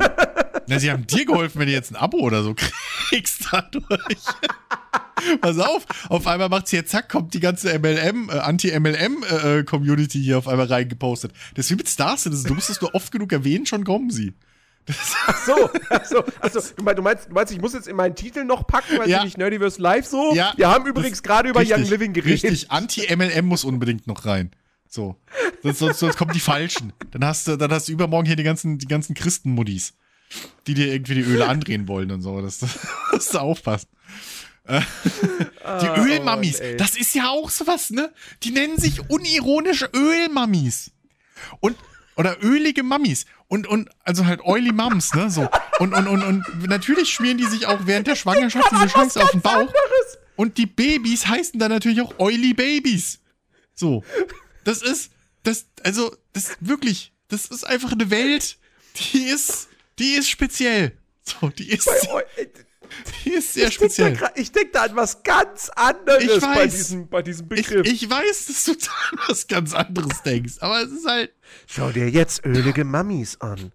Na, 0.66 0.78
sie 0.78 0.90
haben 0.90 1.06
dir 1.06 1.24
geholfen, 1.24 1.60
wenn 1.60 1.66
du 1.66 1.72
jetzt 1.72 1.92
ein 1.92 1.96
Abo 1.96 2.18
oder 2.18 2.42
so 2.42 2.54
kriegst 2.54 3.46
dadurch. 3.50 3.86
Pass 5.40 5.58
auf, 5.58 5.86
auf 6.08 6.26
einmal 6.26 6.48
macht 6.48 6.66
sie 6.66 6.76
jetzt 6.76 6.90
zack, 6.90 7.08
kommt 7.08 7.32
die 7.34 7.40
ganze 7.40 7.78
MLM, 7.78 8.28
äh, 8.28 8.38
Anti-MLM-Community 8.38 10.18
äh, 10.18 10.20
äh 10.20 10.24
hier 10.24 10.38
auf 10.38 10.48
einmal 10.48 10.66
reingepostet. 10.66 11.32
Das 11.54 11.66
ist 11.66 11.70
wie 11.70 11.76
mit 11.76 12.00
das 12.00 12.26
ist, 12.26 12.48
du 12.48 12.54
musstest 12.54 12.82
nur 12.82 12.94
oft 12.94 13.12
genug 13.12 13.32
erwähnen, 13.32 13.66
schon 13.66 13.84
kommen 13.84 14.10
sie. 14.10 14.34
So, 15.46 15.70
ach 15.90 16.04
so, 16.04 16.24
ach 16.40 16.52
so. 16.52 16.60
Du, 16.76 16.82
meinst, 17.02 17.28
du, 17.28 17.32
meinst, 17.32 17.52
ich 17.52 17.60
muss 17.60 17.72
jetzt 17.72 17.88
in 17.88 17.96
meinen 17.96 18.14
Titel 18.14 18.44
noch 18.44 18.66
packen, 18.66 18.98
weil 18.98 19.08
ja. 19.08 19.18
sie 19.18 19.26
nicht 19.26 19.38
Nerdiverse 19.38 19.80
Live 19.80 20.06
so? 20.06 20.34
Ja. 20.34 20.52
Wir 20.56 20.68
haben 20.68 20.86
übrigens 20.86 21.22
gerade 21.22 21.48
über 21.48 21.60
richtig, 21.60 21.78
Young 21.78 21.84
Living 21.84 22.12
geredet. 22.12 22.44
Richtig, 22.44 22.70
Anti-MLM 22.70 23.46
muss 23.46 23.64
unbedingt 23.64 24.06
noch 24.06 24.24
rein. 24.24 24.50
So. 24.88 25.16
Sonst, 25.62 25.78
sonst, 25.78 25.98
sonst 26.00 26.16
kommen 26.16 26.32
die 26.32 26.40
Falschen. 26.40 26.92
Dann 27.12 27.24
hast 27.24 27.48
du, 27.48 27.56
dann 27.56 27.72
hast 27.72 27.88
du 27.88 27.92
übermorgen 27.92 28.26
hier 28.26 28.36
die 28.36 28.42
ganzen, 28.42 28.78
die 28.78 28.86
ganzen 28.86 29.14
Christenmuddis, 29.14 29.94
die 30.66 30.74
dir 30.74 30.92
irgendwie 30.92 31.14
die 31.14 31.22
Öle 31.22 31.48
andrehen 31.48 31.88
wollen 31.88 32.10
und 32.10 32.22
so. 32.22 32.40
Das, 32.42 32.58
das 32.58 32.78
musst 33.12 33.34
du 33.34 33.38
aufpassen. 33.38 33.88
die 34.68 35.64
ah, 35.64 36.04
Ölmammis, 36.04 36.60
oh, 36.60 36.76
das 36.76 36.96
ist 36.96 37.14
ja 37.14 37.30
auch 37.30 37.50
sowas, 37.50 37.90
ne? 37.90 38.12
Die 38.44 38.52
nennen 38.52 38.78
sich 38.78 39.10
unironisch 39.10 39.84
Ölmammis. 39.92 40.92
Und 41.58 41.76
oder 42.16 42.42
ölige 42.42 42.82
Mammis 42.82 43.26
und 43.48 43.66
und 43.66 43.88
also 44.04 44.26
halt 44.26 44.40
oily 44.42 44.72
Mums, 44.72 45.14
ne, 45.14 45.30
so. 45.30 45.48
Und 45.78 45.94
und 45.94 46.06
und 46.06 46.22
und 46.22 46.68
natürlich 46.68 47.12
schmieren 47.12 47.38
die 47.38 47.46
sich 47.46 47.66
auch 47.66 47.80
während 47.86 48.06
der 48.06 48.16
Schwangerschaft 48.16 48.70
diese 48.72 48.88
Scheiße 48.88 49.22
auf 49.22 49.30
den 49.30 49.40
Bauch. 49.40 49.52
Anderes. 49.52 50.18
Und 50.36 50.58
die 50.58 50.66
Babys 50.66 51.26
heißen 51.26 51.58
dann 51.58 51.70
natürlich 51.70 52.00
auch 52.00 52.18
oily 52.18 52.54
Babies. 52.54 53.20
So. 53.74 54.04
Das 54.64 54.82
ist 54.82 55.12
das 55.42 55.66
also 55.84 56.16
das 56.32 56.56
wirklich, 56.60 57.12
das 57.28 57.46
ist 57.46 57.64
einfach 57.64 57.92
eine 57.92 58.10
Welt, 58.10 58.56
die 58.96 59.24
ist 59.24 59.68
die 59.98 60.14
ist 60.14 60.28
speziell. 60.28 60.96
So, 61.24 61.48
die 61.50 61.70
ist 61.70 61.88
die 63.24 63.30
ist 63.30 63.54
sehr 63.54 63.68
ich 63.68 63.74
speziell. 63.74 64.16
Denk 64.16 64.32
ich 64.36 64.52
denke 64.52 64.70
da 64.72 64.82
an 64.82 64.96
was 64.96 65.22
ganz 65.22 65.70
anderes 65.70 66.40
bei, 66.40 66.66
diesem, 66.66 67.08
bei 67.08 67.22
diesem 67.22 67.48
Begriff. 67.48 67.86
Ich, 67.86 68.04
ich, 68.04 68.10
weiß, 68.10 68.46
dass 68.46 68.64
du 68.64 68.74
da 68.74 68.90
an 69.10 69.18
was 69.28 69.46
ganz 69.46 69.74
anderes 69.74 70.22
denkst, 70.22 70.54
aber 70.60 70.82
es 70.82 70.92
ist 70.92 71.06
halt. 71.06 71.32
Schau 71.66 71.90
dir 71.90 72.08
jetzt 72.08 72.44
ölige 72.44 72.84
Mammis 72.84 73.40
an. 73.40 73.72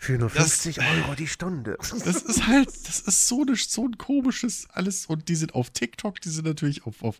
Für 0.00 0.12
nur 0.12 0.30
50 0.30 0.76
das, 0.76 0.84
Euro 0.84 1.14
die 1.16 1.26
Stunde. 1.26 1.76
Das 1.78 1.90
ist 2.22 2.46
halt, 2.46 2.68
das 2.68 3.00
ist 3.00 3.26
so, 3.26 3.42
eine, 3.42 3.56
so 3.56 3.84
ein 3.84 3.98
komisches 3.98 4.68
alles. 4.72 5.06
Und 5.06 5.28
die 5.28 5.34
sind 5.34 5.54
auf 5.56 5.70
TikTok, 5.70 6.20
die 6.20 6.28
sind 6.28 6.46
natürlich 6.46 6.86
auf, 6.86 7.02
auf 7.02 7.16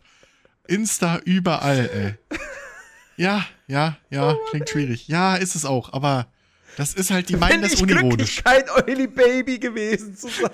Insta, 0.65 1.19
überall, 1.25 2.17
ey. 2.31 2.39
Ja, 3.17 3.45
ja, 3.67 3.97
ja, 4.09 4.31
oh 4.31 4.37
klingt 4.49 4.69
schwierig. 4.69 5.09
Ja, 5.09 5.35
ist 5.35 5.55
es 5.55 5.65
auch, 5.65 5.91
aber 5.91 6.31
das 6.79 6.93
ist 6.93 7.11
halt, 7.11 7.27
die 7.27 7.35
meinen 7.35 7.61
das 7.61 7.81
unironisch. 7.81 8.37
Ich 8.37 8.43
kein 8.45 8.63
Oily 8.69 9.07
Baby 9.07 9.59
gewesen 9.59 10.15
zu 10.15 10.29
sein. 10.29 10.49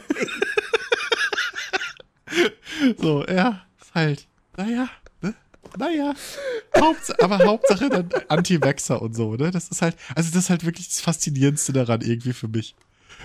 so, 2.97 3.23
ja, 3.27 3.63
halt, 3.93 4.27
naja, 4.57 4.89
ne? 5.21 5.35
Naja. 5.77 6.15
Hauptsache, 6.75 7.21
aber 7.21 7.45
Hauptsache 7.45 7.89
dann 7.89 8.09
Anti-Vaxxer 8.27 9.03
und 9.03 9.15
so, 9.15 9.35
ne? 9.35 9.51
Das 9.51 9.69
ist 9.69 9.83
halt, 9.83 9.97
also 10.15 10.31
das 10.31 10.45
ist 10.45 10.49
halt 10.49 10.65
wirklich 10.65 10.87
das 10.89 10.99
Faszinierendste 10.99 11.73
daran 11.73 12.01
irgendwie 12.01 12.33
für 12.33 12.47
mich. 12.47 12.73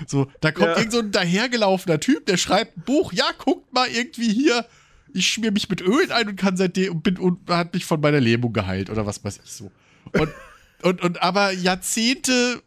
So, 0.06 0.30
da 0.42 0.52
kommt 0.52 0.68
ja. 0.68 0.76
irgend 0.76 0.92
so 0.92 0.98
ein 0.98 1.10
dahergelaufener 1.10 2.00
Typ, 2.00 2.26
der 2.26 2.36
schreibt 2.36 2.76
ein 2.76 2.82
Buch, 2.82 3.14
ja, 3.14 3.30
guckt 3.38 3.72
mal 3.72 3.88
irgendwie 3.88 4.30
hier, 4.30 4.66
ich 5.14 5.26
schmier 5.26 5.52
mich 5.52 5.70
mit 5.70 5.80
Öl 5.80 6.12
ein 6.12 6.28
und 6.28 6.36
kann 6.36 6.58
seitdem 6.58 6.96
und 6.96 7.02
bin 7.02 7.16
und 7.16 7.48
hat 7.48 7.72
mich 7.72 7.86
von 7.86 7.98
meiner 8.02 8.20
Lähmung 8.20 8.52
geheilt 8.52 8.90
oder 8.90 9.06
was 9.06 9.24
weiß 9.24 9.40
ich 9.42 9.50
so. 9.50 9.72
Und, 10.12 10.28
und, 10.82 11.00
und 11.00 11.22
aber 11.22 11.52
Jahrzehnte 11.52 12.62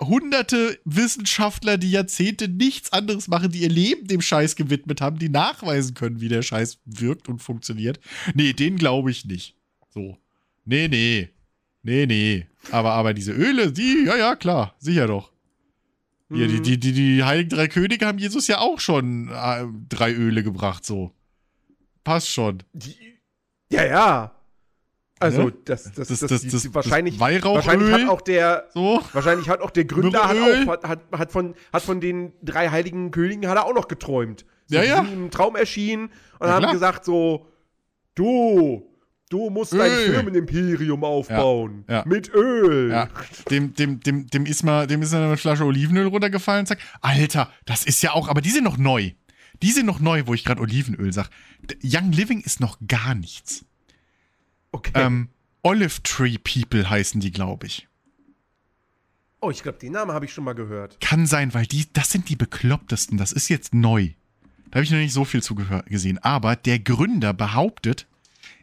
hunderte 0.00 0.78
Wissenschaftler, 0.84 1.78
die 1.78 1.90
Jahrzehnte 1.90 2.48
nichts 2.48 2.92
anderes 2.92 3.28
machen, 3.28 3.52
die 3.52 3.60
ihr 3.60 3.68
Leben 3.68 4.06
dem 4.06 4.20
Scheiß 4.20 4.56
gewidmet 4.56 5.00
haben, 5.00 5.18
die 5.18 5.28
nachweisen 5.28 5.94
können, 5.94 6.20
wie 6.20 6.28
der 6.28 6.42
Scheiß 6.42 6.78
wirkt 6.84 7.28
und 7.28 7.40
funktioniert. 7.40 8.00
Nee, 8.34 8.52
den 8.52 8.76
glaube 8.76 9.10
ich 9.10 9.24
nicht. 9.24 9.56
So. 9.90 10.18
Nee, 10.64 10.88
nee. 10.88 11.30
Nee, 11.82 12.06
nee. 12.06 12.46
Aber, 12.70 12.92
aber 12.92 13.14
diese 13.14 13.32
Öle, 13.32 13.72
die, 13.72 14.04
ja, 14.06 14.16
ja, 14.16 14.36
klar, 14.36 14.74
sicher 14.78 15.06
doch. 15.06 15.32
Mhm. 16.28 16.40
Ja, 16.40 16.46
die, 16.46 16.60
die, 16.60 16.78
die, 16.78 16.92
die 16.92 17.24
Heiligen 17.24 17.50
Drei 17.50 17.68
Könige 17.68 18.06
haben 18.06 18.18
Jesus 18.18 18.46
ja 18.46 18.58
auch 18.58 18.80
schon 18.80 19.28
äh, 19.28 19.66
drei 19.88 20.12
Öle 20.12 20.42
gebracht, 20.42 20.84
so. 20.84 21.12
Passt 22.04 22.28
schon. 22.28 22.62
Die, 22.72 22.96
ja, 23.70 23.84
ja. 23.84 24.39
Also 25.20 25.44
ne? 25.44 25.52
das, 25.66 25.84
das, 25.92 26.08
das, 26.08 26.18
das, 26.20 26.40
die- 26.42 26.48
das, 26.48 26.62
die- 26.62 26.74
wahrscheinlich, 26.74 27.14
das 27.14 27.20
Weihrauchöl, 27.20 27.54
wahrscheinlich 27.56 27.92
hat 27.92 28.08
auch 28.08 28.20
der, 28.22 28.68
so. 28.72 29.02
wahrscheinlich 29.12 29.48
hat 29.48 29.60
auch 29.60 29.70
der 29.70 29.84
Gründer 29.84 30.26
hat, 30.28 30.36
auch, 30.36 30.82
hat, 30.88 31.02
hat, 31.12 31.30
von, 31.32 31.54
hat 31.72 31.82
von 31.82 32.00
den 32.00 32.32
drei 32.42 32.68
heiligen 32.70 33.10
Königen 33.10 33.48
hat 33.48 33.56
er 33.58 33.66
auch 33.66 33.74
noch 33.74 33.86
geträumt. 33.86 34.46
So, 34.66 34.76
Ja, 34.76 34.82
die 34.82 34.88
ja. 34.88 34.96
sind 35.04 35.12
ihm 35.12 35.24
im 35.24 35.30
Traum 35.30 35.56
erschienen 35.56 36.10
und 36.38 36.46
Ja, 36.46 36.54
haben 36.54 36.62
klar. 36.62 36.72
gesagt 36.72 37.04
so, 37.04 37.46
du, 38.14 38.86
du 39.28 39.50
musst 39.50 39.72
dein 39.72 39.90
Öl. 39.90 40.14
Firmenimperium 40.14 41.04
aufbauen. 41.04 41.84
ja. 41.88 42.02
Mit 42.06 42.32
Öl. 42.34 42.90
Ja, 42.90 43.08
dem, 43.50 43.74
dem, 43.74 44.00
dem, 44.00 44.26
dem 44.28 44.46
ist 44.46 44.62
mal, 44.62 44.86
dem 44.86 45.02
ist 45.02 45.14
eine 45.14 45.36
Flasche 45.36 45.64
Olivenöl 45.64 46.06
runtergefallen, 46.06 46.66
zack. 46.66 46.78
Alter, 47.00 47.50
das 47.66 47.84
ist 47.84 48.02
ja 48.02 48.12
auch, 48.12 48.28
aber 48.28 48.40
die 48.40 48.50
sind 48.50 48.64
noch 48.64 48.78
neu. 48.78 49.10
Die 49.62 49.70
sind 49.72 49.84
noch 49.86 50.00
neu, 50.00 50.22
wo 50.26 50.32
ich 50.34 50.44
gerade 50.44 50.62
Olivenöl 50.62 51.12
sag. 51.12 51.28
D- 51.62 51.76
Young 51.84 52.12
Living 52.12 52.40
ist 52.40 52.60
noch 52.60 52.78
gar 52.88 53.14
nichts. 53.14 53.64
Okay. 54.72 54.92
Ähm, 54.94 55.28
Olive 55.62 56.02
Tree 56.02 56.38
People 56.38 56.88
heißen 56.88 57.20
die, 57.20 57.32
glaube 57.32 57.66
ich. 57.66 57.88
oh, 59.40 59.50
ich 59.50 59.62
glaube, 59.62 59.78
den 59.78 59.92
Namen 59.92 60.12
habe 60.12 60.24
ich 60.24 60.32
schon 60.32 60.44
mal 60.44 60.54
gehört. 60.54 61.00
Kann 61.00 61.26
sein, 61.26 61.54
weil 61.54 61.66
die, 61.66 61.92
das 61.92 62.10
sind 62.10 62.28
die 62.28 62.36
beklopptesten. 62.36 63.18
Das 63.18 63.32
ist 63.32 63.48
jetzt 63.48 63.74
neu. 63.74 64.10
Da 64.70 64.76
habe 64.76 64.84
ich 64.84 64.90
noch 64.90 64.98
nicht 64.98 65.12
so 65.12 65.24
viel 65.24 65.42
zu 65.42 65.54
gesehen. 65.54 66.18
Aber 66.18 66.56
der 66.56 66.78
Gründer 66.78 67.32
behauptet, 67.32 68.06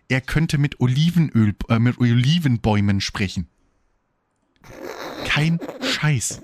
er 0.08 0.22
könnte 0.22 0.58
mit 0.58 0.80
Olivenöl, 0.80 1.56
äh, 1.68 1.80
mit 1.80 2.00
Olivenbäumen 2.00 3.02
sprechen. 3.02 3.48
Kein 5.26 5.60
Scheiß. 5.82 6.42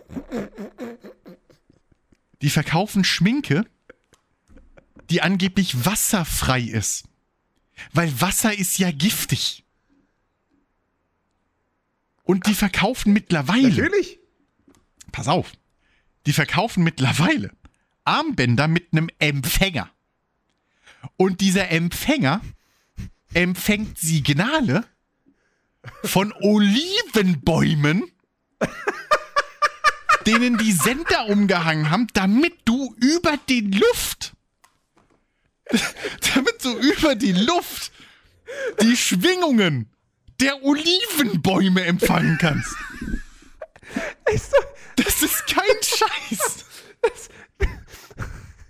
Die 2.41 2.49
verkaufen 2.49 3.03
Schminke, 3.03 3.66
die 5.09 5.22
angeblich 5.22 5.86
wasserfrei 5.86 6.61
ist. 6.61 7.05
Weil 7.91 8.21
Wasser 8.21 8.57
ist 8.57 8.78
ja 8.78 8.91
giftig. 8.91 9.63
Und 12.24 12.47
die 12.47 12.53
verkaufen 12.53 13.13
mittlerweile 13.13 13.69
Natürlich. 13.69 14.19
pass 15.11 15.28
auf, 15.28 15.51
die 16.26 16.34
verkaufen 16.34 16.84
mittlerweile 16.84 17.51
Armbänder 18.05 18.67
mit 18.67 18.93
einem 18.93 19.09
Empfänger. 19.19 19.89
Und 21.17 21.41
dieser 21.41 21.69
Empfänger 21.69 22.41
empfängt 23.34 23.97
Signale 23.99 24.86
von 26.03 26.34
Olivenbäumen, 26.34 28.09
denen 30.26 30.57
die 30.57 30.71
Sender 30.71 31.28
umgehangen 31.28 31.89
haben, 31.89 32.07
damit 32.13 32.53
du 32.65 32.95
über 32.99 33.38
die 33.49 33.61
Luft, 33.61 34.34
damit 36.34 36.64
du 36.64 36.78
über 36.78 37.16
die 37.16 37.32
Luft 37.32 37.91
die 38.82 38.95
Schwingungen 38.97 39.89
der 40.39 40.64
Olivenbäume 40.64 41.84
empfangen 41.86 42.38
kannst. 42.39 42.76
Das 44.95 45.22
ist 45.22 45.47
kein 45.47 45.76
Scheiß. 45.82 46.66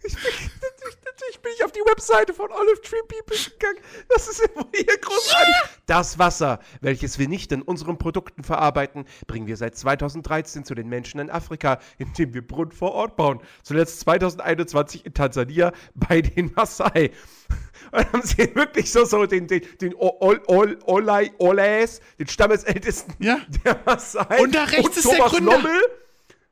Ich 0.06 0.16
bin, 0.16 0.30
natürlich, 0.62 0.98
natürlich 1.06 1.40
bin 1.42 1.53
ich 1.64 1.66
auf 1.66 1.72
die 1.72 1.80
Webseite 1.90 2.34
von 2.34 2.52
Olive 2.52 2.82
Tree 2.82 2.98
People 3.08 3.38
gegangen. 3.38 3.78
Das 4.10 4.28
ist 4.28 4.40
ja 4.42 4.48
wohl 4.56 4.66
hier 4.76 4.98
großartig. 4.98 5.56
Das 5.86 6.20
Wasser, 6.20 6.60
welches 6.82 7.20
wir 7.20 7.28
nicht 7.28 7.52
in 7.52 7.62
unseren 7.62 7.98
Produkten 7.98 8.44
verarbeiten, 8.44 9.06
bringen 9.28 9.48
wir 9.48 9.58
seit 9.58 9.78
2013 9.78 10.66
zu 10.66 10.76
den 10.76 10.88
Menschen 10.90 11.20
in 11.20 11.30
Afrika, 11.30 11.80
indem 11.98 12.34
wir 12.34 12.46
Brunnen 12.46 12.72
vor 12.72 12.94
Ort 12.94 13.16
bauen. 13.16 13.42
Zuletzt 13.64 14.00
2021 14.02 15.06
in 15.06 15.14
Tansania 15.14 15.72
bei 15.96 16.22
den 16.22 16.52
Maasai. 16.56 17.12
Und 17.92 18.00
dann 18.00 18.12
haben 18.14 18.22
sie 18.24 18.56
wirklich 18.56 18.92
so, 18.92 19.06
so 19.06 19.26
den, 19.26 19.48
den, 19.48 19.62
den 19.82 19.94
Ol, 19.96 20.42
Ol, 20.48 20.80
Olai, 20.86 21.32
Olays, 21.38 22.00
den 22.18 22.28
Stammesältesten 22.28 23.14
Ja. 23.20 23.40
der 23.66 23.80
Maasai. 23.86 24.42
Und 24.42 24.56
da 24.56 24.64
rechts 24.64 24.98
ist 24.98 25.06
der 25.10 25.18
Thomas 25.18 25.32
Gründer. 25.32 25.52
Nommel. 25.58 25.82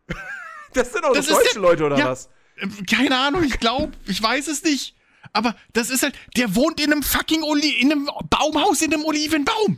Das 0.73 0.93
sind 0.93 1.03
auch 1.03 1.13
Das 1.13 1.27
ist 1.27 1.35
deutsche 1.35 1.53
der- 1.53 1.61
Leute, 1.61 1.83
oder 1.83 1.97
ja, 1.97 2.11
was? 2.11 2.29
äh, 2.55 2.65
Keine 2.89 3.17
Ahnung, 3.17 3.43
ich 3.43 3.59
glaube, 3.59 3.91
ich 4.05 4.21
weiß 4.23 4.47
es 4.47 4.63
nicht. 4.63 4.95
Aber 5.33 5.55
das 5.73 5.89
ist 5.89 6.03
halt, 6.03 6.15
der 6.35 6.55
wohnt 6.55 6.79
in 6.79 6.91
einem 6.91 7.03
fucking 7.03 7.43
Oli 7.43 7.69
in 7.79 7.91
einem 7.91 8.09
Baumhaus, 8.29 8.81
in 8.81 8.93
einem 8.93 9.05
Olivenbaum. 9.05 9.77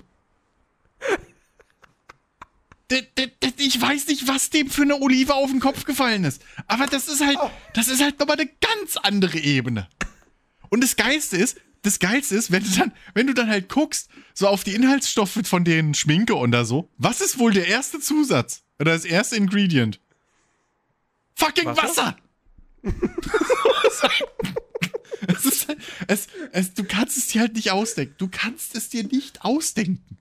Ich 3.57 3.81
weiß 3.81 4.07
nicht, 4.07 4.27
was 4.27 4.49
dem 4.49 4.69
für 4.69 4.83
eine 4.83 5.01
Olive 5.01 5.33
auf 5.33 5.49
den 5.49 5.59
Kopf 5.59 5.83
gefallen 5.85 6.23
ist. 6.23 6.43
Aber 6.67 6.85
das 6.85 7.07
ist 7.07 7.21
halt, 7.25 7.37
das 7.73 7.87
ist 7.87 8.01
halt 8.01 8.19
nochmal 8.19 8.39
eine 8.39 8.49
ganz 8.61 8.97
andere 8.97 9.39
Ebene. 9.39 9.87
Und 10.69 10.83
das 10.83 10.95
Geilste 10.95 11.37
ist, 11.37 11.57
das 11.83 11.99
Geilste 11.99 12.35
ist, 12.35 12.51
wenn 12.51 12.63
du 12.63 12.69
dann, 12.69 12.91
wenn 13.13 13.27
du 13.27 13.33
dann 13.33 13.49
halt 13.49 13.69
guckst, 13.69 14.09
so 14.33 14.47
auf 14.47 14.63
die 14.63 14.73
Inhaltsstoffe 14.73 15.39
von 15.43 15.63
denen 15.63 15.93
Schminke 15.93 16.35
und 16.35 16.51
da 16.51 16.65
so, 16.65 16.89
was 16.97 17.21
ist 17.21 17.39
wohl 17.39 17.51
der 17.51 17.67
erste 17.67 17.99
Zusatz? 17.99 18.63
Oder 18.79 18.93
das 18.93 19.05
erste 19.05 19.35
Ingredient? 19.35 19.99
Fucking 21.35 21.75
Wasser? 21.75 22.15
Wasser! 22.81 24.09
es 25.27 25.45
ist 25.45 25.67
halt, 25.67 25.79
es, 26.07 26.27
es, 26.51 26.73
du 26.73 26.83
kannst 26.83 27.17
es 27.17 27.27
dir 27.27 27.41
halt 27.41 27.55
nicht 27.55 27.71
ausdenken. 27.71 28.15
Du 28.17 28.27
kannst 28.29 28.75
es 28.75 28.89
dir 28.89 29.03
nicht 29.03 29.43
ausdenken. 29.43 30.17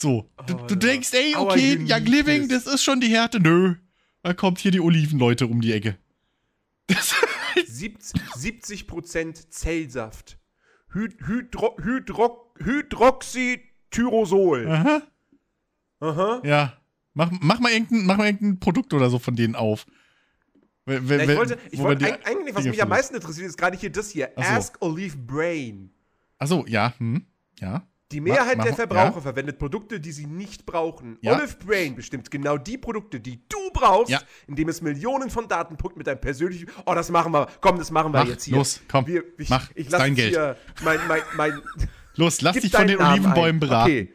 So, 0.00 0.30
du, 0.46 0.54
Oh, 0.54 0.66
du 0.66 0.74
denkst, 0.76 1.12
ey, 1.14 1.34
okay. 1.36 1.78
Young 1.88 2.04
Living, 2.04 2.48
das 2.48 2.66
ist 2.66 2.82
schon 2.82 3.00
die 3.00 3.08
Härte. 3.08 3.40
Nö, 3.40 3.76
da 4.22 4.34
kommt 4.34 4.58
hier 4.58 4.70
die 4.70 4.80
Olivenleute 4.80 5.46
um 5.46 5.60
die 5.60 5.72
Ecke. 5.72 5.96
Das, 6.86 7.14
70, 7.66 8.20
70% 8.20 9.50
Zellsaft. 9.50 10.38
Hy 10.94 11.08
Hydro 11.26 11.76
Hydro 11.82 12.52
Hydroxytyrosol. 12.58 14.68
aha, 14.68 15.02
Aha. 16.00 16.42
ja. 16.44 16.76
Mach, 17.14 17.30
mach, 17.40 17.60
mal 17.60 17.72
irgendein, 17.72 18.04
mach 18.04 18.18
mal 18.18 18.26
irgendein 18.26 18.60
Produkt 18.60 18.92
oder 18.92 19.08
so 19.08 19.18
von 19.18 19.36
denen 19.36 19.54
auf. 19.56 19.86
Wer- 20.86 21.00
Ja, 21.24 21.30
ich 21.32 21.36
wollte, 21.38 21.58
ich 21.70 21.78
wo 21.80 21.84
wollte 21.84 22.06
eig- 22.06 22.24
eigentlich, 22.24 22.54
was 22.54 22.62
Dinge 22.62 22.70
mich 22.74 22.82
am 22.82 22.88
meisten 22.88 23.14
interessiert, 23.16 23.48
ist 23.48 23.58
gerade 23.58 23.76
hier 23.76 23.90
das 23.90 24.10
hier. 24.10 24.30
So. 24.36 24.42
Ask 24.42 24.76
Olive 24.80 25.16
Brain. 25.16 25.90
Achso, 26.38 26.64
ja, 26.68 26.94
hm, 26.98 27.26
ja. 27.60 27.86
Die 28.12 28.20
Mehrheit 28.20 28.56
mach- 28.58 28.64
der 28.64 28.70
ja. 28.72 28.76
Verbraucher 28.76 29.20
verwendet 29.20 29.58
Produkte, 29.58 29.98
die 29.98 30.12
sie 30.12 30.26
nicht 30.26 30.64
brauchen. 30.64 31.18
Ja. 31.22 31.36
Olive 31.36 31.56
Brain 31.66 31.96
bestimmt 31.96 32.30
genau 32.30 32.56
die 32.56 32.78
Produkte, 32.78 33.18
die 33.18 33.40
du 33.48 33.58
brauchst, 33.72 34.12
Ja. 34.12 34.20
indem 34.46 34.68
es 34.68 34.80
Millionen 34.80 35.28
von 35.28 35.48
Datenpunkten 35.48 35.98
mit 35.98 36.06
deinem 36.06 36.20
persönlichen. 36.20 36.68
Oh, 36.84 36.94
das 36.94 37.10
machen 37.10 37.32
wir. 37.32 37.48
Komm, 37.60 37.78
das 37.78 37.90
machen 37.90 38.12
wir 38.12 38.20
Mach, 38.20 38.28
jetzt 38.28 38.44
hier. 38.44 38.54
los, 38.56 38.80
komm, 38.88 39.08
Wir, 39.08 39.24
ich, 39.38 39.48
mach, 39.48 39.68
ich 39.74 39.90
lass 39.90 40.00
dein 40.02 40.14
Geld. 40.14 40.38
Mein, 40.84 41.00
mein, 41.08 41.20
mein, 41.36 41.60
Los, 42.14 42.40
lass 42.42 42.56
dich 42.56 42.70
von 42.70 42.86
den 42.86 42.98
Namen 42.98 43.12
Olivenbäumen 43.24 43.56
ein. 43.56 43.58
beraten. 43.60 43.90
Okay. 43.90 44.14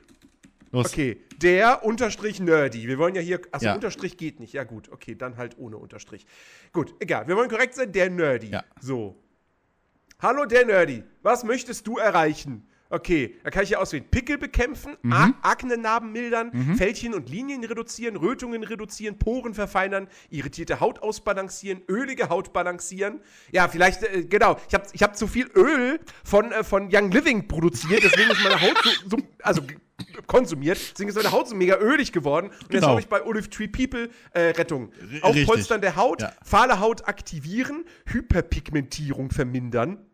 Los. 0.71 0.85
Okay, 0.85 1.21
der 1.41 1.83
Unterstrich 1.83 2.39
Nerdy. 2.39 2.87
Wir 2.87 2.97
wollen 2.97 3.15
ja 3.15 3.21
hier. 3.21 3.41
Achso, 3.51 3.65
Ja. 3.67 3.73
Unterstrich 3.75 4.17
geht 4.17 4.39
nicht. 4.39 4.53
Ja, 4.53 4.63
gut. 4.63 4.89
Okay, 4.91 5.15
dann 5.15 5.37
halt 5.37 5.57
ohne 5.57 5.77
Unterstrich. 5.77 6.25
Gut, 6.73 6.93
egal. 6.99 7.27
Wir 7.27 7.35
wollen 7.35 7.49
korrekt 7.49 7.75
sein. 7.75 7.91
Der 7.91 8.09
Nerdy. 8.09 8.47
Ja. 8.47 8.63
So. 8.79 9.15
Hallo, 10.19 10.45
der 10.45 10.65
Nerdy. 10.65 11.03
Was 11.23 11.43
möchtest 11.43 11.87
du 11.87 11.97
erreichen? 11.97 12.67
Okay, 12.93 13.37
da 13.45 13.49
kann 13.51 13.63
ich 13.63 13.69
ja 13.69 13.77
auswählen. 13.79 14.03
Pickel 14.11 14.37
bekämpfen, 14.37 14.97
Mhm. 15.01 15.33
Aknenarben 15.41 16.11
mildern, 16.11 16.75
Fältchen 16.75 17.13
und 17.13 17.29
Linien 17.29 17.63
reduzieren, 17.63 18.17
Rötungen 18.17 18.63
reduzieren, 18.63 19.17
Poren 19.17 19.53
verfeinern, 19.53 20.09
irritierte 20.29 20.81
Haut 20.81 20.99
ausbalancieren, 20.99 21.81
ölige 21.87 22.27
Haut 22.27 22.51
balancieren. 22.51 23.21
Ja, 23.53 23.69
vielleicht, 23.69 24.03
äh, 24.03 24.25
genau. 24.25 24.57
Ich 24.67 24.73
habe 24.73 24.83
ich 24.91 25.01
hab 25.03 25.15
zu 25.15 25.27
viel 25.27 25.47
Öl 25.55 26.01
von, 26.25 26.51
äh, 26.51 26.65
von 26.65 26.89
Young 26.93 27.11
Living 27.11 27.47
produziert, 27.47 28.03
deswegen 28.03 28.29
ist 28.29 28.43
meine 28.43 28.59
Haut 28.61 28.77
so, 28.83 29.09
so 29.11 29.17
also 29.41 29.61
konsumiert, 30.27 30.77
deswegen 30.93 31.09
ist 31.09 31.15
meine 31.15 31.31
Haut 31.31 31.47
so 31.49 31.55
mega 31.55 31.77
ölig 31.77 32.11
geworden. 32.11 32.47
Und 32.47 32.53
jetzt 32.61 32.69
Genau. 32.71 32.87
habe 32.89 33.01
ich 33.01 33.07
bei 33.07 33.23
Olive 33.25 33.49
Tree 33.49 33.67
People 33.67 34.09
äh, 34.33 34.41
Rettung. 34.51 34.91
richtig. 35.01 35.23
Aufpolstern 35.23 35.81
der 35.81 35.95
Haut, 35.95 36.21
Ja. 36.21 36.33
fahle 36.43 36.79
Haut 36.79 37.07
aktivieren, 37.07 37.85
Hyperpigmentierung 38.07 39.31
vermindern. 39.31 40.05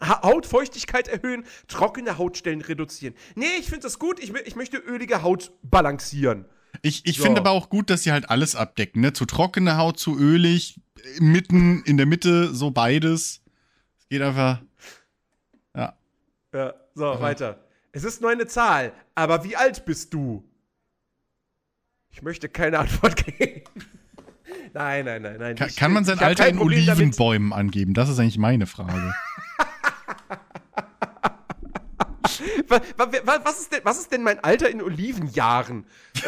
Ha 0.00 0.22
Hautfeuchtigkeit 0.22 1.06
erhöhen, 1.08 1.44
trockene 1.68 2.18
Hautstellen 2.18 2.60
reduzieren. 2.60 3.14
Nee, 3.36 3.46
ich 3.60 3.66
finde 3.66 3.80
das 3.82 3.98
gut. 3.98 4.18
Ich, 4.22 4.34
ich 4.34 4.56
möchte 4.56 4.76
ölige 4.76 5.22
Haut 5.22 5.52
balancieren. 5.62 6.46
Ich, 6.82 7.06
ich 7.06 7.18
So. 7.18 7.22
finde 7.24 7.40
aber 7.40 7.52
auch 7.52 7.68
gut, 7.70 7.90
dass 7.90 8.02
sie 8.02 8.10
halt 8.10 8.28
alles 8.28 8.56
abdecken, 8.56 9.00
ne? 9.00 9.12
Zu 9.12 9.24
trockene 9.24 9.76
Haut, 9.76 9.98
zu 10.00 10.18
ölig, 10.18 10.80
mitten, 11.20 11.82
in 11.84 11.96
der 11.96 12.06
Mitte, 12.06 12.52
so 12.52 12.72
beides. 12.72 13.42
Es 14.00 14.08
geht 14.08 14.20
einfach. 14.22 14.60
Ja. 15.76 15.96
Ja, 16.52 16.74
so, 16.94 17.20
weiter. 17.20 17.60
Es 17.96 18.02
ist 18.02 18.20
nur 18.20 18.30
eine 18.30 18.46
Zahl, 18.48 18.92
aber 19.14 19.44
wie 19.44 19.54
alt 19.56 19.84
bist 19.86 20.12
du? 20.12 20.42
Ich 22.10 22.22
möchte 22.22 22.48
keine 22.48 22.80
Antwort 22.80 23.24
geben. 23.38 23.62
nein, 24.72 25.04
nein, 25.04 25.22
nein, 25.22 25.36
nein. 25.38 25.54
Kann, 25.54 25.68
Ich- 25.68 25.76
kann 25.76 25.92
man 25.92 26.04
sein 26.04 26.18
Alter 26.18 26.48
in 26.48 26.56
Problem 26.56 26.84
damit. 26.86 26.98
Olivenbäumen 27.02 27.52
angeben? 27.52 27.94
Das 27.94 28.08
ist 28.08 28.18
eigentlich 28.18 28.36
meine 28.38 28.66
Frage. 28.66 29.14
Wa- 32.66 32.80
wa- 32.96 33.12
wa- 33.24 33.40
Was 33.44 33.60
ist, 33.60 33.72
denn, 33.72 33.80
was 33.84 33.98
ist 34.00 34.10
denn 34.10 34.22
mein 34.24 34.42
Alter 34.42 34.68
in 34.68 34.82
Olivenjahren? 34.82 35.86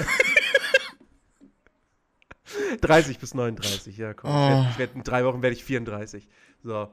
30 2.80 3.18
bis 3.18 3.34
39, 3.34 3.96
ja, 3.96 4.14
komm. 4.14 4.30
Ich 4.30 4.36
werd- 4.36 4.70
Ich 4.70 4.78
werd, 4.78 4.94
in 4.94 5.02
drei 5.02 5.24
Wochen 5.24 5.42
werde 5.42 5.56
ich 5.56 5.64
34. 5.64 6.28
So. 6.62 6.88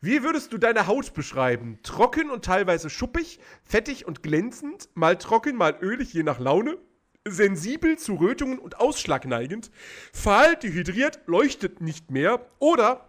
Wie 0.00 0.22
würdest 0.22 0.52
du 0.52 0.58
deine 0.58 0.86
Haut 0.86 1.12
beschreiben? 1.12 1.80
Trocken 1.82 2.30
und 2.30 2.44
teilweise 2.44 2.88
schuppig, 2.88 3.40
fettig 3.64 4.06
und 4.06 4.22
glänzend, 4.22 4.88
mal 4.94 5.18
trocken, 5.18 5.56
mal 5.56 5.76
ölig, 5.80 6.12
je 6.12 6.22
nach 6.22 6.38
Laune? 6.38 6.78
Sensibel 7.24 7.98
zu 7.98 8.14
Rötungen 8.14 8.60
und 8.60 8.78
Ausschlag 8.78 9.26
neigend? 9.26 9.72
Fahl, 10.12 10.54
dehydriert, 10.54 11.20
leuchtet 11.26 11.80
nicht 11.80 12.12
mehr? 12.12 12.46
Oder 12.60 13.06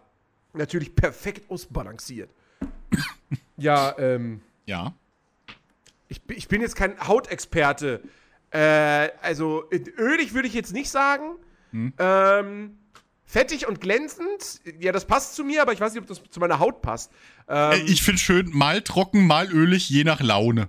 natürlich 0.52 0.96
perfekt 0.96 1.48
ausbalanciert? 1.48 2.30
ja, 3.56 3.96
ähm. 3.98 4.42
Ja. 4.66 4.92
Ich, 6.08 6.20
ich 6.28 6.48
bin 6.48 6.60
jetzt 6.60 6.74
kein 6.74 6.98
Hautexperte. 7.06 8.02
Äh, 8.50 9.10
also, 9.22 9.70
ölig 9.70 10.34
würde 10.34 10.48
ich 10.48 10.54
jetzt 10.54 10.72
nicht 10.72 10.90
sagen. 10.90 11.36
Hm. 11.70 11.92
Ähm 11.98 12.79
Fettig 13.30 13.68
und 13.68 13.80
glänzend, 13.80 14.60
ja, 14.80 14.90
das 14.90 15.04
passt 15.04 15.36
zu 15.36 15.44
mir, 15.44 15.62
aber 15.62 15.72
ich 15.72 15.78
weiß 15.78 15.92
nicht, 15.92 16.02
ob 16.02 16.08
das 16.08 16.20
zu 16.30 16.40
meiner 16.40 16.58
Haut 16.58 16.82
passt. 16.82 17.12
Ähm, 17.46 17.80
ich 17.86 18.02
finde 18.02 18.20
schön, 18.20 18.50
mal 18.50 18.82
trocken, 18.82 19.24
mal 19.24 19.48
ölig, 19.52 19.88
je 19.88 20.02
nach 20.02 20.18
Laune. 20.20 20.68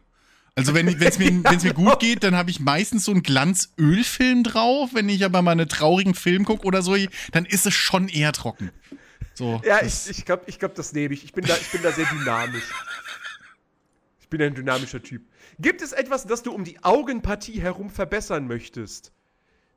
Also 0.53 0.75
wenn 0.75 0.87
es 0.87 1.17
mir, 1.17 1.31
mir 1.63 1.73
gut 1.73 1.99
geht, 1.99 2.23
dann 2.23 2.35
habe 2.35 2.51
ich 2.51 2.59
meistens 2.59 3.05
so 3.05 3.13
einen 3.13 3.23
Glanzölfilm 3.23 4.43
drauf. 4.43 4.91
Wenn 4.93 5.09
ich 5.09 5.25
aber 5.25 5.41
mal 5.41 5.53
einen 5.53 5.69
traurigen 5.69 6.13
Film 6.13 6.45
gucke 6.45 6.67
oder 6.67 6.83
so, 6.83 6.95
dann 7.31 7.45
ist 7.45 7.65
es 7.65 7.73
schon 7.73 8.09
eher 8.09 8.31
trocken. 8.31 8.69
So, 9.33 9.59
ja, 9.65 9.81
ich, 9.81 10.07
ich 10.11 10.23
glaube, 10.23 10.43
ich 10.45 10.59
glaub, 10.59 10.75
das 10.75 10.93
nehme 10.93 11.15
ich. 11.15 11.23
Ich 11.23 11.33
bin, 11.33 11.45
da, 11.45 11.55
ich 11.55 11.71
bin 11.71 11.81
da 11.81 11.91
sehr 11.91 12.05
dynamisch. 12.05 12.69
Ich 14.19 14.27
bin 14.27 14.39
ein 14.39 14.53
dynamischer 14.53 15.01
Typ. 15.01 15.23
Gibt 15.57 15.81
es 15.81 15.93
etwas, 15.93 16.27
das 16.27 16.43
du 16.43 16.51
um 16.51 16.63
die 16.63 16.83
Augenpartie 16.83 17.59
herum 17.59 17.89
verbessern 17.89 18.45
möchtest? 18.45 19.13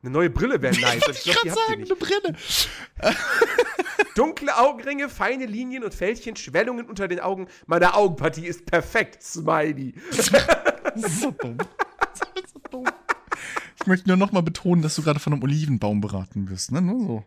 Eine 0.05 0.13
neue 0.13 0.29
Brille 0.29 0.61
wäre 0.61 0.79
nice. 0.79 0.97
ich 1.11 1.23
glaube, 1.23 1.39
die 1.45 1.51
habt 1.51 1.59
sagen, 1.67 1.83
Eine 1.83 1.97
Brille. 1.97 2.37
Dunkle 4.15 4.59
Augenringe, 4.59 5.09
feine 5.09 5.47
Linien 5.47 5.83
und 5.83 5.95
Fältchen, 5.95 6.37
Schwellungen 6.37 6.87
unter 6.87 7.09
den 7.09 7.21
Augen. 7.21 7.49
Meine 7.67 7.95
Augenpartie 7.95 8.47
ist 8.47 8.67
perfekt. 8.67 9.23
Smiley. 9.23 9.95
das 10.11 10.29
ist 10.97 11.21
so 11.23 11.31
dumm. 11.31 11.57
Das 11.57 12.45
ist 12.45 12.53
so 12.53 12.61
dumm. 12.71 12.85
Ich 13.81 13.87
möchte 13.87 14.09
nur 14.09 14.19
noch 14.19 14.31
mal 14.31 14.43
betonen, 14.43 14.83
dass 14.83 14.95
du 14.95 15.03
gerade 15.03 15.21
von 15.21 15.33
einem 15.33 15.43
Olivenbaum 15.43 16.03
beraten 16.03 16.51
wirst, 16.51 16.71
ne? 16.71 16.83
Nur 16.83 17.07
so. 17.07 17.25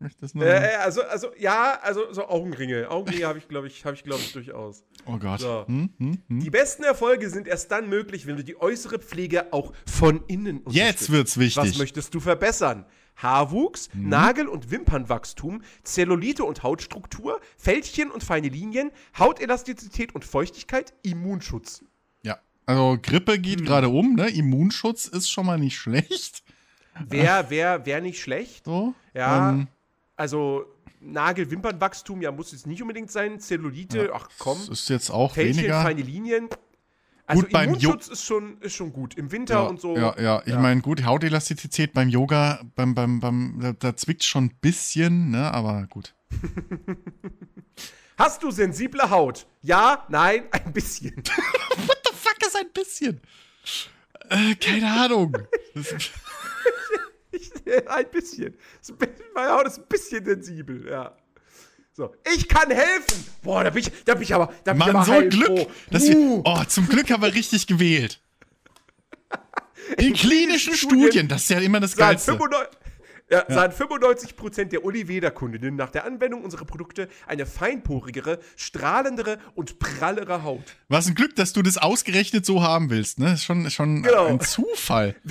Äh, 0.00 0.76
also, 0.76 1.02
also, 1.02 1.28
ja, 1.38 1.78
also 1.82 2.12
so 2.12 2.28
Augenringe. 2.28 2.88
Augenringe 2.88 3.26
habe 3.26 3.38
ich, 3.38 3.48
glaube 3.48 3.66
ich, 3.66 3.84
habe 3.84 3.96
ich, 3.96 4.04
glaube 4.04 4.20
ich, 4.20 4.32
durchaus. 4.32 4.84
Oh 5.06 5.18
Gott. 5.18 5.40
So. 5.40 5.64
Hm, 5.66 5.90
hm, 5.98 6.22
hm. 6.28 6.40
Die 6.40 6.50
besten 6.50 6.84
Erfolge 6.84 7.28
sind 7.30 7.48
erst 7.48 7.72
dann 7.72 7.88
möglich, 7.88 8.26
wenn 8.26 8.36
du 8.36 8.44
die 8.44 8.60
äußere 8.60 9.00
Pflege 9.00 9.52
auch 9.52 9.72
von 9.86 10.22
innen. 10.28 10.62
Jetzt 10.68 11.10
wird's 11.10 11.36
wichtig. 11.38 11.56
Was 11.56 11.78
möchtest 11.78 12.14
du 12.14 12.20
verbessern? 12.20 12.86
Haarwuchs, 13.16 13.88
hm. 13.92 14.08
Nagel- 14.08 14.46
und 14.46 14.70
Wimpernwachstum, 14.70 15.62
Zellulite 15.82 16.44
und 16.44 16.62
Hautstruktur, 16.62 17.40
Fältchen 17.56 18.12
und 18.12 18.22
feine 18.22 18.48
Linien, 18.48 18.92
Hautelastizität 19.18 20.14
und 20.14 20.24
Feuchtigkeit, 20.24 20.94
Immunschutz. 21.02 21.84
Ja, 22.22 22.38
also 22.66 22.96
Grippe 23.02 23.40
geht 23.40 23.58
hm. 23.58 23.66
gerade 23.66 23.88
um, 23.88 24.14
ne? 24.14 24.28
Immunschutz 24.28 25.06
ist 25.06 25.28
schon 25.28 25.46
mal 25.46 25.58
nicht 25.58 25.76
schlecht. 25.78 26.44
Wäre 27.08 27.50
wär, 27.50 27.84
wär 27.86 28.00
nicht 28.00 28.20
schlecht. 28.20 28.64
So, 28.64 28.94
ja. 29.14 29.50
Ähm, 29.50 29.68
also 30.18 30.66
Nagel-Wimpernwachstum, 31.00 32.20
ja, 32.20 32.32
muss 32.32 32.52
jetzt 32.52 32.66
nicht 32.66 32.82
unbedingt 32.82 33.10
sein. 33.10 33.40
Zellulite, 33.40 34.06
ja, 34.06 34.12
ach 34.12 34.28
komm. 34.38 34.58
Das 34.68 34.80
ist 34.80 34.88
jetzt 34.88 35.10
auch 35.10 35.34
Fältchen, 35.34 35.58
weniger. 35.58 35.82
feine 35.82 36.02
Linien. 36.02 36.48
Also 37.26 37.42
gut, 37.42 37.52
beim 37.52 37.68
Immunschutz 37.68 38.08
ist 38.08 38.24
schon, 38.24 38.58
ist 38.60 38.74
schon 38.74 38.92
gut. 38.92 39.14
Im 39.14 39.30
Winter 39.30 39.54
ja, 39.54 39.60
und 39.60 39.80
so. 39.80 39.96
Ja, 39.96 40.18
ja. 40.18 40.42
Ich 40.44 40.52
ja. 40.52 40.58
meine, 40.58 40.80
gut, 40.80 41.04
Hautelastizität 41.04 41.92
beim 41.92 42.08
Yoga, 42.08 42.60
beim, 42.74 42.94
beim, 42.94 43.20
beim, 43.20 43.58
da, 43.60 43.72
da 43.72 43.96
zwickt 43.96 44.24
schon 44.24 44.46
ein 44.46 44.54
bisschen, 44.60 45.30
ne, 45.30 45.52
aber 45.52 45.86
gut. 45.88 46.14
Hast 48.18 48.42
du 48.42 48.50
sensible 48.50 49.10
Haut? 49.10 49.46
Ja, 49.62 50.04
nein, 50.08 50.44
ein 50.50 50.72
bisschen. 50.72 51.16
What 51.86 51.98
the 52.04 52.14
fuck 52.14 52.38
ist 52.44 52.56
ein 52.56 52.72
bisschen? 52.72 53.20
Äh, 54.30 54.54
keine 54.56 54.90
Ahnung. 54.90 55.36
ein 57.86 58.10
bisschen. 58.10 58.56
Meine 59.34 59.52
Haut 59.52 59.66
ist 59.66 59.78
ein 59.78 59.86
bisschen 59.88 60.24
sensibel, 60.24 60.88
ja. 60.88 61.16
So, 61.92 62.14
ich 62.32 62.48
kann 62.48 62.70
helfen. 62.70 63.24
Boah, 63.42 63.64
da 63.64 63.70
bin 63.70 63.82
ich, 63.82 64.04
da 64.04 64.14
bin 64.14 64.22
ich 64.22 64.32
aber, 64.32 64.52
da 64.62 64.72
bin 64.72 64.78
Mann, 64.78 64.90
ich 64.90 64.94
aber 64.94 65.04
so 65.04 65.12
ein 65.12 65.30
Glück, 65.30 65.68
dass 65.90 66.04
uh. 66.04 66.06
wir, 66.08 66.42
oh, 66.44 66.64
zum 66.68 66.88
Glück 66.88 67.10
haben 67.10 67.22
wir 67.22 67.34
richtig 67.34 67.66
gewählt. 67.66 68.20
In, 69.96 70.08
In 70.08 70.14
klinischen 70.14 70.74
Studien, 70.74 71.02
Studien, 71.02 71.28
das 71.28 71.42
ist 71.42 71.50
ja 71.50 71.58
immer 71.58 71.80
das 71.80 71.96
Geilste. 71.96 72.32
95, 72.32 72.78
ja, 73.30 73.44
ja. 73.48 73.54
sahen 73.54 73.72
95% 73.72 74.64
der 74.66 74.84
Oliveda-Kundinnen 74.84 75.76
nach 75.76 75.90
der 75.90 76.04
Anwendung 76.04 76.44
unserer 76.44 76.64
Produkte 76.64 77.08
eine 77.26 77.46
feinporigere, 77.46 78.38
strahlendere 78.56 79.38
und 79.54 79.78
prallere 79.78 80.44
Haut. 80.44 80.76
Was 80.88 81.08
ein 81.08 81.14
Glück, 81.14 81.36
dass 81.36 81.52
du 81.52 81.62
das 81.62 81.78
ausgerechnet 81.78 82.46
so 82.46 82.62
haben 82.62 82.90
willst, 82.90 83.18
ne? 83.18 83.34
Ist 83.34 83.44
schon, 83.44 83.68
schon 83.70 84.02
genau. 84.02 84.26
ein 84.26 84.40
Zufall. 84.40 85.16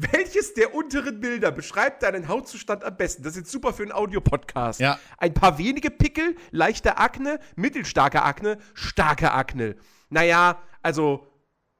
Welches 0.00 0.54
der 0.54 0.76
unteren 0.76 1.18
Bilder 1.18 1.50
beschreibt 1.50 2.04
deinen 2.04 2.28
Hautzustand 2.28 2.84
am 2.84 2.96
besten? 2.96 3.24
Das 3.24 3.32
ist 3.32 3.38
jetzt 3.38 3.50
super 3.50 3.72
für 3.72 3.82
einen 3.82 3.90
Audiopodcast. 3.90 4.78
Ja. 4.78 4.96
Ein 5.16 5.34
paar 5.34 5.58
wenige 5.58 5.90
Pickel, 5.90 6.36
leichte 6.52 6.98
Akne, 6.98 7.40
mittelstarke 7.56 8.22
Akne, 8.22 8.58
starke 8.74 9.32
Akne. 9.32 9.74
Naja, 10.08 10.62
also, 10.82 11.26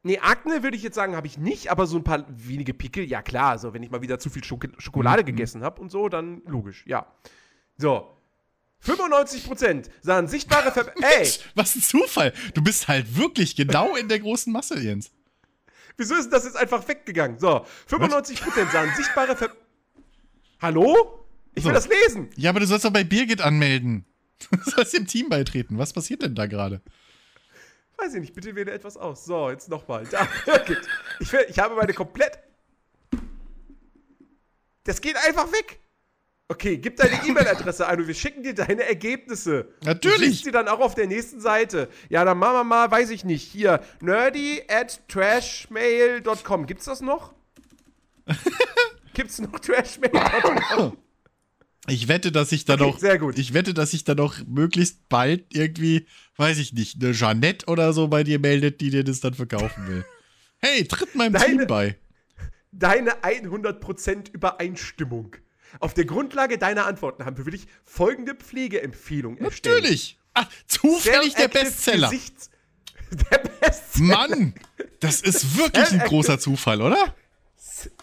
nee, 0.02 0.18
Akne 0.18 0.64
würde 0.64 0.76
ich 0.76 0.82
jetzt 0.82 0.96
sagen, 0.96 1.14
habe 1.14 1.28
ich 1.28 1.38
nicht, 1.38 1.70
aber 1.70 1.86
so 1.86 1.96
ein 1.96 2.02
paar 2.02 2.24
wenige 2.28 2.74
Pickel, 2.74 3.04
ja 3.04 3.22
klar. 3.22 3.50
Also, 3.50 3.72
wenn 3.72 3.84
ich 3.84 3.90
mal 3.92 4.02
wieder 4.02 4.18
zu 4.18 4.30
viel 4.30 4.42
Schok 4.42 4.66
Schokolade 4.78 5.22
mhm. 5.22 5.26
gegessen 5.26 5.62
habe 5.62 5.80
und 5.80 5.92
so, 5.92 6.08
dann 6.08 6.42
logisch, 6.44 6.84
ja. 6.88 7.06
So. 7.76 8.16
95% 8.84 9.90
sahen 10.02 10.26
sichtbare 10.26 10.72
Ver 10.72 10.92
Ey! 11.00 11.30
Was 11.54 11.76
ein 11.76 11.82
Zufall! 11.82 12.32
Du 12.54 12.62
bist 12.64 12.88
halt 12.88 13.16
wirklich 13.16 13.54
genau 13.54 13.94
in 13.94 14.08
der 14.08 14.18
großen 14.18 14.52
Masse, 14.52 14.80
Jens. 14.80 15.12
Wieso 15.98 16.14
ist 16.14 16.30
das 16.32 16.44
jetzt 16.44 16.56
einfach 16.56 16.86
weggegangen? 16.86 17.38
So, 17.38 17.66
95% 17.90 18.70
sahen 18.72 18.90
sichtbare 18.96 19.36
Ver 19.36 19.50
Hallo? 20.62 21.26
Ich 21.54 21.64
will 21.64 21.72
das 21.72 21.88
lesen. 21.88 22.30
Ja, 22.36 22.50
aber 22.50 22.60
du 22.60 22.66
sollst 22.66 22.84
doch 22.84 22.92
bei 22.92 23.04
Birgit 23.04 23.42
anmelden. 23.42 24.04
Du 24.52 24.70
sollst 24.70 24.96
dem 24.96 25.08
Team 25.08 25.28
beitreten. 25.28 25.78
Was 25.78 25.92
passiert 25.92 26.22
denn 26.22 26.36
da 26.36 26.46
gerade? 26.46 26.80
Weiß 27.96 28.14
ich 28.14 28.20
nicht, 28.20 28.34
bitte 28.34 28.54
wähle 28.54 28.70
etwas 28.70 28.96
aus. 28.96 29.24
So, 29.24 29.50
jetzt 29.50 29.68
nochmal. 29.68 30.06
Da, 30.08 30.28
Birgit. 30.46 30.88
Ich, 31.18 31.32
will, 31.32 31.44
ich 31.48 31.58
habe 31.58 31.74
meine 31.74 31.92
komplett. 31.92 32.38
Das 34.84 35.00
geht 35.00 35.16
einfach 35.16 35.50
weg. 35.50 35.80
Okay, 36.48 36.78
gib 36.78 36.96
deine 36.96 37.14
E-Mail-Adresse 37.26 37.86
ein 37.86 38.00
und 38.00 38.06
wir 38.06 38.14
schicken 38.14 38.42
dir 38.42 38.54
deine 38.54 38.82
Ergebnisse. 38.82 39.68
Natürlich. 39.84 40.38
Du 40.38 40.44
sie 40.46 40.50
dann 40.50 40.66
auch 40.66 40.80
auf 40.80 40.94
der 40.94 41.06
nächsten 41.06 41.40
Seite. 41.40 41.88
Ja, 42.08 42.24
dann 42.24 42.38
machen 42.38 42.54
wir 42.54 42.64
mal, 42.64 42.90
weiß 42.90 43.10
ich 43.10 43.24
nicht, 43.24 43.42
hier, 43.50 43.82
nerdy 44.00 44.62
at 44.68 45.06
trashmail.com. 45.08 46.66
Gibt's 46.66 46.86
das 46.86 47.02
noch? 47.02 47.34
Gibt's 49.14 49.38
noch 49.40 49.58
trashmail.com? 49.60 50.96
Ich 51.86 52.08
wette, 52.08 52.32
dass 52.32 52.52
ich 52.52 52.64
da 52.64 52.74
okay, 52.74 52.82
noch. 52.82 52.98
Sehr 52.98 53.18
gut. 53.18 53.38
Ich 53.38 53.54
wette, 53.54 53.74
dass 53.74 53.92
sich 53.92 54.04
da 54.04 54.14
noch 54.14 54.36
möglichst 54.46 55.08
bald 55.08 55.46
irgendwie, 55.54 56.06
weiß 56.36 56.58
ich 56.58 56.72
nicht, 56.72 57.02
eine 57.02 57.12
Jeannette 57.12 57.66
oder 57.66 57.92
so 57.92 58.08
bei 58.08 58.24
dir 58.24 58.38
meldet, 58.38 58.80
die 58.80 58.90
dir 58.90 59.04
das 59.04 59.20
dann 59.20 59.34
verkaufen 59.34 59.86
will. 59.86 60.04
Hey, 60.60 60.82
tritt 60.82 61.14
meinem 61.14 61.34
deine, 61.34 61.58
Team 61.58 61.66
bei. 61.68 61.96
Deine 62.72 63.22
100% 63.22 64.32
Übereinstimmung. 64.32 65.36
Auf 65.80 65.94
der 65.94 66.04
Grundlage 66.04 66.58
deiner 66.58 66.86
Antworten 66.86 67.24
haben 67.24 67.36
wir 67.36 67.46
wirklich 67.46 67.66
folgende 67.84 68.34
Pflegeempfehlung 68.34 69.38
erstellt. 69.38 69.82
Natürlich. 69.82 70.18
Ach, 70.34 70.48
zufällig 70.66 71.34
der 71.34 71.48
Bestseller. 71.48 72.10
Gesichts 72.10 72.50
der 73.10 73.38
Bestseller. 73.38 74.06
Mann, 74.06 74.54
das 75.00 75.20
ist 75.20 75.58
wirklich 75.58 75.90
ein 75.90 76.00
großer 76.00 76.38
Zufall, 76.38 76.82
oder? 76.82 77.14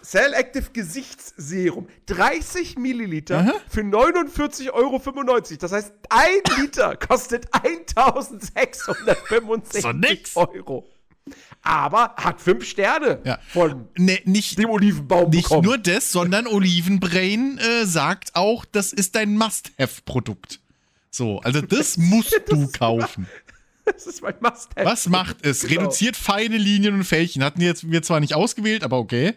Cell 0.02 0.32
Active 0.34 0.70
Gesichtsserum. 0.72 1.88
30 2.06 2.78
Milliliter 2.78 3.40
Aha. 3.40 3.54
für 3.68 3.80
49,95 3.80 4.70
Euro. 4.72 5.40
Das 5.58 5.72
heißt, 5.72 5.92
ein 6.08 6.60
Liter 6.60 6.96
kostet 6.96 7.46
1665 7.52 10.32
so 10.32 10.40
Euro 10.40 10.88
aber 11.66 12.14
hat 12.16 12.40
fünf 12.40 12.64
Sterne 12.64 13.20
ja. 13.24 13.38
von 13.48 13.88
nee, 13.96 14.20
nicht, 14.24 14.58
dem 14.58 14.70
Olivenbaum 14.70 15.30
Nicht 15.30 15.44
bekommen. 15.44 15.64
nur 15.64 15.78
das, 15.78 16.12
sondern 16.12 16.46
Olivenbrain 16.46 17.58
äh, 17.58 17.84
sagt 17.84 18.34
auch, 18.34 18.64
das 18.64 18.92
ist 18.92 19.16
dein 19.16 19.36
Must-Have-Produkt. 19.36 20.60
So, 21.10 21.40
also 21.40 21.60
das 21.60 21.96
musst 21.96 22.40
du 22.48 22.68
kaufen. 22.68 23.26
Das 23.84 24.06
ist 24.06 24.22
mein 24.22 24.34
Must-Have. 24.40 24.84
Was 24.84 25.08
macht 25.08 25.46
es? 25.46 25.62
Genau. 25.62 25.82
Reduziert 25.82 26.16
feine 26.16 26.56
Linien 26.56 26.94
und 26.94 27.04
Fältchen. 27.04 27.44
Hatten 27.44 27.60
jetzt 27.60 27.88
wir 27.90 28.02
zwar 28.02 28.20
nicht 28.20 28.34
ausgewählt, 28.34 28.82
aber 28.82 28.98
okay. 28.98 29.34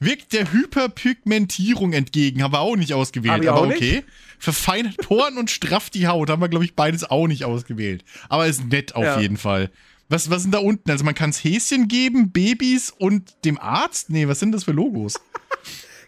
Wirkt 0.00 0.32
der 0.32 0.50
Hyperpigmentierung 0.52 1.92
entgegen. 1.92 2.42
Haben 2.42 2.54
wir 2.54 2.60
auch 2.60 2.76
nicht 2.76 2.94
ausgewählt, 2.94 3.46
aber 3.46 3.62
okay. 3.62 3.96
Nicht? 3.96 4.04
Verfeinert 4.38 4.96
Poren 4.96 5.38
und 5.38 5.50
strafft 5.50 5.94
die 5.94 6.08
Haut. 6.08 6.30
Haben 6.30 6.40
wir, 6.42 6.48
glaube 6.48 6.64
ich, 6.64 6.74
beides 6.74 7.04
auch 7.04 7.28
nicht 7.28 7.44
ausgewählt. 7.44 8.04
Aber 8.28 8.46
ist 8.46 8.64
nett 8.66 8.94
auf 8.94 9.04
ja. 9.04 9.20
jeden 9.20 9.36
Fall. 9.36 9.70
Was, 10.12 10.28
was 10.28 10.42
sind 10.42 10.52
da 10.52 10.58
unten? 10.58 10.90
Also 10.90 11.04
man 11.04 11.14
kann 11.14 11.30
es 11.30 11.42
Häschen 11.42 11.88
geben, 11.88 12.32
Babys 12.32 12.90
und 12.90 13.34
dem 13.46 13.58
Arzt? 13.58 14.10
Nee, 14.10 14.28
was 14.28 14.40
sind 14.40 14.52
das 14.52 14.64
für 14.64 14.72
Logos? 14.72 15.18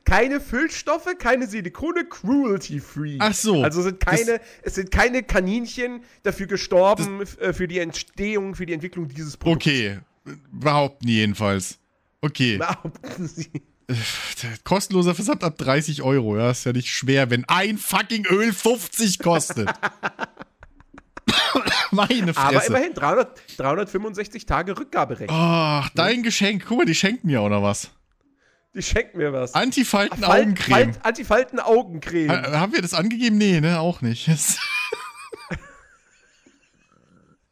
keine 0.04 0.42
Füllstoffe, 0.42 1.08
keine 1.18 1.46
Silikone, 1.46 2.04
cruelty-free. 2.04 3.16
Ach 3.20 3.32
so. 3.32 3.62
Also 3.62 3.80
sind 3.80 4.00
keine, 4.00 4.42
es 4.62 4.74
sind 4.74 4.90
keine 4.90 5.22
Kaninchen 5.22 6.02
dafür 6.22 6.46
gestorben 6.46 7.20
das, 7.20 7.38
äh, 7.38 7.54
für 7.54 7.66
die 7.66 7.78
Entstehung, 7.78 8.54
für 8.54 8.66
die 8.66 8.74
Entwicklung 8.74 9.08
dieses 9.08 9.38
Produkts. 9.38 9.64
Okay, 9.64 10.00
behaupten 10.52 11.08
jedenfalls. 11.08 11.78
Okay. 12.20 12.58
Behaupten 12.58 13.26
Sie. 13.26 13.50
Äh, 13.86 13.94
kostenloser 14.64 15.14
Versand 15.14 15.42
ab 15.42 15.56
30 15.56 16.02
Euro, 16.02 16.36
ja, 16.36 16.50
ist 16.50 16.66
ja 16.66 16.72
nicht 16.72 16.90
schwer, 16.90 17.30
wenn 17.30 17.46
ein 17.46 17.78
fucking 17.78 18.26
Öl 18.26 18.52
50 18.52 19.20
kostet. 19.20 19.70
Meine 21.94 22.34
Fresse. 22.34 22.56
Aber 22.56 22.66
immerhin 22.66 22.94
300, 22.94 23.40
365 23.58 24.46
Tage 24.46 24.78
Rückgaberecht. 24.78 25.30
Ach, 25.32 25.88
dein 25.94 26.22
Geschenk. 26.22 26.64
Guck 26.66 26.78
mal, 26.78 26.84
die 26.86 26.94
schenken 26.94 27.26
mir 27.26 27.40
auch 27.40 27.48
noch 27.48 27.62
was. 27.62 27.90
Die 28.74 28.82
schenken 28.82 29.18
mir 29.18 29.32
was. 29.32 29.54
Antifalten-Augencreme. 29.54 30.92
Antifalten-Augencreme. 31.02 32.30
Ha, 32.30 32.58
haben 32.58 32.72
wir 32.72 32.82
das 32.82 32.92
angegeben? 32.94 33.38
Nee, 33.38 33.60
ne? 33.60 33.78
Auch 33.78 34.00
nicht. 34.02 34.28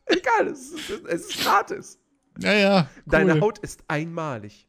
Egal, 0.07 0.49
es 0.49 0.73
ist, 0.73 0.91
es 1.07 1.27
ist 1.27 1.43
gratis. 1.43 1.99
Ja, 2.39 2.53
ja. 2.53 2.91
Cool. 2.97 3.03
Deine 3.07 3.41
Haut 3.41 3.59
ist 3.61 3.85
einmalig. 3.89 4.69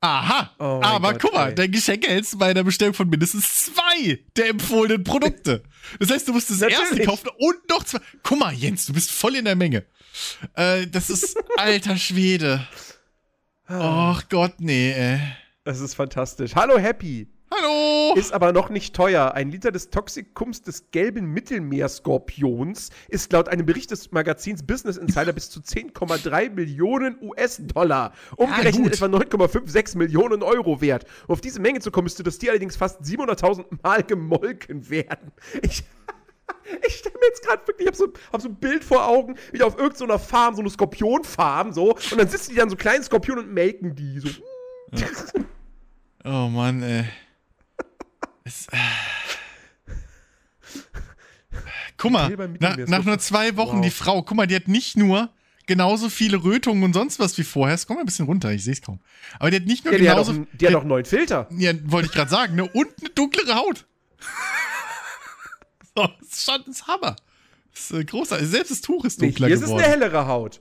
Aha, 0.00 0.50
oh 0.58 0.80
aber 0.82 1.12
Gott, 1.12 1.22
guck 1.22 1.32
mal, 1.32 1.48
ey. 1.48 1.54
dein 1.54 1.72
Geschenk 1.72 2.06
hältst 2.06 2.34
du 2.34 2.38
bei 2.38 2.50
einer 2.50 2.62
Bestellung 2.62 2.92
von 2.92 3.08
mindestens 3.08 3.64
zwei 3.64 4.18
der 4.36 4.50
empfohlenen 4.50 5.02
Produkte. 5.02 5.62
Das 5.98 6.10
heißt, 6.10 6.28
du 6.28 6.32
musst 6.32 6.50
das 6.50 6.60
Natürlich. 6.60 6.80
erste 6.80 7.04
kaufen 7.04 7.28
und 7.38 7.68
noch 7.68 7.84
zwei. 7.84 7.98
Guck 8.22 8.38
mal, 8.38 8.52
Jens, 8.52 8.86
du 8.86 8.92
bist 8.92 9.10
voll 9.10 9.36
in 9.36 9.44
der 9.44 9.56
Menge. 9.56 9.84
Äh, 10.54 10.86
das 10.86 11.10
ist 11.10 11.36
alter 11.56 11.96
Schwede. 11.96 12.66
Ah. 13.66 14.12
Ach 14.12 14.28
Gott, 14.28 14.54
nee, 14.58 14.92
ey. 14.92 15.20
Das 15.64 15.80
ist 15.80 15.94
fantastisch. 15.94 16.54
Hallo, 16.54 16.78
Happy. 16.78 17.28
Hallo! 17.56 18.14
Ist 18.16 18.32
aber 18.32 18.52
noch 18.52 18.68
nicht 18.68 18.94
teuer. 18.96 19.32
Ein 19.34 19.50
Liter 19.50 19.70
des 19.70 19.90
Toxikums 19.90 20.62
des 20.62 20.90
gelben 20.90 21.26
Mittelmeerskorpions 21.26 22.90
ist 23.08 23.32
laut 23.32 23.48
einem 23.48 23.66
Bericht 23.66 23.90
des 23.90 24.12
Magazins 24.12 24.62
Business 24.62 24.96
Insider 24.96 25.32
bis 25.32 25.50
zu 25.50 25.60
10,3 25.60 26.50
Millionen 26.50 27.16
US-Dollar. 27.20 28.12
Umgerechnet 28.36 28.98
ja, 28.98 29.06
etwa 29.06 29.06
9,56 29.06 29.96
Millionen 29.98 30.42
Euro 30.42 30.80
wert. 30.80 31.04
Um 31.26 31.34
auf 31.34 31.40
diese 31.40 31.60
Menge 31.60 31.80
zu 31.80 31.90
kommen, 31.90 32.04
müsste 32.04 32.22
das 32.22 32.38
Tier 32.38 32.50
allerdings 32.50 32.76
fast 32.76 33.02
700.000 33.02 33.64
Mal 33.82 34.02
gemolken 34.02 34.88
werden. 34.90 35.32
Ich. 35.62 35.84
Ich 36.86 36.96
stelle 36.96 37.14
mir 37.20 37.26
jetzt 37.26 37.42
gerade 37.42 37.66
wirklich, 37.66 37.86
ich 37.86 37.88
habe 37.88 37.96
so, 37.96 38.12
hab 38.32 38.40
so 38.40 38.48
ein 38.48 38.54
Bild 38.54 38.84
vor 38.84 39.06
Augen, 39.06 39.36
wie 39.52 39.62
auf 39.62 39.76
irgendeiner 39.78 40.18
so 40.18 40.24
Farm, 40.24 40.54
so 40.54 40.60
eine 40.60 40.70
Skorpionfarm, 40.70 41.72
so, 41.72 41.92
und 41.92 42.16
dann 42.16 42.28
sitzen 42.28 42.52
die 42.52 42.56
dann 42.56 42.70
so 42.70 42.76
kleinen 42.76 43.02
Skorpion 43.02 43.38
und 43.38 43.52
melken 43.52 43.94
die, 43.94 44.18
so. 44.18 44.28
Ja. 44.92 45.06
Oh 46.24 46.48
Mann, 46.48 46.82
ey. 46.82 47.04
Es, 48.44 48.66
äh. 48.70 48.76
Guck 51.96 52.12
mal, 52.12 52.36
nach, 52.60 52.76
nach 52.76 53.04
nur 53.04 53.18
zwei 53.18 53.56
Wochen 53.56 53.78
wow. 53.78 53.84
die 53.84 53.90
Frau, 53.90 54.22
guck 54.22 54.36
mal, 54.36 54.46
die 54.46 54.54
hat 54.56 54.68
nicht 54.68 54.96
nur 54.96 55.30
genauso 55.66 56.10
viele 56.10 56.44
Rötungen 56.44 56.82
und 56.82 56.92
sonst 56.92 57.18
was 57.18 57.38
wie 57.38 57.42
vorher. 57.42 57.74
Es 57.74 57.86
kommt 57.86 57.98
mal 57.98 58.02
ein 58.02 58.06
bisschen 58.06 58.26
runter, 58.26 58.52
ich 58.52 58.62
sehe 58.64 58.74
es 58.74 58.82
kaum. 58.82 59.00
Aber 59.38 59.50
die 59.50 59.56
hat 59.56 59.64
nicht 59.64 59.84
nur 59.84 59.94
ja, 59.94 60.12
genauso. 60.12 60.32
Die 60.32 60.38
hat, 60.38 60.46
auch, 60.46 60.58
die 60.58 60.66
hat 60.66 60.74
auch 60.74 60.80
einen 60.80 60.88
neuen 60.88 61.04
Filter. 61.06 61.48
Ja, 61.56 61.72
wollte 61.84 62.08
ich 62.08 62.12
gerade 62.12 62.30
sagen, 62.30 62.56
ne? 62.56 62.66
Und 62.66 62.88
eine 63.00 63.10
dunklere 63.14 63.54
Haut. 63.54 63.86
so, 65.96 66.06
das 66.20 66.28
ist 66.28 66.44
schon 66.44 66.62
das 66.66 66.76
ist 66.76 66.86
Hammer. 66.86 67.16
Das 67.72 67.90
ist 67.90 67.92
äh, 67.92 68.04
großartig. 68.04 68.46
Selbst 68.46 68.70
das 68.70 68.80
Tuch 68.82 69.06
ist 69.06 69.22
dunkler 69.22 69.48
nee, 69.48 69.54
hier 69.54 69.62
geworden. 69.62 69.78
Hier 69.78 69.88
ist 69.88 69.94
eine 69.94 70.04
hellere 70.04 70.26
Haut. 70.26 70.60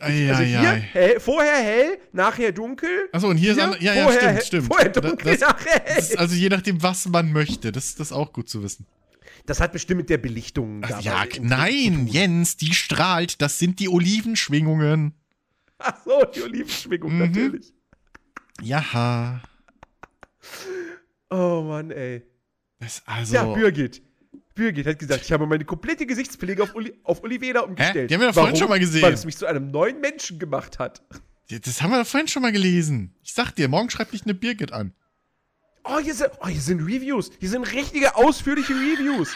Ei, 0.00 0.30
also 0.30 0.42
hier 0.42 0.70
hell, 0.70 1.18
vorher 1.18 1.56
hell, 1.56 1.98
nachher 2.12 2.52
dunkel. 2.52 3.08
Achso, 3.12 3.28
und 3.28 3.36
hier, 3.36 3.54
hier 3.54 3.70
ist 3.72 3.80
ja, 3.82 3.94
ja, 3.94 4.04
vorher, 4.04 4.20
stimmt, 4.20 4.44
stimmt. 4.44 4.66
Vorher 4.66 4.88
dunkel, 4.90 5.36
das, 5.36 5.40
nachher 5.40 5.82
hell. 5.84 6.16
Also 6.16 6.34
je 6.36 6.48
nachdem, 6.48 6.82
was 6.82 7.06
man 7.08 7.32
möchte. 7.32 7.72
Das, 7.72 7.96
das 7.96 8.08
ist 8.08 8.12
auch 8.12 8.32
gut 8.32 8.48
zu 8.48 8.62
wissen. 8.62 8.86
Das 9.46 9.60
hat 9.60 9.72
bestimmt 9.72 9.98
mit 9.98 10.10
der 10.10 10.18
Belichtung. 10.18 10.82
Ach, 10.84 11.00
ja, 11.00 11.24
nein, 11.40 12.06
Jens, 12.06 12.56
die 12.56 12.74
strahlt. 12.74 13.40
Das 13.42 13.58
sind 13.58 13.80
die 13.80 13.88
Olivenschwingungen. 13.88 15.14
Ach 15.78 15.94
so, 16.04 16.24
die 16.34 16.42
Olivenschwingungen, 16.42 17.16
mhm. 17.18 17.26
natürlich. 17.26 17.74
Ja. 18.62 19.42
Oh 21.30 21.62
Mann, 21.62 21.90
ey. 21.90 22.22
Das 22.78 23.02
also. 23.06 23.34
Ja, 23.34 23.44
Birgit. 23.44 24.02
Birgit 24.58 24.86
hat 24.86 24.98
gesagt, 24.98 25.24
ich 25.24 25.32
habe 25.32 25.46
meine 25.46 25.64
komplette 25.64 26.04
Gesichtspflege 26.04 26.64
auf, 26.64 26.74
Oli 26.74 26.92
auf 27.04 27.22
Oliveda 27.22 27.60
umgestellt. 27.60 27.94
Hä? 27.94 28.06
Die 28.08 28.14
haben 28.14 28.20
wir 28.20 28.28
doch 28.28 28.34
vorhin 28.34 28.56
schon 28.56 28.68
mal 28.68 28.80
gesehen. 28.80 29.02
Weil 29.02 29.12
es 29.12 29.24
mich 29.24 29.36
zu 29.36 29.46
einem 29.46 29.70
neuen 29.70 30.00
Menschen 30.00 30.38
gemacht 30.38 30.78
hat. 30.78 31.02
Das 31.48 31.80
haben 31.80 31.90
wir 31.92 31.98
doch 31.98 32.06
vorhin 32.06 32.28
schon 32.28 32.42
mal 32.42 32.52
gelesen. 32.52 33.14
Ich 33.22 33.32
sag 33.32 33.52
dir, 33.52 33.68
morgen 33.68 33.88
schreibt 33.88 34.12
dich 34.12 34.24
eine 34.24 34.34
Birgit 34.34 34.72
an. 34.72 34.92
Oh 35.84 35.98
hier, 36.00 36.12
sind, 36.12 36.30
oh, 36.40 36.48
hier 36.48 36.60
sind 36.60 36.80
Reviews. 36.82 37.30
Hier 37.38 37.48
sind 37.48 37.72
richtige 37.72 38.16
ausführliche 38.16 38.74
Reviews. 38.74 39.34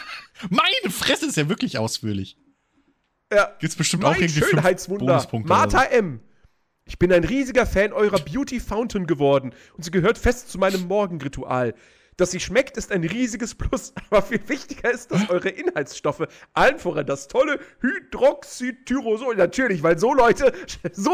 Meine 0.50 0.92
Fresse 0.92 1.26
ist 1.26 1.36
ja 1.36 1.48
wirklich 1.48 1.78
ausführlich. 1.78 2.36
Ja. 3.32 3.56
Gibt's 3.60 3.76
bestimmt 3.76 4.02
mein 4.02 4.12
auch 4.12 4.18
irgendwie 4.18 4.42
Schönheitswunder. 4.42 5.26
Martha 5.44 5.84
M. 5.84 6.20
Ich 6.84 6.98
bin 6.98 7.12
ein 7.12 7.24
riesiger 7.24 7.64
Fan 7.64 7.92
eurer 7.92 8.18
Beauty 8.18 8.60
Fountain 8.60 9.06
geworden 9.06 9.54
und 9.76 9.84
sie 9.84 9.92
gehört 9.92 10.18
fest 10.18 10.50
zu 10.50 10.58
meinem 10.58 10.88
Morgenritual. 10.88 11.74
Dass 12.16 12.30
sie 12.30 12.40
schmeckt, 12.40 12.76
ist 12.76 12.92
ein 12.92 13.04
riesiges 13.04 13.54
Plus. 13.54 13.92
Aber 14.10 14.22
viel 14.22 14.40
wichtiger 14.48 14.90
ist, 14.90 15.10
dass 15.10 15.30
eure 15.30 15.48
Inhaltsstoffe, 15.48 16.26
allen 16.52 16.78
voran 16.78 17.06
das 17.06 17.28
tolle 17.28 17.58
Hydroxytyrosol, 17.80 19.36
natürlich, 19.36 19.82
weil 19.82 19.98
so 19.98 20.12
Leute, 20.12 20.52
so, 20.92 21.12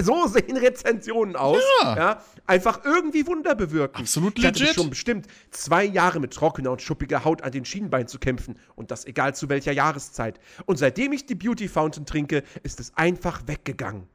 so 0.00 0.26
sehen 0.26 0.56
Rezensionen 0.56 1.36
aus, 1.36 1.62
ja. 1.82 1.96
ja. 1.96 2.22
einfach 2.46 2.84
irgendwie 2.84 3.26
Wunder 3.26 3.54
bewirken. 3.54 4.02
Absolut 4.02 4.38
legit. 4.38 4.60
Ich 4.60 4.68
hatte 4.68 4.74
schon 4.74 4.90
bestimmt 4.90 5.26
zwei 5.50 5.84
Jahre 5.84 6.20
mit 6.20 6.32
trockener 6.32 6.70
und 6.70 6.82
schuppiger 6.82 7.24
Haut 7.24 7.42
an 7.42 7.52
den 7.52 7.64
Schienbeinen 7.64 8.08
zu 8.08 8.18
kämpfen. 8.18 8.58
Und 8.74 8.90
das 8.90 9.04
egal 9.04 9.34
zu 9.34 9.48
welcher 9.48 9.72
Jahreszeit. 9.72 10.38
Und 10.66 10.76
seitdem 10.76 11.12
ich 11.12 11.26
die 11.26 11.34
Beauty 11.34 11.68
Fountain 11.68 12.06
trinke, 12.06 12.42
ist 12.62 12.80
es 12.80 12.96
einfach 12.96 13.42
weggegangen. 13.46 14.08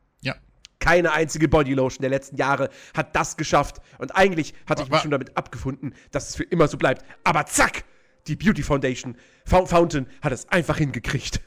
Keine 0.82 1.14
einzige 1.14 1.48
Bodylotion 1.48 2.02
der 2.02 2.10
letzten 2.10 2.38
Jahre 2.38 2.70
hat 2.98 3.16
das 3.16 3.38
geschafft. 3.38 3.78
Und 4.00 4.16
eigentlich 4.16 4.56
hatte 4.68 4.82
ich 4.82 4.90
mich 4.90 5.00
schon 5.00 5.12
damit 5.12 5.38
abgefunden, 5.38 5.94
dass 6.10 6.30
es 6.30 6.36
für 6.36 6.44
immer 6.44 6.68
so 6.68 6.78
bleibt. 6.78 7.06
Aber 7.24 7.46
zack! 7.46 7.86
Die 8.28 8.36
Beauty 8.36 8.64
Foundation 8.64 9.16
Fountain 9.46 10.08
hat 10.22 10.32
es 10.32 10.50
einfach 10.50 10.78
hingekriegt. 10.78 11.40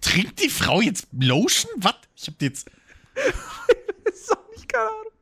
Trinkt 0.00 0.42
die 0.42 0.48
Frau 0.48 0.80
jetzt 0.80 1.08
Lotion? 1.12 1.70
Was? 1.76 1.96
Ich 2.14 2.28
hab 2.28 2.40
jetzt. 2.40 2.70
das 4.04 4.14
ist 4.14 4.30
doch 4.30 4.48
nicht 4.50 4.68
keine 4.68 4.88
Ahnung. 4.88 5.12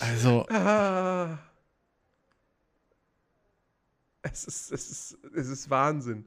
Also. 0.00 0.46
Ah. 0.48 1.38
Es 4.22 4.44
ist, 4.44 4.70
es 4.70 4.90
ist, 4.90 5.18
es 5.34 5.48
ist 5.48 5.70
Wahnsinn. 5.70 6.26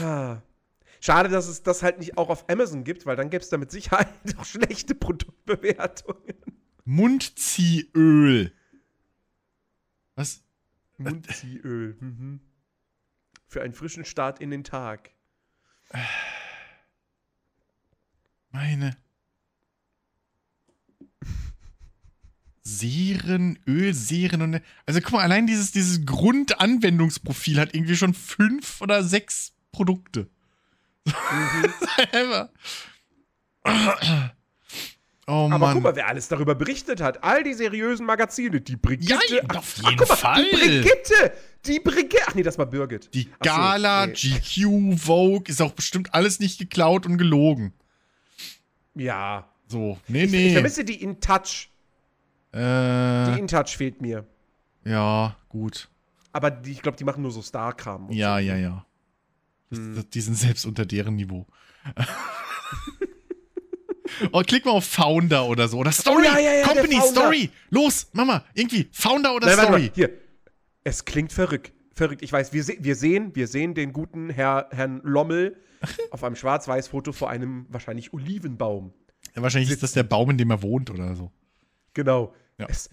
Ah. 0.00 0.38
Schade, 1.04 1.28
dass 1.28 1.48
es 1.48 1.64
das 1.64 1.82
halt 1.82 1.98
nicht 1.98 2.16
auch 2.16 2.28
auf 2.28 2.48
Amazon 2.48 2.84
gibt, 2.84 3.06
weil 3.06 3.16
dann 3.16 3.28
gäbe 3.28 3.42
es 3.42 3.48
da 3.48 3.58
mit 3.58 3.72
Sicherheit 3.72 4.06
auch 4.38 4.44
schlechte 4.44 4.94
Produktbewertungen. 4.94 6.36
Mundziehöl. 6.84 8.52
Was? 10.14 10.44
Mundziehöl. 10.98 11.96
Mhm. 11.98 12.40
Für 13.48 13.62
einen 13.62 13.74
frischen 13.74 14.04
Start 14.04 14.38
in 14.40 14.50
den 14.50 14.62
Tag. 14.62 15.10
Meine. 18.52 18.96
Seren, 22.62 23.58
Ölseren 23.66 24.42
und. 24.42 24.62
Also 24.86 25.00
guck 25.00 25.14
mal, 25.14 25.22
allein 25.22 25.48
dieses, 25.48 25.72
dieses 25.72 26.06
Grundanwendungsprofil 26.06 27.58
hat 27.58 27.74
irgendwie 27.74 27.96
schon 27.96 28.14
fünf 28.14 28.80
oder 28.80 29.02
sechs 29.02 29.52
Produkte. 29.72 30.30
Mhm. 31.04 32.48
Oh 35.28 35.46
Aber 35.46 35.58
Mann. 35.58 35.74
guck 35.74 35.82
mal, 35.84 35.94
wer 35.94 36.08
alles 36.08 36.26
darüber 36.26 36.56
berichtet 36.56 37.00
hat. 37.00 37.22
All 37.22 37.44
die 37.44 37.54
seriösen 37.54 38.04
Magazine. 38.04 38.60
Die 38.60 38.76
Brigitte. 38.76 39.36
Ja, 39.36 39.42
auf 39.56 39.76
jeden 39.76 40.00
ach, 40.02 40.08
mal, 40.08 40.16
Fall. 40.16 40.44
Die 40.44 40.56
Brigitte. 40.56 41.32
Die 41.64 41.78
Brigitte. 41.78 42.24
Ach 42.26 42.34
nee, 42.34 42.42
das 42.42 42.58
war 42.58 42.66
Birgit. 42.66 43.14
Die 43.14 43.30
Gala, 43.40 44.08
so, 44.14 44.28
nee. 44.28 44.40
GQ, 44.40 44.98
Vogue. 44.98 45.44
Ist 45.46 45.62
auch 45.62 45.72
bestimmt 45.72 46.12
alles 46.12 46.40
nicht 46.40 46.58
geklaut 46.58 47.06
und 47.06 47.18
gelogen. 47.18 47.72
Ja. 48.94 49.48
So, 49.68 49.96
nee, 50.08 50.24
ich, 50.24 50.32
nee. 50.32 50.46
Ich 50.48 50.52
vermisse 50.54 50.84
die 50.84 51.00
InTouch. 51.00 51.68
Äh, 52.50 53.32
die 53.32 53.38
InTouch 53.38 53.76
fehlt 53.76 54.02
mir. 54.02 54.26
Ja, 54.84 55.36
gut. 55.48 55.88
Aber 56.32 56.50
die, 56.50 56.72
ich 56.72 56.82
glaube, 56.82 56.96
die 56.96 57.04
machen 57.04 57.22
nur 57.22 57.30
so 57.30 57.42
Star-Kram. 57.42 58.10
Ja, 58.10 58.38
so. 58.38 58.44
ja, 58.44 58.56
ja. 58.56 58.84
Hm. 59.72 60.04
Die 60.12 60.20
sind 60.20 60.36
selbst 60.36 60.66
unter 60.66 60.86
deren 60.86 61.16
Niveau. 61.16 61.46
oh, 64.32 64.42
klick 64.42 64.64
mal 64.64 64.72
auf 64.72 64.84
Founder 64.84 65.46
oder 65.46 65.68
so. 65.68 65.78
Oder 65.78 65.90
oh, 65.90 65.92
Story. 65.92 66.26
Oh, 66.28 66.34
ja, 66.34 66.38
ja, 66.38 66.54
ja, 66.54 66.66
Company, 66.66 67.00
Story. 67.00 67.50
Los, 67.70 68.08
Mama, 68.12 68.44
irgendwie. 68.54 68.88
Founder 68.92 69.34
oder 69.34 69.46
Nein, 69.46 69.56
Story. 69.56 69.72
Warte 69.72 69.82
mal, 69.82 69.90
hier. 69.94 70.10
Es 70.84 71.04
klingt 71.04 71.32
verrückt. 71.32 71.72
Verrückt. 71.94 72.22
Ich 72.22 72.32
weiß, 72.32 72.52
wir, 72.52 72.64
se 72.64 72.76
wir, 72.80 72.96
sehen, 72.96 73.34
wir 73.34 73.46
sehen 73.46 73.74
den 73.74 73.92
guten 73.92 74.30
Herr, 74.30 74.68
Herrn 74.70 75.00
Lommel 75.04 75.56
auf 76.10 76.24
einem 76.24 76.36
Schwarz-Weiß-Foto 76.36 77.12
vor 77.12 77.30
einem 77.30 77.66
wahrscheinlich 77.68 78.12
Olivenbaum. 78.12 78.92
Ja, 79.34 79.42
wahrscheinlich 79.42 79.70
ist 79.70 79.82
das 79.82 79.92
der 79.92 80.02
Baum, 80.02 80.30
in 80.30 80.38
dem 80.38 80.50
er 80.50 80.62
wohnt 80.62 80.90
oder 80.90 81.14
so. 81.14 81.30
Genau. 81.94 82.34
Es, 82.58 82.90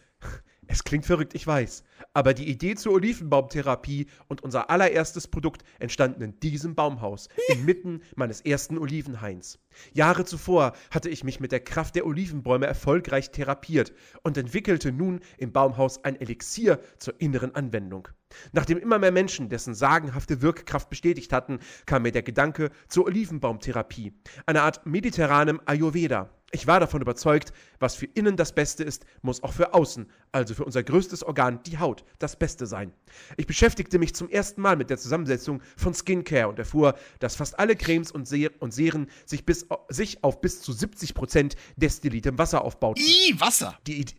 Es 0.72 0.84
klingt 0.84 1.08
verrückt, 1.08 1.34
ich 1.34 1.48
weiß. 1.48 1.84
Aber 2.14 2.36
die 2.36 2.48
Idee 2.48 2.76
zur 2.76 2.94
Olivenbaumtherapie 2.94 4.06
und 4.28 4.44
unser 4.44 4.70
allererstes 4.70 5.28
Produkt 5.28 5.64
entstanden 5.80 6.22
in 6.22 6.40
diesem 6.42 6.76
Baumhaus, 6.76 7.28
inmitten 7.48 8.04
meines 8.16 8.42
ersten 8.42 8.78
Olivenhains. 8.78 9.58
Jahre 9.94 10.26
zuvor 10.26 10.74
hatte 10.92 11.10
ich 11.10 11.24
mich 11.24 11.40
mit 11.40 11.52
der 11.52 11.62
Kraft 11.62 11.96
der 11.96 12.06
Olivenbäume 12.06 12.68
erfolgreich 12.68 13.32
therapiert 13.32 13.94
und 14.22 14.38
entwickelte 14.38 14.92
nun 14.92 15.22
im 15.40 15.52
Baumhaus 15.52 16.04
ein 16.04 16.22
Elixier 16.22 16.80
zur 17.00 17.20
inneren 17.20 17.56
Anwendung. 17.56 18.08
Nachdem 18.52 18.78
immer 18.78 19.00
mehr 19.00 19.12
Menschen 19.12 19.50
dessen 19.50 19.74
sagenhafte 19.74 20.44
Wirkkraft 20.44 20.92
bestätigt 20.92 21.34
hatten, 21.34 21.58
kam 21.88 22.04
mir 22.04 22.12
der 22.12 22.22
Gedanke 22.22 22.70
zur 22.88 23.08
Olivenbaumtherapie, 23.08 24.14
eine 24.46 24.62
Art 24.62 24.86
mediterranem 24.86 25.60
Ayurveda. 25.66 26.30
Ich 26.52 26.66
war 26.66 26.80
davon 26.80 27.02
überzeugt, 27.02 27.54
was 27.80 27.96
für 27.96 28.08
innen 28.08 28.36
das 28.36 28.54
Beste 28.54 28.84
ist, 28.84 29.06
muss 29.22 29.44
auch 29.44 29.54
für 29.54 29.74
außen, 29.74 30.10
also 30.32 30.56
für 30.56 30.66
unser 30.66 30.82
größtes 30.82 31.24
Organ, 31.24 31.62
die 31.64 31.78
Haut, 31.78 32.04
das 32.18 32.38
Beste 32.38 32.66
sein. 32.66 32.92
Ich 33.38 33.46
beschäftigte 33.46 34.00
mich 34.00 34.16
zum 34.16 34.30
ersten 34.30 34.62
Mal 34.62 34.76
mit 34.76 34.90
der 34.90 34.98
Zusammensetzung 34.98 35.62
von 35.78 35.94
Skincare 35.94 36.48
und 36.48 36.58
erfuhr, 36.58 36.96
dass 37.20 37.36
fast 37.36 37.60
alle 37.60 37.76
Cremes 37.76 38.12
und, 38.12 38.28
Ser 38.28 38.52
und 38.60 38.74
Seren 38.74 39.08
sich, 39.26 39.46
bis, 39.46 39.68
sich 39.90 40.24
auf 40.24 40.42
bis 40.42 40.62
zu 40.62 40.72
70% 40.72 41.56
destilliertem 41.76 42.38
Wasser 42.38 42.64
aufbauten. 42.64 43.04
I, 43.04 43.40
Wasser! 43.40 43.78
Die 43.86 44.00
Idee 44.00 44.16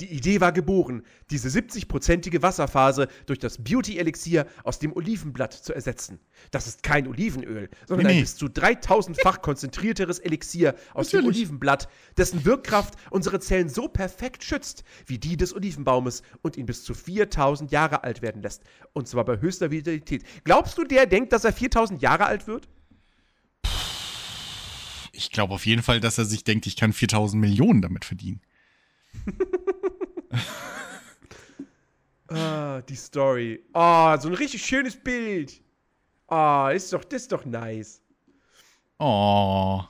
die 0.00 0.12
Idee 0.12 0.40
war 0.40 0.50
geboren, 0.50 1.04
diese 1.30 1.48
70-prozentige 1.48 2.42
Wasserphase 2.42 3.06
durch 3.26 3.38
das 3.38 3.62
Beauty-Elixier 3.62 4.46
aus 4.64 4.80
dem 4.80 4.92
Olivenblatt 4.92 5.52
zu 5.52 5.72
ersetzen. 5.72 6.18
Das 6.50 6.66
ist 6.66 6.82
kein 6.82 7.06
Olivenöl, 7.06 7.70
sondern 7.86 8.08
nee. 8.08 8.14
ein 8.14 8.20
bis 8.22 8.36
zu 8.36 8.46
3000-fach 8.46 9.40
konzentrierteres 9.40 10.18
Elixier 10.18 10.74
aus 10.94 11.12
Natürlich. 11.12 11.24
dem 11.24 11.28
Olivenblatt, 11.28 11.88
dessen 12.16 12.44
Wirkkraft 12.44 12.94
unsere 13.10 13.38
Zellen 13.38 13.68
so 13.68 13.86
perfekt 13.86 14.42
schützt 14.42 14.82
wie 15.06 15.18
die 15.18 15.36
des 15.36 15.54
Olivenbaumes 15.54 16.22
und 16.42 16.56
ihn 16.56 16.66
bis 16.66 16.82
zu 16.82 16.92
4000 16.92 17.70
Jahre 17.70 18.02
alt 18.02 18.20
werden 18.20 18.42
lässt. 18.42 18.64
Und 18.94 19.06
zwar 19.06 19.24
bei 19.24 19.40
höchster 19.40 19.70
Vitalität. 19.70 20.24
Glaubst 20.42 20.76
du, 20.76 20.82
der 20.82 21.06
denkt, 21.06 21.32
dass 21.32 21.44
er 21.44 21.52
4000 21.52 22.02
Jahre 22.02 22.26
alt 22.26 22.48
wird? 22.48 22.68
Ich 25.12 25.30
glaube 25.30 25.54
auf 25.54 25.66
jeden 25.66 25.82
Fall, 25.82 26.00
dass 26.00 26.18
er 26.18 26.24
sich 26.24 26.42
denkt, 26.42 26.66
ich 26.66 26.74
kann 26.74 26.92
4000 26.92 27.40
Millionen 27.40 27.80
damit 27.80 28.04
verdienen. 28.04 28.40
ah, 32.28 32.80
die 32.82 32.96
Story. 32.96 33.64
Ah, 33.72 34.14
oh, 34.14 34.20
so 34.20 34.28
ein 34.28 34.34
richtig 34.34 34.64
schönes 34.64 34.96
Bild. 34.96 35.60
Ah, 36.26 36.68
oh, 36.68 36.70
ist 36.70 36.92
doch, 36.92 37.04
das 37.04 37.22
ist 37.22 37.32
doch 37.32 37.44
nice. 37.44 38.00
Oh, 38.98 39.82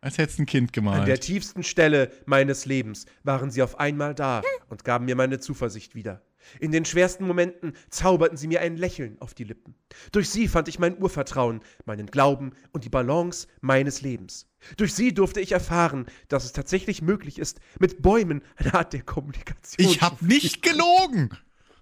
als 0.00 0.18
hättest 0.18 0.38
ein 0.38 0.46
Kind 0.46 0.72
gemalt. 0.72 1.00
An 1.00 1.06
der 1.06 1.20
tiefsten 1.20 1.62
Stelle 1.62 2.12
meines 2.26 2.64
Lebens 2.64 3.06
waren 3.24 3.50
sie 3.50 3.62
auf 3.62 3.80
einmal 3.80 4.14
da 4.14 4.42
und 4.68 4.84
gaben 4.84 5.04
mir 5.04 5.16
meine 5.16 5.40
Zuversicht 5.40 5.94
wieder. 5.94 6.22
In 6.60 6.72
den 6.72 6.84
schwersten 6.84 7.26
Momenten 7.26 7.72
zauberten 7.90 8.36
sie 8.36 8.48
mir 8.48 8.60
ein 8.60 8.76
Lächeln 8.76 9.16
auf 9.20 9.34
die 9.34 9.44
Lippen. 9.44 9.74
Durch 10.12 10.30
sie 10.30 10.48
fand 10.48 10.68
ich 10.68 10.78
mein 10.78 11.00
Urvertrauen, 11.00 11.60
meinen 11.84 12.06
Glauben 12.06 12.52
und 12.72 12.84
die 12.84 12.88
Balance 12.88 13.46
meines 13.60 14.02
Lebens. 14.02 14.46
Durch 14.76 14.94
sie 14.94 15.14
durfte 15.14 15.40
ich 15.40 15.52
erfahren, 15.52 16.06
dass 16.28 16.44
es 16.44 16.52
tatsächlich 16.52 17.02
möglich 17.02 17.38
ist, 17.38 17.60
mit 17.78 18.02
Bäumen 18.02 18.42
eine 18.56 18.74
Art 18.74 18.92
der 18.92 19.02
Kommunikation. 19.02 19.86
Ich 19.86 20.02
hab 20.02 20.22
nicht 20.22 20.62
gelogen! 20.62 21.30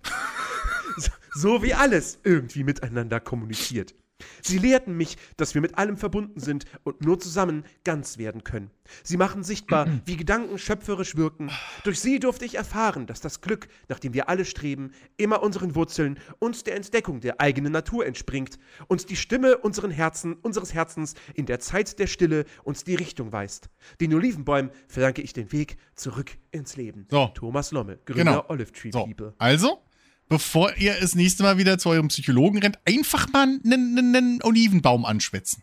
so 1.34 1.62
wie 1.62 1.74
alles 1.74 2.18
irgendwie 2.24 2.64
miteinander 2.64 3.20
kommuniziert. 3.20 3.94
Sie 4.42 4.58
lehrten 4.58 4.96
mich, 4.96 5.16
dass 5.36 5.54
wir 5.54 5.62
mit 5.62 5.78
allem 5.78 5.96
verbunden 5.96 6.38
sind 6.38 6.66
und 6.82 7.04
nur 7.04 7.18
zusammen 7.18 7.64
ganz 7.82 8.18
werden 8.18 8.44
können. 8.44 8.70
Sie 9.02 9.16
machen 9.16 9.42
sichtbar, 9.42 9.88
wie 10.04 10.16
Gedanken 10.16 10.58
schöpferisch 10.58 11.16
wirken. 11.16 11.50
Durch 11.82 12.00
sie 12.00 12.20
durfte 12.20 12.44
ich 12.44 12.56
erfahren, 12.56 13.06
dass 13.06 13.20
das 13.20 13.40
Glück, 13.40 13.68
nach 13.88 13.98
dem 13.98 14.14
wir 14.14 14.28
alle 14.28 14.44
streben, 14.44 14.92
immer 15.16 15.42
unseren 15.42 15.74
Wurzeln 15.74 16.18
und 16.38 16.66
der 16.66 16.76
Entdeckung 16.76 17.20
der 17.20 17.40
eigenen 17.40 17.72
Natur 17.72 18.06
entspringt 18.06 18.58
und 18.86 19.10
die 19.10 19.16
Stimme 19.16 19.58
unseren 19.58 19.90
Herzen, 19.90 20.34
unseres 20.34 20.74
Herzens 20.74 21.14
in 21.34 21.46
der 21.46 21.60
Zeit 21.60 21.98
der 21.98 22.06
Stille 22.06 22.44
uns 22.62 22.84
die 22.84 22.94
Richtung 22.94 23.32
weist. 23.32 23.70
Den 24.00 24.14
Olivenbäumen 24.14 24.70
verdanke 24.88 25.22
ich 25.22 25.32
den 25.32 25.52
Weg 25.52 25.76
zurück 25.94 26.32
ins 26.50 26.76
Leben. 26.76 27.06
So. 27.10 27.30
Thomas 27.34 27.72
Lomme, 27.72 27.98
Gründer 28.04 28.24
genau. 28.24 28.44
Olive 28.48 28.72
Tree 28.72 28.90
so. 28.90 29.04
People. 29.04 29.34
Also, 29.38 29.82
bevor 30.28 30.74
ihr 30.76 30.98
das 31.00 31.14
nächste 31.14 31.42
Mal 31.42 31.58
wieder 31.58 31.78
zu 31.78 31.90
eurem 31.90 32.08
Psychologen 32.08 32.58
rennt, 32.58 32.78
einfach 32.84 33.30
mal 33.32 33.42
einen, 33.64 33.98
einen 33.98 34.42
Olivenbaum 34.42 35.04
anschwätzen. 35.04 35.62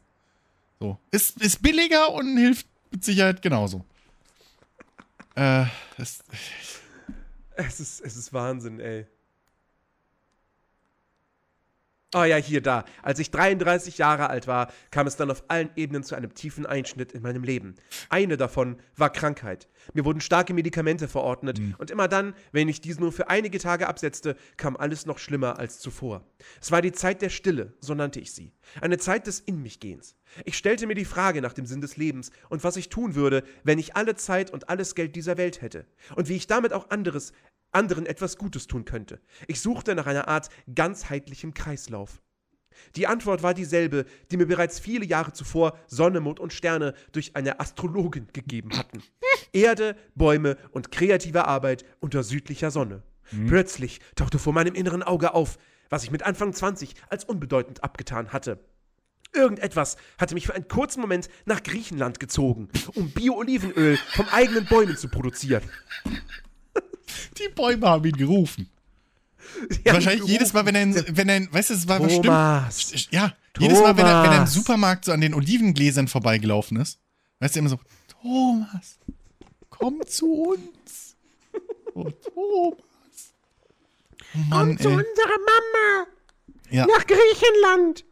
So. 0.79 0.97
Ist, 1.11 1.41
ist 1.41 1.61
billiger 1.61 2.11
und 2.11 2.37
hilft 2.37 2.67
mit 2.91 3.03
Sicherheit 3.03 3.41
genauso. 3.41 3.85
Äh, 5.35 5.65
das, 5.97 6.23
es 7.55 7.79
ist, 7.79 8.01
es 8.01 8.15
ist 8.15 8.33
Wahnsinn, 8.33 8.79
ey. 8.79 9.05
Oh 12.13 12.25
ja, 12.25 12.35
hier, 12.35 12.59
da. 12.59 12.83
Als 13.03 13.19
ich 13.19 13.31
33 13.31 13.97
Jahre 13.97 14.29
alt 14.29 14.45
war, 14.45 14.69
kam 14.91 15.07
es 15.07 15.15
dann 15.15 15.31
auf 15.31 15.45
allen 15.47 15.69
Ebenen 15.77 16.03
zu 16.03 16.13
einem 16.13 16.33
tiefen 16.33 16.65
Einschnitt 16.65 17.13
in 17.13 17.21
meinem 17.21 17.43
Leben. 17.43 17.75
Eine 18.09 18.35
davon 18.35 18.81
war 18.97 19.09
Krankheit. 19.11 19.69
Mir 19.93 20.03
wurden 20.03 20.19
starke 20.19 20.53
Medikamente 20.53 21.07
verordnet 21.07 21.59
mhm. 21.59 21.75
und 21.77 21.89
immer 21.89 22.09
dann, 22.09 22.33
wenn 22.51 22.67
ich 22.67 22.81
diese 22.81 22.99
nur 22.99 23.13
für 23.13 23.29
einige 23.29 23.59
Tage 23.59 23.87
absetzte, 23.87 24.35
kam 24.57 24.75
alles 24.75 25.05
noch 25.05 25.19
schlimmer 25.19 25.57
als 25.57 25.79
zuvor. 25.79 26.25
Es 26.59 26.69
war 26.69 26.81
die 26.81 26.91
Zeit 26.91 27.21
der 27.21 27.29
Stille, 27.29 27.75
so 27.79 27.93
nannte 27.93 28.19
ich 28.19 28.33
sie. 28.33 28.51
Eine 28.81 28.97
Zeit 28.97 29.25
des 29.25 29.39
In 29.39 29.61
mich 29.61 29.79
Gehens. 29.79 30.17
Ich 30.43 30.57
stellte 30.57 30.87
mir 30.87 30.95
die 30.95 31.05
Frage 31.05 31.41
nach 31.41 31.53
dem 31.53 31.65
Sinn 31.65 31.81
des 31.81 31.95
Lebens 31.95 32.31
und 32.49 32.63
was 32.63 32.75
ich 32.75 32.89
tun 32.89 33.15
würde, 33.15 33.43
wenn 33.63 33.79
ich 33.79 33.95
alle 33.95 34.15
Zeit 34.15 34.51
und 34.51 34.69
alles 34.69 34.95
Geld 34.95 35.15
dieser 35.15 35.37
Welt 35.37 35.61
hätte. 35.61 35.85
Und 36.15 36.27
wie 36.27 36.35
ich 36.35 36.47
damit 36.47 36.73
auch 36.73 36.89
anderes 36.89 37.31
anderen 37.71 38.05
etwas 38.05 38.37
Gutes 38.37 38.67
tun 38.67 38.85
könnte. 38.85 39.19
Ich 39.47 39.61
suchte 39.61 39.95
nach 39.95 40.07
einer 40.07 40.27
Art 40.27 40.49
ganzheitlichem 40.73 41.53
Kreislauf. 41.53 42.21
Die 42.95 43.07
Antwort 43.07 43.43
war 43.43 43.53
dieselbe, 43.53 44.05
die 44.31 44.37
mir 44.37 44.47
bereits 44.47 44.79
viele 44.79 45.05
Jahre 45.05 45.33
zuvor 45.33 45.77
Sonne, 45.87 46.19
Mond 46.19 46.39
und 46.39 46.53
Sterne 46.53 46.93
durch 47.11 47.35
eine 47.35 47.59
Astrologin 47.59 48.27
gegeben 48.33 48.77
hatten. 48.77 49.03
Erde, 49.53 49.95
Bäume 50.15 50.57
und 50.71 50.91
kreative 50.91 51.45
Arbeit 51.45 51.85
unter 51.99 52.23
südlicher 52.23 52.71
Sonne. 52.71 53.03
Mhm. 53.31 53.47
Plötzlich 53.47 53.99
tauchte 54.15 54.39
vor 54.39 54.53
meinem 54.53 54.75
inneren 54.75 55.03
Auge 55.03 55.33
auf, 55.33 55.57
was 55.89 56.03
ich 56.03 56.11
mit 56.11 56.23
Anfang 56.23 56.53
20 56.53 56.95
als 57.09 57.25
unbedeutend 57.25 57.83
abgetan 57.83 58.31
hatte. 58.31 58.59
Irgendetwas 59.33 59.95
hatte 60.17 60.33
mich 60.33 60.47
für 60.47 60.53
einen 60.53 60.67
kurzen 60.67 60.99
Moment 60.99 61.29
nach 61.45 61.63
Griechenland 61.63 62.19
gezogen, 62.19 62.69
um 62.95 63.11
Bio-Olivenöl 63.11 63.97
vom 64.13 64.27
eigenen 64.29 64.65
Bäumen 64.65 64.97
zu 64.97 65.07
produzieren. 65.07 65.63
Die 67.37 67.49
Bäume 67.53 67.87
haben 67.87 68.05
ihn 68.05 68.15
gerufen. 68.15 68.69
Wahrscheinlich 69.85 70.27
jedes 70.27 70.53
Mal, 70.53 70.65
wenn 70.65 70.75
er, 70.75 71.17
wenn 71.17 71.29
er, 71.29 71.53
weißt 71.53 71.71
du, 71.71 71.73
es 71.73 71.87
war 71.87 71.97
Thomas. 71.97 72.77
bestimmt. 72.77 73.13
Ja, 73.13 73.33
Thomas. 73.53 73.69
jedes 73.69 73.79
Mal, 73.79 73.97
wenn 73.97 74.05
er, 74.05 74.23
wenn 74.23 74.31
er 74.31 74.41
im 74.41 74.47
Supermarkt 74.47 75.05
so 75.05 75.11
an 75.11 75.21
den 75.21 75.33
Olivengläsern 75.33 76.07
vorbeigelaufen 76.07 76.77
ist, 76.79 76.99
weißt 77.39 77.55
du 77.55 77.59
immer 77.59 77.69
so, 77.69 77.79
Thomas, 78.07 78.97
komm 79.69 80.01
zu 80.07 80.31
uns. 80.31 81.15
Oh, 81.93 82.03
Thomas. 82.03 82.15
Oh 82.35 82.77
Mann, 84.33 84.77
komm 84.77 84.79
zu 84.79 84.89
unserer 84.89 85.39
Mama. 85.45 86.07
Ja. 86.69 86.85
Nach 86.85 87.05
Griechenland. 87.05 88.05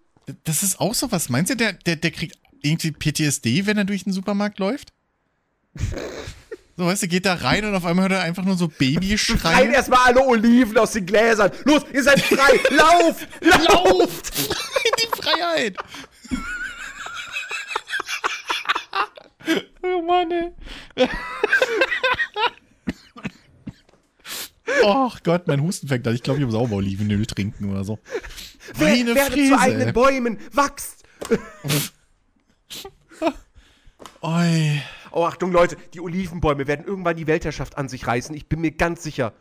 Das 0.44 0.64
ist 0.64 0.80
auch 0.80 0.94
so 0.94 1.12
was. 1.12 1.30
Meinst 1.30 1.52
du, 1.52 1.56
der, 1.56 1.74
der, 1.74 1.96
der 1.96 2.12
kriegt 2.12 2.38
irgendwie 2.62 2.92
PTSD, 2.92 3.66
wenn 3.66 3.78
er 3.78 3.86
durch 3.86 4.04
den 4.04 4.14
Supermarkt 4.14 4.60
läuft? 4.60 4.92
So, 6.80 6.86
weißt 6.86 7.04
du, 7.04 7.08
geht 7.10 7.26
da 7.26 7.34
rein 7.34 7.66
und 7.66 7.76
auf 7.76 7.84
einmal 7.84 8.04
hört 8.04 8.14
er 8.14 8.22
einfach 8.22 8.46
nur 8.46 8.56
so 8.56 8.70
Babyschreien. 8.70 9.42
Rein 9.42 9.74
erstmal 9.74 10.00
alle 10.06 10.26
Oliven 10.26 10.78
aus 10.78 10.94
den 10.94 11.06
Gläsern. 11.06 11.52
Los, 11.66 11.84
ihr 11.92 12.02
seid 12.02 12.22
frei. 12.22 12.58
Lauf! 12.70 13.28
Lauft! 13.42 14.32
In 14.40 14.92
die 14.98 15.22
Freiheit! 15.22 15.76
oh 19.84 20.02
Mann, 20.04 20.32
ey. 20.32 21.10
Och 24.82 25.22
Gott, 25.24 25.48
mein 25.48 25.62
Husten 25.62 25.90
fängt 25.90 26.08
an. 26.08 26.16
Ich 26.16 26.24
glaube, 26.24 26.40
ich 26.40 26.46
muss 26.46 26.56
auch 26.56 26.70
mal 26.70 26.78
Olivenöl 26.78 27.26
trinken 27.26 27.72
oder 27.72 27.84
so. 27.84 28.00
Meine 28.80 29.16
Werde 29.16 29.34
Fräse. 29.34 29.52
zu 29.52 29.60
eigenen 29.60 29.92
Bäumen. 29.92 30.38
Wachst! 30.54 31.04
Oi. 34.22 34.82
Oh, 35.12 35.26
Achtung, 35.26 35.52
Leute, 35.52 35.78
die 35.94 36.02
Olivenbäume 36.02 36.68
werden 36.68 36.86
irgendwann 36.86 37.16
die 37.16 37.28
Weltherrschaft 37.28 37.78
an 37.78 37.90
sich 37.90 38.08
reißen. 38.08 38.36
Ich 38.36 38.48
bin 38.48 38.62
mir 38.62 38.72
ganz 38.72 39.04
sicher. 39.04 39.34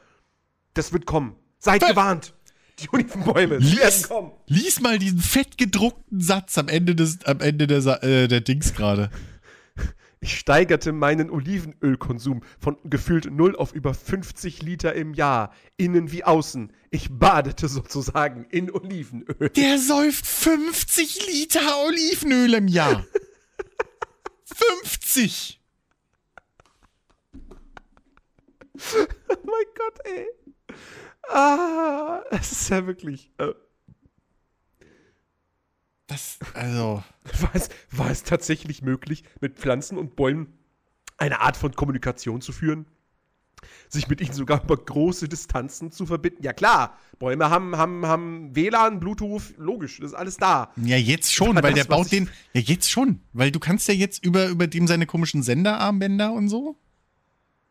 Das 0.75 0.93
wird 0.93 1.07
kommen. 1.07 1.37
Seid 1.59 1.87
gewarnt. 1.87 2.35
Die 2.79 2.89
Olivenbäume 2.93 3.59
lies, 3.59 3.79
werden 3.79 4.03
kommen. 4.03 4.33
Lies 4.47 4.81
mal 4.81 4.99
diesen 4.99 5.19
fett 5.19 5.59
gedruckten 5.59 6.21
Satz 6.21 6.57
am 6.59 6.69
Ende 6.69 6.95
des, 6.95 7.25
am 7.25 7.41
Ende 7.41 7.67
der, 7.67 8.03
äh, 8.05 8.29
der 8.29 8.41
Dings 8.41 8.75
gerade. 8.75 9.11
Ich 10.21 10.37
steigerte 10.37 10.93
meinen 10.93 11.31
Olivenölkonsum 11.31 12.43
von 12.59 12.77
gefühlt 12.85 13.31
0 13.31 13.55
auf 13.55 13.73
über 13.73 13.95
50 13.95 14.63
Liter 14.63 14.95
im 14.95 15.15
Jahr, 15.15 15.53
innen 15.77 16.11
wie 16.11 16.25
außen. 16.25 16.73
Ich 16.91 17.09
badete 17.11 17.69
sozusagen 17.69 18.45
in 18.51 18.71
Olivenöl. 18.71 19.51
Der 19.51 19.79
säuft 19.79 20.27
50 20.27 21.27
Liter 21.29 21.61
Olivenöl 21.87 22.55
im 22.55 22.69
Jahr. 22.69 23.05
50! 24.45 25.58
oh 29.29 29.37
mein 29.45 29.67
Gott, 29.77 29.99
ey. 30.05 30.27
Ah, 31.31 32.23
es 32.31 32.53
ist 32.53 32.69
ja 32.71 32.87
wirklich. 32.87 33.33
Äh, 33.39 33.53
das, 36.07 36.39
also. 36.55 37.03
War 37.41 37.51
es, 37.53 37.69
war 37.91 38.11
es 38.11 38.23
tatsächlich 38.23 38.81
möglich, 38.81 39.23
mit 39.43 39.59
Pflanzen 39.59 39.99
und 39.99 40.17
Bäumen 40.17 40.59
eine 41.19 41.43
Art 41.43 41.59
von 41.59 41.75
Kommunikation 41.75 42.41
zu 42.41 42.53
führen? 42.53 42.87
Sich 43.91 44.09
mit 44.09 44.23
ihnen 44.23 44.33
sogar 44.33 44.65
über 44.65 44.77
große 44.77 45.29
Distanzen 45.29 45.91
zu 45.91 46.07
verbinden? 46.07 46.43
Ja, 46.43 46.55
klar. 46.55 46.97
Bäume 47.19 47.51
haben, 47.51 47.77
haben, 47.77 48.07
haben 48.07 48.57
WLAN, 48.57 48.99
Bluetooth, 48.99 49.55
logisch, 49.59 49.99
das 50.01 50.13
ist 50.13 50.17
alles 50.17 50.39
da. 50.39 50.73
Ja, 50.77 50.97
jetzt 50.97 51.35
schon, 51.35 51.57
weil 51.57 51.75
das, 51.75 51.75
der 51.75 51.85
baut 51.85 52.11
den. 52.11 52.31
Ja, 52.55 52.63
jetzt 52.63 52.91
schon. 52.91 53.21
Weil 53.35 53.51
du 53.51 53.61
kannst 53.61 53.89
ja 53.89 53.95
jetzt 53.95 54.25
über, 54.25 54.49
über 54.49 54.67
dem 54.69 54.87
seine 54.87 55.05
komischen 55.05 55.43
Senderarmbänder 55.43 56.33
und 56.33 56.49
so. 56.49 56.79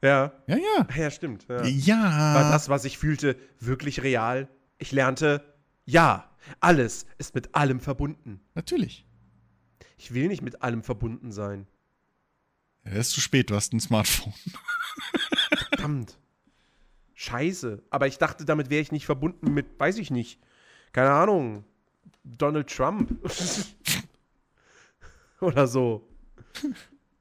Ja. 0.01 0.33
Ja, 0.47 0.57
ja. 0.57 0.87
Ja, 0.95 1.11
stimmt. 1.11 1.45
Ja. 1.49 1.63
ja. 1.65 2.33
War 2.35 2.51
das, 2.51 2.69
was 2.69 2.85
ich 2.85 2.97
fühlte, 2.97 3.35
wirklich 3.59 4.03
real? 4.03 4.47
Ich 4.77 4.91
lernte, 4.91 5.43
ja, 5.85 6.29
alles 6.59 7.05
ist 7.17 7.33
mit 7.33 7.55
allem 7.55 7.79
verbunden. 7.79 8.41
Natürlich. 8.53 9.05
Ich 9.97 10.13
will 10.13 10.27
nicht 10.27 10.41
mit 10.41 10.61
allem 10.61 10.83
verbunden 10.83 11.31
sein. 11.31 11.67
Ja, 12.85 12.91
ist 12.93 13.11
zu 13.11 13.21
spät, 13.21 13.49
du 13.49 13.55
hast 13.55 13.73
ein 13.73 13.79
Smartphone. 13.79 14.33
Verdammt. 15.69 16.17
Scheiße. 17.15 17.83
Aber 17.89 18.07
ich 18.07 18.19
dachte, 18.19 18.45
damit 18.45 18.69
wäre 18.69 18.81
ich 18.81 18.91
nicht 18.91 19.05
verbunden 19.05 19.53
mit, 19.53 19.79
weiß 19.79 19.97
ich 19.97 20.11
nicht. 20.11 20.39
Keine 20.93 21.11
Ahnung. 21.11 21.65
Donald 22.23 22.69
Trump. 22.69 23.11
Oder 25.41 25.67
so. 25.67 26.07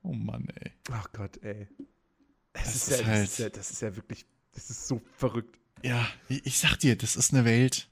Oh 0.03 0.13
Mann, 0.13 0.49
ey. 0.61 0.73
Ach 0.91 1.11
Gott, 1.13 1.43
ey. 1.43 1.69
Das, 2.57 2.65
das 2.65 2.75
ist, 2.75 2.89
ist, 2.89 3.01
ja, 3.01 3.07
halt 3.07 3.23
das, 3.23 3.31
ist 3.31 3.39
ja, 3.39 3.49
das 3.51 3.71
ist 3.71 3.83
ja 3.83 3.97
wirklich, 3.97 4.27
das 4.55 4.71
ist 4.71 4.89
so 4.89 5.01
verrückt. 5.17 5.59
Ja, 5.83 6.09
ich 6.29 6.59
sag 6.59 6.77
dir, 6.79 6.97
das 6.97 7.17
ist 7.17 7.33
eine 7.33 7.45
Welt, 7.45 7.89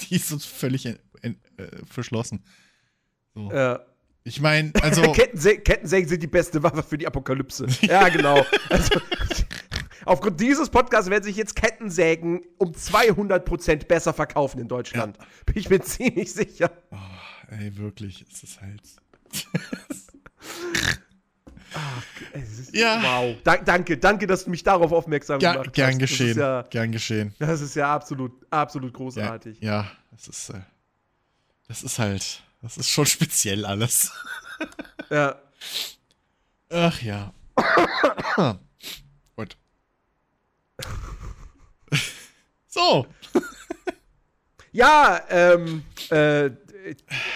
die 0.00 0.16
ist 0.16 0.32
uns 0.32 0.44
völlig 0.44 0.86
in, 0.86 0.98
in, 1.22 1.40
äh, 1.56 1.84
verschlossen. 1.86 2.44
So. 3.34 3.50
Ja. 3.50 3.84
Ich 4.24 4.40
meine, 4.40 4.72
also. 4.82 5.12
Kettensägen, 5.12 5.64
Kettensägen 5.64 6.08
sind 6.08 6.22
die 6.22 6.28
beste 6.28 6.62
Waffe 6.62 6.82
für 6.82 6.98
die 6.98 7.06
Apokalypse. 7.06 7.66
ja, 7.82 8.08
genau. 8.08 8.44
Also, 8.68 9.00
aufgrund 10.04 10.40
dieses 10.40 10.70
Podcasts 10.70 11.10
werden 11.10 11.24
sich 11.24 11.36
jetzt 11.36 11.56
Kettensägen 11.56 12.42
um 12.58 12.72
200% 12.72 13.86
besser 13.86 14.12
verkaufen 14.12 14.60
in 14.60 14.68
Deutschland. 14.68 15.16
Ja. 15.18 15.26
Bin 15.46 15.56
ich 15.58 15.70
mir 15.70 15.80
ziemlich 15.80 16.32
sicher. 16.32 16.70
Oh, 16.90 16.96
ey, 17.50 17.76
wirklich, 17.76 18.24
es 18.30 18.42
ist 18.42 18.60
halt. 18.60 18.82
Ach, 21.74 22.04
ist, 22.34 22.74
ja. 22.74 23.02
Wow. 23.02 23.36
Da, 23.44 23.56
danke, 23.56 23.98
danke, 23.98 24.26
dass 24.26 24.44
du 24.44 24.50
mich 24.50 24.62
darauf 24.62 24.92
aufmerksam 24.92 25.38
Ger 25.38 25.52
gemacht 25.52 25.72
gern 25.72 25.90
hast. 25.92 25.98
Geschehen. 25.98 26.38
Ja, 26.38 26.62
gern 26.62 26.92
geschehen. 26.92 27.34
Das 27.38 27.60
ist 27.60 27.74
ja 27.74 27.94
absolut, 27.94 28.32
absolut 28.50 28.92
großartig. 28.92 29.60
Ja, 29.60 29.82
ja 29.82 29.90
das 30.10 30.28
ist, 30.28 30.50
äh, 30.50 30.60
das 31.68 31.82
ist 31.82 31.98
halt, 31.98 32.42
das 32.60 32.76
ist 32.76 32.88
schon 32.88 33.06
speziell 33.06 33.64
alles. 33.64 34.12
Ja. 35.10 35.36
Ach 36.70 37.02
ja. 37.02 37.32
Gut. 39.36 39.56
so. 42.66 43.06
Ja, 44.72 45.20
ähm, 45.28 45.84
äh, 46.08 46.50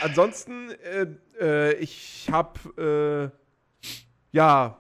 ansonsten, 0.03 0.71
äh, 0.71 1.07
äh, 1.39 1.75
ich 1.75 2.29
hab, 2.31 2.59
äh, 2.79 3.29
ja, 4.33 4.79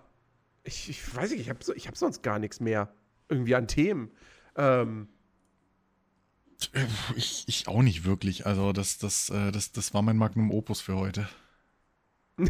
ich, 0.64 0.88
ich 0.90 1.14
weiß 1.14 1.30
nicht, 1.30 1.40
ich 1.40 1.48
habe 1.48 1.62
so, 1.62 1.72
hab 1.72 1.96
sonst 1.96 2.22
gar 2.22 2.38
nichts 2.38 2.60
mehr 2.60 2.92
irgendwie 3.28 3.54
an 3.54 3.68
Themen. 3.68 4.10
Ähm, 4.56 5.08
ich, 7.16 7.44
ich 7.46 7.68
auch 7.68 7.82
nicht 7.82 8.04
wirklich. 8.04 8.46
Also 8.46 8.72
das, 8.72 8.98
das, 8.98 9.30
äh, 9.30 9.52
das, 9.52 9.72
das 9.72 9.94
war 9.94 10.02
mein 10.02 10.16
Magnum 10.16 10.50
Opus 10.50 10.80
für 10.80 10.96
heute. 10.96 11.28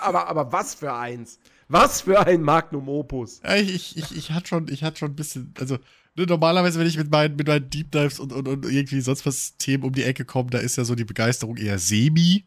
aber, 0.00 0.28
aber 0.28 0.52
was 0.52 0.74
für 0.74 0.92
eins? 0.92 1.38
Was 1.68 2.02
für 2.02 2.26
ein 2.26 2.42
Magnum 2.42 2.88
Opus? 2.88 3.40
Ja, 3.42 3.56
ich, 3.56 3.96
ich, 3.96 4.16
ich 4.16 4.30
hatte 4.32 4.48
schon, 4.48 4.68
ich 4.68 4.84
hatte 4.84 4.98
schon 4.98 5.12
ein 5.12 5.16
bisschen, 5.16 5.54
also 5.58 5.78
ne, 6.14 6.26
normalerweise, 6.26 6.78
wenn 6.78 6.86
ich 6.86 6.98
mit 6.98 7.10
meinen, 7.10 7.36
mit 7.36 7.48
meinen 7.48 7.70
Deep 7.70 7.90
Dives 7.90 8.18
und, 8.18 8.32
und, 8.32 8.46
und 8.48 8.64
irgendwie 8.66 9.00
sonst 9.00 9.24
was 9.26 9.56
Themen 9.56 9.84
um 9.84 9.92
die 9.92 10.04
Ecke 10.04 10.24
komme, 10.24 10.50
da 10.50 10.58
ist 10.58 10.76
ja 10.76 10.84
so 10.84 10.94
die 10.94 11.04
Begeisterung 11.04 11.56
eher 11.56 11.78
semi. 11.78 12.44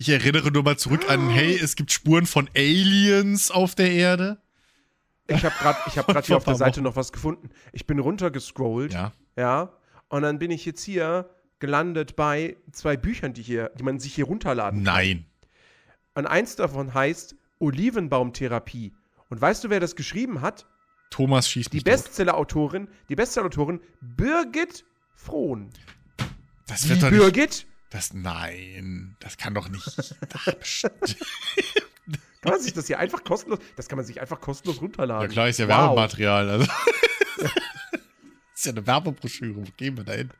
Ich 0.00 0.08
erinnere 0.08 0.50
nur 0.50 0.62
mal 0.62 0.78
zurück 0.78 1.10
an, 1.10 1.28
hey, 1.28 1.54
es 1.62 1.76
gibt 1.76 1.92
Spuren 1.92 2.24
von 2.24 2.48
Aliens 2.56 3.50
auf 3.50 3.74
der 3.74 3.92
Erde. 3.92 4.38
Ich 5.26 5.44
habe 5.44 5.54
gerade 5.60 5.78
hab, 5.78 6.24
hier 6.24 6.38
auf 6.38 6.44
der 6.44 6.54
Seite 6.54 6.80
noch 6.80 6.96
was 6.96 7.12
gefunden. 7.12 7.50
Ich 7.74 7.86
bin 7.86 7.98
runtergescrollt. 7.98 8.94
Ja. 8.94 9.12
Ja. 9.36 9.74
Und 10.08 10.22
dann 10.22 10.38
bin 10.38 10.50
ich 10.50 10.64
jetzt 10.64 10.82
hier 10.82 11.28
gelandet 11.58 12.16
bei 12.16 12.56
zwei 12.72 12.96
Büchern, 12.96 13.34
die, 13.34 13.42
hier, 13.42 13.72
die 13.78 13.82
man 13.82 14.00
sich 14.00 14.14
hier 14.14 14.24
runterladen 14.24 14.82
kann. 14.82 14.94
Nein. 14.94 15.26
Und 16.14 16.26
eins 16.26 16.56
davon 16.56 16.94
heißt 16.94 17.36
Olivenbaumtherapie. 17.58 18.94
Und 19.28 19.38
weißt 19.38 19.64
du, 19.64 19.68
wer 19.68 19.80
das 19.80 19.96
geschrieben 19.96 20.40
hat? 20.40 20.64
Thomas 21.10 21.46
schießt 21.50 21.74
Die 21.74 21.80
Bestseller-Autorin, 21.80 22.88
die 23.10 23.16
Bestseller-Autorin 23.16 23.80
Birgit 24.00 24.82
Frohn. 25.14 25.68
Das 26.66 26.88
wird 26.88 26.96
die 26.96 27.02
doch 27.02 27.10
nicht, 27.10 27.20
Birgit 27.20 27.66
das, 27.90 28.14
nein, 28.14 29.16
das 29.18 29.36
kann 29.36 29.54
doch 29.54 29.68
nicht. 29.68 29.84
kann 32.40 32.52
man 32.52 32.60
sich 32.60 32.72
das 32.72 32.86
hier 32.86 32.98
einfach 32.98 33.24
kostenlos, 33.24 33.58
das 33.76 33.88
kann 33.88 33.96
man 33.96 34.06
sich 34.06 34.20
einfach 34.20 34.40
kostenlos 34.40 34.80
runterladen. 34.80 35.28
Ja 35.28 35.32
klar, 35.32 35.48
ist 35.48 35.58
ja 35.58 35.66
wow. 35.66 35.76
Werbematerial. 35.76 36.48
Also. 36.48 36.66
ist 38.54 38.66
ja 38.66 38.72
eine 38.72 38.86
Werbebroschüre, 38.86 39.56
wo 39.56 39.70
gehen 39.76 39.96
wir 39.96 40.04
da 40.04 40.12
hin? 40.12 40.30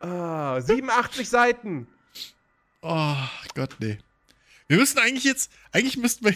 ah, 0.00 0.60
87 0.60 1.28
Seiten. 1.28 1.86
Oh 2.82 3.16
Gott, 3.54 3.76
nee. 3.78 3.98
Wir 4.66 4.78
müssen 4.78 4.98
eigentlich 4.98 5.24
jetzt, 5.24 5.52
eigentlich 5.72 5.96
müssten 5.96 6.24
wir 6.24 6.34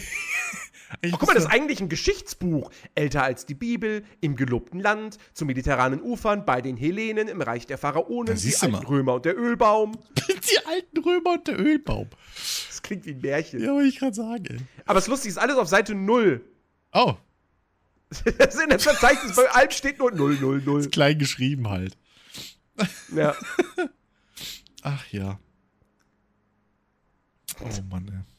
Oh, 1.05 1.09
guck 1.11 1.27
mal, 1.27 1.33
das 1.33 1.45
ist 1.45 1.51
eigentlich 1.51 1.81
ein 1.81 1.89
Geschichtsbuch. 1.89 2.71
Älter 2.95 3.23
als 3.23 3.45
die 3.45 3.53
Bibel, 3.53 4.03
im 4.21 4.35
gelobten 4.35 4.79
Land, 4.79 5.17
zu 5.33 5.45
mediterranen 5.45 6.01
Ufern, 6.01 6.45
bei 6.45 6.61
den 6.61 6.77
Hellenen, 6.77 7.27
im 7.27 7.41
Reich 7.41 7.67
der 7.67 7.77
Pharaonen, 7.77 8.35
die 8.35 8.55
alten 8.55 8.71
mal. 8.71 8.85
Römer 8.85 9.13
und 9.15 9.25
der 9.25 9.37
Ölbaum. 9.37 9.91
die 10.27 10.65
alten 10.65 10.99
Römer 10.99 11.33
und 11.33 11.47
der 11.47 11.59
Ölbaum. 11.59 12.09
Das 12.67 12.81
klingt 12.81 13.05
wie 13.05 13.11
ein 13.11 13.21
Märchen. 13.21 13.61
Ja, 13.61 13.73
wollte 13.73 13.89
ich 13.89 13.99
gerade 13.99 14.15
sagen. 14.15 14.67
Aber 14.85 14.95
das 14.95 15.07
Lustige 15.07 15.29
ist 15.31 15.37
alles 15.37 15.57
auf 15.57 15.67
Seite 15.67 15.93
0. 15.93 16.43
Oh. 16.93 17.15
das 18.09 18.55
ist 18.55 18.63
in 18.63 18.69
der 18.69 18.79
Verzeichnis 18.79 19.35
bei 19.35 19.47
allem 19.51 19.71
steht 19.71 19.99
nur 19.99 20.11
0, 20.11 20.37
0, 20.39 20.61
0. 20.65 20.79
Ist 20.79 20.91
klein 20.91 21.19
geschrieben 21.19 21.69
halt. 21.69 21.95
Ja. 23.15 23.35
Ach 24.81 25.05
ja. 25.11 25.39
Oh 27.61 27.81
Mann, 27.89 28.07
ey. 28.07 28.38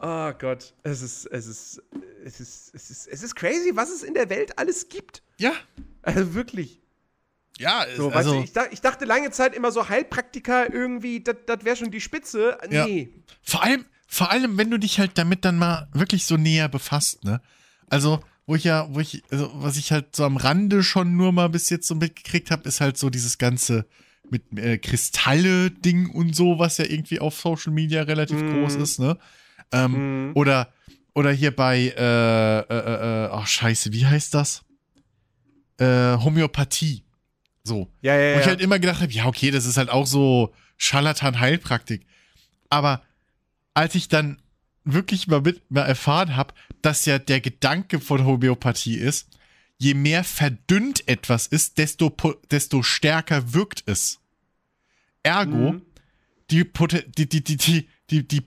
Oh 0.00 0.32
Gott, 0.38 0.74
es 0.82 1.02
ist, 1.02 1.26
es 1.26 1.46
ist, 1.46 1.82
es 2.24 2.40
ist, 2.40 2.74
es 2.74 2.90
ist, 2.90 3.06
es 3.06 3.22
ist 3.22 3.34
crazy, 3.34 3.72
was 3.74 3.90
es 3.90 4.02
in 4.02 4.14
der 4.14 4.28
Welt 4.30 4.58
alles 4.58 4.88
gibt. 4.88 5.22
Ja. 5.38 5.52
Also 6.02 6.34
wirklich. 6.34 6.80
Ja, 7.58 7.84
so, 7.94 8.10
also, 8.10 8.36
weißt 8.36 8.56
du, 8.56 8.62
ich, 8.62 8.72
ich, 8.72 8.80
dachte 8.80 9.04
lange 9.04 9.30
Zeit 9.32 9.54
immer 9.54 9.70
so 9.70 9.88
Heilpraktiker 9.88 10.72
irgendwie, 10.72 11.22
das 11.22 11.36
wäre 11.62 11.76
schon 11.76 11.90
die 11.90 12.00
Spitze. 12.00 12.56
Nee. 12.70 13.02
Ja. 13.02 13.34
Vor 13.42 13.62
allem, 13.62 13.84
vor 14.06 14.30
allem, 14.30 14.56
wenn 14.56 14.70
du 14.70 14.78
dich 14.78 14.98
halt 14.98 15.12
damit 15.18 15.44
dann 15.44 15.58
mal 15.58 15.88
wirklich 15.92 16.24
so 16.24 16.38
näher 16.38 16.68
befasst, 16.68 17.22
ne? 17.22 17.42
Also, 17.90 18.24
wo 18.46 18.54
ich 18.54 18.64
ja, 18.64 18.88
wo 18.90 19.00
ich, 19.00 19.22
also, 19.30 19.50
was 19.54 19.76
ich 19.76 19.92
halt 19.92 20.16
so 20.16 20.24
am 20.24 20.38
Rande 20.38 20.82
schon 20.82 21.16
nur 21.16 21.32
mal 21.32 21.48
bis 21.48 21.68
jetzt 21.68 21.86
so 21.86 21.94
mitgekriegt 21.94 22.50
habe, 22.50 22.66
ist 22.66 22.80
halt 22.80 22.96
so 22.96 23.10
dieses 23.10 23.36
ganze 23.36 23.86
mit 24.30 24.42
äh, 24.58 24.78
Kristalle-Ding 24.78 26.10
und 26.10 26.34
so, 26.34 26.58
was 26.58 26.78
ja 26.78 26.84
irgendwie 26.84 27.20
auf 27.20 27.38
Social 27.38 27.72
Media 27.72 28.02
relativ 28.02 28.40
mm. 28.40 28.52
groß 28.52 28.76
ist, 28.76 28.98
ne? 28.98 29.18
Ähm, 29.72 30.30
mm. 30.30 30.36
Oder 30.36 30.72
oder 31.14 31.32
hier 31.32 31.54
bei, 31.54 31.92
äh, 31.96 32.58
äh, 32.60 33.24
äh, 33.24 33.28
ach 33.32 33.46
scheiße, 33.46 33.92
wie 33.92 34.06
heißt 34.06 34.34
das? 34.34 34.62
Äh, 35.78 36.16
Homöopathie. 36.16 37.04
So. 37.64 37.90
Ja, 38.00 38.14
ja, 38.14 38.20
ja. 38.20 38.36
Wo 38.36 38.40
ich 38.40 38.46
halt 38.46 38.60
immer 38.60 38.78
gedacht 38.78 39.00
habe, 39.00 39.12
ja, 39.12 39.26
okay, 39.26 39.50
das 39.50 39.66
ist 39.66 39.76
halt 39.76 39.90
auch 39.90 40.06
so 40.06 40.54
Scharlatan-Heilpraktik. 40.78 42.06
Aber 42.68 43.02
als 43.74 43.94
ich 43.94 44.08
dann 44.08 44.40
wirklich 44.84 45.26
mal, 45.26 45.40
mit, 45.40 45.68
mal 45.70 45.82
erfahren 45.82 46.36
habe, 46.36 46.54
dass 46.80 47.04
ja 47.06 47.18
der 47.18 47.40
Gedanke 47.40 48.00
von 48.00 48.24
Homöopathie 48.24 48.96
ist, 48.96 49.28
je 49.80 49.94
mehr 49.94 50.24
verdünnt 50.24 51.08
etwas 51.08 51.46
ist, 51.46 51.78
desto, 51.78 52.14
desto 52.50 52.82
stärker 52.82 53.54
wirkt 53.54 53.82
es. 53.86 54.20
Ergo, 55.22 55.72
mhm. 55.72 55.82
die, 56.50 56.70
die, 57.16 57.26
die, 57.26 57.42
die, 57.44 57.56
die, 57.56 57.88
die, 58.10 58.28
die 58.28 58.42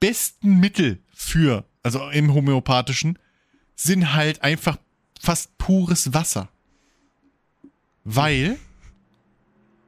besten 0.00 0.58
Mittel 0.58 1.02
für, 1.12 1.68
also 1.82 2.08
im 2.08 2.32
Homöopathischen, 2.32 3.18
sind 3.76 4.14
halt 4.14 4.42
einfach 4.42 4.78
fast 5.20 5.56
pures 5.58 6.14
Wasser. 6.14 6.48
Weil 8.04 8.58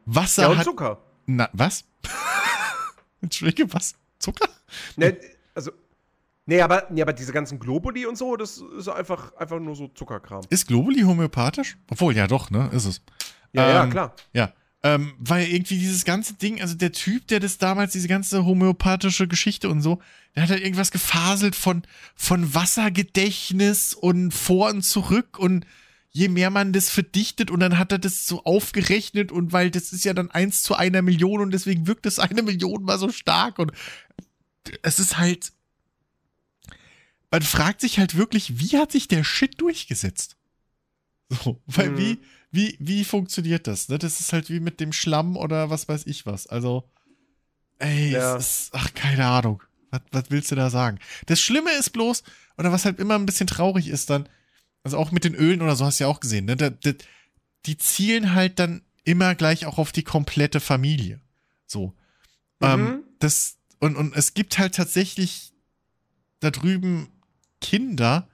Wasser 0.05 0.43
ja, 0.43 0.49
und 0.49 0.59
hat. 0.59 0.65
Zucker. 0.65 1.03
Na, 1.25 1.49
was? 1.55 1.85
Entschuldige, 3.23 3.73
was? 3.73 3.95
Zucker? 4.19 4.49
Ne, 4.97 5.17
also, 5.55 5.73
Nee, 6.53 6.61
aber, 6.61 6.87
nee, 6.91 7.01
aber 7.01 7.15
diese 7.15 7.33
ganzen 7.33 7.59
Globuli 7.59 8.05
und 8.05 8.19
so, 8.19 8.37
das 8.37 8.63
ist 8.79 8.87
einfach, 8.87 9.35
einfach 9.37 9.59
nur 9.59 9.75
so 9.75 9.89
Zuckerkram. 9.89 10.43
Ist 10.51 10.69
Globuli 10.69 11.01
homöopathisch? 11.01 11.79
Obwohl, 11.91 12.15
ja 12.15 12.27
doch, 12.27 12.51
ne? 12.51 12.69
Ist 12.75 12.85
es. 12.85 13.01
Ja, 13.55 13.69
ähm, 13.71 13.75
ja, 13.75 13.87
klar. 13.87 14.15
Ja. 14.35 14.53
Ähm, 14.83 15.15
weil 15.19 15.47
irgendwie 15.47 15.79
dieses 15.79 16.05
ganze 16.05 16.35
Ding, 16.35 16.61
also 16.61 16.75
der 16.75 16.93
Typ, 16.93 17.27
der 17.29 17.41
das 17.41 17.57
damals, 17.57 17.93
diese 17.93 18.07
ganze 18.07 18.45
homöopathische 18.45 19.29
Geschichte 19.29 19.71
und 19.71 19.81
so, 19.81 20.03
der 20.37 20.43
hat 20.43 20.51
halt 20.51 20.63
irgendwas 20.63 20.91
gefaselt 20.91 21.57
von, 21.57 21.85
von 22.15 22.55
Wassergedächtnis 22.55 23.95
und 23.95 24.33
vor 24.33 24.69
und 24.69 24.83
zurück 24.83 25.39
und 25.39 25.65
je 26.11 26.29
mehr 26.29 26.51
man 26.51 26.75
das 26.75 26.91
verdichtet 26.91 27.51
und 27.51 27.61
dann 27.61 27.79
hat 27.79 27.93
er 27.93 27.99
das 27.99 28.27
so 28.27 28.45
aufgerechnet 28.45 29.33
und 29.33 29.55
weil 29.55 29.71
das 29.71 29.95
ist 29.95 30.05
ja 30.05 30.13
dann 30.13 30.31
eins 30.31 30.63
zu 30.63 30.75
einer 30.75 31.01
Million 31.01 31.41
und 31.41 31.51
deswegen 31.53 31.87
wirkt 31.87 32.05
das 32.05 32.19
eine 32.19 32.43
Million 32.43 32.83
mal 32.83 32.99
so 32.99 33.11
stark 33.11 33.59
und 33.59 33.73
es 34.83 34.99
ist 34.99 35.17
halt, 35.17 35.53
man 37.33 37.43
fragt 37.43 37.81
sich 37.81 37.99
halt 37.99 38.17
wirklich, 38.17 38.61
wie 38.61 38.79
hat 38.79 38.93
sich 38.93 39.09
der 39.09 39.25
Shit 39.25 39.61
durchgesetzt? 39.61 40.37
So, 41.31 41.63
weil 41.67 41.91
mhm. 41.91 41.99
wie, 41.99 42.19
wie, 42.51 42.77
wie 42.79 43.05
funktioniert 43.05 43.67
das? 43.67 43.89
Ne? 43.89 43.99
Das 43.99 44.21
ist 44.21 44.35
halt 44.35 44.51
wie 44.51 44.61
mit 44.61 44.81
dem 44.81 44.93
Schlamm 44.93 45.39
oder 45.39 45.71
was 45.71 45.89
weiß 45.89 46.07
ich 46.07 46.27
was. 46.27 46.47
Also, 46.47 46.91
ey, 47.79 48.11
ja. 48.11 48.37
ist, 48.37 48.69
ach, 48.73 48.93
keine 48.93 49.27
Ahnung. 49.27 49.63
Was, 49.91 50.03
was 50.11 50.25
willst 50.29 50.51
du 50.51 50.57
da 50.57 50.69
sagen? 50.69 50.99
Das 51.25 51.41
Schlimme 51.41 51.73
ist 51.73 51.91
bloß, 51.91 52.23
oder 52.59 52.71
was 52.71 52.85
halt 52.85 52.99
immer 52.99 53.15
ein 53.15 53.25
bisschen 53.25 53.47
traurig 53.47 53.89
ist 53.89 54.11
dann, 54.11 54.29
also 54.85 54.99
auch 54.99 55.11
mit 55.11 55.25
den 55.25 55.35
Ölen 55.35 55.63
oder 55.63 55.75
so 55.75 55.87
hast 55.87 56.01
du 56.01 56.05
ja 56.05 56.09
auch 56.09 56.21
gesehen, 56.21 56.45
ne? 56.45 56.57
Da, 56.57 56.69
da, 56.69 56.93
die 57.65 57.79
zielen 57.79 58.35
halt 58.35 58.59
dann 58.59 58.83
immer 59.05 59.35
gleich 59.35 59.65
auch 59.65 59.79
auf 59.79 59.91
die 59.91 60.03
komplette 60.03 60.61
Familie. 60.61 61.23
So. 61.67 61.95
Mhm. 62.61 62.67
Ähm, 62.67 63.03
das, 63.21 63.57
und, 63.79 63.97
und 63.97 64.15
es 64.15 64.35
gibt 64.35 64.59
halt 64.59 64.75
tatsächlich 64.75 65.55
da 66.41 66.51
drüben 66.51 67.09
Kinder, 67.63 68.29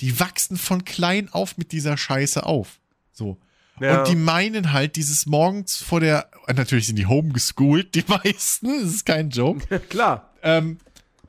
die 0.00 0.20
wachsen 0.20 0.56
von 0.56 0.84
klein 0.84 1.28
auf 1.32 1.56
mit 1.56 1.72
dieser 1.72 1.96
Scheiße 1.96 2.46
auf. 2.46 2.78
So. 3.12 3.38
Ja. 3.80 3.98
Und 3.98 4.08
die 4.08 4.16
meinen 4.16 4.72
halt, 4.72 4.96
dieses 4.96 5.26
morgens 5.26 5.76
vor 5.78 6.00
der, 6.00 6.30
natürlich 6.54 6.86
sind 6.86 6.96
die 6.96 7.06
homeschooled, 7.06 7.94
die 7.94 8.04
meisten, 8.08 8.82
das 8.82 8.94
ist 8.94 9.06
kein 9.06 9.30
Joke. 9.30 9.80
Klar. 9.88 10.30
Ähm, 10.42 10.78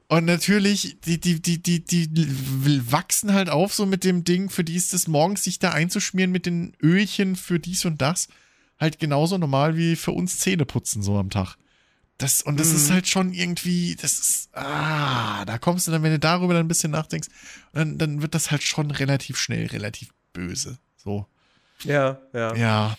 und 0.08 0.26
natürlich, 0.26 0.98
die, 1.02 1.20
die, 1.20 1.42
die, 1.42 1.62
die, 1.64 2.08
die 2.08 2.92
wachsen 2.92 3.34
halt 3.34 3.50
auf 3.50 3.74
so 3.74 3.88
mit 3.88 4.04
dem 4.04 4.24
Ding, 4.24 4.50
für 4.50 4.64
die 4.64 4.76
ist 4.76 4.94
es 4.94 5.08
morgens, 5.08 5.44
sich 5.44 5.58
da 5.58 5.72
einzuschmieren 5.72 6.32
mit 6.32 6.46
den 6.46 6.74
Ölchen 6.82 7.36
für 7.36 7.60
dies 7.60 7.86
und 7.86 8.02
das, 8.02 8.28
halt 8.80 9.00
genauso 9.00 9.40
normal 9.40 9.78
wie 9.78 9.96
für 9.96 10.12
uns 10.12 10.38
Zähne 10.38 10.66
putzen 10.66 11.02
so 11.02 11.18
am 11.18 11.32
Tag. 11.32 11.56
Das, 12.18 12.42
und 12.42 12.60
das 12.60 12.70
mhm. 12.70 12.76
ist 12.76 12.92
halt 12.92 13.08
schon 13.08 13.34
irgendwie, 13.34 13.96
das 13.96 14.20
ist, 14.20 14.50
ah, 14.54 15.44
da 15.46 15.58
kommst 15.58 15.88
du 15.88 15.92
dann, 15.92 16.02
wenn 16.02 16.12
du 16.12 16.20
darüber 16.20 16.54
dann 16.54 16.66
ein 16.66 16.70
bisschen 16.70 16.92
nachdenkst, 16.92 17.28
dann, 17.74 17.98
dann 17.98 18.22
wird 18.22 18.34
das 18.34 18.52
halt 18.52 18.64
schon 18.64 18.90
relativ 18.92 19.38
schnell, 19.38 19.68
relativ 19.68 20.14
böse. 20.32 20.80
So. 20.96 21.26
Ja, 21.84 22.22
ja. 22.32 22.56
Ja. 22.56 22.98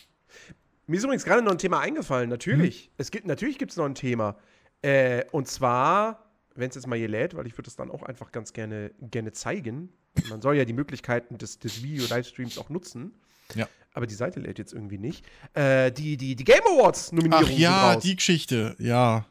Mir 0.87 0.99
ist 0.99 1.05
übrigens 1.05 1.25
gerade 1.25 1.43
noch 1.43 1.53
ein 1.53 1.59
Thema 1.59 1.81
eingefallen, 1.81 2.29
natürlich. 2.29 2.85
Hm. 2.85 2.91
Es 2.99 3.11
gibt, 3.11 3.27
natürlich 3.27 3.59
gibt 3.59 3.73
es 3.73 3.77
noch 3.79 3.87
ein 3.87 3.95
Thema. 3.95 4.37
Äh, 4.83 5.25
und 5.33 5.49
zwar, 5.49 6.31
wenn 6.55 6.69
es 6.69 6.75
jetzt 6.75 6.87
mal 6.87 6.99
hier 6.99 7.09
lädt, 7.09 7.35
weil 7.35 7.47
ich 7.47 7.55
würde 7.55 7.65
das 7.65 7.77
dann 7.77 7.91
auch 7.91 8.03
einfach 8.03 8.33
ganz 8.33 8.53
gerne, 8.53 8.93
gerne 9.01 9.33
zeigen. 9.33 9.93
Man 10.29 10.43
soll 10.43 10.57
ja 10.57 10.65
die 10.65 10.75
Möglichkeiten 10.75 11.39
des, 11.39 11.59
des 11.59 11.83
Video-Livestreams 11.83 12.59
auch 12.59 12.69
nutzen. 12.69 13.15
Ja. 13.55 13.69
Aber 13.95 14.07
die 14.07 14.15
Seite 14.15 14.41
lädt 14.41 14.59
jetzt 14.59 14.75
irgendwie 14.75 14.99
nicht. 14.99 15.25
Äh, 15.55 15.91
die, 15.91 16.17
die, 16.17 16.37
die 16.37 16.45
Game 16.45 16.61
Awards 16.65 17.13
Nominierung. 17.13 17.47
Ach 17.47 17.51
ja, 17.51 17.97
die 17.97 18.17
Geschichte, 18.17 18.77
ja. 18.79 19.25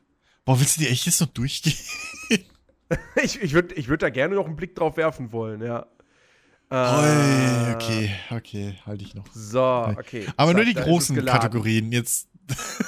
Boah, 0.43 0.59
willst 0.59 0.77
du 0.77 0.81
die 0.81 0.87
echt 0.87 1.05
jetzt 1.05 1.21
noch 1.21 1.27
durchgehen? 1.27 1.75
ich 3.23 3.41
ich 3.41 3.53
würde 3.53 3.75
ich 3.75 3.87
würd 3.87 4.01
da 4.01 4.09
gerne 4.09 4.35
noch 4.35 4.45
einen 4.45 4.55
Blick 4.55 4.75
drauf 4.75 4.97
werfen 4.97 5.31
wollen, 5.31 5.61
ja. 5.61 5.85
Äh, 6.71 7.75
okay, 7.75 8.15
okay, 8.31 8.79
halte 8.85 9.03
ich 9.03 9.13
noch. 9.13 9.25
So, 9.33 9.61
okay. 9.97 10.25
Aber 10.35 10.53
nur 10.53 10.65
die 10.65 10.73
großen 10.73 11.23
Kategorien 11.25 11.91
jetzt. 11.91 12.27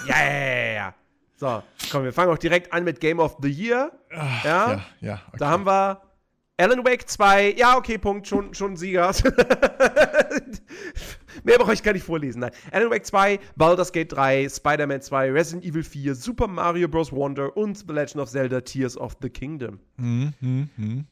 Ja, 0.08 0.20
ja, 0.20 0.34
ja, 0.34 0.74
ja. 0.74 0.96
So, 1.36 1.64
komm, 1.92 2.04
wir 2.04 2.14
fangen 2.14 2.32
auch 2.32 2.38
direkt 2.40 2.74
an 2.74 2.84
mit 2.84 3.00
Game 3.00 3.20
of 3.20 3.38
the 3.42 3.50
Year. 3.50 3.92
Ach, 4.12 4.44
ja, 4.44 4.72
ja. 4.72 4.86
ja 5.02 5.22
okay. 5.28 5.38
Da 5.38 5.50
haben 5.50 5.66
wir 5.66 6.02
Alan 6.58 6.84
Wake 6.86 7.08
2. 7.08 7.54
Ja, 7.58 7.78
okay, 7.78 7.98
Punkt, 7.98 8.28
schon, 8.28 8.54
schon 8.54 8.76
Sieger. 8.76 9.12
Mehr 11.44 11.60
brauche 11.60 11.74
ich 11.74 11.84
gar 11.84 11.94
nicht 11.94 12.04
vorlesen. 12.04 12.40
Nein. 12.40 12.52
Alan 12.72 12.90
Wake 12.90 13.06
2, 13.06 13.40
Baldur's 13.56 13.92
Gate 13.92 14.12
3, 14.12 14.50
Spider-Man 14.50 15.02
2, 15.02 15.32
Resident 15.32 15.64
Evil 15.66 15.84
4, 15.84 16.16
Super 16.16 16.48
Mario 16.48 16.88
Bros. 16.88 17.12
Wonder 17.12 17.56
und 17.56 17.78
The 17.78 17.94
Legend 17.94 18.18
of 18.18 18.30
Zelda 18.30 18.62
Tears 18.62 18.98
of 18.98 19.16
the 19.22 19.30
Kingdom. 19.30 19.80
Hm, 19.98 20.34
hm, 20.40 20.70
hm 20.76 21.06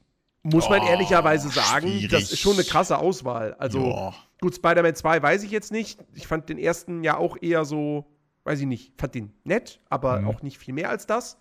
muss 0.46 0.70
man 0.70 0.82
oh, 0.82 0.86
ehrlicherweise 0.86 1.50
sagen, 1.50 1.88
schwierig. 1.88 2.12
das 2.12 2.32
ist 2.32 2.40
schon 2.40 2.54
eine 2.54 2.64
krasse 2.64 3.00
Auswahl. 3.00 3.56
Also, 3.56 3.80
jo. 3.80 4.14
gut, 4.40 4.56
Spider-Man 4.56 4.96
2 4.96 5.24
weiß 5.24 5.44
ich 5.44 5.50
jetzt 5.50 5.72
nicht. 5.72 6.00
Ich 6.14 6.28
fand 6.28 6.50
den 6.50 6.60
ersten 6.60 7.04
ja 7.04 7.18
auch 7.18 7.38
eher 7.42 7.66
so, 7.66 8.06
weiß 8.44 8.60
ich 8.60 8.68
nicht, 8.68 8.94
fand 9.00 9.16
den 9.16 9.34
nett, 9.44 9.82
aber 9.90 10.22
mhm. 10.22 10.28
auch 10.28 10.44
nicht 10.44 10.60
viel 10.60 10.76
mehr 10.76 10.90
als 10.90 11.08
das. 11.08 11.40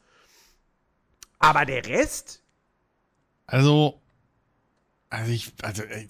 Aber 1.39 1.67
der 1.67 1.87
Rest? 1.87 2.43
Also, 3.47 4.01
also 5.11 5.33
ich, 5.33 5.53
also 5.63 5.83
äh, 5.83 6.07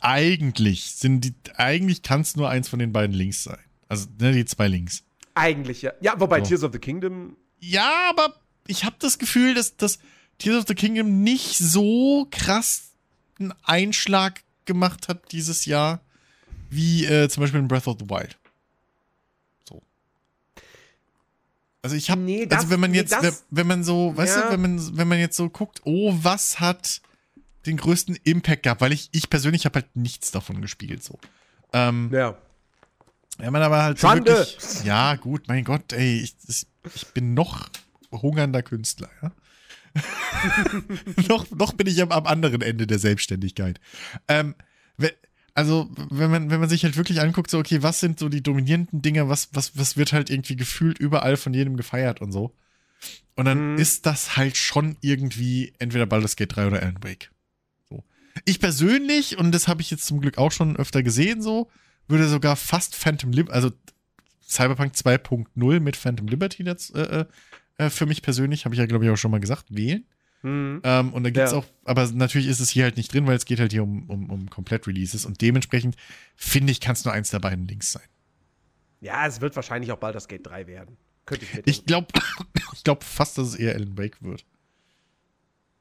eigentlich 0.00 0.90
sind 0.92 1.22
die, 1.22 1.34
eigentlich 1.56 2.02
kann 2.02 2.20
es 2.20 2.36
nur 2.36 2.48
eins 2.48 2.68
von 2.68 2.78
den 2.78 2.92
beiden 2.92 3.14
Links 3.14 3.44
sein. 3.44 3.58
Also, 3.88 4.06
ne, 4.18 4.32
die 4.32 4.44
zwei 4.44 4.68
Links. 4.68 5.02
Eigentlich, 5.34 5.82
ja. 5.82 5.92
Ja, 6.00 6.18
wobei 6.20 6.40
so. 6.40 6.46
Tears 6.46 6.64
of 6.64 6.72
the 6.72 6.78
Kingdom. 6.78 7.36
Ja, 7.60 8.10
aber 8.10 8.34
ich 8.66 8.84
habe 8.84 8.96
das 8.98 9.18
Gefühl, 9.18 9.54
dass 9.54 9.76
das 9.76 9.98
Tears 10.38 10.58
of 10.58 10.64
the 10.68 10.74
Kingdom 10.74 11.22
nicht 11.22 11.56
so 11.56 12.26
krass 12.30 12.92
einen 13.38 13.54
Einschlag 13.62 14.42
gemacht 14.64 15.08
hat 15.08 15.32
dieses 15.32 15.64
Jahr, 15.64 16.00
wie 16.70 17.04
äh, 17.06 17.28
zum 17.28 17.42
Beispiel 17.42 17.60
in 17.60 17.68
Breath 17.68 17.86
of 17.86 17.96
the 17.98 18.08
Wild. 18.08 18.36
So. 19.68 19.82
Also 21.82 21.94
ich 21.94 22.10
habe, 22.10 22.20
nee, 22.20 22.46
also 22.50 22.70
wenn 22.70 22.80
man 22.80 22.92
jetzt, 22.92 23.12
nee, 23.12 23.28
das, 23.28 23.44
wenn 23.50 23.66
man 23.66 23.84
so, 23.84 24.16
weißt 24.16 24.36
ja. 24.36 24.42
du, 24.46 24.52
wenn 24.52 24.60
man, 24.60 24.96
wenn 24.96 25.08
man 25.08 25.18
jetzt 25.18 25.36
so 25.36 25.48
guckt, 25.48 25.80
oh, 25.84 26.14
was 26.20 26.58
hat 26.60 27.00
den 27.66 27.76
größten 27.76 28.16
Impact 28.24 28.64
gehabt, 28.64 28.80
weil 28.80 28.92
ich, 28.92 29.08
ich 29.12 29.30
persönlich 29.30 29.64
habe 29.64 29.80
halt 29.80 29.96
nichts 29.96 30.30
davon 30.30 30.60
gespielt, 30.60 31.04
so. 31.04 31.18
Ähm, 31.72 32.10
ja. 32.12 32.36
Wenn 33.38 33.52
man 33.52 33.62
aber 33.62 33.82
halt 33.82 33.98
so 34.00 34.08
wirklich, 34.08 34.84
ja, 34.84 35.14
gut, 35.14 35.46
mein 35.46 35.62
Gott, 35.64 35.92
ey, 35.92 36.20
ich, 36.20 36.34
ich 36.94 37.06
bin 37.08 37.34
noch 37.34 37.68
hungernder 38.10 38.62
Künstler, 38.62 39.10
ja. 39.22 39.32
noch, 41.28 41.50
noch 41.50 41.72
bin 41.74 41.86
ich 41.86 42.02
am, 42.02 42.10
am, 42.10 42.26
anderen 42.26 42.62
Ende 42.62 42.86
der 42.86 42.98
Selbstständigkeit. 42.98 43.80
Ähm, 44.26 44.54
also, 45.58 45.90
wenn 46.10 46.30
man, 46.30 46.50
wenn 46.50 46.60
man 46.60 46.68
sich 46.68 46.84
halt 46.84 46.96
wirklich 46.96 47.20
anguckt, 47.20 47.50
so, 47.50 47.58
okay, 47.58 47.82
was 47.82 48.00
sind 48.00 48.18
so 48.18 48.28
die 48.28 48.42
dominierenden 48.42 49.02
Dinge, 49.02 49.28
was, 49.28 49.48
was, 49.52 49.76
was 49.76 49.96
wird 49.96 50.12
halt 50.12 50.30
irgendwie 50.30 50.56
gefühlt 50.56 50.98
überall 50.98 51.36
von 51.36 51.52
jedem 51.52 51.76
gefeiert 51.76 52.20
und 52.20 52.30
so. 52.32 52.54
Und 53.34 53.44
dann 53.44 53.72
mhm. 53.72 53.78
ist 53.78 54.06
das 54.06 54.36
halt 54.36 54.56
schon 54.56 54.96
irgendwie 55.00 55.72
entweder 55.78 56.06
Baldur's 56.06 56.36
Gate 56.36 56.54
3 56.54 56.68
oder 56.68 56.80
Alan 56.80 57.02
Wake. 57.02 57.30
So. 57.90 58.04
Ich 58.44 58.60
persönlich, 58.60 59.36
und 59.36 59.52
das 59.52 59.68
habe 59.68 59.82
ich 59.82 59.90
jetzt 59.90 60.06
zum 60.06 60.20
Glück 60.20 60.38
auch 60.38 60.52
schon 60.52 60.76
öfter 60.76 61.02
gesehen, 61.02 61.42
so, 61.42 61.68
würde 62.06 62.28
sogar 62.28 62.56
fast 62.56 62.94
Phantom 62.94 63.32
Liberty, 63.32 63.54
also 63.54 63.70
Cyberpunk 64.48 64.94
2.0 64.94 65.80
mit 65.80 65.96
Phantom 65.96 66.28
Liberty 66.28 66.62
jetzt, 66.62 66.94
äh, 66.94 67.20
äh 67.20 67.24
äh, 67.78 67.90
für 67.90 68.06
mich 68.06 68.22
persönlich, 68.22 68.64
habe 68.64 68.74
ich 68.74 68.80
ja, 68.80 68.86
glaube 68.86 69.04
ich, 69.04 69.10
auch 69.10 69.16
schon 69.16 69.30
mal 69.30 69.40
gesagt, 69.40 69.64
wählen. 69.68 70.04
Mhm. 70.42 70.80
Ähm, 70.84 71.12
und 71.12 71.24
da 71.24 71.30
gibt 71.30 71.44
es 71.44 71.52
ja. 71.52 71.58
auch, 71.58 71.64
aber 71.84 72.06
natürlich 72.12 72.48
ist 72.48 72.60
es 72.60 72.70
hier 72.70 72.84
halt 72.84 72.96
nicht 72.96 73.12
drin, 73.12 73.26
weil 73.26 73.36
es 73.36 73.44
geht 73.44 73.58
halt 73.58 73.72
hier 73.72 73.82
um, 73.82 74.08
um, 74.08 74.30
um 74.30 74.50
Komplett-Releases 74.50 75.26
und 75.26 75.40
dementsprechend 75.40 75.96
finde 76.36 76.70
ich, 76.70 76.80
kann 76.80 76.92
es 76.92 77.04
nur 77.04 77.12
eins 77.12 77.30
der 77.30 77.40
beiden 77.40 77.66
Links 77.66 77.92
sein. 77.92 78.06
Ja, 79.00 79.26
es 79.26 79.40
wird 79.40 79.56
wahrscheinlich 79.56 79.92
auch 79.92 79.98
bald 79.98 80.14
das 80.14 80.28
Gate 80.28 80.46
3 80.46 80.66
werden. 80.66 80.96
Könnte 81.26 81.44
ich 81.44 81.66
Ich 81.66 81.86
glaube 81.86 82.06
ich 82.72 82.84
glaub 82.84 83.02
fast, 83.02 83.38
dass 83.38 83.48
es 83.48 83.54
eher 83.56 83.74
Alan 83.74 83.98
Wake 83.98 84.22
wird. 84.22 84.44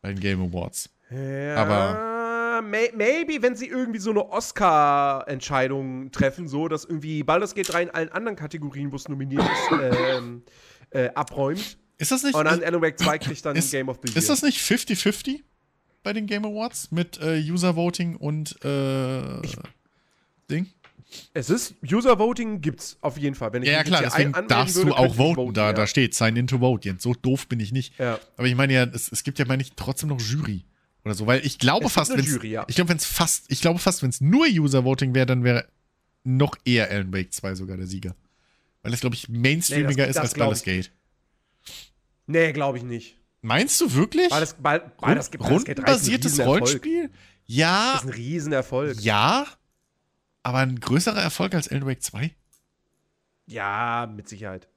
Bei 0.02 0.10
den 0.10 0.20
Game 0.20 0.42
Awards. 0.42 0.90
Ja, 1.10 1.56
aber. 1.56 2.62
May, 2.62 2.92
maybe, 2.96 3.44
wenn 3.44 3.56
sie 3.56 3.68
irgendwie 3.68 4.00
so 4.00 4.10
eine 4.10 4.32
Oscar-Entscheidung 4.32 6.12
treffen, 6.12 6.48
so, 6.48 6.68
dass 6.68 6.86
irgendwie 6.86 7.22
Baldur's 7.22 7.54
Gate 7.54 7.72
3 7.72 7.84
in 7.84 7.90
allen 7.92 8.10
anderen 8.10 8.36
Kategorien, 8.36 8.92
wo 8.92 8.96
es 8.96 9.08
nominiert 9.08 9.44
ist, 9.44 9.72
ähm, 9.80 10.44
äh, 10.90 11.10
abräumt 11.10 11.78
ist 11.98 12.12
das 12.12 12.24
nicht? 12.24 12.36
Und 12.36 12.46
dann 12.46 12.64
Alan 12.64 12.82
Wake 12.82 13.00
2 13.00 13.18
kriegt 13.18 13.46
dann 13.46 13.56
ist, 13.56 13.72
Game 13.72 13.90
of 13.90 14.00
the 14.04 14.10
Year. 14.10 14.18
Ist 14.18 14.30
das 14.30 14.42
nicht 14.44 14.60
50-50 14.60 15.42
bei 16.04 16.14
den 16.14 16.28
Game 16.28 16.46
Awards 16.46 16.92
mit 16.92 17.20
äh, 17.22 17.40
User 17.40 17.76
Voting 17.76 18.16
und 18.16 18.64
äh, 18.64 19.42
ich, 19.46 19.58
Ding? 20.50 20.68
Es 21.34 21.50
ist 21.50 21.76
User 21.90 22.20
Voting 22.20 22.62
gibt's 22.62 22.98
auf 23.02 23.18
jeden 23.18 23.36
Fall. 23.36 23.54
Wenn 23.54 23.64
ich 23.64 23.70
ja, 23.70 23.76
ja 23.76 23.84
klar, 23.84 24.02
deswegen 24.04 24.34
darfst 24.48 24.76
würde, 24.76 24.92
du 24.92 24.96
auch 24.96 25.16
voten. 25.16 25.36
voten 25.36 25.54
da, 25.54 25.68
ja. 25.68 25.74
da 25.74 25.88
steht 25.88 26.14
Sign 26.14 26.36
in 26.36 26.48
to 26.48 26.60
vote. 26.60 26.88
Jetzt 26.88 27.02
so 27.02 27.14
doof 27.14 27.48
bin 27.48 27.60
ich 27.60 27.72
nicht. 27.72 27.98
Ja. 27.98 28.20
Aber 28.36 28.48
ich 28.48 28.56
meine 28.56 28.74
ja, 28.74 28.84
es, 28.84 29.12
es 29.12 29.24
gibt 29.24 29.40
ja 29.40 29.46
meine 29.46 29.64
ich 29.64 29.74
trotzdem 29.76 30.10
noch 30.10 30.20
Jury 30.20 30.66
oder 31.06 31.14
so, 31.14 31.26
weil 31.26 31.46
ich 31.46 31.58
glaube 31.58 31.86
es 31.86 31.94
fast, 31.94 32.12
wenn 32.12 32.50
ja. 32.50 32.66
ich 32.68 32.76
glaube, 32.76 32.90
wenn 32.90 32.98
es 32.98 33.06
fast, 33.06 33.46
ich 33.50 33.62
glaube 33.62 33.80
fast, 33.80 34.04
wenn 34.04 34.10
es 34.10 34.22
nur 34.22 34.46
User 34.48 34.84
Voting 34.84 35.16
wäre, 35.16 35.26
dann 35.26 35.44
wäre 35.44 35.68
noch 36.24 36.56
eher 36.66 36.92
Alan 36.92 37.14
Wake 37.14 37.34
2 37.34 37.56
sogar 37.56 37.78
der 37.78 37.88
Sieger, 37.88 38.16
weil 38.82 38.94
es 38.94 39.00
glaube 39.00 39.16
ich 39.16 39.30
mainstreamiger 39.30 39.90
nee, 39.90 39.96
das, 39.96 40.10
ist 40.10 40.16
das 40.16 40.24
als 40.24 40.34
Baldur's 40.36 40.64
Gate. 40.64 40.92
Nee, 42.28 42.52
glaube 42.52 42.78
ich 42.78 42.84
nicht. 42.84 43.18
Meinst 43.42 43.80
du 43.82 43.94
wirklich? 43.94 44.30
Weil 44.30 44.42
das, 44.42 44.56
weil, 44.60 44.92
weil 45.00 45.16
das, 45.16 45.32
das 45.32 45.50
rundenbasiertes 45.50 46.40
Rollenspiel? 46.40 47.10
Ja. 47.46 47.94
Das 47.94 48.04
ist 48.04 48.10
ein 48.10 48.14
Riesenerfolg. 48.14 49.00
Ja. 49.00 49.48
Aber 50.44 50.60
ein 50.60 50.80
größerer 50.80 51.22
Erfolg 51.22 51.56
als 51.56 51.70
Alan 51.70 51.86
Wake 51.86 52.04
2? 52.04 52.32
Ja, 53.46 54.12
mit 54.14 54.28
Sicherheit. 54.28 54.68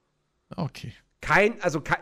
Okay. 0.54 0.92
Kein, 1.20 1.60
also, 1.60 1.80
kein, 1.80 1.98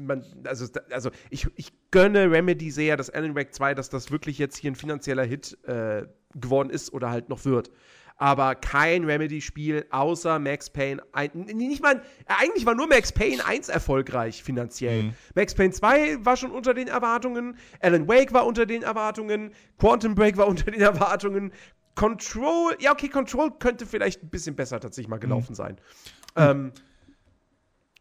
man, 0.00 0.24
also, 0.44 0.66
also 0.90 1.10
ich, 1.30 1.46
ich 1.56 1.72
gönne 1.90 2.30
Remedy 2.30 2.70
sehr, 2.70 2.96
dass 2.96 3.08
Alan 3.08 3.34
Wake 3.34 3.54
2, 3.54 3.74
dass 3.74 3.88
das 3.88 4.10
wirklich 4.10 4.38
jetzt 4.38 4.56
hier 4.56 4.72
ein 4.72 4.76
finanzieller 4.76 5.24
Hit 5.24 5.56
äh, 5.64 6.06
geworden 6.34 6.70
ist 6.70 6.92
oder 6.92 7.10
halt 7.10 7.28
noch 7.28 7.44
wird 7.44 7.70
aber 8.20 8.54
kein 8.54 9.04
Remedy-Spiel 9.04 9.86
außer 9.90 10.38
Max 10.38 10.68
Payne. 10.68 11.02
Ein, 11.12 11.30
nicht 11.32 11.82
mal, 11.82 12.02
eigentlich 12.26 12.66
war 12.66 12.74
nur 12.74 12.86
Max 12.86 13.12
Payne 13.12 13.44
1 13.44 13.70
erfolgreich 13.70 14.42
finanziell. 14.42 15.04
Mhm. 15.04 15.14
Max 15.34 15.54
Payne 15.54 15.72
2 15.72 16.22
war 16.22 16.36
schon 16.36 16.50
unter 16.50 16.74
den 16.74 16.86
Erwartungen, 16.86 17.56
Alan 17.80 18.06
Wake 18.06 18.34
war 18.34 18.46
unter 18.46 18.66
den 18.66 18.82
Erwartungen, 18.82 19.52
Quantum 19.78 20.14
Break 20.14 20.36
war 20.36 20.46
unter 20.48 20.70
den 20.70 20.82
Erwartungen, 20.82 21.50
Control, 21.94 22.76
ja, 22.78 22.92
okay, 22.92 23.08
Control 23.08 23.52
könnte 23.58 23.86
vielleicht 23.86 24.22
ein 24.22 24.28
bisschen 24.28 24.54
besser 24.54 24.80
tatsächlich 24.80 25.08
mal 25.08 25.18
gelaufen 25.18 25.52
mhm. 25.52 25.56
sein. 25.56 25.76
Mhm. 26.36 26.42
Ähm, 26.42 26.72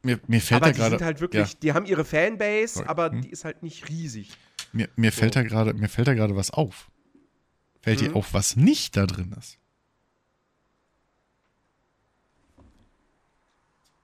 mir, 0.03 0.19
mir 0.27 0.41
fällt 0.41 0.63
aber 0.63 0.71
da 0.71 0.77
gerade. 0.77 0.89
Die 0.89 0.97
sind 0.97 1.05
halt 1.05 1.21
wirklich, 1.21 1.53
ja. 1.53 1.59
die 1.63 1.73
haben 1.73 1.85
ihre 1.85 2.03
Fanbase, 2.03 2.73
Sorry. 2.73 2.87
aber 2.87 3.11
hm? 3.11 3.21
die 3.21 3.29
ist 3.29 3.45
halt 3.45 3.63
nicht 3.63 3.87
riesig. 3.87 4.31
Mir, 4.73 4.89
mir 4.97 5.11
so. 5.11 5.21
fällt 5.21 5.37
da 5.37 5.43
gerade, 5.43 5.73
mir 5.73 5.87
fällt 5.87 6.09
da 6.09 6.13
gerade 6.13 6.35
was 6.35 6.51
auf. 6.51 6.91
Fällt 7.81 8.01
dir 8.01 8.09
mhm. 8.09 8.17
auf, 8.17 8.33
was 8.33 8.57
nicht 8.57 8.97
da 8.97 9.05
drin 9.05 9.33
ist? 9.39 9.58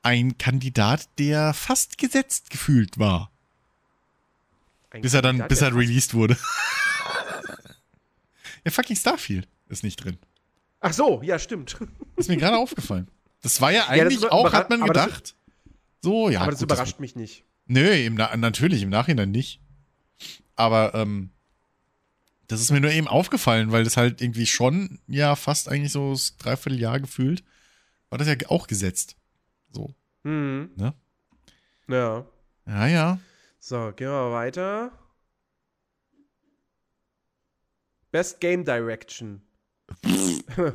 Ein 0.06 0.38
Kandidat, 0.38 1.10
der 1.18 1.54
fast 1.54 1.98
gesetzt 1.98 2.52
gefühlt 2.52 3.00
war. 3.00 3.32
Ein 4.92 5.02
bis 5.02 5.14
er 5.16 5.24
dann, 5.24 5.48
bis 5.48 5.62
er 5.62 5.76
released 5.76 6.14
wurde. 6.14 6.38
ja, 8.64 8.72
fucking 8.72 8.96
Starfield 8.96 9.48
ist 9.68 9.84
nicht 9.84 9.98
drin. 9.98 10.18
Ach 10.80 10.94
so, 10.94 11.22
ja, 11.24 11.40
stimmt. 11.40 11.78
Ist 12.16 12.30
mir 12.30 12.38
gerade 12.38 12.58
aufgefallen. 12.58 13.08
Das 13.42 13.60
war 13.60 13.72
ja 13.72 13.88
eigentlich 13.88 14.22
ja, 14.22 14.32
auch, 14.32 14.54
hat 14.54 14.70
man 14.70 14.82
gedacht. 14.82 15.36
So, 16.02 16.30
ja. 16.30 16.42
Aber 16.42 16.52
das 16.52 16.60
gut, 16.60 16.72
überrascht 16.72 16.94
das, 16.94 17.00
mich 17.00 17.16
nicht. 17.16 17.44
Nö, 17.66 17.90
im, 17.90 18.14
natürlich, 18.14 18.84
im 18.84 18.90
Nachhinein 18.90 19.32
nicht. 19.32 19.60
Aber, 20.56 20.94
ähm, 20.94 21.32
das 22.48 22.62
ist 22.62 22.72
mir 22.72 22.80
nur 22.80 22.92
eben 22.92 23.08
aufgefallen, 23.08 23.72
weil 23.72 23.84
das 23.84 23.98
halt 23.98 24.22
irgendwie 24.22 24.46
schon, 24.46 25.00
ja, 25.08 25.36
fast 25.36 25.68
eigentlich 25.68 25.92
so 25.92 26.12
das 26.12 26.38
Dreivierteljahr 26.38 27.00
gefühlt, 27.00 27.44
war 28.10 28.20
das 28.20 28.28
ja 28.28 28.36
auch 28.50 28.68
gesetzt. 28.68 29.16
So. 29.76 29.94
Mhm. 30.24 30.72
Ne? 30.78 30.94
Ja. 31.88 32.26
Ja, 32.66 32.88
ja. 32.88 33.20
So, 33.60 33.92
gehen 33.96 34.10
wir 34.10 34.32
weiter. 34.32 34.92
Best 38.12 38.40
Game 38.40 38.64
Direction. 38.64 39.42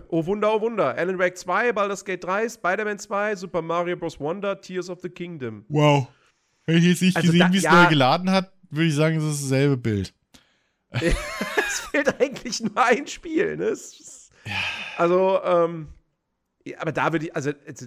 oh 0.08 0.26
Wunder, 0.26 0.54
oh 0.54 0.60
Wunder. 0.60 0.94
Alan 0.96 1.18
Wake 1.18 1.36
2, 1.36 1.72
Baldur's 1.72 2.04
Gate 2.04 2.22
3, 2.22 2.48
Spider-Man 2.48 2.98
2, 2.98 3.36
Super 3.36 3.62
Mario 3.62 3.96
Bros. 3.96 4.20
Wonder, 4.20 4.60
Tears 4.60 4.90
of 4.90 5.00
the 5.00 5.08
Kingdom. 5.08 5.64
Wow. 5.68 6.08
Hätte 6.66 6.78
ich 6.78 6.84
jetzt 6.84 7.02
nicht 7.02 7.16
also 7.16 7.32
gesehen, 7.32 7.52
wie 7.52 7.56
es 7.56 7.64
ja, 7.64 7.82
neu 7.82 7.88
geladen 7.88 8.30
hat, 8.30 8.52
würde 8.68 8.86
ich 8.86 8.94
sagen, 8.94 9.16
es 9.16 9.24
ist 9.24 9.44
dasselbe 9.44 9.76
Bild. 9.76 10.14
es 10.90 11.80
fehlt 11.90 12.20
eigentlich 12.20 12.60
nur 12.60 12.84
ein 12.84 13.06
Spiel, 13.06 13.56
ne? 13.56 13.76
Ja. 14.44 14.52
Also, 14.96 15.40
ähm, 15.42 15.88
aber 16.78 16.92
da 16.92 17.12
würde 17.12 17.26
ich, 17.26 17.34
also, 17.34 17.52
also 17.66 17.86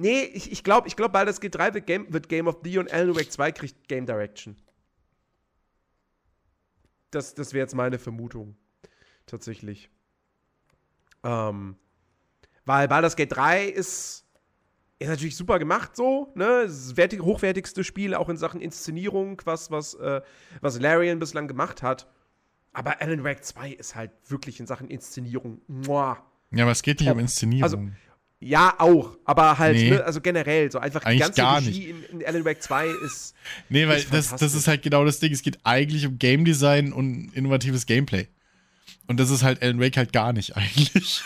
Nee, 0.00 0.22
ich, 0.22 0.50
ich 0.50 0.64
glaube, 0.64 0.88
ich 0.88 0.96
glaub, 0.96 1.12
Baldur's 1.12 1.42
Gate 1.42 1.54
3 1.54 1.74
wird 1.74 1.86
Game, 1.86 2.10
wird 2.10 2.30
Game 2.30 2.48
of 2.48 2.60
the 2.64 2.70
Year 2.70 2.80
und 2.80 2.90
Alan 2.90 3.14
Wake 3.14 3.30
2 3.30 3.52
kriegt 3.52 3.86
Game 3.86 4.06
Direction. 4.06 4.56
Das, 7.10 7.34
das 7.34 7.52
wäre 7.52 7.64
jetzt 7.64 7.74
meine 7.74 7.98
Vermutung. 7.98 8.56
Tatsächlich. 9.26 9.90
Ähm, 11.22 11.76
weil 12.64 12.88
Baldur's 12.88 13.14
Gate 13.14 13.36
3 13.36 13.66
ist, 13.66 14.24
ist 14.98 15.08
natürlich 15.08 15.36
super 15.36 15.58
gemacht 15.58 15.94
so, 15.94 16.32
ne? 16.34 16.62
Das 16.64 16.96
wertig, 16.96 17.20
hochwertigste 17.20 17.84
Spiel 17.84 18.14
auch 18.14 18.30
in 18.30 18.38
Sachen 18.38 18.62
Inszenierung, 18.62 19.42
was, 19.44 19.70
was, 19.70 19.92
äh, 19.96 20.22
was 20.62 20.80
Larian 20.80 21.18
bislang 21.18 21.46
gemacht 21.46 21.82
hat. 21.82 22.10
Aber 22.72 23.02
Alan 23.02 23.22
Wake 23.22 23.44
2 23.44 23.72
ist 23.72 23.96
halt 23.96 24.12
wirklich 24.28 24.60
in 24.60 24.66
Sachen 24.66 24.88
Inszenierung. 24.88 25.60
Muah. 25.68 26.24
Ja, 26.52 26.64
aber 26.64 26.72
es 26.72 26.80
geht 26.80 27.00
nicht 27.00 27.08
Top. 27.08 27.16
um 27.16 27.20
Inszenierung. 27.20 27.62
Also, 27.64 28.09
ja, 28.42 28.74
auch, 28.78 29.18
aber 29.26 29.58
halt, 29.58 29.76
nee. 29.76 29.90
ne, 29.90 30.02
also 30.02 30.22
generell, 30.22 30.72
so 30.72 30.78
einfach 30.78 31.04
eigentlich 31.04 31.18
die 31.18 31.24
ganze 31.24 31.40
gar 31.42 31.58
Regie 31.58 31.92
nicht. 31.92 32.10
in, 32.10 32.20
in 32.20 32.26
Alan 32.26 32.44
Wake 32.46 32.62
2 32.62 32.86
ist. 33.04 33.34
Nee, 33.68 33.86
weil 33.86 33.98
ist 33.98 34.12
das, 34.12 34.34
das 34.34 34.54
ist 34.54 34.66
halt 34.66 34.82
genau 34.82 35.04
das 35.04 35.20
Ding. 35.20 35.30
Es 35.32 35.42
geht 35.42 35.58
eigentlich 35.64 36.06
um 36.06 36.18
Game 36.18 36.46
Design 36.46 36.92
und 36.94 37.30
innovatives 37.34 37.84
Gameplay. 37.84 38.28
Und 39.06 39.20
das 39.20 39.28
ist 39.28 39.42
halt 39.42 39.62
Alan 39.62 39.78
Wake 39.78 39.98
halt 39.98 40.14
gar 40.14 40.32
nicht 40.32 40.56
eigentlich. 40.56 41.22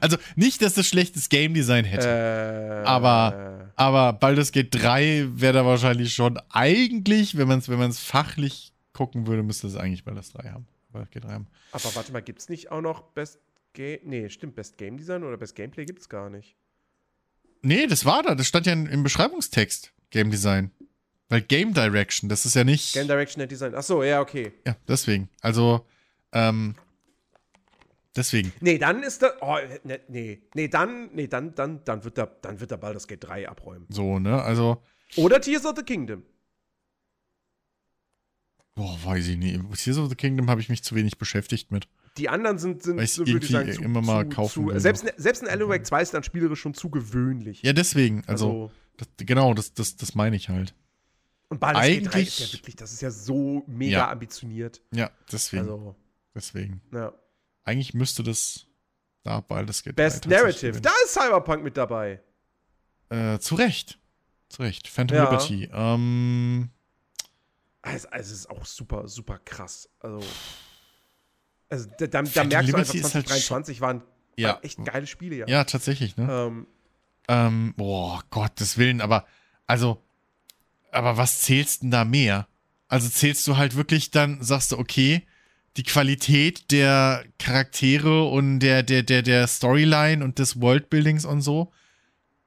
also 0.00 0.16
nicht, 0.34 0.62
dass 0.62 0.72
das 0.72 0.86
schlechtes 0.86 1.28
Game 1.28 1.52
Design 1.52 1.84
hätte. 1.84 2.08
Äh, 2.08 2.86
aber, 2.86 3.70
aber 3.76 4.14
Baldur's 4.14 4.52
Gate 4.52 4.74
3 4.74 5.26
wäre 5.34 5.52
da 5.52 5.66
wahrscheinlich 5.66 6.14
schon 6.14 6.38
eigentlich, 6.48 7.36
wenn 7.36 7.48
man 7.48 7.58
es 7.58 7.68
wenn 7.68 7.92
fachlich 7.92 8.72
gucken 8.94 9.26
würde, 9.26 9.42
müsste 9.42 9.66
es 9.66 9.76
eigentlich 9.76 10.04
Baldur's 10.04 10.32
3 10.32 10.52
haben. 10.52 10.66
Baldur's 10.90 11.10
Gate 11.10 11.24
3 11.24 11.32
haben. 11.32 11.46
Aber 11.72 11.94
warte 11.94 12.12
mal, 12.12 12.22
gibt 12.22 12.40
es 12.40 12.48
nicht 12.48 12.70
auch 12.70 12.80
noch 12.80 13.02
Best 13.02 13.40
Game. 13.76 14.00
Nee, 14.02 14.28
stimmt, 14.28 14.56
Best 14.56 14.76
Game 14.76 14.96
Design 14.96 15.22
oder 15.22 15.36
Best 15.36 15.54
Gameplay 15.54 15.84
gibt 15.84 16.00
es 16.00 16.08
gar 16.08 16.28
nicht. 16.28 16.56
Nee, 17.62 17.86
das 17.86 18.04
war 18.04 18.22
da. 18.22 18.34
Das 18.34 18.48
stand 18.48 18.66
ja 18.66 18.72
im 18.72 19.02
Beschreibungstext. 19.02 19.92
Game 20.10 20.30
Design. 20.30 20.72
Weil 21.28 21.42
Game 21.42 21.74
Direction, 21.74 22.28
das 22.28 22.46
ist 22.46 22.54
ja 22.54 22.64
nicht. 22.64 22.94
Game 22.94 23.08
Direction 23.08 23.42
and 23.42 23.50
Design. 23.50 23.74
Achso, 23.74 24.02
ja, 24.02 24.20
okay. 24.20 24.52
Ja, 24.66 24.76
deswegen. 24.88 25.28
Also, 25.40 25.86
ähm. 26.32 26.74
Deswegen. 28.14 28.52
Nee, 28.60 28.78
dann 28.78 29.02
ist 29.02 29.22
da. 29.22 29.32
Oh, 29.40 29.58
ne, 29.84 30.00
nee. 30.08 30.40
Nee, 30.54 30.68
dann, 30.68 31.10
nee, 31.12 31.26
dann, 31.26 31.54
dann, 31.54 31.84
dann 31.84 32.04
wird 32.04 32.16
da, 32.16 32.26
dann 32.26 32.60
wird 32.60 32.70
da 32.70 32.76
bald 32.76 32.96
das 32.96 33.06
Gate 33.08 33.24
3 33.24 33.48
abräumen. 33.48 33.86
So, 33.90 34.18
ne? 34.18 34.42
Also. 34.42 34.82
Oder 35.16 35.40
Tears 35.40 35.66
of 35.66 35.74
the 35.76 35.82
Kingdom. 35.82 36.22
Boah, 38.74 38.98
weiß 39.04 39.28
ich 39.28 39.36
nicht. 39.36 39.60
Tears 39.82 39.98
of 39.98 40.08
the 40.08 40.14
Kingdom 40.14 40.48
habe 40.48 40.60
ich 40.60 40.68
mich 40.68 40.82
zu 40.82 40.94
wenig 40.94 41.18
beschäftigt 41.18 41.70
mit. 41.70 41.88
Die 42.16 42.28
anderen 42.28 42.58
sind, 42.58 42.82
sind 42.82 43.06
so, 43.08 43.26
würde 43.26 43.44
ich 43.44 43.52
sagen, 43.52 43.72
zu, 43.72 43.82
immer 43.82 44.00
mal 44.00 44.28
zu, 44.28 44.34
kaufen 44.34 44.68
zu, 44.70 44.78
selbst, 44.78 45.04
selbst 45.16 45.42
ein 45.42 45.48
Alan 45.48 45.68
Wake 45.68 45.86
2 45.86 46.02
ist 46.02 46.14
dann 46.14 46.22
spielerisch 46.22 46.60
schon 46.60 46.74
zu 46.74 46.90
gewöhnlich. 46.90 47.62
Ja, 47.62 47.72
deswegen. 47.72 48.22
Also, 48.26 48.46
also 48.46 48.70
das, 48.96 49.08
genau, 49.18 49.54
das, 49.54 49.74
das, 49.74 49.96
das 49.96 50.14
meine 50.14 50.36
ich 50.36 50.48
halt. 50.48 50.74
Und 51.48 51.60
Baldur's 51.60 51.84
Gate 51.84 52.14
3 52.14 52.20
ist 52.22 52.38
ja 52.38 52.52
wirklich, 52.52 52.76
das 52.76 52.92
ist 52.92 53.02
ja 53.02 53.10
so 53.10 53.62
mega 53.66 53.98
ja. 53.98 54.10
ambitioniert. 54.10 54.80
Ja, 54.92 55.10
deswegen. 55.30 55.62
Also, 55.62 55.96
deswegen. 56.34 56.80
Ja. 56.92 57.12
Eigentlich 57.64 57.94
müsste 57.94 58.22
das 58.22 58.66
da 59.22 59.40
Baldur's 59.40 59.82
Gate 59.82 59.96
Best 59.96 60.24
3 60.24 60.30
Narrative, 60.30 60.80
da 60.80 60.90
ist 61.04 61.14
Cyberpunk 61.14 61.62
mit 61.62 61.76
dabei. 61.76 62.22
Äh, 63.08 63.38
zu 63.38 63.54
Recht. 63.56 63.98
Zu 64.48 64.62
Recht. 64.62 64.88
Phantom 64.88 65.16
ja. 65.16 65.24
Liberty. 65.24 65.68
Ähm. 65.72 66.70
Also, 67.82 68.08
also, 68.08 68.32
es 68.32 68.40
ist 68.40 68.50
auch 68.50 68.64
super, 68.64 69.06
super 69.06 69.38
krass. 69.38 69.88
Also. 70.00 70.24
Also 71.68 71.88
da, 71.98 72.06
da, 72.06 72.22
da 72.22 72.44
merkst 72.44 72.72
du 72.72 72.76
einfach, 72.76 72.94
2023 72.94 73.80
halt 73.80 73.80
waren, 73.80 74.02
ja. 74.36 74.48
waren 74.50 74.62
echt 74.62 74.84
geile 74.84 75.06
Spiele, 75.06 75.36
ja. 75.36 75.46
Ja, 75.48 75.64
tatsächlich, 75.64 76.16
ne? 76.16 76.28
Ähm, 76.30 76.66
ähm, 77.28 77.74
boah, 77.76 78.22
Gottes 78.30 78.78
Willen, 78.78 79.00
aber, 79.00 79.26
also, 79.66 80.02
aber 80.92 81.16
was 81.16 81.40
zählst 81.40 81.82
denn 81.82 81.90
da 81.90 82.04
mehr? 82.04 82.46
Also 82.88 83.08
zählst 83.08 83.46
du 83.48 83.56
halt 83.56 83.74
wirklich 83.74 84.10
dann, 84.10 84.42
sagst 84.42 84.72
du, 84.72 84.78
okay, 84.78 85.26
die 85.76 85.82
Qualität 85.82 86.70
der 86.70 87.24
Charaktere 87.38 88.24
und 88.24 88.60
der, 88.60 88.82
der, 88.82 89.02
der, 89.02 89.22
der 89.22 89.46
Storyline 89.46 90.24
und 90.24 90.38
des 90.38 90.60
Worldbuildings 90.60 91.24
und 91.24 91.42
so, 91.42 91.72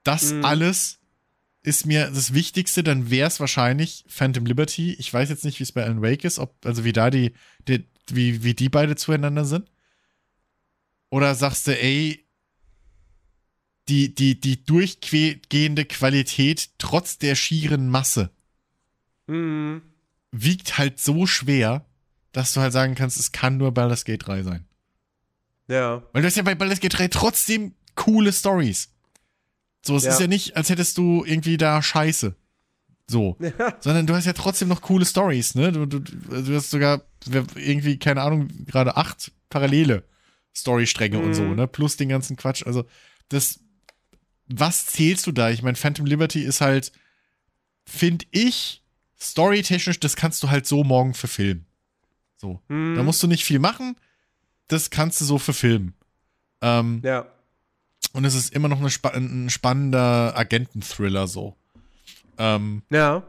das 0.04 0.32
mhm. 0.32 0.46
alles 0.46 1.00
ist 1.62 1.86
mir 1.86 2.10
das 2.10 2.34
Wichtigste, 2.34 2.84
dann 2.84 3.12
wäre 3.12 3.28
es 3.28 3.40
wahrscheinlich 3.40 4.06
Phantom 4.08 4.46
Liberty. 4.46 4.94
Ich 4.94 5.14
weiß 5.14 5.30
jetzt 5.30 5.44
nicht, 5.44 5.60
wie 5.60 5.64
es 5.64 5.74
bei 5.74 5.84
Alan 5.84 6.02
Wake 6.02 6.24
ist, 6.24 6.40
ob, 6.40 6.56
also 6.66 6.86
wie 6.86 6.94
da 6.94 7.10
die, 7.10 7.34
die, 7.68 7.86
wie, 8.15 8.44
wie 8.44 8.53
die 8.53 8.69
beide 8.69 8.95
zueinander 8.95 9.45
sind? 9.45 9.69
Oder 11.10 11.36
sagst 11.36 11.68
du, 11.68 11.80
ey, 11.80 12.26
die, 13.88 14.14
die, 14.14 14.40
die 14.40 14.64
durchgehende 14.64 15.86
Qualität 15.86 16.69
trotz 16.77 17.18
der 17.18 17.36
schieren 17.36 17.90
Masse 17.90 18.30
mhm. 19.30 19.81
wiegt 20.31 20.77
halt 20.77 20.99
so 20.99 21.26
schwer, 21.26 21.86
dass 22.31 22.53
du 22.53 22.61
halt 22.61 22.73
sagen 22.73 22.95
kannst, 22.95 23.19
es 23.19 23.31
kann 23.31 23.57
nur 23.57 23.73
Baldur's 23.73 24.06
Gate 24.06 24.26
3 24.26 24.44
sein. 24.44 24.65
Ja. 25.68 26.03
Weil 26.14 26.22
du 26.22 26.27
hast 26.27 26.38
ja 26.38 26.44
bei 26.44 26.56
Baldur's 26.56 26.80
Gate 26.80 26.98
3 26.98 27.07
trotzdem 27.07 27.73
coole 27.95 28.31
Stories. 28.31 28.90
So, 29.81 29.95
es 29.95 30.03
ja. 30.03 30.11
ist 30.11 30.19
ja 30.19 30.27
nicht, 30.27 30.56
als 30.56 30.69
hättest 30.69 30.98
du 30.98 31.23
irgendwie 31.26 31.57
da 31.57 31.81
Scheiße. 31.81 32.36
So. 33.10 33.36
Ja. 33.57 33.76
Sondern 33.80 34.06
du 34.06 34.15
hast 34.15 34.26
ja 34.26 34.34
trotzdem 34.34 34.68
noch 34.68 34.81
coole 34.81 35.06
Stories, 35.06 35.56
ne? 35.56 35.72
Du, 35.72 35.86
du, 35.86 35.99
du 35.99 36.56
hast 36.56 36.69
sogar 36.69 37.02
irgendwie, 37.56 37.98
keine 37.98 38.22
Ahnung, 38.22 38.48
gerade 38.65 38.95
acht 38.95 39.31
parallele 39.49 40.03
Storystränge 40.56 41.18
mhm. 41.18 41.23
und 41.23 41.34
so, 41.34 41.44
mhm. 41.44 41.56
ne? 41.56 41.68
Plus 41.68 41.98
den 41.98 42.10
ganzen 42.10 42.38
Quatsch. 42.38 42.65
Also, 42.65 42.86
das, 43.30 43.60
was 44.48 44.86
zählst 44.86 45.26
du 45.27 45.31
da? 45.31 45.49
Ich 45.49 45.64
meine, 45.64 45.76
Phantom 45.76 46.06
Liberty 46.06 46.41
ist 46.41 46.61
halt, 46.61 46.91
finde 47.86 48.26
ich, 48.31 48.84
storytechnisch, 49.19 49.99
das 49.99 50.15
kannst 50.15 50.41
du 50.44 50.49
halt 50.49 50.65
so 50.65 50.84
morgen 50.84 51.14
verfilmen. 51.14 51.65
So. 52.38 52.61
Mhm. 52.68 52.95
Da 52.95 53.03
musst 53.03 53.22
du 53.22 53.27
nicht 53.27 53.44
viel 53.44 53.60
machen. 53.60 53.95
Das 54.68 54.90
kannst 54.91 55.19
du 55.19 55.26
so 55.26 55.40
verfilmen. 55.40 55.94
Ähm, 56.61 57.02
ja. 57.03 57.26
Und 58.14 58.26
es 58.26 58.36
ist 58.36 58.53
immer 58.53 58.68
noch 58.69 58.80
eine 58.80 58.90
spa 58.90 59.10
ein 59.10 59.49
spannender 59.49 60.38
Agenten-Thriller 60.38 61.27
so. 61.27 61.56
Ähm, 62.40 62.82
ja. 62.90 63.24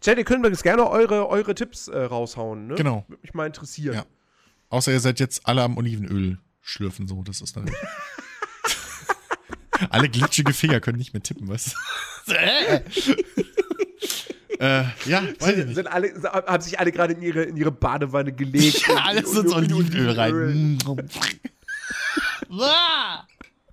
Chat, 0.00 0.16
ihr 0.18 0.24
könnt 0.24 0.38
übrigens 0.40 0.62
gerne 0.62 0.88
eure, 0.88 1.28
eure 1.28 1.54
Tipps 1.54 1.88
äh, 1.88 1.98
raushauen, 1.98 2.68
ne? 2.68 2.74
Genau. 2.76 3.04
Würde 3.08 3.22
mich 3.22 3.34
mal 3.34 3.46
interessieren. 3.46 3.96
Ja. 3.96 4.06
Außer 4.70 4.92
ihr 4.92 5.00
seid 5.00 5.18
jetzt 5.18 5.46
alle 5.46 5.62
am 5.62 5.76
Olivenöl 5.76 6.38
schlürfen, 6.60 7.08
so. 7.08 7.22
Das 7.22 7.40
ist 7.40 7.56
dann. 7.56 7.70
alle 9.90 10.08
glitschige 10.08 10.52
Finger 10.52 10.80
können 10.80 10.98
nicht 10.98 11.12
mehr 11.12 11.22
tippen, 11.22 11.48
du? 11.48 12.34
äh, 14.60 14.84
ja, 15.06 15.22
weiß 15.40 15.56
ich 15.56 15.64
nicht. 15.66 15.74
Sind 15.74 15.86
alle, 15.86 16.12
haben 16.22 16.62
sich 16.62 16.78
alle 16.78 16.92
gerade 16.92 17.14
in 17.14 17.22
ihre, 17.22 17.42
in 17.44 17.56
ihre 17.56 17.72
Badewanne 17.72 18.32
gelegt. 18.32 18.86
ja, 18.88 18.96
alles 18.96 19.34
ins 19.34 19.52
Olivenöl 19.52 20.10
rein. 20.10 20.78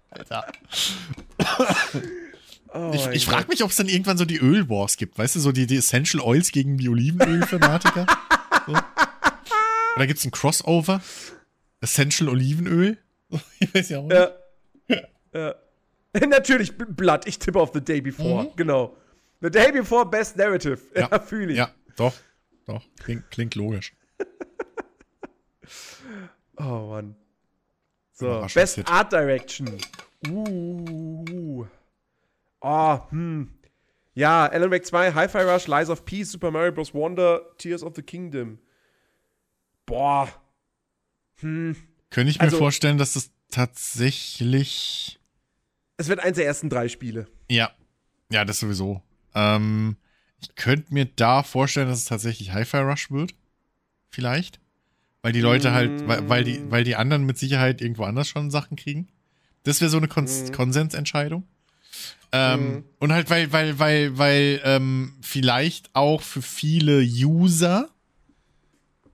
Alter. 0.09 0.47
Oh 2.75 2.91
ich, 2.93 3.07
ich 3.07 3.25
frage 3.25 3.47
mich, 3.47 3.63
ob 3.63 3.69
es 3.69 3.77
dann 3.77 3.87
irgendwann 3.87 4.17
so 4.17 4.25
die 4.25 4.37
Ölwars 4.37 4.97
gibt. 4.97 5.17
Weißt 5.17 5.37
du, 5.37 5.39
so 5.39 5.53
die, 5.53 5.65
die 5.65 5.77
Essential 5.77 6.21
Oils 6.21 6.51
gegen 6.51 6.77
die 6.77 6.89
Olivenöl-Fanatiker. 6.89 8.05
so. 8.67 8.73
Oder 9.95 10.07
gibt 10.07 10.19
es 10.19 10.25
ein 10.25 10.31
Crossover? 10.31 11.01
Essential 11.79 12.27
Olivenöl? 12.27 12.97
ich 13.59 13.73
weiß 13.73 13.89
ja 13.89 13.99
auch 13.99 14.07
nicht. 14.07 14.31
Ja. 14.89 15.01
ja. 15.33 15.55
Natürlich 16.27 16.77
Blood. 16.77 17.27
Ich 17.27 17.39
tippe 17.39 17.59
auf 17.59 17.71
The 17.73 17.79
Day 17.79 18.01
Before. 18.01 18.43
Mhm. 18.43 18.49
Genau. 18.57 18.97
The 19.39 19.49
Day 19.49 19.71
Before 19.71 20.05
Best 20.05 20.35
Narrative. 20.35 20.79
Ja, 20.95 21.07
ja 21.09 21.19
fühle 21.19 21.53
ich. 21.53 21.57
Ja, 21.57 21.71
doch. 21.95 22.13
Doch. 22.65 22.83
Klingt, 23.01 23.29
klingt 23.31 23.55
logisch. 23.55 23.93
oh 26.57 26.89
Mann. 26.89 27.15
So, 28.11 28.45
Best 28.53 28.75
Hit. 28.75 28.87
Art 28.87 29.13
Direction. 29.13 29.77
Uh. 30.27 31.65
Oh, 32.67 32.99
hm. 33.11 33.51
Ja, 34.15 34.47
Alan 34.47 34.71
Wake 34.71 34.87
2, 34.87 35.13
Hi-Fi 35.13 35.37
Rush, 35.43 35.67
Lies 35.67 35.87
of 35.91 36.03
Peace, 36.03 36.31
Super 36.31 36.49
Mario 36.49 36.71
Bros. 36.71 36.95
Wonder, 36.95 37.41
Tears 37.59 37.83
of 37.83 37.93
the 37.95 38.01
Kingdom. 38.01 38.57
Boah. 39.85 40.27
Hm. 41.41 41.75
Könnte 42.09 42.31
ich 42.31 42.39
mir 42.39 42.45
also, 42.45 42.57
vorstellen, 42.57 42.97
dass 42.97 43.13
das 43.13 43.29
tatsächlich. 43.51 45.19
Es 45.97 46.07
wird 46.07 46.21
eins 46.21 46.37
der 46.37 46.47
ersten 46.47 46.69
drei 46.69 46.87
Spiele. 46.87 47.27
Ja. 47.51 47.69
Ja, 48.31 48.45
das 48.45 48.61
sowieso. 48.61 49.03
Ähm, 49.35 49.97
ich 50.41 50.55
könnte 50.55 50.91
mir 50.91 51.05
da 51.05 51.43
vorstellen, 51.43 51.87
dass 51.87 51.99
es 51.99 52.05
tatsächlich 52.05 52.51
Hi-Fi 52.51 52.77
Rush 52.77 53.11
wird. 53.11 53.35
Vielleicht. 54.09 54.59
Weil 55.21 55.33
die 55.33 55.41
Leute 55.41 55.71
halt, 55.71 56.07
weil, 56.07 56.27
weil, 56.29 56.43
die, 56.43 56.71
weil 56.71 56.83
die 56.83 56.95
anderen 56.95 57.25
mit 57.25 57.37
Sicherheit 57.37 57.79
irgendwo 57.79 58.05
anders 58.05 58.27
schon 58.27 58.49
Sachen 58.49 58.75
kriegen. 58.75 59.07
Das 59.61 59.81
wäre 59.81 59.91
so 59.91 59.97
eine 59.97 60.07
Kon 60.07 60.25
mhm. 60.25 60.51
Konsensentscheidung. 60.51 61.47
Ähm, 62.31 62.69
mhm. 62.69 62.83
Und 62.99 63.13
halt, 63.13 63.29
weil, 63.29 63.51
weil, 63.51 63.79
weil, 63.79 64.17
weil 64.17 64.61
ähm, 64.63 65.13
vielleicht 65.21 65.93
auch 65.93 66.21
für 66.21 66.41
viele 66.41 66.99
User 67.01 67.89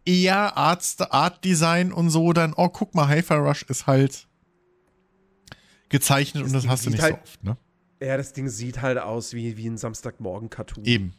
eher 0.06 0.58
Art, 0.58 0.84
Art 1.12 1.44
Design 1.44 1.94
und 1.94 2.10
so 2.10 2.34
dann, 2.34 2.54
oh, 2.56 2.70
guck 2.70 2.96
mal, 2.96 3.08
Hi-Fi 3.08 3.36
Rush 3.36 3.64
ist 3.64 3.88
halt 3.88 4.28
gezeichnet 5.90 6.46
das 6.46 6.52
und 6.52 6.54
das 6.56 6.62
Ding 6.64 6.72
hast 6.72 6.86
du 6.86 6.90
nicht 6.90 7.02
halt, 7.02 7.16
so 7.16 7.22
oft, 7.22 7.44
ne? 7.44 7.58
Ja, 8.02 8.18
das 8.18 8.34
Ding 8.34 8.50
sieht 8.50 8.82
halt 8.82 8.98
aus 8.98 9.34
wie, 9.34 9.58
wie 9.58 9.68
ein 9.68 9.78
Samstagmorgen-Cartoon. 9.78 10.86
Eben. 10.86 11.14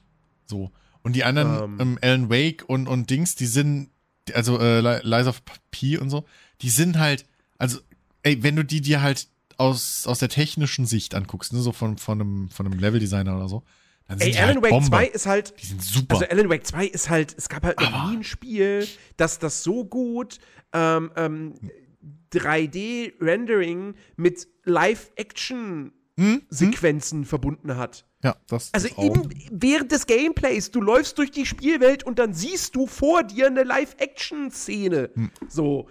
So. 0.47 0.72
Und 1.02 1.14
die 1.14 1.22
anderen, 1.22 1.62
ähm, 1.62 1.80
ähm, 1.80 1.98
Alan 2.02 2.30
Wake 2.30 2.64
und, 2.66 2.89
und 2.89 3.10
Dings, 3.10 3.36
die 3.36 3.47
sind 3.47 3.90
also 4.34 4.59
äh, 4.59 4.80
Lies 4.80 5.26
of 5.26 5.43
P 5.70 5.98
und 5.98 6.10
so, 6.10 6.24
die 6.60 6.70
sind 6.70 6.98
halt, 6.98 7.26
also, 7.59 7.78
ey, 8.22 8.43
wenn 8.43 8.56
du 8.56 8.64
die 8.64 8.80
dir 8.80 9.02
halt 9.02 9.28
aus, 9.59 10.07
aus 10.07 10.19
der 10.19 10.29
technischen 10.29 10.87
Sicht 10.87 11.15
anguckst, 11.15 11.53
ne, 11.53 11.61
so 11.61 11.73
von, 11.73 11.99
von 11.99 12.20
einem, 12.20 12.51
von 12.51 12.66
einem 12.66 12.79
Leveldesigner 12.79 13.37
oder 13.37 13.49
so, 13.49 13.62
dann 14.09 14.19
sind 14.19 14.35
Ey, 14.35 14.37
Alan 14.39 14.55
halt 14.57 14.65
Wake 14.65 14.70
Bombe. 14.70 14.89
2 14.89 15.07
ist 15.07 15.27
halt. 15.27 15.55
Die 15.61 15.66
sind 15.66 15.83
super. 15.83 16.15
Also 16.16 16.27
Alan 16.27 16.51
Wake 16.51 16.66
2 16.66 16.87
ist 16.87 17.09
halt, 17.09 17.35
es 17.37 17.49
gab 17.49 17.65
halt 17.65 17.81
noch 17.81 18.11
nie 18.11 18.16
ein 18.16 18.24
Spiel, 18.24 18.87
das 19.16 19.39
das 19.39 19.62
so 19.62 19.85
gut 19.85 20.39
ähm, 20.73 21.11
ähm, 21.16 21.55
3D-Rendering 22.33 23.95
mit 24.16 24.49
Live-Action 24.65 25.93
hm? 26.19 27.24
Verbunden 27.24 27.77
hat. 27.77 28.05
Ja, 28.23 28.37
das 28.47 28.73
Also 28.73 28.89
im, 29.01 29.31
während 29.51 29.91
des 29.91 30.07
Gameplays, 30.07 30.70
du 30.70 30.81
läufst 30.81 31.19
durch 31.19 31.31
die 31.31 31.47
Spielwelt 31.47 32.05
und 32.05 32.19
dann 32.19 32.35
siehst 32.35 32.77
du 32.77 32.87
vor 32.87 33.24
dir 33.24 33.47
eine 33.47 33.65
Live-Action-Szene. 33.65 35.11
Hm. 35.15 35.31
So, 35.49 35.89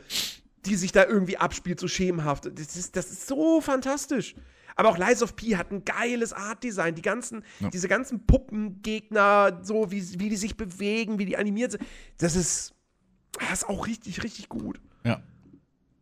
die 0.65 0.75
sich 0.75 0.91
da 0.91 1.05
irgendwie 1.05 1.37
abspielt, 1.37 1.79
so 1.79 1.87
schemenhaft. 1.87 2.45
Das 2.45 2.75
ist, 2.75 2.95
das 2.95 3.11
ist 3.11 3.27
so 3.27 3.61
fantastisch. 3.61 4.35
Aber 4.75 4.89
auch 4.89 4.97
Lies 4.97 5.21
of 5.21 5.35
P 5.35 5.57
hat 5.57 5.71
ein 5.71 5.83
geiles 5.85 6.33
Artdesign. 6.33 6.95
Die 6.95 7.01
ganzen, 7.01 7.43
ja. 7.59 7.69
diese 7.69 7.87
ganzen 7.87 8.25
Puppengegner, 8.25 9.59
so 9.63 9.91
wie, 9.91 10.19
wie 10.19 10.29
die 10.29 10.37
sich 10.37 10.55
bewegen, 10.55 11.19
wie 11.19 11.25
die 11.25 11.37
animiert 11.37 11.71
sind. 11.71 11.83
Das 12.17 12.35
ist, 12.35 12.73
das 13.39 13.63
ist 13.63 13.69
auch 13.69 13.87
richtig, 13.87 14.23
richtig 14.23 14.49
gut. 14.49 14.79
Ja. 15.03 15.21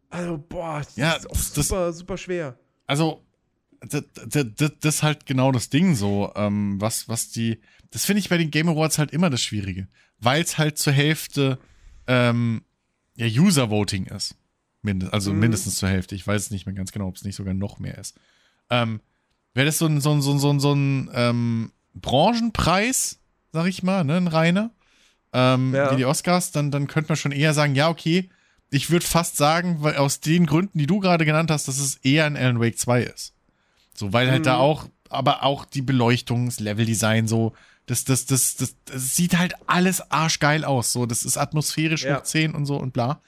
Also, 0.09 0.37
boah, 0.37 0.79
das 0.79 0.95
ja, 0.95 1.13
ist 1.13 1.29
auch 1.29 1.35
super, 1.35 1.87
das, 1.87 1.97
super 1.97 2.17
schwer. 2.17 2.57
Also, 2.87 3.23
das, 3.81 4.03
das, 4.27 4.45
das, 4.79 4.95
ist 4.95 5.03
halt 5.03 5.25
genau 5.25 5.51
das 5.51 5.69
Ding 5.69 5.95
so, 5.95 6.31
ähm, 6.35 6.81
was, 6.81 7.07
was 7.07 7.29
die, 7.29 7.61
das 7.91 8.05
finde 8.05 8.19
ich 8.19 8.29
bei 8.29 8.37
den 8.37 8.51
Game 8.51 8.67
Awards 8.67 8.97
halt 8.97 9.11
immer 9.11 9.29
das 9.29 9.41
Schwierige, 9.41 9.87
weil 10.19 10.41
es 10.41 10.57
halt 10.57 10.77
zur 10.77 10.93
Hälfte 10.93 11.59
ähm, 12.07 12.63
ja, 13.15 13.27
User-Voting 13.27 14.05
ist. 14.07 14.35
Mindest, 14.81 15.13
also 15.13 15.33
mhm. 15.33 15.39
mindestens 15.39 15.75
zur 15.75 15.89
Hälfte. 15.89 16.15
Ich 16.15 16.25
weiß 16.25 16.43
es 16.43 16.51
nicht 16.51 16.65
mehr 16.65 16.75
ganz 16.75 16.91
genau, 16.91 17.07
ob 17.07 17.15
es 17.15 17.23
nicht 17.23 17.35
sogar 17.35 17.53
noch 17.53 17.79
mehr 17.79 17.97
ist. 17.97 18.17
Ähm, 18.69 19.01
Wäre 19.53 19.65
das 19.65 19.77
so 19.77 19.87
ein, 19.87 19.99
so 19.99 20.11
ein, 20.11 20.21
so 20.21 20.31
ein, 20.31 20.39
so 20.39 20.49
ein, 20.51 20.59
so 20.59 20.73
ein 20.73 21.09
ähm, 21.13 21.71
Branchenpreis, 21.95 23.19
sag 23.51 23.67
ich 23.67 23.83
mal, 23.83 24.03
ne, 24.03 24.17
ein 24.17 24.27
reiner, 24.27 24.71
ähm, 25.33 25.73
ja. 25.73 25.91
wie 25.91 25.97
die 25.97 26.05
Oscars, 26.05 26.51
dann, 26.51 26.71
dann 26.71 26.87
könnte 26.87 27.09
man 27.09 27.17
schon 27.17 27.31
eher 27.31 27.53
sagen, 27.53 27.75
ja, 27.75 27.89
okay, 27.89 28.29
ich 28.71 28.89
würde 28.89 29.05
fast 29.05 29.37
sagen, 29.37 29.77
weil 29.81 29.97
aus 29.97 30.19
den 30.19 30.45
Gründen, 30.45 30.77
die 30.77 30.87
du 30.87 30.99
gerade 30.99 31.25
genannt 31.25 31.51
hast, 31.51 31.67
dass 31.67 31.79
es 31.79 31.97
eher 31.97 32.25
ein 32.25 32.37
Alan 32.37 32.59
Wake 32.59 32.77
2 32.77 33.03
ist. 33.03 33.33
So, 33.93 34.13
weil 34.13 34.29
halt 34.29 34.41
mhm. 34.41 34.45
da 34.45 34.57
auch, 34.57 34.87
aber 35.09 35.43
auch 35.43 35.65
die 35.65 35.81
Beleuchtung, 35.81 36.45
das 36.45 36.59
Leveldesign, 36.59 37.27
so, 37.27 37.53
das, 37.87 38.05
das, 38.05 38.27
das, 38.27 38.55
das, 38.55 38.75
das 38.85 39.15
sieht 39.15 39.37
halt 39.37 39.55
alles 39.65 40.11
arschgeil 40.11 40.63
aus. 40.63 40.93
So, 40.93 41.07
das 41.07 41.25
ist 41.25 41.37
atmosphärisch 41.37 42.03
ja. 42.03 42.17
hoch 42.17 42.23
10 42.23 42.53
und 42.53 42.65
so 42.65 42.77
und 42.77 42.93
bla. 42.93 43.21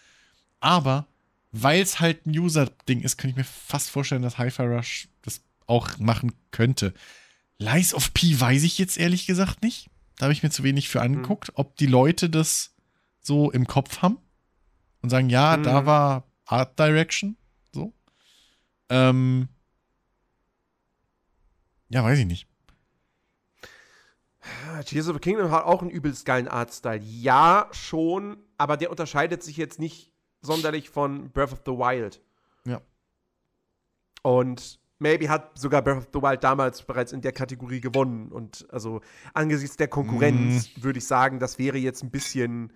Aber 0.60 1.07
weil 1.52 1.82
es 1.82 1.99
halt 1.99 2.26
ein 2.26 2.38
User-Ding 2.38 3.02
ist, 3.02 3.18
kann 3.18 3.30
ich 3.30 3.36
mir 3.36 3.44
fast 3.44 3.90
vorstellen, 3.90 4.22
dass 4.22 4.38
Hi-Fi 4.38 4.64
Rush 4.64 5.10
das 5.22 5.41
auch 5.68 5.98
machen 5.98 6.34
könnte. 6.52 6.94
Lies 7.57 7.94
of 7.94 8.14
P 8.14 8.40
weiß 8.40 8.64
ich 8.64 8.78
jetzt 8.78 8.98
ehrlich 8.98 9.28
gesagt 9.28 9.61
nicht. 9.61 9.90
Da 10.18 10.26
habe 10.26 10.34
ich 10.34 10.44
mir 10.44 10.49
zu 10.49 10.64
wenig 10.64 10.90
für 10.90 10.99
mhm. 10.99 11.06
angeguckt, 11.06 11.49
mhm. 11.49 11.53
ob 11.56 11.76
die 11.78 11.88
Leute 11.88 12.30
das 12.30 12.73
so 13.22 13.52
im 13.52 13.68
Kopf 13.68 14.02
haben 14.02 14.18
und 15.02 15.10
sagen, 15.10 15.30
ja, 15.30 15.57
mhm. 15.57 15.64
da 15.64 15.86
war 15.86 16.28
Art 16.45 16.78
Direction. 16.80 17.38
So. 17.73 17.94
Ähm, 18.90 19.49
ja, 21.90 22.03
weiß 22.03 22.19
ich 22.19 22.26
nicht. 22.26 22.48
Tears 24.86 25.07
of 25.07 25.15
the 25.15 25.19
Kingdom 25.19 25.52
hat 25.52 25.65
auch 25.65 25.82
einen 25.82 25.91
übelst 25.91 26.26
geilen 26.26 26.48
Artstyle. 26.48 27.02
Ja, 27.03 27.68
schon, 27.72 28.38
aber 28.57 28.78
der 28.78 28.90
unterscheidet 28.90 29.44
sich 29.44 29.57
jetzt 29.57 29.80
nicht 29.80 30.11
sonderlich 30.41 30.89
von 30.89 31.30
Breath 31.31 31.53
of 31.53 31.61
the 31.65 31.72
Wild. 31.72 32.22
Ja. 32.65 32.81
Und 34.23 34.80
maybe 34.99 35.30
hat 35.30 35.57
sogar 35.57 35.81
Breath 35.81 35.97
of 35.97 36.07
the 36.13 36.22
Wild 36.22 36.43
damals 36.43 36.84
bereits 36.84 37.11
in 37.11 37.22
der 37.22 37.31
Kategorie 37.31 37.81
gewonnen. 37.81 38.31
Und 38.31 38.68
also 38.72 39.01
angesichts 39.34 39.77
der 39.77 39.88
Konkurrenz 39.88 40.69
mm. 40.77 40.84
würde 40.84 40.99
ich 40.99 41.07
sagen, 41.07 41.39
das 41.39 41.59
wäre 41.59 41.77
jetzt 41.77 42.03
ein 42.03 42.11
bisschen 42.11 42.72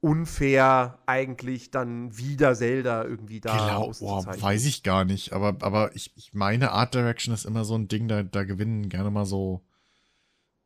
unfair, 0.00 0.98
eigentlich 1.06 1.70
dann 1.70 2.16
wieder 2.18 2.54
Zelda 2.54 3.04
irgendwie 3.04 3.40
da 3.40 3.56
genau, 3.56 3.92
oh, 4.00 4.26
weiß 4.26 4.66
ich 4.66 4.82
gar 4.82 5.06
nicht. 5.06 5.32
Aber, 5.32 5.56
aber 5.60 5.96
ich, 5.96 6.12
ich 6.16 6.34
meine, 6.34 6.72
Art 6.72 6.94
Direction 6.94 7.32
ist 7.32 7.46
immer 7.46 7.64
so 7.64 7.74
ein 7.74 7.88
Ding, 7.88 8.06
da, 8.06 8.22
da 8.22 8.44
gewinnen 8.44 8.90
gerne 8.90 9.10
mal 9.10 9.24
so 9.24 9.64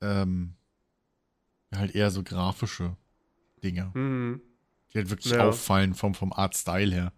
ähm, 0.00 0.54
halt 1.72 1.94
eher 1.94 2.10
so 2.10 2.24
grafische 2.24 2.96
Dinge. 3.62 3.92
Mhm. 3.94 4.40
Die 4.93 4.98
halt 4.98 5.10
wirklich 5.10 5.32
ja. 5.32 5.48
auffallen 5.48 5.94
vom, 5.94 6.15
vom 6.15 6.32
Art-Style 6.32 6.94
her. 6.94 7.12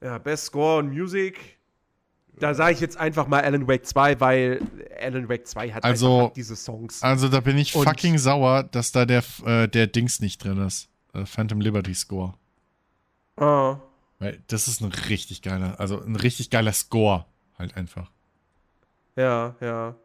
Ja, 0.00 0.18
Best 0.18 0.46
Score 0.46 0.78
und 0.78 0.90
Music. 0.90 1.56
Da 2.38 2.54
sage 2.54 2.74
ich 2.74 2.80
jetzt 2.80 2.98
einfach 2.98 3.26
mal 3.26 3.42
Alan 3.42 3.66
Wake 3.66 3.86
2, 3.86 4.20
weil 4.20 4.60
Alan 5.00 5.28
Wake 5.28 5.46
2 5.46 5.72
hat 5.72 5.84
also, 5.84 6.32
diese 6.36 6.54
Songs. 6.54 7.02
Also 7.02 7.28
da 7.28 7.40
bin 7.40 7.56
ich 7.56 7.74
und 7.74 7.84
fucking 7.84 8.18
sauer, 8.18 8.62
dass 8.64 8.92
da 8.92 9.06
der, 9.06 9.24
äh, 9.44 9.68
der 9.68 9.86
Dings 9.86 10.20
nicht 10.20 10.44
drin 10.44 10.58
ist. 10.58 10.88
Äh, 11.14 11.24
Phantom 11.24 11.60
Liberty 11.60 11.94
Score. 11.94 12.34
Oh. 13.38 13.76
Weil 14.18 14.42
das 14.48 14.68
ist 14.68 14.82
ein 14.82 14.92
richtig 14.92 15.42
geiler, 15.42 15.80
also 15.80 16.00
ein 16.00 16.16
richtig 16.16 16.50
geiler 16.50 16.72
Score 16.72 17.24
halt 17.58 17.76
einfach. 17.76 18.10
Ja, 19.16 19.56
ja. 19.60 19.96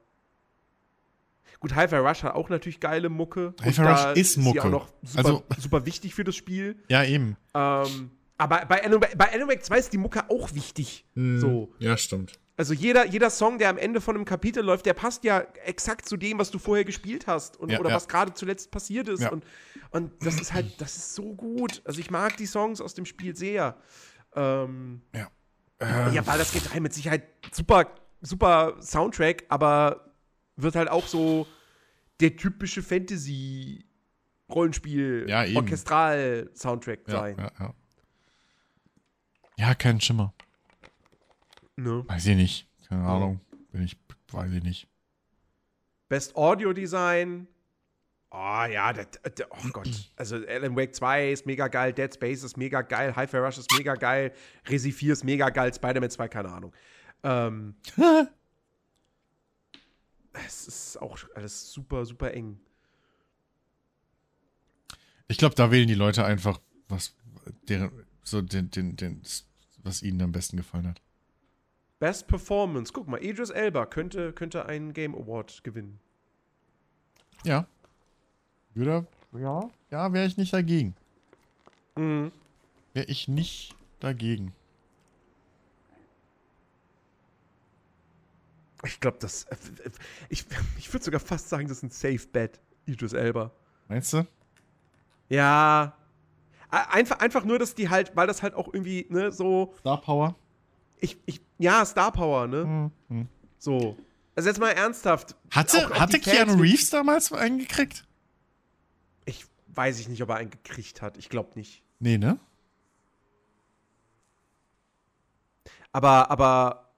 Gut, 1.61 1.75
Hi-Fi 1.75 1.97
Rush 1.97 2.23
hat 2.23 2.33
auch 2.33 2.49
natürlich 2.49 2.79
geile 2.79 3.09
Mucke. 3.09 3.53
Hi-Fi 3.61 3.81
Rush 3.83 4.17
ist 4.17 4.37
Mucke. 4.37 4.57
Ist 4.57 4.65
auch 4.65 4.69
noch 4.71 4.87
super, 5.03 5.17
also, 5.19 5.43
super 5.59 5.85
wichtig 5.85 6.15
für 6.15 6.23
das 6.23 6.35
Spiel. 6.35 6.75
Ja, 6.89 7.03
eben. 7.03 7.37
Ähm, 7.53 8.09
aber 8.39 8.65
bei 8.65 8.83
Animal 8.83 9.59
2 9.59 9.77
ist 9.77 9.93
die 9.93 9.99
Mucke 9.99 10.27
auch 10.31 10.55
wichtig. 10.55 11.05
Mm, 11.13 11.37
so. 11.37 11.71
Ja, 11.77 11.95
stimmt. 11.97 12.39
Also 12.57 12.73
jeder, 12.73 13.05
jeder 13.05 13.29
Song, 13.29 13.59
der 13.59 13.69
am 13.69 13.77
Ende 13.77 14.01
von 14.01 14.15
einem 14.15 14.25
Kapitel 14.25 14.63
läuft, 14.63 14.87
der 14.87 14.95
passt 14.95 15.23
ja 15.23 15.43
exakt 15.63 16.09
zu 16.09 16.17
dem, 16.17 16.39
was 16.39 16.49
du 16.49 16.57
vorher 16.57 16.83
gespielt 16.83 17.27
hast 17.27 17.57
und, 17.57 17.71
ja, 17.71 17.79
oder 17.79 17.89
ja. 17.89 17.95
was 17.95 18.07
gerade 18.07 18.33
zuletzt 18.33 18.71
passiert 18.71 19.07
ist. 19.07 19.21
Ja. 19.21 19.29
Und, 19.29 19.45
und 19.91 20.11
das 20.25 20.41
ist 20.41 20.53
halt, 20.53 20.81
das 20.81 20.97
ist 20.97 21.13
so 21.13 21.35
gut. 21.35 21.83
Also 21.85 21.99
ich 21.99 22.09
mag 22.09 22.37
die 22.37 22.47
Songs 22.47 22.81
aus 22.81 22.95
dem 22.95 23.05
Spiel 23.05 23.35
sehr. 23.35 23.77
Ähm, 24.35 25.03
ja. 25.13 25.27
Ähm. 25.79 26.13
Ja, 26.13 26.23
Baldur's 26.23 26.51
Gate 26.51 26.73
3 26.73 26.79
mit 26.79 26.93
Sicherheit 26.93 27.23
super, 27.51 27.85
super 28.21 28.77
Soundtrack, 28.81 29.45
aber 29.49 30.10
wird 30.55 30.75
halt 30.75 30.89
auch 30.89 31.07
so 31.07 31.47
der 32.19 32.35
typische 32.35 32.81
Fantasy- 32.83 33.85
Rollenspiel, 34.53 35.25
ja, 35.29 35.45
Orchestral-Soundtrack 35.55 36.99
sein. 37.07 37.37
Ja, 37.37 37.51
ja. 37.59 37.73
Ja, 39.57 39.75
kein 39.75 40.01
Schimmer. 40.01 40.33
Ne? 41.75 42.03
Weiß 42.07 42.25
ich 42.25 42.35
nicht. 42.35 42.67
Keine 42.87 43.03
Ahnung. 43.05 43.39
Bin 43.71 43.83
ich, 43.83 43.97
weiß 44.31 44.51
ich 44.51 44.63
nicht. 44.63 44.87
Best 46.09 46.35
Audio 46.35 46.73
Design. 46.73 47.47
Oh 48.31 48.65
ja, 48.69 48.91
das, 48.93 49.07
das, 49.23 49.47
oh 49.51 49.69
Gott. 49.71 49.87
Also 50.15 50.37
Alan 50.47 50.75
Wake 50.75 50.95
2 50.95 51.31
ist 51.31 51.45
mega 51.45 51.67
geil, 51.67 51.93
Dead 51.93 52.13
Space 52.13 52.43
ist 52.43 52.57
mega 52.57 52.81
geil, 52.81 53.15
Hi-Fi 53.15 53.37
Rush 53.37 53.57
ist 53.57 53.71
mega 53.77 53.95
geil, 53.95 54.33
Resi 54.67 54.91
4 54.91 55.13
ist 55.13 55.23
mega 55.23 55.49
geil, 55.49 55.73
Spider-Man 55.73 56.09
2, 56.09 56.27
keine 56.27 56.49
Ahnung. 56.49 56.73
Ähm, 57.23 57.75
es 60.33 60.67
ist 60.67 61.01
auch 61.01 61.17
alles 61.35 61.71
super, 61.71 62.05
super 62.05 62.33
eng. 62.33 62.59
Ich 65.27 65.37
glaube, 65.37 65.55
da 65.55 65.71
wählen 65.71 65.87
die 65.87 65.93
Leute 65.93 66.25
einfach, 66.25 66.59
was 66.87 67.15
deren, 67.69 67.91
so 68.23 68.41
den, 68.41 68.69
den, 68.69 68.95
den 68.95 69.21
was 69.83 70.03
ihnen 70.03 70.21
am 70.21 70.31
besten 70.31 70.57
gefallen 70.57 70.87
hat. 70.87 71.01
Best 71.99 72.27
Performance. 72.27 72.91
Guck 72.93 73.07
mal, 73.07 73.23
Idris 73.23 73.49
Elba 73.49 73.85
könnte, 73.85 74.33
könnte 74.33 74.65
einen 74.65 74.93
Game 74.93 75.15
Award 75.15 75.63
gewinnen. 75.63 75.99
Ja. 77.43 77.67
Würde. 78.73 79.07
Ja. 79.33 79.69
Ja, 79.89 80.11
wäre 80.13 80.25
ich 80.25 80.37
nicht 80.37 80.53
dagegen. 80.53 80.95
Mhm. 81.95 82.31
Wäre 82.93 83.05
ich 83.05 83.27
nicht 83.27 83.75
dagegen. 83.99 84.53
Ich 88.83 88.99
glaube, 88.99 89.17
das. 89.19 89.45
Ich, 90.29 90.45
ich 90.77 90.91
würde 90.91 91.03
sogar 91.03 91.19
fast 91.19 91.49
sagen, 91.49 91.67
das 91.67 91.77
ist 91.77 91.83
ein 91.83 91.91
Safe 91.91 92.27
Bet, 92.31 92.59
Idris 92.85 93.13
Elba. 93.13 93.51
Meinst 93.87 94.13
du? 94.13 94.25
Ja, 95.29 95.95
Einfach, 96.71 97.19
einfach 97.19 97.43
nur, 97.43 97.59
dass 97.59 97.75
die 97.75 97.89
halt, 97.89 98.15
weil 98.15 98.27
das 98.27 98.41
halt 98.41 98.53
auch 98.53 98.73
irgendwie, 98.73 99.05
ne, 99.09 99.31
so. 99.31 99.75
Star 99.81 99.99
Power? 99.99 100.35
Ich, 100.99 101.17
ich, 101.25 101.41
ja, 101.57 101.85
Star 101.85 102.13
Power, 102.13 102.47
ne? 102.47 102.91
Mhm. 103.09 103.27
So. 103.57 103.97
Also 104.35 104.47
jetzt 104.47 104.59
mal 104.59 104.69
ernsthaft. 104.69 105.35
Hatte, 105.49 105.85
auch, 105.85 105.91
auch 105.91 105.99
hatte 105.99 106.19
Keanu 106.19 106.53
Reeves 106.53 106.89
damals 106.89 107.33
einen 107.33 107.59
gekriegt? 107.59 108.07
Ich 109.25 109.45
weiß 109.67 109.99
ich 109.99 110.07
nicht, 110.07 110.23
ob 110.23 110.29
er 110.29 110.37
einen 110.37 110.49
gekriegt 110.49 111.01
hat. 111.01 111.17
Ich 111.17 111.27
glaube 111.27 111.49
nicht. 111.55 111.83
Nee, 111.99 112.17
ne? 112.17 112.39
Aber, 115.91 116.31
aber, 116.31 116.90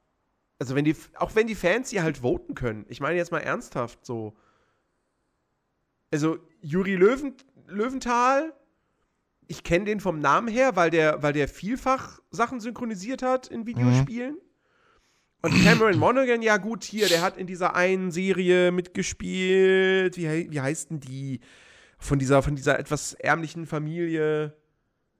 also 0.60 0.76
wenn 0.76 0.86
die, 0.86 0.96
auch 1.16 1.36
wenn 1.36 1.48
die 1.48 1.56
Fans 1.56 1.90
hier 1.90 2.04
halt 2.04 2.20
voten 2.20 2.56
können, 2.56 2.86
ich 2.90 3.00
meine 3.00 3.18
jetzt 3.18 3.32
mal 3.32 3.40
ernsthaft 3.40 4.06
so. 4.06 4.36
Also, 6.12 6.38
Juri 6.62 6.96
Löwen, 6.96 7.34
Löwenthal 7.66 8.54
ich 9.48 9.64
kenne 9.64 9.86
den 9.86 10.00
vom 10.00 10.20
Namen 10.20 10.48
her, 10.48 10.76
weil 10.76 10.90
der, 10.90 11.22
weil 11.22 11.34
der 11.34 11.48
vielfach 11.48 12.20
Sachen 12.32 12.60
synchronisiert 12.60 13.22
hat 13.22 13.48
in 13.48 13.66
Videospielen. 13.66 14.34
Mhm. 14.34 14.40
Und 15.42 15.64
Cameron 15.64 16.00
Monaghan, 16.00 16.42
ja 16.42 16.56
gut, 16.58 16.86
hier, 16.86 17.10
der 17.10 17.22
hat 17.22 17.38
in 17.38 17.48
dieser 17.48 17.76
einen 17.76 18.12
Serie 18.12 18.72
mitgespielt. 18.72 20.16
Wie, 20.16 20.52
wie 20.52 20.62
heißt 20.62 20.90
denn 20.90 21.02
die? 21.02 21.42
Von 21.98 22.20
dieser, 22.20 22.42
von 22.42 22.56
dieser 22.56 22.80
etwas 22.80 23.14
ärmlichen 23.14 23.66
Familie. 23.66 24.56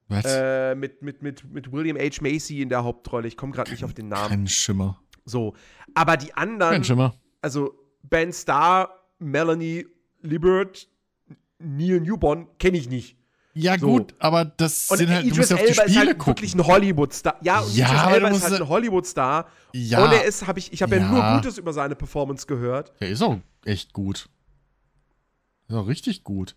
Was? 0.08 0.24
Äh, 0.26 0.74
mit, 0.74 1.02
mit, 1.02 1.22
mit, 1.22 1.44
mit 1.50 1.72
William 1.72 1.96
H. 1.98 2.22
Macy 2.22 2.62
in 2.62 2.68
der 2.68 2.84
Hauptrolle. 2.84 3.28
Ich 3.28 3.36
komme 3.36 3.52
gerade 3.52 3.70
nicht 3.70 3.84
auf 3.84 3.94
den 3.94 4.08
Namen. 4.08 4.28
Kein 4.28 4.46
Schimmer. 4.46 5.02
So. 5.24 5.54
Aber 5.94 6.16
die 6.16 6.34
anderen. 6.34 7.12
Also 7.40 7.74
Ben 8.02 8.32
Starr, 8.32 8.90
Melanie 9.18 9.86
Libert, 10.22 10.88
Neil 11.58 12.00
Newborn 12.00 12.48
kenne 12.58 12.78
ich 12.78 12.88
nicht. 12.88 13.16
Ja, 13.56 13.78
so. 13.78 13.86
gut, 13.86 14.14
aber 14.18 14.44
das 14.44 14.90
und 14.90 14.98
sind 14.98 15.10
halt, 15.10 15.24
Idris 15.24 15.48
du 15.48 15.54
musst 15.54 15.62
Elba 15.62 15.62
auf 15.62 15.68
die 15.68 15.74
Spiele 15.74 15.90
ist 15.90 15.96
halt 15.98 16.18
gucken. 16.18 16.26
wirklich 16.26 16.54
ein 16.54 16.66
Hollywood-Star. 16.66 17.36
Ja, 17.42 17.60
und 17.60 17.76
ja, 17.76 17.86
Idris 17.86 18.14
Elba 18.14 18.28
ist 18.28 18.42
halt 18.42 18.60
ein 18.60 18.68
Hollywood-Star. 18.68 19.48
Ja. 19.72 20.04
Und 20.04 20.12
er 20.12 20.24
ist, 20.24 20.46
habe 20.46 20.58
ich, 20.58 20.72
ich 20.72 20.82
habe 20.82 20.96
ja. 20.96 21.02
ja. 21.02 21.08
nur 21.08 21.36
Gutes 21.36 21.58
über 21.58 21.72
seine 21.72 21.94
Performance 21.94 22.46
gehört. 22.46 22.92
Der 23.00 23.10
ist 23.10 23.22
auch 23.22 23.38
echt 23.64 23.92
gut. 23.92 24.28
Ist 25.68 25.76
auch 25.76 25.86
richtig 25.86 26.24
gut. 26.24 26.56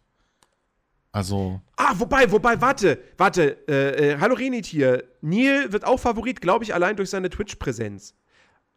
Also. 1.11 1.61
Ah, 1.75 1.93
wobei, 1.97 2.31
wobei, 2.31 2.59
warte, 2.61 2.99
warte. 3.15 3.67
Äh, 3.67 4.13
äh, 4.13 4.17
hallo 4.19 4.33
Renit 4.33 4.65
hier. 4.65 5.03
Neil 5.21 5.71
wird 5.71 5.85
auch 5.85 5.99
Favorit, 5.99 6.41
glaube 6.41 6.63
ich, 6.63 6.73
allein 6.73 6.95
durch 6.95 7.11
seine 7.11 7.29
Twitch-Präsenz. 7.29 8.15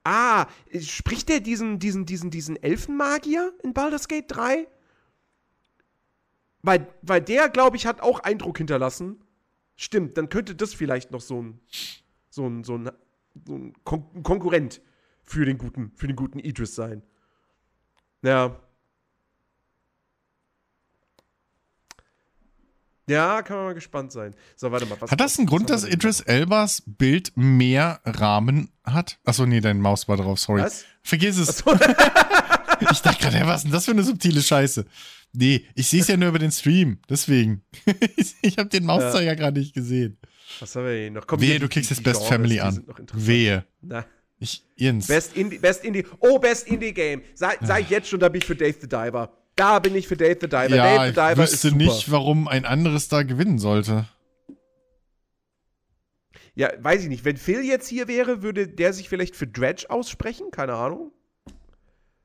Ah, 0.04 0.46
spricht 0.80 1.28
der 1.28 1.40
diesen, 1.40 1.78
diesen, 1.78 2.06
diesen, 2.06 2.30
diesen 2.30 2.56
Elfenmagier 2.56 3.52
in 3.62 3.74
Baldur's 3.74 4.08
Gate 4.08 4.24
3? 4.28 4.66
Weil, 6.62 6.86
weil 7.02 7.20
der, 7.20 7.48
glaube 7.48 7.76
ich, 7.76 7.86
hat 7.86 8.00
auch 8.00 8.20
Eindruck 8.20 8.58
hinterlassen. 8.58 9.22
Stimmt, 9.76 10.16
dann 10.16 10.28
könnte 10.28 10.54
das 10.54 10.74
vielleicht 10.74 11.10
noch 11.10 11.20
so 11.20 11.42
ein, 11.42 11.60
so 12.28 12.46
ein, 12.46 12.64
so 12.64 12.76
ein, 12.76 12.90
so 13.46 13.56
ein 13.56 13.72
Kon 13.84 14.22
Konkurrent 14.22 14.80
für 15.22 15.44
den 15.44 15.58
guten, 15.58 15.92
für 15.96 16.06
den 16.06 16.16
guten 16.16 16.38
Idris 16.38 16.74
sein. 16.74 17.02
Ja. 18.22 18.60
Ja, 23.10 23.42
kann 23.42 23.56
man 23.56 23.66
mal 23.66 23.74
gespannt 23.74 24.12
sein. 24.12 24.34
So, 24.54 24.70
warte 24.70 24.86
mal. 24.86 24.96
Was, 25.00 25.10
hat 25.10 25.20
das 25.20 25.36
einen 25.38 25.48
Grund, 25.48 25.68
dass 25.68 25.84
Idris 25.84 26.20
Elbas 26.20 26.82
Bild 26.86 27.32
mehr 27.34 28.00
Rahmen 28.04 28.70
hat? 28.84 29.18
Achso, 29.24 29.46
nee, 29.46 29.60
dein 29.60 29.80
Maus 29.80 30.06
war 30.06 30.16
drauf, 30.16 30.38
sorry. 30.38 30.62
Was? 30.62 30.84
Vergiss 31.02 31.36
es. 31.36 31.58
So. 31.58 31.72
ich 32.92 33.00
dachte 33.00 33.20
gerade, 33.20 33.46
was 33.46 33.58
ist 33.58 33.64
denn 33.64 33.72
das 33.72 33.84
für 33.86 33.90
eine 33.90 34.04
subtile 34.04 34.40
Scheiße? 34.40 34.84
Nee, 35.32 35.66
ich 35.74 35.88
sehe 35.88 36.02
es 36.02 36.08
ja 36.08 36.16
nur 36.16 36.28
über 36.28 36.38
den 36.38 36.52
Stream, 36.52 36.98
deswegen. 37.08 37.62
ich 38.42 38.58
habe 38.58 38.68
den 38.68 38.84
Mauszeiger 38.84 39.22
ja. 39.22 39.34
gerade 39.34 39.58
nicht 39.58 39.74
gesehen. 39.74 40.16
Was 40.60 40.76
haben 40.76 40.86
wir 40.86 40.92
hier 40.92 41.10
noch? 41.10 41.26
Komm, 41.26 41.40
Wehe, 41.40 41.58
du 41.58 41.68
kriegst 41.68 41.90
jetzt 41.90 42.04
Best 42.04 42.24
Family 42.24 42.60
an. 42.60 42.84
Wehe. 43.12 43.64
Na. 43.80 44.04
Ich, 44.38 44.64
Jens. 44.76 45.08
Best 45.08 45.36
Indie, 45.36 45.58
Best 45.58 45.84
Indie. 45.84 46.06
Oh, 46.20 46.38
Best 46.38 46.66
Indie 46.68 46.94
Game. 46.94 47.22
Sag, 47.34 47.58
sag 47.60 47.80
ich 47.80 47.90
jetzt 47.90 48.08
schon, 48.08 48.20
da 48.20 48.28
bin 48.28 48.40
ich 48.40 48.46
für 48.46 48.56
Dave 48.56 48.76
the 48.80 48.88
Diver. 48.88 49.39
Da 49.60 49.78
bin 49.78 49.94
ich 49.94 50.08
für 50.08 50.16
Dave 50.16 50.38
the 50.40 50.48
Diver. 50.48 50.74
Ja, 50.74 50.96
Dave 50.96 51.06
the 51.08 51.12
Diver 51.12 51.32
ich 51.32 51.52
wüsste 51.52 51.72
nicht, 51.72 52.10
warum 52.10 52.48
ein 52.48 52.64
anderes 52.64 53.08
da 53.08 53.24
gewinnen 53.24 53.58
sollte. 53.58 54.06
Ja, 56.54 56.70
weiß 56.78 57.02
ich 57.02 57.08
nicht. 57.10 57.26
Wenn 57.26 57.36
Phil 57.36 57.62
jetzt 57.62 57.86
hier 57.86 58.08
wäre, 58.08 58.42
würde 58.42 58.66
der 58.66 58.94
sich 58.94 59.10
vielleicht 59.10 59.36
für 59.36 59.46
Dredge 59.46 59.90
aussprechen? 59.90 60.50
Keine 60.50 60.72
Ahnung. 60.72 61.12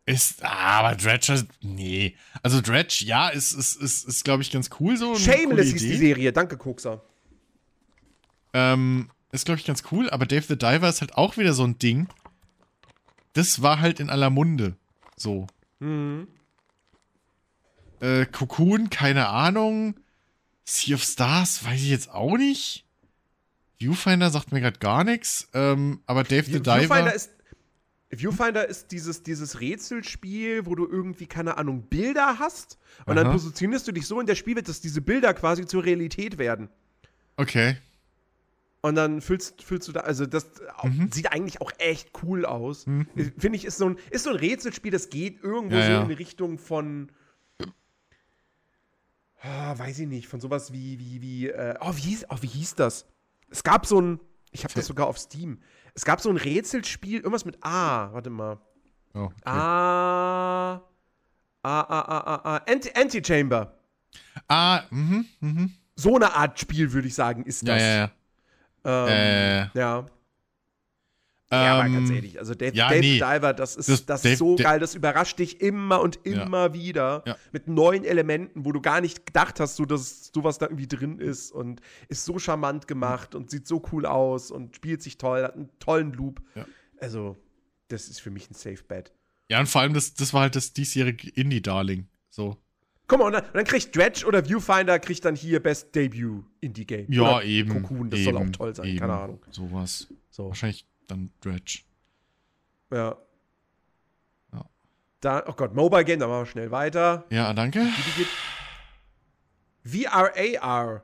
Ist, 0.06 0.46
ah, 0.46 0.80
aber 0.80 0.96
Dredge, 0.96 1.46
nee. 1.62 2.16
Also 2.42 2.62
Dredge, 2.62 3.04
ja, 3.06 3.28
ist, 3.28 3.52
ist, 3.52 3.82
ist, 3.82 4.08
ist 4.08 4.24
glaube 4.24 4.42
ich, 4.42 4.50
ganz 4.50 4.70
cool 4.80 4.96
so. 4.96 5.16
Shameless 5.16 5.74
hieß 5.74 5.82
die 5.82 5.98
Serie, 5.98 6.32
danke, 6.32 6.56
Kokser. 6.56 7.04
Ähm, 8.54 9.10
ist, 9.34 9.44
glaube 9.44 9.60
ich, 9.60 9.66
ganz 9.66 9.84
cool, 9.92 10.10
aber 10.10 10.26
Dave 10.26 10.46
the 10.48 10.58
Diver 10.58 10.88
ist 10.88 11.02
halt 11.02 11.16
auch 11.16 11.36
wieder 11.36 11.52
so 11.52 11.66
ein 11.66 11.78
Ding. 11.80 12.08
Das 13.34 13.62
war 13.62 13.82
halt 13.82 14.00
in 14.00 14.10
aller 14.10 14.30
Munde. 14.30 14.78
So. 15.18 15.48
Mhm. 15.80 16.30
Äh, 18.00 18.26
Cocoon, 18.26 18.90
keine 18.90 19.28
Ahnung. 19.28 19.96
Sea 20.64 20.96
of 20.96 21.04
Stars, 21.04 21.64
weiß 21.64 21.82
ich 21.82 21.90
jetzt 21.90 22.10
auch 22.10 22.38
nicht. 22.38 22.86
Viewfinder 23.78 24.30
sagt 24.30 24.52
mir 24.52 24.62
gerade 24.62 24.80
gar 24.80 25.04
nichts. 25.04 25.50
Ähm, 25.54 26.02
aber 26.06 26.24
Dave 26.24 26.46
the 26.46 26.60
Diver. 26.60 26.82
Viewfinder 26.82 27.14
ist 27.14 27.32
Viewfinder 28.10 28.68
ist 28.68 28.92
dieses, 28.92 29.24
dieses 29.24 29.60
Rätselspiel, 29.60 30.66
wo 30.66 30.76
du 30.76 30.88
irgendwie, 30.88 31.26
keine 31.26 31.58
Ahnung, 31.58 31.84
Bilder 31.84 32.40
hast 32.40 32.78
und 33.06 33.18
Aha. 33.18 33.24
dann 33.24 33.34
positionierst 33.34 33.88
du 33.88 33.92
dich 33.92 34.08
so 34.08 34.20
in 34.20 34.28
der 34.28 34.36
Spielwelt, 34.36 34.70
dass 34.70 34.80
diese 34.80 35.02
Bilder 35.02 35.34
quasi 35.34 35.66
zur 35.66 35.84
Realität 35.84 36.38
werden. 36.38 36.70
Okay. 37.38 37.78
Und 38.82 38.96
dann 38.96 39.22
füllst, 39.22 39.64
füllst 39.64 39.88
du 39.88 39.92
da, 39.92 40.02
also 40.02 40.26
das 40.28 40.48
mhm. 40.84 41.10
sieht 41.12 41.32
eigentlich 41.32 41.60
auch 41.60 41.72
echt 41.80 42.12
cool 42.22 42.46
aus. 42.46 42.86
Mhm. 42.86 43.08
Finde 43.38 43.58
ich, 43.58 43.66
ist 43.66 43.78
so, 43.78 43.90
ein, 43.90 43.98
ist 44.12 44.24
so 44.24 44.30
ein 44.30 44.36
Rätselspiel, 44.36 44.92
das 44.92 45.10
geht 45.10 45.44
irgendwo 45.44 45.76
ja, 45.76 45.86
so 45.86 45.92
ja. 45.92 46.02
in 46.04 46.08
die 46.08 46.14
Richtung 46.14 46.60
von, 46.60 47.10
oh, 49.46 49.78
weiß 49.80 50.00
ich 50.00 50.08
nicht, 50.08 50.28
von 50.28 50.40
sowas 50.40 50.74
wie, 50.74 51.00
wie, 51.00 51.22
wie, 51.22 51.48
äh, 51.50 51.76
oh, 51.80 51.96
wie 51.96 52.02
hieß, 52.02 52.26
oh, 52.30 52.38
wie 52.42 52.48
hieß 52.48 52.76
das? 52.76 53.06
Es 53.50 53.64
gab 53.64 53.86
so 53.86 54.02
ein, 54.02 54.20
ich 54.52 54.64
habe 54.64 54.74
das 54.74 54.88
sogar 54.88 55.08
auf 55.08 55.18
Steam. 55.18 55.60
Es 55.94 56.04
gab 56.04 56.20
so 56.20 56.30
ein 56.30 56.38
Rätselspiel, 56.38 57.18
irgendwas 57.18 57.46
mit 57.46 57.58
A. 57.62 58.12
Warte 58.12 58.30
mal. 58.30 58.58
Oh, 59.14 59.26
okay. 59.26 59.34
A. 59.46 60.82
Ah, 61.64 61.80
ah, 61.82 61.86
ah, 61.88 62.24
ah, 62.26 62.42
ah. 62.44 62.62
Anti 62.68 62.92
Antichamber. 62.94 63.76
Ah, 64.48 64.84
mhm, 64.90 65.26
mhm. 65.40 65.74
So 65.96 66.16
eine 66.16 66.34
Art 66.34 66.60
Spiel, 66.60 66.92
würde 66.92 67.08
ich 67.08 67.16
sagen, 67.16 67.44
ist 67.44 67.68
das. 67.68 67.82
Ja, 67.82 67.88
ja, 67.88 68.12
ja. 68.84 69.08
Ähm, 69.08 69.70
äh, 69.74 69.80
ja. 69.80 70.06
Ja, 71.52 71.80
aber 71.80 71.90
ganz 71.90 72.10
ähm, 72.10 72.16
ehrlich, 72.16 72.40
also 72.40 72.56
Dave, 72.56 72.76
ja, 72.76 72.90
Dave 72.90 73.02
nee. 73.02 73.20
Diver, 73.20 73.54
das 73.54 73.76
ist, 73.76 73.88
das, 73.88 74.06
das 74.06 74.22
Dave, 74.24 74.34
ist 74.34 74.40
so 74.40 74.56
geil, 74.56 74.80
das 74.80 74.96
überrascht 74.96 75.38
dich 75.38 75.62
immer 75.62 76.02
und 76.02 76.20
immer 76.24 76.68
ja. 76.68 76.74
wieder 76.74 77.24
ja. 77.28 77.38
mit 77.52 77.68
neuen 77.68 78.04
Elementen, 78.04 78.66
wo 78.66 78.72
du 78.72 78.82
gar 78.82 79.00
nicht 79.00 79.28
gedacht 79.28 79.60
hast, 79.60 79.76
so, 79.76 79.86
dass 79.86 80.32
sowas 80.34 80.58
da 80.58 80.66
irgendwie 80.66 80.88
drin 80.88 81.20
ist 81.20 81.52
und 81.52 81.82
ist 82.10 82.26
so 82.26 82.40
charmant 82.40 82.88
gemacht 82.88 83.36
und 83.36 83.52
sieht 83.52 83.68
so 83.68 83.84
cool 83.92 84.08
aus 84.08 84.50
und 84.50 84.76
spielt 84.76 85.04
sich 85.04 85.20
toll, 85.20 85.44
hat 85.44 85.56
einen 85.56 85.70
tollen 85.80 86.14
Loop. 86.14 86.42
Also, 87.00 87.38
das 87.90 88.08
ist 88.08 88.22
für 88.22 88.32
mich 88.32 88.50
ein 88.50 88.56
Safe 88.56 88.84
Bet. 88.88 89.14
Ja, 89.48 89.60
und 89.60 89.68
vor 89.68 89.82
allem, 89.82 89.94
das, 89.94 90.16
das 90.16 90.34
war 90.34 90.42
halt 90.42 90.56
das 90.56 90.74
diesjährige 90.74 91.30
Indie-Darling. 91.30 92.08
So. 92.30 92.58
Guck 93.08 93.20
mal, 93.20 93.26
und 93.26 93.34
dann, 93.34 93.46
und 93.46 93.54
dann, 93.54 93.66
kriegt 93.66 93.96
Dredge 93.96 94.26
oder 94.26 94.44
Viewfinder 94.44 94.98
kriegt 94.98 95.24
dann 95.24 95.36
hier 95.36 95.62
Best 95.62 95.94
Debut 95.94 96.44
Indie-Game. 96.62 97.12
Ja, 97.12 97.38
oder 97.38 97.44
eben. 97.44 97.70
Cocoon, 97.70 98.10
das 98.10 98.22
eben, 98.22 98.34
soll 98.34 98.48
auch 98.48 98.52
toll 98.52 98.76
sein, 98.76 98.88
eben, 98.88 99.00
keine 99.00 99.14
Ahnung. 99.14 99.46
Sowas. 99.52 100.08
So. 100.32 100.48
Wahrscheinlich 100.48 100.88
dann 101.08 101.32
Dredge. 101.42 101.82
Ja. 102.92 103.18
ja. 104.54 104.66
Da, 105.22 105.44
oh 105.48 105.54
Gott, 105.54 105.74
Mobile 105.74 106.06
Game, 106.06 106.20
da 106.20 106.28
machen 106.28 106.42
wir 106.42 106.46
schnell 106.46 106.72
weiter. 106.72 107.26
Ja, 107.30 107.54
danke. 107.54 107.88
VRAR. 109.84 111.04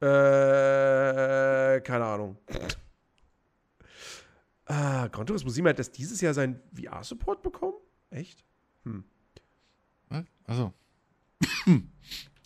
Äh, 0.00 1.80
keine 1.80 2.04
Ahnung. 2.04 2.36
Ah, 4.66 5.08
Gran 5.08 5.26
Turismo 5.26 5.50
7 5.50 5.68
hat 5.68 5.78
das 5.78 5.90
dieses 5.92 6.20
Jahr 6.20 6.34
seinen 6.34 6.60
VR-Support 6.74 7.42
bekommen? 7.42 7.74
Echt? 8.10 8.44
Hm. 8.84 9.04
Also. 10.46 10.72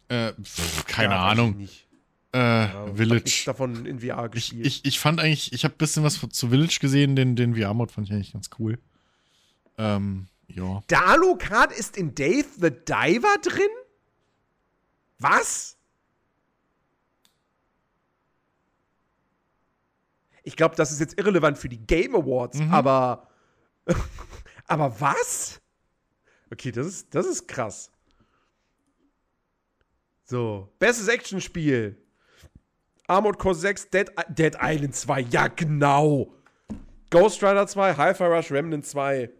äh, 0.09 0.33
pf, 0.33 0.87
keine 0.87 1.15
ja, 1.15 1.29
Ahnung. 1.29 1.57
Nicht. 1.57 1.88
Äh, 2.35 2.39
ja, 2.39 2.95
Village. 2.95 3.23
Ich 3.27 3.45
davon 3.45 3.87
in 3.87 4.01
VR 4.01 4.29
gespielt. 4.29 4.67
Ich, 4.67 4.81
ich, 4.81 4.85
ich 4.85 5.01
fand 5.01 5.21
eigentlich, 5.21 5.53
ich 5.53 5.65
habe 5.65 5.75
ein 5.75 5.79
bisschen 5.79 6.05
was 6.05 6.21
zu 6.31 6.49
Village 6.49 6.79
gesehen, 6.81 7.17
den, 7.17 7.37
den 7.37 7.55
VR-Mod 7.57 7.91
fand 7.91 8.07
ich 8.07 8.13
eigentlich 8.13 8.33
ganz 8.33 8.51
cool. 8.59 8.79
Ähm, 9.79 10.29
ja. 10.47 10.83
Dalokart 10.89 11.73
ist 11.73 11.97
in 11.97 12.15
Dave 12.15 12.47
the 12.59 12.71
Diver 12.71 13.37
drin? 13.43 13.69
Was? 15.19 15.77
Ich 20.43 20.57
glaube, 20.57 20.77
das 20.77 20.93
ist 20.93 21.01
jetzt 21.01 21.19
irrelevant 21.19 21.59
für 21.59 21.69
die 21.69 21.79
Game 21.79 22.15
Awards, 22.15 22.59
mhm. 22.59 22.73
aber. 22.73 23.29
aber 24.67 25.01
was? 25.01 25.61
Okay, 26.51 26.73
das 26.73 26.87
ist, 26.87 27.15
das 27.15 27.27
ist 27.27 27.47
krass. 27.47 27.91
So, 30.25 30.73
bestes 30.79 31.09
Actionspiel. 31.09 31.97
Armored 33.09 33.39
Core 33.39 33.55
6, 33.55 33.91
Dead, 33.91 34.11
Dead 34.29 34.57
Island 34.61 34.95
2, 34.95 35.21
ja 35.21 35.49
genau. 35.49 36.33
Ghost 37.11 37.43
Rider 37.43 37.67
2, 37.67 37.95
Hi-Fi 37.97 38.25
Rush, 38.25 38.53
Remnant 38.53 38.87
2. 38.87 39.31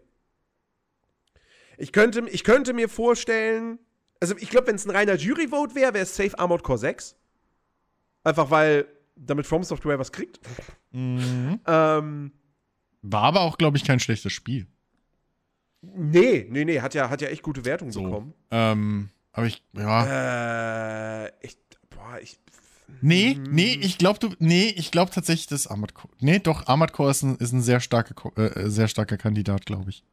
Ich 1.77 1.93
könnte, 1.93 2.27
ich 2.29 2.43
könnte 2.43 2.73
mir 2.73 2.89
vorstellen, 2.89 3.79
also 4.19 4.35
ich 4.37 4.49
glaube, 4.49 4.67
wenn 4.67 4.75
es 4.75 4.85
ein 4.85 4.91
reiner 4.91 5.15
Jury-Vote 5.15 5.75
wäre, 5.75 5.93
wäre 5.93 6.03
es 6.03 6.15
safe 6.15 6.37
Armored 6.37 6.63
Core 6.63 6.77
6. 6.79 7.15
Einfach 8.23 8.51
weil 8.51 8.85
damit 9.15 9.45
From 9.45 9.63
Software 9.63 9.99
was 9.99 10.11
kriegt. 10.11 10.39
Mhm. 10.91 11.59
Ähm, 11.67 12.31
War 13.01 13.23
aber 13.23 13.41
auch, 13.41 13.57
glaube 13.57 13.77
ich, 13.77 13.85
kein 13.85 13.99
schlechtes 13.99 14.33
Spiel. 14.33 14.67
Nee, 15.81 16.45
nee, 16.49 16.65
nee, 16.65 16.81
hat 16.81 16.93
ja, 16.93 17.09
hat 17.09 17.21
ja 17.21 17.29
echt 17.29 17.43
gute 17.43 17.63
Wertungen 17.63 17.91
so, 17.91 18.03
bekommen. 18.03 18.33
Ähm, 18.51 19.09
aber 19.31 19.45
ich, 19.45 19.63
ja. 19.73 21.25
Äh, 21.25 21.31
ich, 21.41 21.57
boah, 21.89 22.19
ich. 22.21 22.39
Nee, 23.01 23.39
nee, 23.49 23.77
ich 23.81 23.97
glaube, 23.97 24.19
du, 24.19 24.29
nee, 24.39 24.73
ich 24.75 24.91
glaube 24.91 25.11
tatsächlich, 25.11 25.47
dass 25.47 25.67
Armored 25.67 25.93
Core, 25.93 26.13
nee, 26.19 26.39
doch, 26.39 26.67
Armored 26.67 26.93
Core 26.93 27.11
ist 27.11 27.23
ein, 27.23 27.37
ist 27.37 27.53
ein 27.53 27.61
sehr, 27.61 27.79
starke, 27.79 28.13
äh, 28.35 28.69
sehr 28.69 28.87
starker 28.87 29.17
Kandidat, 29.17 29.65
glaube 29.65 29.89
ich. 29.89 30.03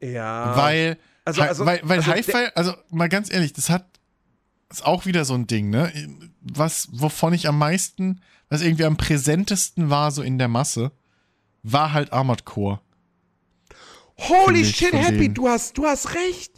Ja. 0.00 0.56
Weil, 0.56 0.98
also, 1.24 1.42
also, 1.42 1.66
weil, 1.66 1.80
weil 1.84 1.98
also, 1.98 2.10
Hi-Fi, 2.10 2.48
also 2.54 2.74
mal 2.90 3.08
ganz 3.08 3.32
ehrlich, 3.32 3.52
das 3.52 3.70
hat, 3.70 3.86
ist 4.70 4.84
auch 4.84 5.06
wieder 5.06 5.24
so 5.24 5.34
ein 5.34 5.46
Ding, 5.46 5.70
ne? 5.70 5.92
Was, 6.40 6.88
wovon 6.92 7.34
ich 7.34 7.46
am 7.46 7.58
meisten, 7.58 8.20
was 8.48 8.62
irgendwie 8.62 8.84
am 8.84 8.96
präsentesten 8.96 9.90
war, 9.90 10.10
so 10.10 10.22
in 10.22 10.38
der 10.38 10.48
Masse, 10.48 10.90
war 11.62 11.92
halt 11.92 12.12
Armored 12.12 12.44
Core. 12.44 12.80
Holy 14.18 14.64
shit, 14.64 14.92
Happy, 14.92 15.32
du 15.32 15.48
hast, 15.48 15.78
du 15.78 15.86
hast 15.86 16.14
recht. 16.14 16.51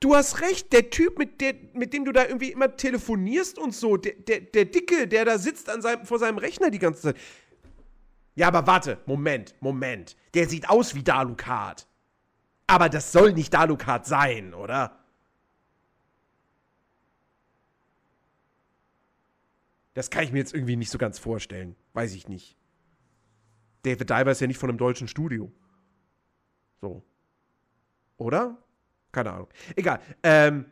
Du 0.00 0.14
hast 0.14 0.40
recht, 0.40 0.72
der 0.72 0.88
Typ, 0.88 1.18
mit, 1.18 1.42
der, 1.42 1.54
mit 1.74 1.92
dem 1.92 2.06
du 2.06 2.12
da 2.12 2.24
irgendwie 2.24 2.50
immer 2.50 2.74
telefonierst 2.74 3.58
und 3.58 3.74
so, 3.74 3.98
der, 3.98 4.14
der, 4.14 4.40
der 4.40 4.64
Dicke, 4.64 5.06
der 5.06 5.26
da 5.26 5.38
sitzt 5.38 5.68
an 5.68 5.82
seinem, 5.82 6.06
vor 6.06 6.18
seinem 6.18 6.38
Rechner 6.38 6.70
die 6.70 6.78
ganze 6.78 7.02
Zeit. 7.02 7.16
Ja, 8.34 8.48
aber 8.48 8.66
warte, 8.66 8.98
Moment, 9.04 9.54
Moment. 9.60 10.16
Der 10.32 10.48
sieht 10.48 10.70
aus 10.70 10.94
wie 10.94 11.02
Dalukat. 11.02 11.86
Aber 12.66 12.88
das 12.88 13.12
soll 13.12 13.34
nicht 13.34 13.52
Dalukat 13.52 14.06
sein, 14.06 14.54
oder? 14.54 14.98
Das 19.92 20.08
kann 20.08 20.24
ich 20.24 20.32
mir 20.32 20.38
jetzt 20.38 20.54
irgendwie 20.54 20.76
nicht 20.76 20.90
so 20.90 20.96
ganz 20.96 21.18
vorstellen. 21.18 21.76
Weiß 21.92 22.14
ich 22.14 22.26
nicht. 22.26 22.56
David 23.82 24.08
Diver 24.08 24.30
ist 24.30 24.40
ja 24.40 24.46
nicht 24.46 24.58
von 24.58 24.70
einem 24.70 24.78
deutschen 24.78 25.08
Studio. 25.08 25.52
So. 26.80 27.02
Oder? 28.16 28.56
Keine 29.12 29.32
Ahnung. 29.32 29.48
Egal. 29.76 30.00
Ähm, 30.22 30.66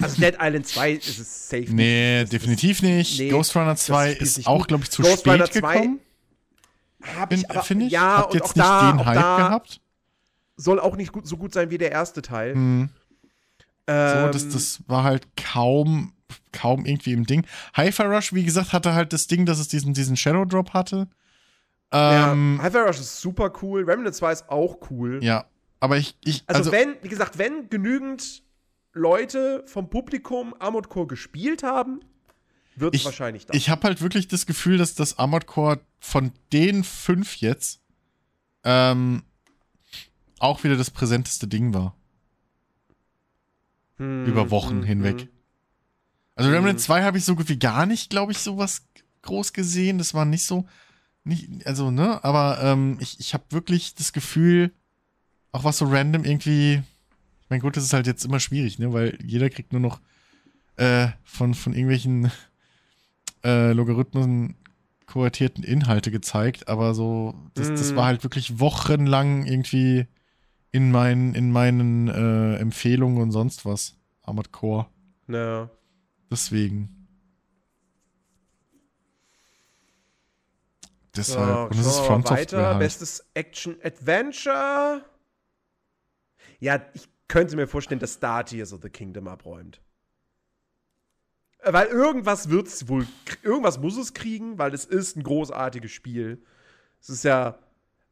also 0.00 0.20
Dead 0.20 0.36
Island 0.40 0.66
2 0.66 0.92
ist 0.92 1.18
es 1.18 1.48
safe. 1.48 1.66
Nee, 1.68 2.20
nicht. 2.20 2.32
definitiv 2.32 2.82
nicht. 2.82 3.18
Nee, 3.18 3.28
Ghost 3.30 3.54
Runner 3.54 3.76
2 3.76 4.12
ist 4.12 4.46
auch, 4.46 4.66
glaube 4.66 4.84
ich, 4.84 4.90
zu 4.90 5.02
Ghost 5.02 5.20
spät 5.20 5.34
Runner 5.34 5.50
2 5.50 5.60
gekommen. 5.60 6.00
Hab 7.18 7.32
ich 7.32 7.50
aber, 7.50 7.62
Finde 7.62 7.86
ich. 7.86 7.92
Ja, 7.92 8.18
Habt 8.18 8.34
jetzt 8.34 8.56
nicht 8.56 8.66
da, 8.66 8.92
den 8.92 9.04
Hype 9.04 9.16
gehabt. 9.16 9.80
Soll 10.56 10.78
auch 10.78 10.96
nicht 10.96 11.12
gut, 11.12 11.26
so 11.26 11.36
gut 11.36 11.52
sein 11.52 11.70
wie 11.70 11.78
der 11.78 11.92
erste 11.92 12.22
Teil. 12.22 12.54
Hm. 12.54 12.90
Ähm, 13.86 14.26
so, 14.26 14.28
das, 14.28 14.48
das 14.48 14.82
war 14.86 15.02
halt 15.02 15.26
kaum, 15.36 16.12
kaum 16.52 16.84
irgendwie 16.84 17.12
im 17.12 17.26
Ding. 17.26 17.44
Hi-Fi 17.74 18.02
Rush, 18.02 18.32
wie 18.32 18.44
gesagt, 18.44 18.72
hatte 18.72 18.94
halt 18.94 19.12
das 19.12 19.26
Ding, 19.26 19.46
dass 19.46 19.58
es 19.58 19.68
diesen, 19.68 19.94
diesen 19.94 20.16
Shadow 20.16 20.44
Drop 20.44 20.72
hatte. 20.72 21.08
Ähm, 21.90 22.56
ja, 22.58 22.62
Hi-Fi 22.62 22.78
Rush 22.78 23.00
ist 23.00 23.20
super 23.20 23.52
cool. 23.62 23.84
Remnant 23.84 24.14
2 24.14 24.32
ist 24.32 24.48
auch 24.48 24.76
cool. 24.90 25.18
Ja, 25.22 25.46
aber 25.82 25.98
ich. 25.98 26.16
ich 26.22 26.44
also, 26.46 26.60
also, 26.60 26.72
wenn, 26.72 26.94
wie 27.02 27.08
gesagt, 27.08 27.38
wenn 27.38 27.68
genügend 27.68 28.44
Leute 28.92 29.64
vom 29.66 29.90
Publikum 29.90 30.54
Armored 30.60 30.88
Core 30.88 31.08
gespielt 31.08 31.64
haben, 31.64 31.98
wird 32.76 32.94
es 32.94 33.04
wahrscheinlich 33.04 33.46
das. 33.46 33.56
Ich 33.56 33.68
habe 33.68 33.82
halt 33.82 34.00
wirklich 34.00 34.28
das 34.28 34.46
Gefühl, 34.46 34.78
dass 34.78 34.94
das 34.94 35.18
Armored 35.18 35.48
Core 35.48 35.80
von 35.98 36.30
den 36.52 36.84
fünf 36.84 37.38
jetzt 37.38 37.80
ähm, 38.62 39.24
auch 40.38 40.62
wieder 40.62 40.76
das 40.76 40.92
präsenteste 40.92 41.48
Ding 41.48 41.74
war. 41.74 41.96
Hm, 43.96 44.26
Über 44.26 44.52
Wochen 44.52 44.82
hm, 44.82 44.84
hinweg. 44.84 45.22
Hm. 45.22 45.28
Also 46.36 46.50
Remnant 46.52 46.78
hm. 46.78 46.84
2 46.84 47.02
habe 47.02 47.18
ich 47.18 47.24
so 47.24 47.34
gut 47.34 47.48
wie 47.48 47.58
gar 47.58 47.86
nicht, 47.86 48.08
glaube 48.08 48.30
ich, 48.30 48.38
sowas 48.38 48.86
groß 49.22 49.52
gesehen. 49.52 49.98
Das 49.98 50.14
war 50.14 50.26
nicht 50.26 50.44
so. 50.44 50.64
Nicht, 51.24 51.66
also, 51.66 51.90
ne, 51.90 52.22
aber 52.22 52.60
ähm, 52.62 52.98
ich, 53.00 53.18
ich 53.18 53.34
habe 53.34 53.44
wirklich 53.50 53.96
das 53.96 54.12
Gefühl, 54.12 54.72
auch 55.52 55.64
was 55.64 55.78
so 55.78 55.86
random 55.86 56.24
irgendwie. 56.24 56.82
Ich 57.42 57.50
meine, 57.50 57.60
gut, 57.60 57.76
das 57.76 57.84
ist 57.84 57.92
halt 57.92 58.06
jetzt 58.06 58.24
immer 58.24 58.40
schwierig, 58.40 58.78
ne? 58.78 58.92
Weil 58.92 59.18
jeder 59.24 59.50
kriegt 59.50 59.72
nur 59.72 59.80
noch 59.80 60.00
äh, 60.76 61.08
von, 61.22 61.54
von 61.54 61.74
irgendwelchen 61.74 62.32
äh, 63.44 63.72
Logarithmen 63.72 64.56
kuratierten 65.06 65.62
Inhalte 65.62 66.10
gezeigt, 66.10 66.68
aber 66.68 66.94
so, 66.94 67.34
das, 67.52 67.68
mm. 67.68 67.74
das 67.74 67.94
war 67.94 68.06
halt 68.06 68.22
wirklich 68.22 68.58
wochenlang 68.60 69.44
irgendwie 69.44 70.06
in 70.70 70.90
meinen, 70.90 71.34
in 71.34 71.52
meinen 71.52 72.08
äh, 72.08 72.56
Empfehlungen 72.56 73.20
und 73.20 73.30
sonst 73.30 73.66
was. 73.66 73.94
Armored 74.22 74.52
Core. 74.52 74.86
Ja. 75.28 75.68
Deswegen. 76.30 76.88
Deshalb. 81.14 81.74
So, 81.74 81.76
und 81.76 81.78
es 81.78 81.86
ist 81.86 82.00
Front 82.00 82.30
weiter. 82.30 82.66
Halt. 82.68 82.78
Bestes 82.78 83.22
Action 83.34 83.76
Adventure. 83.84 85.04
Ja, 86.62 86.80
ich 86.94 87.08
könnte 87.26 87.56
mir 87.56 87.66
vorstellen, 87.66 87.98
dass 87.98 88.12
Star 88.12 88.44
Tears 88.46 88.72
of 88.72 88.82
the 88.82 88.88
Kingdom 88.88 89.26
abräumt. 89.26 89.80
Weil 91.64 91.88
irgendwas 91.88 92.50
wird 92.50 92.68
es 92.68 92.86
wohl, 92.86 93.04
irgendwas 93.42 93.80
muss 93.80 93.96
es 93.96 94.14
kriegen, 94.14 94.58
weil 94.58 94.72
es 94.72 94.84
ist 94.84 95.16
ein 95.16 95.24
großartiges 95.24 95.90
Spiel. 95.90 96.40
Es 97.00 97.10
ist 97.10 97.24
ja, 97.24 97.58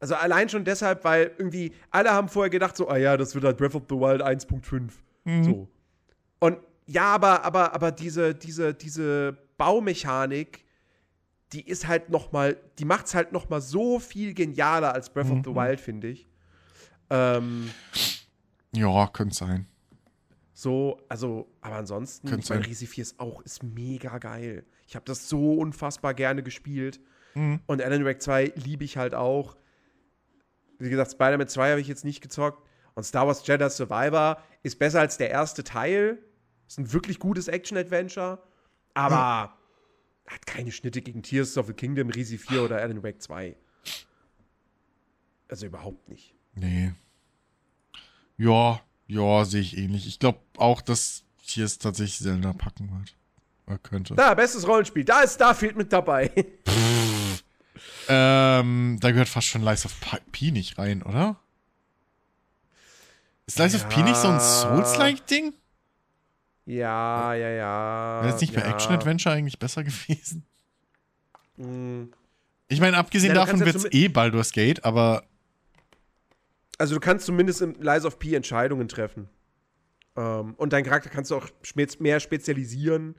also 0.01 0.15
allein 0.15 0.49
schon 0.49 0.65
deshalb, 0.65 1.05
weil 1.05 1.31
irgendwie 1.37 1.71
alle 1.91 2.11
haben 2.11 2.27
vorher 2.27 2.49
gedacht 2.49 2.75
so, 2.75 2.89
ah 2.89 2.97
ja, 2.97 3.15
das 3.15 3.33
wird 3.35 3.45
halt 3.45 3.55
Breath 3.55 3.73
of 3.73 3.83
the 3.87 3.95
Wild 3.95 4.21
1.5. 4.21 4.91
Mhm. 5.23 5.43
So. 5.45 5.69
Und 6.39 6.57
ja, 6.87 7.05
aber, 7.05 7.45
aber, 7.45 7.73
aber 7.73 7.93
diese, 7.93 8.35
diese, 8.35 8.73
diese 8.73 9.37
Baumechanik, 9.55 10.65
die 11.53 11.65
ist 11.65 11.87
halt 11.87 12.09
noch 12.09 12.33
mal, 12.33 12.57
die 12.79 12.85
macht's 12.85 13.15
halt 13.15 13.31
noch 13.31 13.47
mal 13.47 13.61
so 13.61 13.99
viel 13.99 14.33
genialer 14.33 14.93
als 14.93 15.09
Breath 15.09 15.27
mhm. 15.27 15.39
of 15.39 15.45
the 15.45 15.51
mhm. 15.51 15.55
Wild, 15.55 15.79
finde 15.79 16.07
ich. 16.09 16.27
Ähm, 17.09 17.69
ja, 18.73 19.07
könnte 19.07 19.35
sein. 19.35 19.67
So, 20.53 21.01
also, 21.09 21.47
aber 21.61 21.75
ansonsten, 21.77 22.29
Könnte 22.29 22.53
mein 22.53 22.63
Risi 22.63 22.85
4 22.85 23.01
ist 23.01 23.19
auch 23.19 23.41
ist 23.41 23.63
mega 23.63 24.17
geil. 24.17 24.65
Ich 24.87 24.95
habe 24.95 25.05
das 25.05 25.27
so 25.29 25.53
unfassbar 25.53 26.13
gerne 26.13 26.43
gespielt. 26.43 26.99
Mhm. 27.33 27.61
Und 27.65 27.81
Alan 27.81 28.05
Wake 28.05 28.21
2 28.21 28.53
liebe 28.55 28.83
ich 28.83 28.97
halt 28.97 29.15
auch. 29.15 29.57
Wie 30.77 30.89
gesagt, 30.89 31.11
Spider-Man 31.11 31.47
2 31.47 31.71
habe 31.71 31.81
ich 31.81 31.87
jetzt 31.87 32.05
nicht 32.05 32.21
gezockt. 32.21 32.67
Und 32.93 33.03
Star 33.03 33.25
Wars 33.25 33.45
Jedi 33.47 33.69
Survivor 33.69 34.41
ist 34.63 34.77
besser 34.77 34.99
als 34.99 35.17
der 35.17 35.29
erste 35.29 35.63
Teil. 35.63 36.19
Ist 36.67 36.77
ein 36.77 36.91
wirklich 36.91 37.19
gutes 37.19 37.47
Action-Adventure. 37.47 38.43
Aber 38.93 39.55
mhm. 40.27 40.33
hat 40.33 40.45
keine 40.45 40.71
Schnitte 40.71 41.01
gegen 41.01 41.23
Tears 41.23 41.57
of 41.57 41.67
the 41.67 41.73
Kingdom, 41.73 42.09
Risi 42.09 42.37
4 42.37 42.63
oder 42.63 42.81
Alan 42.81 43.01
Wake 43.03 43.21
2. 43.21 43.55
Also 45.47 45.65
überhaupt 45.65 46.09
nicht. 46.09 46.35
Nee. 46.53 46.93
Ja, 48.41 48.81
ja, 49.05 49.45
sehe 49.45 49.61
ich 49.61 49.77
ähnlich. 49.77 50.07
Ich 50.07 50.17
glaube 50.17 50.39
auch, 50.57 50.81
dass 50.81 51.23
hier 51.41 51.63
es 51.63 51.77
tatsächlich 51.77 52.17
Zelda 52.17 52.53
packen 52.53 52.89
wird. 52.91 53.15
Oder 53.67 53.77
könnte. 53.77 54.15
Da, 54.15 54.33
bestes 54.33 54.67
Rollenspiel. 54.67 55.03
Da 55.03 55.21
ist 55.21 55.35
Starfield 55.35 55.75
mit 55.75 55.93
dabei. 55.93 56.31
ähm, 58.07 58.97
da 58.99 59.11
gehört 59.11 59.29
fast 59.29 59.45
schon 59.45 59.61
Lies 59.61 59.85
of 59.85 59.93
P 60.31 60.49
nicht 60.49 60.79
rein, 60.79 61.03
oder? 61.03 61.39
Ist 63.45 63.59
Lies 63.59 63.73
ja. 63.73 63.79
of 63.79 63.89
P 63.89 64.01
nicht 64.01 64.15
so 64.15 64.29
ein 64.29 64.39
Souls-like-Ding? 64.39 65.53
Ja, 66.65 67.35
ja, 67.35 67.49
ja. 67.49 68.23
Wäre 68.23 68.33
es 68.33 68.41
nicht 68.41 68.55
ja. 68.55 68.61
bei 68.61 68.69
Action-Adventure 68.69 69.35
eigentlich 69.35 69.59
besser 69.59 69.83
gewesen? 69.83 70.47
Mhm. 71.57 72.11
Ich 72.69 72.79
meine, 72.79 72.97
abgesehen 72.97 73.35
ja, 73.35 73.45
davon 73.45 73.59
wird 73.59 73.75
es 73.75 73.85
eh 73.91 74.07
Baldur's 74.07 74.51
Gate, 74.51 74.83
aber 74.83 75.25
also 76.81 76.95
du 76.95 76.99
kannst 76.99 77.27
zumindest 77.27 77.61
im 77.61 77.75
Lies 77.79 78.05
of 78.05 78.17
P 78.17 78.33
Entscheidungen 78.33 78.87
treffen. 78.87 79.29
Ähm, 80.15 80.55
und 80.55 80.73
deinen 80.73 80.83
Charakter 80.83 81.11
kannst 81.11 81.29
du 81.29 81.35
auch 81.35 81.47
mehr 81.99 82.19
spezialisieren. 82.19 83.15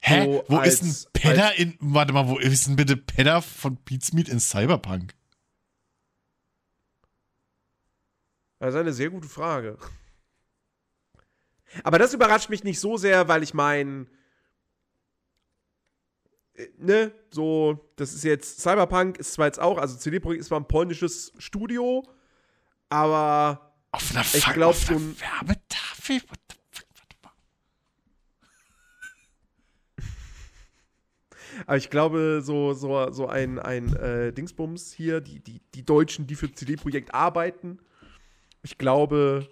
Hä? 0.00 0.24
So 0.24 0.44
wo 0.46 0.56
als, 0.56 0.80
ist 0.80 1.06
ein 1.06 1.10
Pedder 1.12 1.58
in. 1.58 1.76
Warte 1.80 2.12
mal, 2.12 2.28
wo 2.28 2.38
ist 2.38 2.68
denn 2.68 2.76
bitte 2.76 2.96
Pedder 2.96 3.42
von 3.42 3.76
Pete's 3.76 4.12
Meat 4.12 4.28
in 4.28 4.38
Cyberpunk? 4.38 5.14
Das 8.60 8.72
ist 8.74 8.80
eine 8.80 8.92
sehr 8.92 9.10
gute 9.10 9.28
Frage. 9.28 9.76
Aber 11.82 11.98
das 11.98 12.14
überrascht 12.14 12.50
mich 12.50 12.62
nicht 12.62 12.78
so 12.78 12.96
sehr, 12.96 13.26
weil 13.26 13.42
ich 13.42 13.52
meine, 13.52 14.06
äh, 16.54 16.68
ne, 16.78 17.12
so, 17.32 17.92
das 17.96 18.12
ist 18.12 18.22
jetzt, 18.22 18.60
Cyberpunk 18.60 19.18
ist 19.18 19.32
zwar 19.32 19.46
jetzt 19.46 19.58
auch, 19.58 19.78
also 19.78 19.96
CD-Projekt 19.96 20.42
ist 20.42 20.48
zwar 20.48 20.60
ein 20.60 20.68
polnisches 20.68 21.32
Studio, 21.38 22.04
aber 22.92 23.72
auf 23.90 24.10
einer 24.10 24.20
ich 24.20 24.44
glaube 24.52 24.76
so 24.76 24.92
ein 24.92 25.16
Werbetafel. 25.18 26.20
What 26.28 26.38
the 26.50 26.56
fuck? 26.70 27.34
Aber 31.66 31.76
ich 31.76 31.88
glaube, 31.88 32.40
so, 32.42 32.74
so, 32.74 33.10
so 33.10 33.28
ein, 33.28 33.58
ein 33.58 33.96
äh, 33.96 34.32
Dingsbums 34.32 34.92
hier, 34.92 35.20
die, 35.20 35.40
die, 35.40 35.60
die 35.74 35.84
Deutschen, 35.84 36.26
die 36.26 36.34
für 36.34 36.52
CD-Projekt 36.52 37.14
arbeiten, 37.14 37.78
ich 38.62 38.76
glaube, 38.78 39.48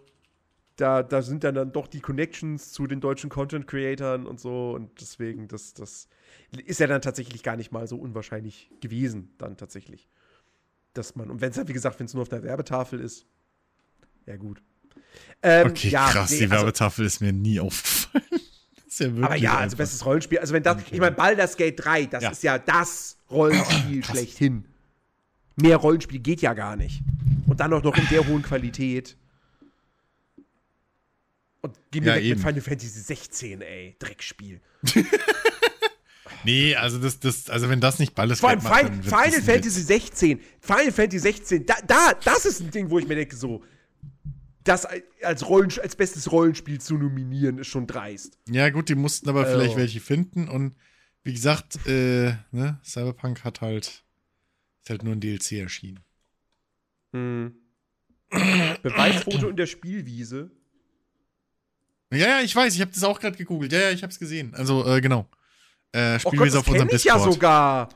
da, 0.77 1.03
da 1.03 1.23
sind 1.23 1.45
dann, 1.45 1.55
dann 1.55 1.73
doch 1.73 1.87
die 1.87 2.01
Connections 2.01 2.73
zu 2.73 2.87
den 2.87 3.01
deutschen 3.01 3.31
Content-Creatern 3.31 4.27
und 4.27 4.39
so. 4.39 4.73
Und 4.73 5.01
deswegen, 5.01 5.49
das, 5.49 5.73
das 5.75 6.09
ist 6.53 6.81
ja 6.81 6.87
dann 6.87 7.03
tatsächlich 7.03 7.43
gar 7.43 7.57
nicht 7.57 7.73
mal 7.73 7.87
so 7.87 7.97
unwahrscheinlich 7.97 8.71
gewesen, 8.81 9.35
dann 9.39 9.57
tatsächlich 9.57 10.11
dass 10.95 11.15
man, 11.15 11.31
und 11.31 11.41
wenn 11.41 11.51
es 11.51 11.57
halt, 11.57 11.69
wie 11.69 11.73
gesagt, 11.73 11.99
wenn 11.99 12.07
es 12.07 12.15
nur 12.15 12.23
auf 12.23 12.29
der 12.29 12.43
Werbetafel 12.43 13.01
ist, 13.01 13.27
ja 14.27 14.37
gut. 14.37 14.63
Ähm, 15.43 15.69
okay, 15.69 15.89
ja, 15.89 16.11
krass, 16.11 16.31
nee, 16.31 16.39
die 16.39 16.43
also, 16.45 16.57
Werbetafel 16.57 17.07
ist 17.07 17.21
mir 17.21 17.33
nie 17.33 17.61
aufgefallen. 17.61 18.25
ja 18.99 19.25
aber 19.25 19.37
ja, 19.37 19.57
also 19.57 19.77
bestes 19.77 20.05
Rollenspiel. 20.05 20.39
Also 20.39 20.53
wenn 20.53 20.63
das, 20.63 20.77
okay. 20.77 20.91
ich 20.93 21.01
meine, 21.01 21.17
Baldur's 21.17 21.57
Gate 21.57 21.83
3, 21.83 22.07
das 22.07 22.23
ja. 22.23 22.31
ist 22.31 22.43
ja 22.43 22.59
das 22.59 23.17
Rollenspiel 23.31 24.05
schlechthin. 24.11 24.65
Mehr 25.57 25.77
Rollenspiel 25.77 26.21
geht 26.21 26.43
ja 26.43 26.53
gar 26.55 26.77
nicht. 26.77 27.03
Und 27.47 27.61
dann 27.61 27.73
auch 27.73 27.83
noch 27.83 27.97
in 27.97 28.07
der 28.09 28.27
hohen 28.27 28.43
Qualität. 28.43 29.17
Und 31.63 31.79
geh 31.91 32.01
mir 32.01 32.19
ja, 32.19 32.35
mit 32.35 32.45
Final 32.45 32.61
Fantasy 32.61 33.01
16, 33.01 33.63
ey. 33.63 33.97
Dreckspiel. 33.99 34.61
Nee, 36.45 36.75
also 36.75 36.99
das, 36.99 37.21
das, 37.21 37.51
also 37.51 37.69
wenn 37.69 37.81
das 37.81 37.99
nicht 37.99 38.15
Balles 38.15 38.41
Vor 38.41 38.49
allem 38.49 38.63
macht, 38.63 38.81
Final, 38.81 39.03
Final 39.03 39.43
Fantasy 39.43 39.83
16, 39.83 40.41
Final 40.61 40.93
Fantasy 40.93 41.19
16, 41.19 41.67
da, 41.67 41.75
da, 41.87 42.13
das 42.25 42.47
ist 42.47 42.61
ein 42.61 42.71
Ding, 42.71 42.89
wo 42.89 42.99
ich 42.99 43.07
mir 43.07 43.17
denke, 43.17 43.37
so, 43.37 43.63
das 44.65 44.87
als, 45.23 45.49
Rollen, 45.49 45.73
als 45.83 45.97
bestes 45.97 46.31
Rollenspiel 46.31 46.81
zu 46.81 46.97
nominieren, 46.97 47.59
ist 47.59 47.69
schon 47.69 47.87
dreist. 47.87 48.39
Ja, 48.49 48.69
gut, 48.71 48.89
die 48.89 48.95
mussten 48.95 49.29
aber 49.29 49.45
also. 49.45 49.59
vielleicht 49.59 49.77
welche 49.77 50.01
finden 50.01 50.49
und 50.49 50.75
wie 51.23 51.33
gesagt, 51.33 51.87
äh, 51.87 52.35
ne, 52.51 52.81
Cyberpunk 52.85 53.45
hat 53.45 53.61
halt, 53.61 54.05
ist 54.83 54.91
halt 54.91 55.03
nur 55.03 55.15
ein 55.15 55.21
DLC 55.21 55.53
erschienen. 55.53 56.01
Hm. 57.13 57.55
Beweisfoto 58.83 59.49
in 59.49 59.57
der 59.57 59.67
Spielwiese. 59.67 60.51
Ja, 62.13 62.19
ja, 62.19 62.41
ich 62.41 62.55
weiß, 62.55 62.75
ich 62.75 62.81
habe 62.81 62.93
das 62.93 63.05
auch 63.05 63.21
gerade 63.21 63.37
gegoogelt. 63.37 63.73
Ja, 63.73 63.81
ja, 63.81 63.91
ich 63.91 64.03
habe 64.03 64.13
es 64.13 64.19
gesehen. 64.19 64.55
Also, 64.55 64.87
äh, 64.87 65.01
genau. 65.01 65.29
Äh, 65.93 66.19
spielen 66.19 66.41
wir 66.41 66.47
es 66.47 66.55
auf 66.55 66.69
unserem 66.69 66.89
ich 66.89 67.03
Discord. 67.03 67.27
ja 67.27 67.33
sogar. 67.33 67.89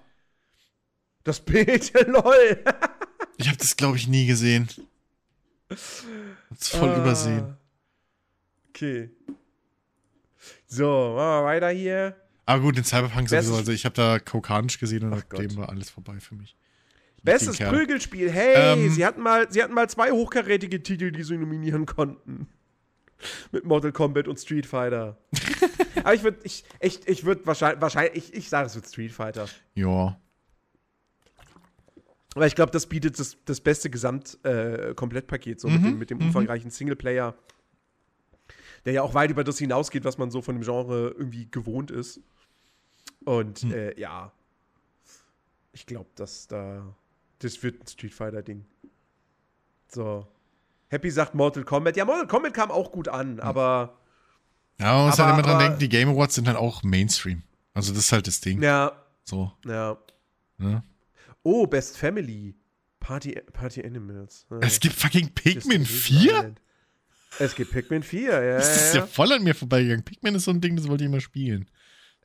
Das 1.23 1.41
Bild, 1.41 1.93
lol. 2.07 2.65
ich 3.39 3.49
habe 3.49 3.57
das, 3.57 3.77
glaube 3.77 3.97
ich, 3.97 4.07
nie 4.07 4.27
gesehen. 4.27 4.69
Hab's 6.51 6.69
voll 6.69 6.91
ah. 6.91 6.99
übersehen. 6.99 7.57
Okay. 8.71 9.11
So, 10.67 11.15
machen 11.17 11.43
wir 11.43 11.45
weiter 11.45 11.69
hier. 11.71 12.17
Aber 12.47 12.63
gut, 12.63 12.77
in 12.77 12.85
Cyberpunk 12.85 13.31
Bestes 13.31 13.47
sowieso. 13.47 13.59
Also 13.61 13.73
ich 13.73 13.85
habe 13.85 13.95
da 13.95 14.19
Kokanisch 14.19 14.79
gesehen 14.79 15.11
und 15.11 15.25
dem 15.39 15.57
war 15.57 15.69
alles 15.71 15.91
vorbei 15.91 16.21
für 16.21 16.35
mich. 16.35 16.57
Bestes 17.23 17.59
Prügelspiel. 17.59 18.31
Hey, 18.31 18.55
ähm, 18.57 18.91
sie, 18.91 19.07
hatten 19.07 19.23
mal, 19.23 19.51
sie 19.51 19.63
hatten 19.63 19.73
mal 19.73 19.89
zwei 19.89 20.11
hochkarätige 20.11 20.83
Titel, 20.83 21.11
die 21.11 21.23
sie 21.23 21.39
nominieren 21.39 21.87
konnten. 21.87 22.49
Mit 23.53 23.65
Mortal 23.65 23.93
Kombat 23.93 24.29
und 24.29 24.39
Street 24.39 24.67
Fighter. 24.67 25.17
Aber 26.05 26.15
ich 26.15 26.23
würde, 26.23 26.39
ich, 26.43 26.65
ich, 26.81 27.09
ich 27.09 27.25
würde 27.25 27.47
wahrscheinlich, 27.47 27.81
wahrscheinlich, 27.81 28.17
ich, 28.17 28.35
ich 28.35 28.49
sage 28.51 28.67
es 28.67 28.75
wird 28.75 28.87
Street 28.87 29.13
Fighter. 29.13 29.49
Ja. 29.75 30.21
Weil 32.35 32.49
ich 32.49 32.55
glaube, 32.55 32.73
das 32.73 32.87
bietet 32.87 33.19
das, 33.19 33.37
das 33.45 33.61
beste 33.61 33.91
Gesamt-Komplettpaket, 33.91 35.57
äh, 35.57 35.61
so 35.61 35.69
mhm. 35.69 35.75
mit 35.75 35.85
dem, 35.85 35.99
mit 35.99 36.11
dem 36.11 36.19
mhm. 36.19 36.27
umfangreichen 36.27 36.71
Singleplayer, 36.71 37.35
der 38.85 38.93
ja 38.93 39.03
auch 39.03 39.15
weit 39.15 39.31
über 39.31 39.45
das 39.45 39.59
hinausgeht, 39.59 40.05
was 40.05 40.19
man 40.19 40.31
so 40.31 40.43
von 40.43 40.57
dem 40.57 40.63
Genre 40.63 41.15
irgendwie 41.17 41.49
gewohnt 41.51 41.91
ist. 41.91 42.21
Und 43.25 43.65
mhm. 43.65 43.73
äh, 43.73 44.01
ja, 44.01 44.33
ich 45.73 45.87
glaube, 45.87 46.11
dass 46.17 46.47
da, 46.49 46.95
das 47.39 47.63
wird 47.63 47.83
ein 47.83 47.87
Street 47.87 48.13
Fighter-Ding. 48.13 48.65
So. 49.89 50.27
Happy 50.89 51.11
sagt 51.11 51.35
Mortal 51.35 51.65
Kombat. 51.65 51.97
Ja, 51.97 52.05
Mortal 52.05 52.27
Kombat 52.27 52.55
kam 52.55 52.71
auch 52.71 52.93
gut 52.93 53.09
an, 53.09 53.41
aber. 53.41 53.99
Ja, 54.79 54.95
man 54.95 55.07
muss 55.07 55.21
aber, 55.21 55.35
halt 55.35 55.39
immer 55.39 55.49
dran 55.49 55.59
denken, 55.61 55.79
die 55.79 55.89
Game 55.89 56.09
Awards 56.09 56.35
sind 56.35 56.49
halt 56.49 56.57
auch 56.57 56.83
Mainstream. 56.83 57.43
Also, 57.73 57.93
das 57.93 58.05
ist 58.05 58.13
halt 58.13 58.27
das 58.27 58.41
Ding. 58.41 58.63
Ja. 58.63 58.93
So. 59.25 59.53
Ja. 59.65 59.97
ja. 60.59 60.83
Oh, 61.45 61.67
Best 61.67 61.97
Family. 61.97 62.57
Party, 62.99 63.39
Party 63.53 63.85
Animals. 63.85 64.47
Ja. 64.51 64.59
Es 64.61 64.81
gibt 64.81 64.95
fucking 64.95 65.29
Pikmin 65.35 65.85
4? 65.85 66.55
Es 67.39 67.55
gibt 67.55 67.71
Pikmin 67.73 68.03
4, 68.03 68.43
ja. 68.43 68.57
Das 68.57 68.77
ist 68.77 68.95
ja 68.95 69.07
voll 69.07 69.31
an 69.33 69.45
mir 69.45 69.55
vorbeigegangen. 69.55 70.05
Pikmin 70.05 70.35
ist 70.35 70.45
so 70.45 70.51
ein 70.51 70.61
Ding, 70.61 70.75
das 70.75 70.89
wollte 70.89 71.05
ich 71.05 71.11
immer 71.11 71.21
spielen. 71.21 71.69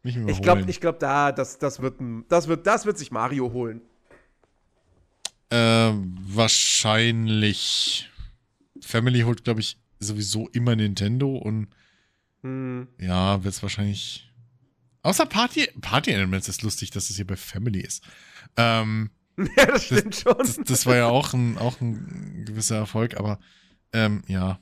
ich 0.03 0.41
glaube, 0.41 0.63
ich 0.67 0.79
glaub, 0.79 0.97
da, 0.99 1.33
das, 1.33 1.57
das, 1.57 1.81
wird, 1.81 1.99
das, 2.29 2.47
wird, 2.47 2.65
das 2.65 2.85
wird 2.85 2.97
sich 2.97 3.11
Mario 3.11 3.51
holen. 3.51 3.81
Äh, 5.49 5.91
wahrscheinlich. 6.27 8.09
Family 8.81 9.21
holt, 9.21 9.43
glaube 9.43 9.59
ich, 9.59 9.77
sowieso 9.99 10.47
immer 10.49 10.77
Nintendo 10.77 11.35
und 11.35 11.67
hm. 12.41 12.87
ja, 12.97 13.43
wird 13.43 13.53
es 13.53 13.61
wahrscheinlich. 13.61 14.28
Außer 15.01 15.25
Party, 15.25 15.69
Party 15.81 16.13
Animals 16.13 16.49
ist 16.49 16.61
lustig, 16.61 16.91
dass 16.91 17.09
es 17.09 17.15
hier 17.15 17.27
bei 17.27 17.37
Family 17.37 17.79
ist. 17.79 18.03
Ähm, 18.57 19.11
ja, 19.37 19.65
das 19.65 19.85
stimmt 19.85 20.13
das, 20.13 20.21
schon. 20.21 20.37
Das, 20.37 20.57
das, 20.57 20.85
war 20.85 20.95
ja 20.95 21.07
auch 21.07 21.33
ein, 21.33 21.57
auch 21.57 21.79
ein 21.79 22.43
gewisser 22.45 22.75
Erfolg, 22.75 23.17
aber 23.17 23.39
ähm, 23.93 24.23
ja. 24.27 24.59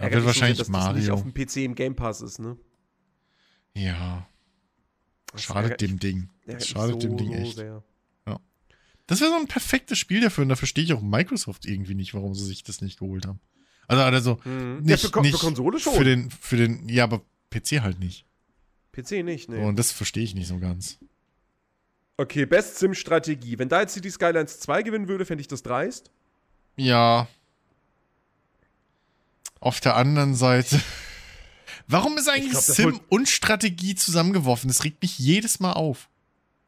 Ja, 0.00 0.10
wird 0.10 0.24
wahrscheinlich 0.24 0.58
dass 0.58 0.68
Mario. 0.68 0.94
Das 0.94 1.00
nicht 1.00 1.10
auf 1.10 1.22
dem 1.22 1.34
PC 1.34 1.56
im 1.58 1.74
Game 1.74 1.94
Pass 1.94 2.20
ist, 2.20 2.38
ne? 2.38 2.56
Ja. 3.74 4.28
Das 5.32 5.42
schadet 5.42 5.80
dem 5.80 5.98
Ding. 5.98 6.30
Das 6.46 6.66
schadet 6.66 7.02
so, 7.02 7.08
dem 7.08 7.16
Ding 7.16 7.32
echt. 7.32 7.58
Ja. 7.58 7.82
Das 9.06 9.20
wäre 9.20 9.30
so 9.30 9.36
ein 9.36 9.46
perfektes 9.46 9.98
Spiel 9.98 10.20
dafür 10.20 10.42
und 10.42 10.48
dafür 10.48 10.66
stehe 10.66 10.84
ich 10.84 10.92
auch 10.92 11.02
Microsoft 11.02 11.64
irgendwie 11.64 11.94
nicht, 11.94 12.14
warum 12.14 12.34
sie 12.34 12.44
sich 12.44 12.64
das 12.64 12.80
nicht 12.80 12.98
geholt 12.98 13.26
haben. 13.26 13.40
Also, 13.86 14.02
also 14.02 14.40
mhm. 14.44 14.80
nicht, 14.82 15.02
ja, 15.02 15.10
für, 15.10 15.20
nicht 15.20 15.38
für 15.38 15.46
Konsole 15.46 15.78
schon. 15.78 15.94
Für 15.94 16.04
den, 16.04 16.30
für 16.30 16.56
den, 16.56 16.88
ja, 16.88 17.04
aber 17.04 17.22
PC 17.50 17.82
halt 17.82 18.00
nicht. 18.00 18.25
PC 18.96 19.24
nicht, 19.24 19.48
ne. 19.48 19.58
Und 19.66 19.78
das 19.78 19.92
verstehe 19.92 20.24
ich 20.24 20.34
nicht 20.34 20.48
so 20.48 20.58
ganz. 20.58 20.98
Okay, 22.16 22.46
Best 22.46 22.78
Sim 22.78 22.94
Strategie. 22.94 23.58
Wenn 23.58 23.68
da 23.68 23.80
jetzt 23.80 23.92
City 23.92 24.10
Skylines 24.10 24.60
2 24.60 24.82
gewinnen 24.82 25.08
würde, 25.08 25.26
fände 25.26 25.42
ich 25.42 25.48
das 25.48 25.62
dreist. 25.62 26.10
Ja. 26.76 27.28
Auf 29.60 29.80
der 29.80 29.96
anderen 29.96 30.34
Seite. 30.34 30.80
Warum 31.88 32.16
ist 32.16 32.28
eigentlich 32.28 32.52
glaub, 32.52 32.62
Sim 32.62 33.00
und 33.08 33.28
Strategie 33.28 33.94
zusammengeworfen? 33.94 34.68
Das 34.68 34.84
regt 34.84 35.02
mich 35.02 35.18
jedes 35.18 35.60
Mal 35.60 35.74
auf. 35.74 36.08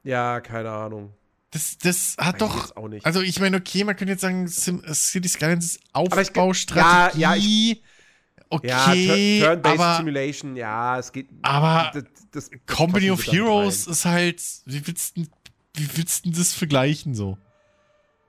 Ja, 0.04 0.40
keine 0.40 0.70
Ahnung. 0.70 1.14
Das, 1.50 1.78
das 1.78 2.16
hat 2.18 2.42
doch. 2.42 2.76
Also, 3.04 3.22
ich 3.22 3.40
meine, 3.40 3.56
okay, 3.56 3.84
man 3.84 3.96
könnte 3.96 4.12
jetzt 4.12 4.20
sagen, 4.20 4.46
Sim, 4.48 4.82
City 4.92 5.28
Skylines 5.28 5.76
ist 5.76 5.80
Aufbaustrategie. 5.94 7.20
Ja, 7.20 7.34
ja, 7.34 7.36
ich, 7.36 7.82
okay, 8.50 9.38
ja, 9.40 9.54
Turn-Based 9.54 9.96
Simulation, 9.98 10.56
ja, 10.56 10.98
es 10.98 11.12
geht. 11.12 11.28
Aber 11.42 11.90
das, 11.92 12.04
das, 12.30 12.50
Company 12.66 13.10
of 13.10 13.24
Heroes 13.26 13.86
ist 13.86 14.04
halt. 14.04 14.42
Wie 14.64 14.86
willst, 14.86 15.16
du, 15.16 15.22
wie 15.74 15.88
willst 15.96 16.26
du 16.26 16.30
das 16.30 16.54
vergleichen 16.54 17.14
so? 17.14 17.38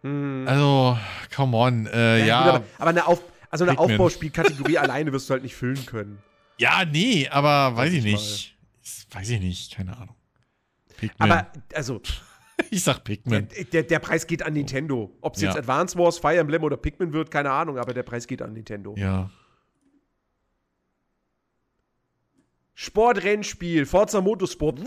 Hm. 0.02 0.46
Also, 0.48 0.98
come 1.36 1.58
on, 1.58 1.86
äh, 1.88 2.20
ja. 2.20 2.26
ja. 2.26 2.44
Gut, 2.44 2.50
aber, 2.50 2.66
aber, 2.78 2.90
eine, 2.90 3.08
Auf, 3.08 3.22
also 3.50 3.66
eine 3.66 3.78
Aufbauspielkategorie 3.78 4.78
alleine 4.80 5.12
wirst 5.12 5.30
du 5.30 5.34
halt 5.34 5.44
nicht 5.44 5.56
füllen 5.56 5.86
können. 5.86 6.20
Ja, 6.58 6.84
nee, 6.86 7.28
aber 7.30 7.76
weiß, 7.76 7.88
weiß 7.88 7.94
ich 7.94 8.04
nicht. 8.04 8.56
Mal. 9.12 9.20
Weiß 9.20 9.30
ich 9.30 9.40
nicht, 9.40 9.76
keine 9.76 9.98
Ahnung. 9.98 10.16
Pikmin. 10.98 11.32
Aber, 11.32 11.48
also. 11.74 12.02
ich 12.72 12.84
sag 12.84 13.04
Pikmin. 13.04 13.48
Der, 13.50 13.64
der, 13.64 13.84
der, 13.84 14.00
Preis 14.00 14.28
geht 14.28 14.44
an 14.44 14.54
Nintendo. 14.54 15.16
Ob 15.22 15.36
es 15.36 15.42
ja. 15.42 15.50
jetzt 15.50 15.58
Advance 15.58 15.98
Wars, 15.98 16.20
Fire 16.20 16.38
Emblem 16.38 16.64
oder 16.64 16.78
Pikmin 16.78 17.14
wird, 17.14 17.32
keine 17.32 17.52
Ahnung, 17.52 17.78
aber 17.78 17.94
der 17.94 18.04
Preis 18.04 18.28
geht 18.28 18.42
an 18.42 18.54
Nintendo. 18.54 18.96
Ja. 18.98 19.30
Sportrennspiel, 22.80 23.86
Forza 23.86 24.22
Motorsport. 24.22 24.80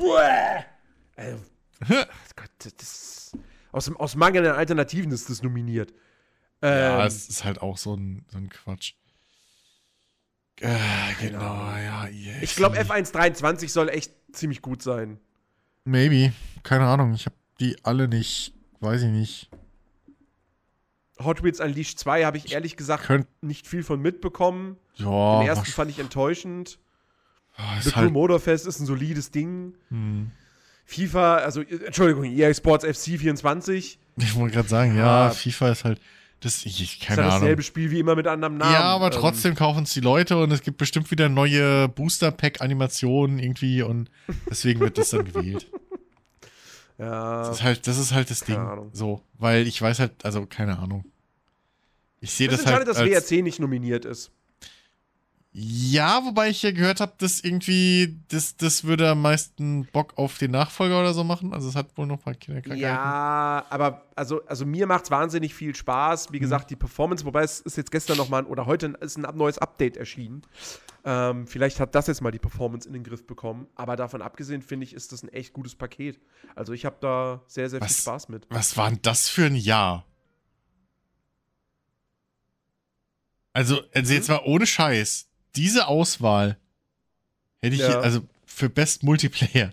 Also, 1.14 1.38
Gott, 2.36 2.72
das, 2.78 3.32
aus, 3.70 3.94
aus 3.96 4.14
Mangel 4.14 4.46
an 4.46 4.56
Alternativen 4.56 5.12
ist 5.12 5.28
das 5.28 5.42
nominiert. 5.42 5.92
Ja, 6.62 7.00
ähm, 7.00 7.06
es 7.06 7.28
ist 7.28 7.44
halt 7.44 7.60
auch 7.60 7.76
so 7.76 7.94
ein, 7.94 8.24
so 8.30 8.38
ein 8.38 8.48
Quatsch. 8.48 8.94
Äh, 10.60 10.74
genau, 11.20 11.44
ja. 11.76 12.06
Yes. 12.08 12.38
Ich 12.40 12.56
glaube, 12.56 12.78
F123 12.80 13.68
soll 13.68 13.90
echt 13.90 14.14
ziemlich 14.32 14.62
gut 14.62 14.82
sein. 14.82 15.20
Maybe. 15.84 16.32
Keine 16.62 16.86
Ahnung. 16.86 17.12
Ich 17.12 17.26
habe 17.26 17.36
die 17.60 17.76
alle 17.84 18.08
nicht. 18.08 18.54
Weiß 18.80 19.02
ich 19.02 19.10
nicht. 19.10 19.50
Hot 21.22 21.42
Wheels 21.42 21.60
Unleashed 21.60 21.98
2 21.98 22.24
habe 22.24 22.38
ich 22.38 22.52
ehrlich 22.52 22.78
gesagt 22.78 23.06
nicht 23.42 23.66
viel 23.66 23.82
von 23.82 24.00
mitbekommen. 24.00 24.78
Ja. 24.94 25.40
Den 25.40 25.48
ersten 25.48 25.66
fand 25.66 25.90
ich 25.90 25.98
enttäuschend. 25.98 26.78
Oh, 27.58 27.62
The 27.80 27.90
halt 27.92 28.12
Motorfest 28.12 28.66
ist 28.66 28.80
ein 28.80 28.86
solides 28.86 29.30
Ding. 29.30 29.74
Hm. 29.88 30.30
FIFA, 30.84 31.36
also 31.36 31.62
Entschuldigung, 31.62 32.24
EA 32.24 32.52
Sports 32.52 32.84
FC 32.84 33.18
24. 33.18 33.98
Ich 34.16 34.34
wollte 34.34 34.54
gerade 34.54 34.68
sagen, 34.68 34.96
ja, 34.96 35.26
ja, 35.26 35.30
FIFA 35.30 35.70
ist 35.70 35.84
halt 35.84 36.00
das 36.42 36.66
ich 36.66 36.98
keine 36.98 37.22
ist 37.22 37.26
ja 37.26 37.34
dasselbe 37.38 37.62
Spiel 37.62 37.90
wie 37.92 38.00
immer 38.00 38.16
mit 38.16 38.26
anderem 38.26 38.56
Namen. 38.56 38.72
Ja, 38.72 38.82
aber 38.82 39.06
ähm, 39.06 39.12
trotzdem 39.12 39.54
kaufen 39.54 39.84
es 39.84 39.92
die 39.92 40.00
Leute 40.00 40.36
und 40.36 40.50
es 40.50 40.62
gibt 40.62 40.76
bestimmt 40.76 41.10
wieder 41.12 41.28
neue 41.28 41.88
Booster 41.88 42.32
Pack 42.32 42.60
Animationen 42.60 43.38
irgendwie 43.38 43.82
und 43.82 44.10
deswegen 44.50 44.80
wird 44.80 44.98
das 44.98 45.10
dann 45.10 45.24
gewählt. 45.24 45.70
Ja. 46.98 47.48
Das 47.48 47.56
ist 47.56 47.62
halt 47.64 47.86
das 47.88 47.98
ist 47.98 48.12
halt 48.12 48.30
das 48.30 48.40
Ding 48.40 48.58
Ahnung. 48.58 48.90
so, 48.92 49.22
weil 49.38 49.66
ich 49.66 49.80
weiß 49.80 49.98
halt, 49.98 50.24
also 50.24 50.46
keine 50.46 50.78
Ahnung. 50.78 51.04
Ich 52.20 52.32
sehe 52.32 52.46
das, 52.46 52.58
das 52.58 52.66
halt 52.66 52.86
schade, 52.86 53.04
dass 53.08 53.30
WRC 53.30 53.42
nicht 53.42 53.58
nominiert 53.58 54.04
ist. 54.04 54.30
Ja, 55.54 56.24
wobei 56.24 56.48
ich 56.48 56.62
ja 56.62 56.70
gehört 56.70 57.00
habe, 57.00 57.12
dass 57.18 57.40
irgendwie, 57.40 58.18
das, 58.28 58.56
das 58.56 58.84
würde 58.84 59.10
am 59.10 59.20
meisten 59.20 59.84
Bock 59.92 60.14
auf 60.16 60.38
den 60.38 60.50
Nachfolger 60.50 60.98
oder 60.98 61.12
so 61.12 61.24
machen. 61.24 61.52
Also 61.52 61.68
es 61.68 61.76
hat 61.76 61.98
wohl 61.98 62.06
noch 62.06 62.16
ein 62.16 62.22
paar 62.22 62.34
Kinderkrankheiten. 62.34 62.82
Ja, 62.82 63.66
aber 63.68 64.06
also, 64.16 64.42
also 64.46 64.64
mir 64.64 64.86
macht 64.86 65.04
es 65.04 65.10
wahnsinnig 65.10 65.54
viel 65.54 65.74
Spaß. 65.74 66.32
Wie 66.32 66.38
mhm. 66.38 66.40
gesagt, 66.40 66.70
die 66.70 66.76
Performance, 66.76 67.26
wobei 67.26 67.42
es 67.42 67.60
ist 67.60 67.76
jetzt 67.76 67.90
gestern 67.90 68.16
noch 68.16 68.30
mal 68.30 68.44
oder 68.44 68.64
heute 68.64 68.94
ist 69.00 69.18
ein 69.18 69.26
neues 69.36 69.58
Update 69.58 69.98
erschienen. 69.98 70.40
Ähm, 71.04 71.46
vielleicht 71.46 71.80
hat 71.80 71.94
das 71.94 72.06
jetzt 72.06 72.22
mal 72.22 72.30
die 72.30 72.38
Performance 72.38 72.88
in 72.88 72.94
den 72.94 73.04
Griff 73.04 73.26
bekommen. 73.26 73.66
Aber 73.74 73.96
davon 73.96 74.22
abgesehen, 74.22 74.62
finde 74.62 74.84
ich, 74.84 74.94
ist 74.94 75.12
das 75.12 75.22
ein 75.22 75.28
echt 75.28 75.52
gutes 75.52 75.74
Paket. 75.74 76.18
Also 76.54 76.72
ich 76.72 76.86
habe 76.86 76.96
da 77.00 77.42
sehr, 77.46 77.68
sehr 77.68 77.82
was, 77.82 77.92
viel 77.92 78.00
Spaß 78.00 78.30
mit. 78.30 78.46
Was 78.48 78.78
war 78.78 78.88
denn 78.88 79.00
das 79.02 79.28
für 79.28 79.44
ein 79.44 79.56
Jahr? 79.56 80.06
Also, 83.52 83.82
also 83.92 84.14
jetzt 84.14 84.30
mhm. 84.30 84.36
mal 84.36 84.42
ohne 84.46 84.66
Scheiß 84.66 85.28
diese 85.56 85.86
Auswahl 85.86 86.56
hätte 87.60 87.74
ich, 87.74 87.80
ja. 87.80 88.00
also 88.00 88.22
für 88.46 88.68
Best 88.68 89.02
Multiplayer. 89.02 89.72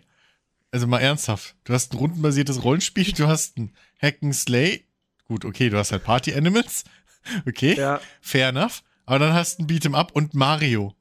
Also 0.72 0.86
mal 0.86 1.00
ernsthaft. 1.00 1.56
Du 1.64 1.74
hast 1.74 1.94
ein 1.94 1.98
rundenbasiertes 1.98 2.64
Rollenspiel, 2.64 3.12
du 3.14 3.28
hast 3.28 3.58
ein 3.58 3.74
Hacken 4.02 4.34
Slay. 4.34 4.86
Gut, 5.26 5.46
okay, 5.46 5.70
du 5.70 5.78
hast 5.78 5.92
halt 5.92 6.04
Party 6.04 6.34
Animals. 6.34 6.84
Okay, 7.46 7.76
ja. 7.76 8.00
fair 8.22 8.48
enough. 8.48 8.82
Aber 9.06 9.20
dann 9.20 9.34
hast 9.34 9.60
du 9.60 9.64
ein 9.64 9.68
Beat'em 9.68 9.94
Up 9.94 10.14
und 10.14 10.34
Mario. 10.34 10.96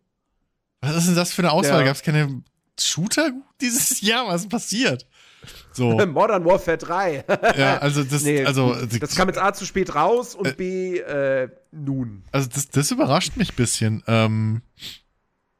Was 0.81 0.97
ist 0.97 1.07
denn 1.07 1.15
das 1.15 1.33
für 1.33 1.43
eine 1.43 1.53
Auswahl? 1.53 1.81
Ja. 1.81 1.87
Gab 1.87 1.97
es 1.97 2.03
keine 2.03 2.43
Shooter 2.79 3.33
dieses 3.61 4.01
Jahr? 4.03 4.27
Was 4.27 4.43
ist 4.43 4.51
passiert? 4.51 5.07
So. 5.73 5.91
Modern 6.07 6.45
Warfare 6.45 6.79
3. 6.79 7.25
ja, 7.57 7.79
also 7.79 8.05
das, 8.05 8.23
nee, 8.23 8.45
also 8.45 8.75
das 8.75 9.15
kam 9.15 9.29
jetzt 9.29 9.39
A 9.39 9.53
zu 9.53 9.65
spät 9.65 9.95
raus 9.95 10.35
und 10.35 10.47
äh, 10.47 10.53
B 10.53 10.99
äh, 10.99 11.49
nun. 11.70 12.25
Also 12.33 12.49
das, 12.53 12.69
das 12.69 12.91
überrascht 12.91 13.37
mich 13.37 13.53
ein 13.53 13.57
bisschen. 13.57 14.03
Ähm, 14.07 14.62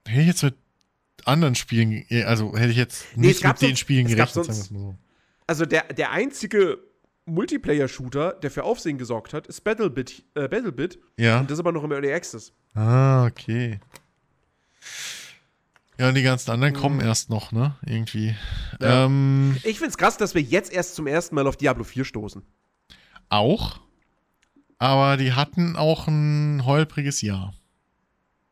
hätte 0.07 0.21
ich 0.23 0.27
jetzt 0.27 0.43
mit 0.43 0.55
anderen 1.25 1.55
Spielen, 1.55 2.05
also 2.27 2.57
hätte 2.57 2.71
ich 2.71 2.77
jetzt 2.77 3.17
nicht 3.17 3.43
nee, 3.43 3.49
mit 3.49 3.63
den 3.63 3.77
Spielen 3.77 4.07
gerechnet, 4.07 4.47
sonst, 4.47 4.65
sagen 4.65 4.75
wir 4.75 4.81
mal 4.81 4.93
so. 4.93 4.99
Also 5.47 5.65
der, 5.65 5.85
der 5.93 6.11
einzige 6.11 6.79
Multiplayer-Shooter, 7.29 8.33
der 8.43 8.51
für 8.51 8.65
Aufsehen 8.65 8.99
gesorgt 8.99 9.33
hat, 9.33 9.47
ist 9.47 9.63
Battlebit. 9.63 10.25
Äh, 10.35 10.49
Battlebit. 10.49 10.99
Ja. 11.17 11.41
Und 11.41 11.51
das 11.51 11.57
ist 11.57 11.61
aber 11.61 11.73
noch 11.73 11.85
im 11.85 11.93
Early 11.93 12.13
Access. 12.13 12.53
Ah, 12.75 13.27
okay. 13.27 13.81
Ja, 15.99 16.09
und 16.09 16.15
die 16.15 16.23
ganzen 16.23 16.53
anderen 16.53 16.75
mhm. 16.75 16.79
kommen 16.79 17.01
erst 17.01 17.29
noch, 17.29 17.51
ne? 17.51 17.75
Irgendwie. 17.85 18.37
Ja. 18.81 19.05
Ähm, 19.05 19.57
ich 19.65 19.81
find's 19.81 19.99
krass, 19.99 20.17
dass 20.17 20.35
wir 20.35 20.43
jetzt 20.43 20.73
erst 20.73 20.95
zum 20.95 21.09
ersten 21.09 21.35
Mal 21.35 21.47
auf 21.47 21.57
Diablo 21.57 21.83
4 21.83 22.05
stoßen. 22.05 22.43
Auch. 23.29 23.81
Aber 24.79 25.17
die 25.17 25.33
hatten 25.33 25.75
auch 25.75 26.07
ein 26.07 26.65
holpriges 26.65 27.21
Jahr. 27.21 27.53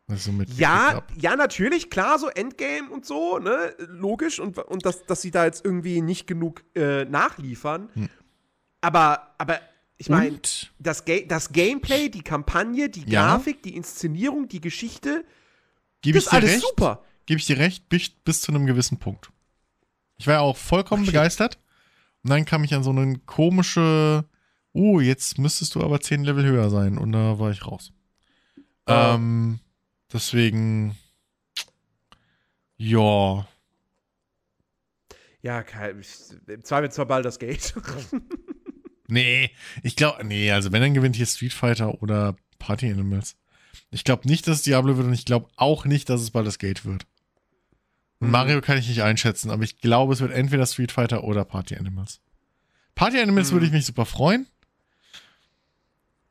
Also 0.08 0.32
ja, 0.56 1.02
ja, 1.20 1.34
natürlich, 1.34 1.90
klar, 1.90 2.18
so 2.18 2.28
Endgame 2.28 2.90
und 2.90 3.04
so, 3.04 3.38
ne? 3.38 3.74
Logisch. 3.78 4.40
Und, 4.40 4.58
und 4.58 4.84
dass, 4.84 5.04
dass 5.04 5.22
sie 5.22 5.30
da 5.30 5.44
jetzt 5.44 5.64
irgendwie 5.64 6.00
nicht 6.00 6.26
genug 6.26 6.64
äh, 6.74 7.04
nachliefern. 7.04 7.88
Hm. 7.94 8.08
Aber, 8.80 9.34
aber 9.38 9.60
ich 9.98 10.08
meine, 10.08 10.38
das, 10.78 11.04
Ga 11.04 11.20
das 11.26 11.52
Gameplay, 11.52 12.08
die 12.08 12.22
Kampagne, 12.22 12.88
die 12.88 13.04
Grafik, 13.04 13.56
ja. 13.56 13.62
die 13.64 13.76
Inszenierung, 13.76 14.48
die 14.48 14.60
Geschichte, 14.60 15.24
Gib 16.02 16.14
das 16.14 16.24
ist 16.24 16.32
alles 16.32 16.50
recht? 16.50 16.66
super 16.68 17.02
gebe 17.26 17.38
ich 17.38 17.46
dir 17.46 17.58
recht, 17.58 17.88
bis, 17.88 18.08
bis 18.08 18.40
zu 18.40 18.52
einem 18.52 18.66
gewissen 18.66 18.98
Punkt. 18.98 19.30
Ich 20.18 20.26
war 20.26 20.34
ja 20.34 20.40
auch 20.40 20.56
vollkommen 20.56 21.02
Ach, 21.02 21.06
begeistert. 21.06 21.58
Und 22.22 22.30
dann 22.30 22.44
kam 22.44 22.64
ich 22.64 22.74
an 22.74 22.82
so 22.82 22.90
eine 22.90 23.18
komische, 23.20 24.24
oh, 24.72 25.00
jetzt 25.00 25.38
müsstest 25.38 25.74
du 25.74 25.82
aber 25.82 26.00
zehn 26.00 26.24
Level 26.24 26.44
höher 26.44 26.70
sein. 26.70 26.98
Und 26.98 27.12
da 27.12 27.38
war 27.38 27.50
ich 27.50 27.66
raus. 27.66 27.92
Oh. 28.86 28.92
Ähm, 28.92 29.60
deswegen, 30.12 30.96
ja. 32.76 33.46
Ja, 35.42 35.62
kein, 35.62 36.02
im 36.46 36.64
Zweifelsfall 36.64 37.06
bald 37.06 37.24
das 37.24 37.38
Gate. 37.38 37.74
nee, 39.08 39.50
ich 39.82 39.94
glaube, 39.94 40.24
nee, 40.24 40.50
also 40.50 40.72
wenn, 40.72 40.82
dann 40.82 40.94
gewinnt 40.94 41.16
hier 41.16 41.26
Street 41.26 41.52
Fighter 41.52 42.02
oder 42.02 42.36
Party 42.58 42.90
Animals. 42.90 43.36
Ich 43.90 44.02
glaube 44.02 44.26
nicht, 44.26 44.48
dass 44.48 44.58
es 44.58 44.62
Diablo 44.62 44.96
wird 44.96 45.06
und 45.06 45.12
ich 45.12 45.24
glaube 45.24 45.48
auch 45.56 45.84
nicht, 45.84 46.08
dass 46.08 46.20
es 46.20 46.30
bald 46.32 46.46
das 46.46 46.58
Gate 46.58 46.84
wird. 46.84 47.06
Mhm. 48.20 48.30
Mario 48.30 48.60
kann 48.60 48.78
ich 48.78 48.88
nicht 48.88 49.02
einschätzen, 49.02 49.50
aber 49.50 49.62
ich 49.62 49.78
glaube, 49.78 50.12
es 50.12 50.20
wird 50.20 50.32
entweder 50.32 50.66
Street 50.66 50.92
Fighter 50.92 51.24
oder 51.24 51.44
Party 51.44 51.76
Animals. 51.76 52.20
Party 52.94 53.20
Animals 53.20 53.50
mhm. 53.50 53.56
würde 53.56 53.66
ich 53.66 53.72
mich 53.72 53.86
super 53.86 54.06
freuen. 54.06 54.46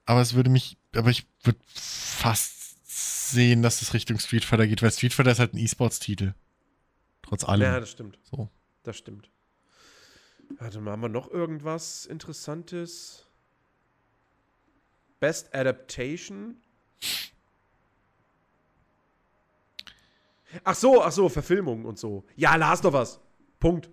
Aber 0.05 0.21
es 0.21 0.35
würde 0.35 0.49
mich, 0.49 0.77
aber 0.95 1.09
ich 1.09 1.25
würde 1.43 1.59
fast 1.73 3.31
sehen, 3.31 3.63
dass 3.63 3.81
es 3.81 3.93
Richtung 3.93 4.19
Street 4.19 4.45
Fighter 4.45 4.67
geht, 4.67 4.81
weil 4.81 4.91
Street 4.91 5.13
Fighter 5.13 5.31
ist 5.31 5.39
halt 5.39 5.53
ein 5.53 5.57
E-Sports-Titel. 5.57 6.33
Trotz 7.23 7.43
allem. 7.43 7.63
Ja, 7.63 7.79
das 7.79 7.89
stimmt. 7.89 8.19
So. 8.23 8.49
Das 8.83 8.97
stimmt. 8.97 9.29
Warte 10.59 10.79
mal, 10.79 10.91
haben 10.91 11.01
wir 11.01 11.09
noch 11.09 11.31
irgendwas 11.31 12.05
Interessantes? 12.05 13.25
Best 15.19 15.55
Adaptation? 15.55 16.57
Ach 20.63 20.75
so, 20.75 21.01
ach 21.01 21.11
so, 21.11 21.29
Verfilmung 21.29 21.85
und 21.85 21.97
so. 21.97 22.25
Ja, 22.35 22.55
Last 22.55 22.85
of 22.85 22.93
Us. 22.93 23.19
Punkt. 23.59 23.89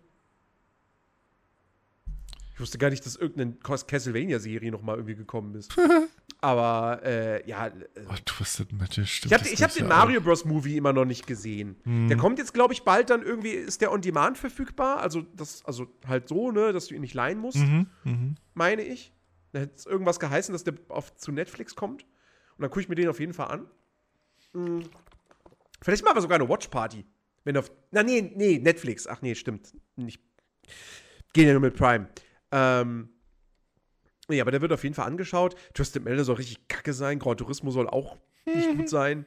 Ich 2.55 2.60
wusste 2.60 2.78
gar 2.78 2.90
nicht, 2.90 3.05
dass 3.05 3.16
irgendeine 3.16 3.52
Castlevania-Serie 3.55 4.70
noch 4.70 4.82
mal 4.82 4.97
irgendwie 4.97 5.14
gekommen 5.14 5.55
ist. 5.55 5.74
Aber 6.43 7.01
äh, 7.05 7.48
ja. 7.48 7.68
Äh, 7.68 7.72
oh, 8.10 8.14
Twisted 8.24 8.72
Metal, 8.72 9.06
stimmt. 9.06 9.32
Ich 9.32 9.62
habe 9.62 9.70
hab 9.70 9.74
den 9.74 9.84
ja 9.84 9.89
Mario 9.89 10.20
Bros. 10.20 10.44
Movie 10.44 10.76
immer 10.76 10.93
noch 10.93 11.05
nicht 11.05 11.26
gesehen. 11.26 11.76
Hm. 11.84 12.09
Der 12.09 12.16
kommt 12.16 12.39
jetzt, 12.39 12.52
glaube 12.52 12.74
ich, 12.74 12.82
bald 12.82 13.10
dann 13.10 13.22
irgendwie, 13.22 13.51
ist 13.51 13.80
der 13.80 13.93
on 13.93 14.01
demand 14.01 14.39
verfügbar? 14.39 14.98
Also, 14.98 15.22
das, 15.36 15.64
also 15.64 15.86
halt 16.06 16.28
so, 16.28 16.51
ne, 16.51 16.72
dass 16.72 16.89
du 16.89 16.94
ihn 16.94 17.01
nicht 17.01 17.14
leihen 17.14 17.39
musst, 17.39 17.59
mhm, 17.59 17.86
mh. 18.05 18.34
meine 18.55 18.82
ich. 18.82 19.12
Da 19.52 19.60
hätte 19.60 19.74
es 19.76 19.86
irgendwas 19.86 20.18
geheißen, 20.18 20.52
dass 20.52 20.64
der 20.64 20.74
auf, 20.89 21.14
zu 21.16 21.30
Netflix 21.30 21.76
kommt. 21.76 22.02
Und 22.02 22.62
dann 22.62 22.70
gucke 22.70 22.80
ich 22.80 22.89
mir 22.89 22.97
den 22.97 23.09
auf 23.09 23.20
jeden 23.20 23.34
Fall 23.34 23.48
an. 23.48 23.66
Hm. 24.52 24.82
Vielleicht 25.82 26.04
machen 26.04 26.16
wir 26.16 26.22
sogar 26.22 26.38
eine 26.38 26.48
Watch 26.48 26.68
Party. 26.68 27.04
Wenn 27.44 27.56
auf. 27.56 27.70
Na, 27.90 28.02
nee, 28.02 28.32
nee, 28.34 28.59
Netflix. 28.59 29.06
Ach 29.06 29.20
nee, 29.22 29.34
stimmt. 29.34 29.74
Nicht. 29.96 30.20
Gehen 31.32 31.46
ja 31.46 31.52
nur 31.52 31.62
mit 31.62 31.76
Prime. 31.76 32.09
Ähm. 32.50 33.09
Nee, 34.28 34.40
aber 34.40 34.52
der 34.52 34.62
wird 34.62 34.72
auf 34.72 34.84
jeden 34.84 34.94
Fall 34.94 35.06
angeschaut. 35.06 35.56
Twisted 35.74 36.04
Metal 36.04 36.24
soll 36.24 36.36
richtig 36.36 36.68
kacke 36.68 36.92
sein. 36.92 37.18
Gran 37.18 37.36
Turismo 37.36 37.70
soll 37.70 37.88
auch 37.88 38.16
nicht 38.46 38.76
gut 38.76 38.88
sein. 38.88 39.26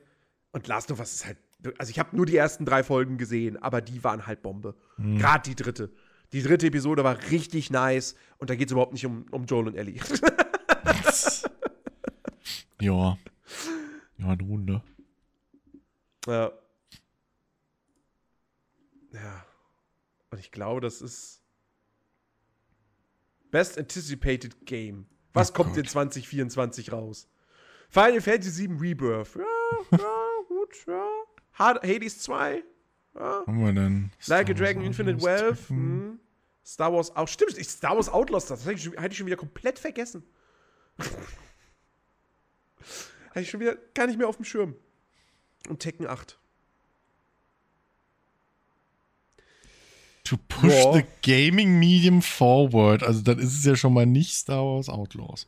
Und 0.52 0.68
Last 0.68 0.92
of 0.92 1.00
Us 1.00 1.14
ist 1.14 1.26
halt. 1.26 1.38
Also, 1.78 1.90
ich 1.90 2.00
habe 2.00 2.16
nur 2.16 2.26
die 2.26 2.38
ersten 2.38 2.66
drei 2.66 2.84
Folgen 2.84 3.18
gesehen, 3.18 3.58
aber 3.58 3.82
die 3.82 4.04
waren 4.04 4.26
halt 4.26 4.42
Bombe. 4.42 4.76
Mhm. 4.98 5.18
Gerade 5.18 5.50
die 5.50 5.56
dritte. 5.56 5.92
Die 6.32 6.42
dritte 6.42 6.68
Episode 6.68 7.04
war 7.04 7.18
richtig 7.32 7.70
nice. 7.70 8.16
Und 8.38 8.50
da 8.50 8.56
geht 8.56 8.70
es 8.70 8.72
überhaupt 8.72 8.94
nicht 8.94 9.06
um, 9.06 9.26
um 9.32 9.46
Joel 9.46 9.68
und 9.68 9.76
Ellie. 9.76 10.00
ja. 12.82 13.18
Ja, 14.18 14.36
nun, 14.36 14.66
ne? 14.66 14.82
Ja. 16.28 16.52
Ja. 19.14 19.46
Und 20.32 20.40
ich 20.40 20.52
glaube, 20.52 20.82
das 20.82 21.02
ist 21.02 21.42
Best 23.52 23.78
Anticipated 23.78 24.66
Game. 24.66 25.06
Was 25.34 25.52
oh 25.52 25.54
kommt 25.54 25.72
Gott. 25.72 25.80
in 25.80 25.86
2024 25.86 26.92
raus? 26.92 27.28
Final 27.90 28.22
Fantasy 28.22 28.68
VII 28.68 28.78
Rebirth. 28.78 29.36
Ja, 29.36 29.98
ja, 29.98 30.26
gut, 30.48 30.86
ja. 30.88 31.08
Hades 31.54 32.20
2. 32.20 32.64
Ja. 33.16 33.44
Haben 33.46 33.66
wir 33.66 33.74
denn? 33.74 34.12
Star 34.20 34.40
like 34.40 34.50
a 34.50 34.54
Dragon 34.54 34.84
Infinite 34.84 35.24
Wealth. 35.24 35.70
Hm. 35.70 36.20
Star 36.66 36.92
Wars 36.92 37.16
auch. 37.16 37.28
Stimmt, 37.28 37.54
Star 37.64 37.96
Wars 37.96 38.10
Outlaws, 38.10 38.48
das 38.48 38.62
hatte 38.62 38.74
ich, 38.74 38.84
schon, 38.84 38.98
hatte 38.98 39.12
ich 39.12 39.18
schon 39.18 39.28
wieder 39.28 39.38
komplett 39.38 39.80
vergessen. 39.80 40.24
hatte 40.98 41.12
ich 43.42 43.50
schon 43.50 43.60
wieder 43.60 43.76
gar 43.94 44.08
nicht 44.08 44.18
mehr 44.18 44.28
auf 44.28 44.38
dem 44.38 44.46
Schirm. 44.46 44.76
Und 45.68 45.80
Tekken 45.80 46.08
8. 46.08 46.38
To 50.26 50.38
push 50.48 50.72
Boah. 50.72 50.98
the 50.98 51.04
gaming 51.22 51.80
medium 51.80 52.22
forward. 52.22 53.04
Also 53.04 53.22
dann 53.22 53.38
ist 53.40 53.60
es 53.60 53.66
ja 53.66 53.76
schon 53.76 53.94
mal 53.94 54.06
nicht 54.06 54.34
Star 54.34 54.64
Wars 54.64 54.90
Outlaws. 54.90 55.48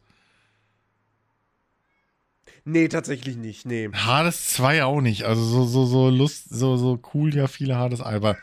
Nee, 2.70 2.90
tatsächlich 2.90 3.38
nicht, 3.38 3.66
nee. 3.66 3.90
Hades 3.94 4.48
2 4.48 4.84
auch 4.84 5.00
nicht. 5.00 5.24
Also 5.24 5.42
so, 5.42 5.66
so, 5.66 5.86
so 5.86 6.10
Lust, 6.10 6.50
so, 6.50 6.76
so 6.76 7.02
cool 7.14 7.34
ja 7.34 7.48
viele 7.48 7.78
Hades, 7.78 8.02
aber 8.02 8.38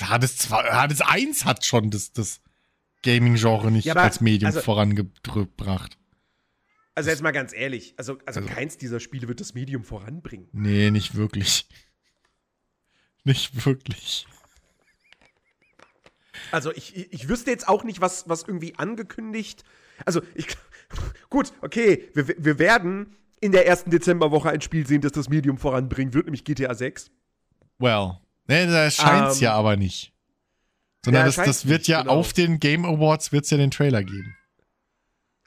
Hades 0.00 0.36
2, 0.36 0.56
Hades 0.72 1.00
1 1.00 1.44
hat 1.44 1.64
schon 1.64 1.90
das, 1.90 2.12
das 2.12 2.40
Gaming-Genre 3.04 3.70
nicht 3.70 3.84
ja, 3.84 3.92
aber, 3.94 4.02
als 4.02 4.20
Medium 4.20 4.48
also, 4.48 4.60
vorangebracht. 4.60 5.96
Also 6.98 7.10
jetzt 7.10 7.22
mal 7.22 7.30
ganz 7.30 7.52
ehrlich, 7.54 7.94
also, 7.96 8.18
also, 8.26 8.40
also 8.40 8.52
keins 8.52 8.76
dieser 8.76 8.98
Spiele 8.98 9.28
wird 9.28 9.38
das 9.38 9.54
Medium 9.54 9.84
voranbringen. 9.84 10.48
Nee, 10.50 10.90
nicht 10.90 11.14
wirklich. 11.14 11.68
Nicht 13.22 13.64
wirklich. 13.64 14.26
Also 16.50 16.72
ich, 16.72 17.12
ich 17.12 17.28
wüsste 17.28 17.52
jetzt 17.52 17.68
auch 17.68 17.84
nicht, 17.84 18.00
was, 18.00 18.28
was 18.28 18.42
irgendwie 18.42 18.74
angekündigt. 18.74 19.62
Also 20.06 20.22
ich. 20.34 20.48
Gut, 21.30 21.52
okay, 21.60 22.08
wir, 22.14 22.26
wir 22.36 22.58
werden 22.58 23.14
in 23.40 23.52
der 23.52 23.68
ersten 23.68 23.90
Dezemberwoche 23.92 24.50
ein 24.50 24.60
Spiel 24.60 24.84
sehen, 24.84 25.00
das 25.00 25.12
das 25.12 25.28
Medium 25.28 25.56
voranbringen 25.56 26.14
wird, 26.14 26.24
nämlich 26.24 26.42
GTA 26.42 26.74
6. 26.74 27.12
Well, 27.78 28.18
ne, 28.48 28.66
da 28.66 28.90
scheint 28.90 29.28
es 29.28 29.36
um, 29.36 29.42
ja 29.44 29.52
aber 29.52 29.76
nicht. 29.76 30.12
Sondern 31.04 31.20
ja, 31.20 31.26
das, 31.26 31.36
das 31.36 31.68
wird 31.68 31.82
nicht, 31.82 31.88
ja 31.90 32.00
genau. 32.00 32.14
auf 32.14 32.32
den 32.32 32.58
Game 32.58 32.84
Awards 32.84 33.30
wird's 33.30 33.50
ja 33.50 33.56
den 33.56 33.70
Trailer 33.70 34.02
geben. 34.02 34.34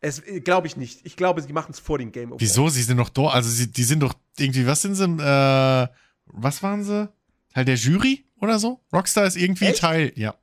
Es 0.02 0.20
äh, 0.20 0.42
glaube 0.42 0.68
ich 0.68 0.76
nicht. 0.76 1.06
Ich 1.06 1.16
glaube, 1.16 1.42
sie 1.42 1.54
machen 1.54 1.72
es 1.72 1.80
vor 1.80 1.98
den 1.98 2.12
Game 2.12 2.30
Awards. 2.30 2.42
Wieso? 2.42 2.68
Sie 2.70 2.84
sind 2.84 2.98
doch 2.98 3.10
dort. 3.10 3.34
Also 3.34 3.50
sie, 3.50 3.72
die 3.72 3.84
sind 3.84 4.02
doch 4.02 4.14
irgendwie. 4.38 4.68
Was 4.68 4.82
sind 4.82 4.96
sie? 4.96 5.06
Äh, 5.06 5.88
was 6.26 6.64
waren 6.64 6.84
sie? 6.84 7.10
Teil 7.54 7.66
der 7.66 7.76
Jury 7.76 8.26
oder 8.40 8.60
so? 8.60 8.82
Rockstar 8.92 9.26
ist 9.26 9.38
irgendwie 9.38 9.66
Echt? 9.66 9.82
Teil. 9.82 10.12
Ja. 10.16 10.36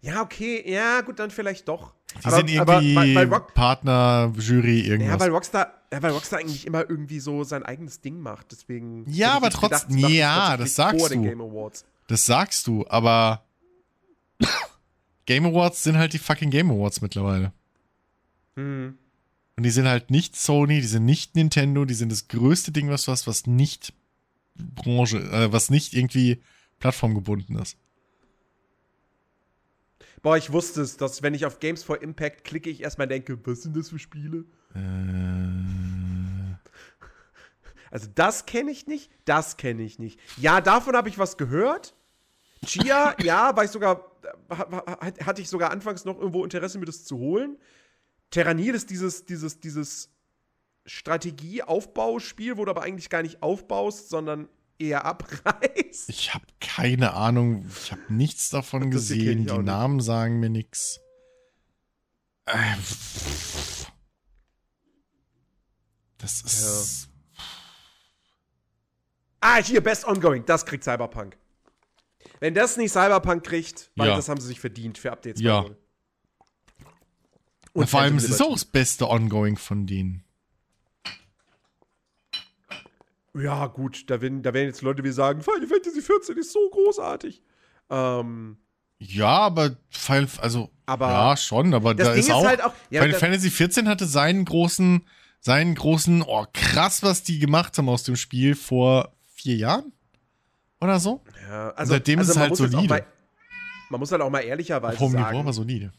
Ja, 0.00 0.22
okay, 0.22 0.62
ja, 0.70 1.00
gut, 1.00 1.18
dann 1.18 1.30
vielleicht 1.30 1.66
doch. 1.66 1.92
Die 2.20 2.26
aber, 2.26 2.36
sind 2.36 2.50
irgendwie 2.50 2.94
weil, 2.94 3.14
weil 3.14 3.28
Rock 3.28 3.54
Partner, 3.54 4.32
Jury, 4.38 4.80
irgendwas. 4.80 5.14
Ja, 5.14 5.20
weil 5.20 5.30
Rockstar, 5.30 5.74
ja, 5.92 6.02
weil 6.02 6.12
Rockstar 6.12 6.38
eigentlich 6.38 6.66
immer 6.66 6.88
irgendwie 6.88 7.18
so 7.18 7.42
sein 7.42 7.64
eigenes 7.64 8.00
Ding 8.02 8.20
macht, 8.20 8.52
deswegen. 8.52 9.04
Ja, 9.08 9.32
aber 9.32 9.50
trotzdem, 9.50 9.98
ja, 9.98 10.56
das 10.56 10.76
sagst 10.76 11.10
du. 11.10 11.70
Das 12.06 12.24
sagst 12.24 12.66
du, 12.68 12.86
aber 12.88 13.46
Game 15.26 15.46
Awards 15.46 15.82
sind 15.82 15.96
halt 15.96 16.12
die 16.12 16.18
fucking 16.18 16.50
Game 16.50 16.70
Awards 16.70 17.00
mittlerweile. 17.00 17.52
Hm. 18.56 18.98
Und 19.56 19.62
die 19.62 19.70
sind 19.70 19.86
halt 19.86 20.10
nicht 20.10 20.36
Sony, 20.36 20.80
die 20.80 20.86
sind 20.86 21.04
nicht 21.04 21.34
Nintendo, 21.34 21.84
die 21.84 21.94
sind 21.94 22.12
das 22.12 22.28
größte 22.28 22.72
Ding, 22.72 22.90
was 22.90 23.04
du 23.04 23.12
hast, 23.12 23.26
was 23.26 23.46
nicht 23.46 23.94
Branche, 24.54 25.18
äh, 25.18 25.52
was 25.52 25.70
nicht 25.70 25.94
irgendwie 25.94 26.42
plattformgebunden 26.78 27.58
ist. 27.58 27.76
Boah, 30.22 30.36
ich 30.36 30.52
wusste 30.52 30.82
es, 30.82 30.96
dass 30.96 31.22
wenn 31.22 31.34
ich 31.34 31.46
auf 31.46 31.60
Games 31.60 31.82
for 31.82 32.02
Impact 32.02 32.44
klicke, 32.44 32.68
ich 32.68 32.82
erstmal 32.82 33.06
denke, 33.06 33.38
was 33.46 33.62
sind 33.62 33.76
das 33.76 33.90
für 33.90 33.98
Spiele? 33.98 34.44
Äh. 34.74 35.76
Also 37.90 38.08
das 38.14 38.44
kenne 38.46 38.70
ich 38.70 38.86
nicht, 38.86 39.10
das 39.24 39.56
kenne 39.56 39.82
ich 39.82 39.98
nicht. 39.98 40.18
Ja, 40.36 40.60
davon 40.60 40.96
habe 40.96 41.08
ich 41.08 41.18
was 41.18 41.36
gehört. 41.36 41.94
Chia, 42.64 43.14
ja, 43.22 43.56
war 43.56 43.64
ich 43.64 43.70
sogar, 43.70 44.10
hatte 45.24 45.40
ich 45.40 45.48
sogar 45.48 45.70
anfangs 45.70 46.04
noch 46.04 46.18
irgendwo 46.18 46.44
Interesse, 46.44 46.78
mir 46.78 46.86
das 46.86 47.04
zu 47.04 47.18
holen. 47.18 47.56
Terranil 48.30 48.74
ist 48.74 48.90
dieses, 48.90 49.24
dieses, 49.24 49.60
dieses 49.60 50.10
Strategie-Aufbauspiel, 50.84 52.56
wo 52.56 52.64
du 52.64 52.70
aber 52.70 52.82
eigentlich 52.82 53.10
gar 53.10 53.22
nicht 53.22 53.42
aufbaust, 53.42 54.08
sondern 54.08 54.48
eher 54.78 55.04
abreißt? 55.04 56.08
Ich 56.08 56.34
habe 56.34 56.46
keine 56.60 57.14
Ahnung. 57.14 57.66
Ich 57.68 57.92
habe 57.92 58.02
nichts 58.08 58.50
davon 58.50 58.90
gesehen. 58.90 59.46
Die 59.46 59.58
Namen 59.58 59.96
nicht. 59.96 60.06
sagen 60.06 60.40
mir 60.40 60.50
nichts. 60.50 61.00
Äh, 62.46 62.76
das 66.18 66.42
ist. 66.42 67.04
Ja. 67.04 67.44
Ah, 69.40 69.62
hier, 69.62 69.80
Best 69.80 70.06
Ongoing. 70.06 70.44
Das 70.44 70.64
kriegt 70.66 70.84
Cyberpunk. 70.84 71.36
Wenn 72.40 72.54
das 72.54 72.76
nicht 72.76 72.92
Cyberpunk 72.92 73.44
kriegt, 73.44 73.90
weil 73.96 74.08
ja. 74.08 74.16
das 74.16 74.28
haben 74.28 74.40
sie 74.40 74.48
sich 74.48 74.60
verdient 74.60 74.98
für 74.98 75.12
Updates. 75.12 75.40
Ja. 75.40 75.64
Und 77.76 77.90
vor 77.90 78.00
allem, 78.00 78.16
es 78.16 78.28
ist 78.28 78.42
auch 78.42 78.52
das 78.52 78.64
beste 78.64 79.08
Ongoing 79.08 79.56
von 79.56 79.86
denen. 79.86 80.26
ja, 83.42 83.66
gut, 83.66 84.08
da 84.08 84.20
werden, 84.20 84.42
da 84.42 84.54
werden 84.54 84.68
jetzt 84.68 84.82
Leute 84.82 85.04
wie 85.04 85.10
sagen, 85.10 85.42
Final 85.42 85.66
Fantasy 85.66 86.00
14 86.00 86.36
ist 86.36 86.52
so 86.52 86.70
großartig. 86.70 87.42
Ähm, 87.90 88.56
ja, 88.98 89.28
aber 89.28 89.76
Final, 89.90 90.28
also 90.38 90.70
aber 90.86 91.08
ja 91.08 91.36
schon, 91.36 91.74
aber 91.74 91.94
da 91.94 92.12
Ding 92.12 92.20
ist 92.20 92.30
auch, 92.30 92.46
halt 92.46 92.64
auch 92.64 92.72
ja, 92.90 93.02
Final 93.02 93.18
Fantasy 93.18 93.50
14 93.50 93.88
hatte 93.88 94.06
seinen 94.06 94.44
großen, 94.44 95.06
seinen 95.40 95.74
großen, 95.74 96.22
oh 96.22 96.46
krass, 96.52 97.02
was 97.02 97.22
die 97.22 97.38
gemacht 97.38 97.76
haben 97.78 97.88
aus 97.88 98.04
dem 98.04 98.16
Spiel 98.16 98.54
vor 98.54 99.12
vier 99.26 99.56
Jahren 99.56 99.92
oder 100.80 100.98
so. 100.98 101.22
Ja, 101.48 101.70
also 101.70 101.92
seitdem 101.92 102.20
also 102.20 102.30
ist 102.30 102.36
es 102.36 102.42
halt 102.42 102.56
solide. 102.56 102.88
Mal, 102.88 103.06
man 103.90 104.00
muss 104.00 104.10
halt 104.12 104.22
auch 104.22 104.30
mal 104.30 104.40
ehrlicherweise 104.40 104.98
Auf 104.98 105.12
sagen. 105.12 105.34
Niveau 105.34 105.44
war 105.44 105.52
solide. 105.52 105.92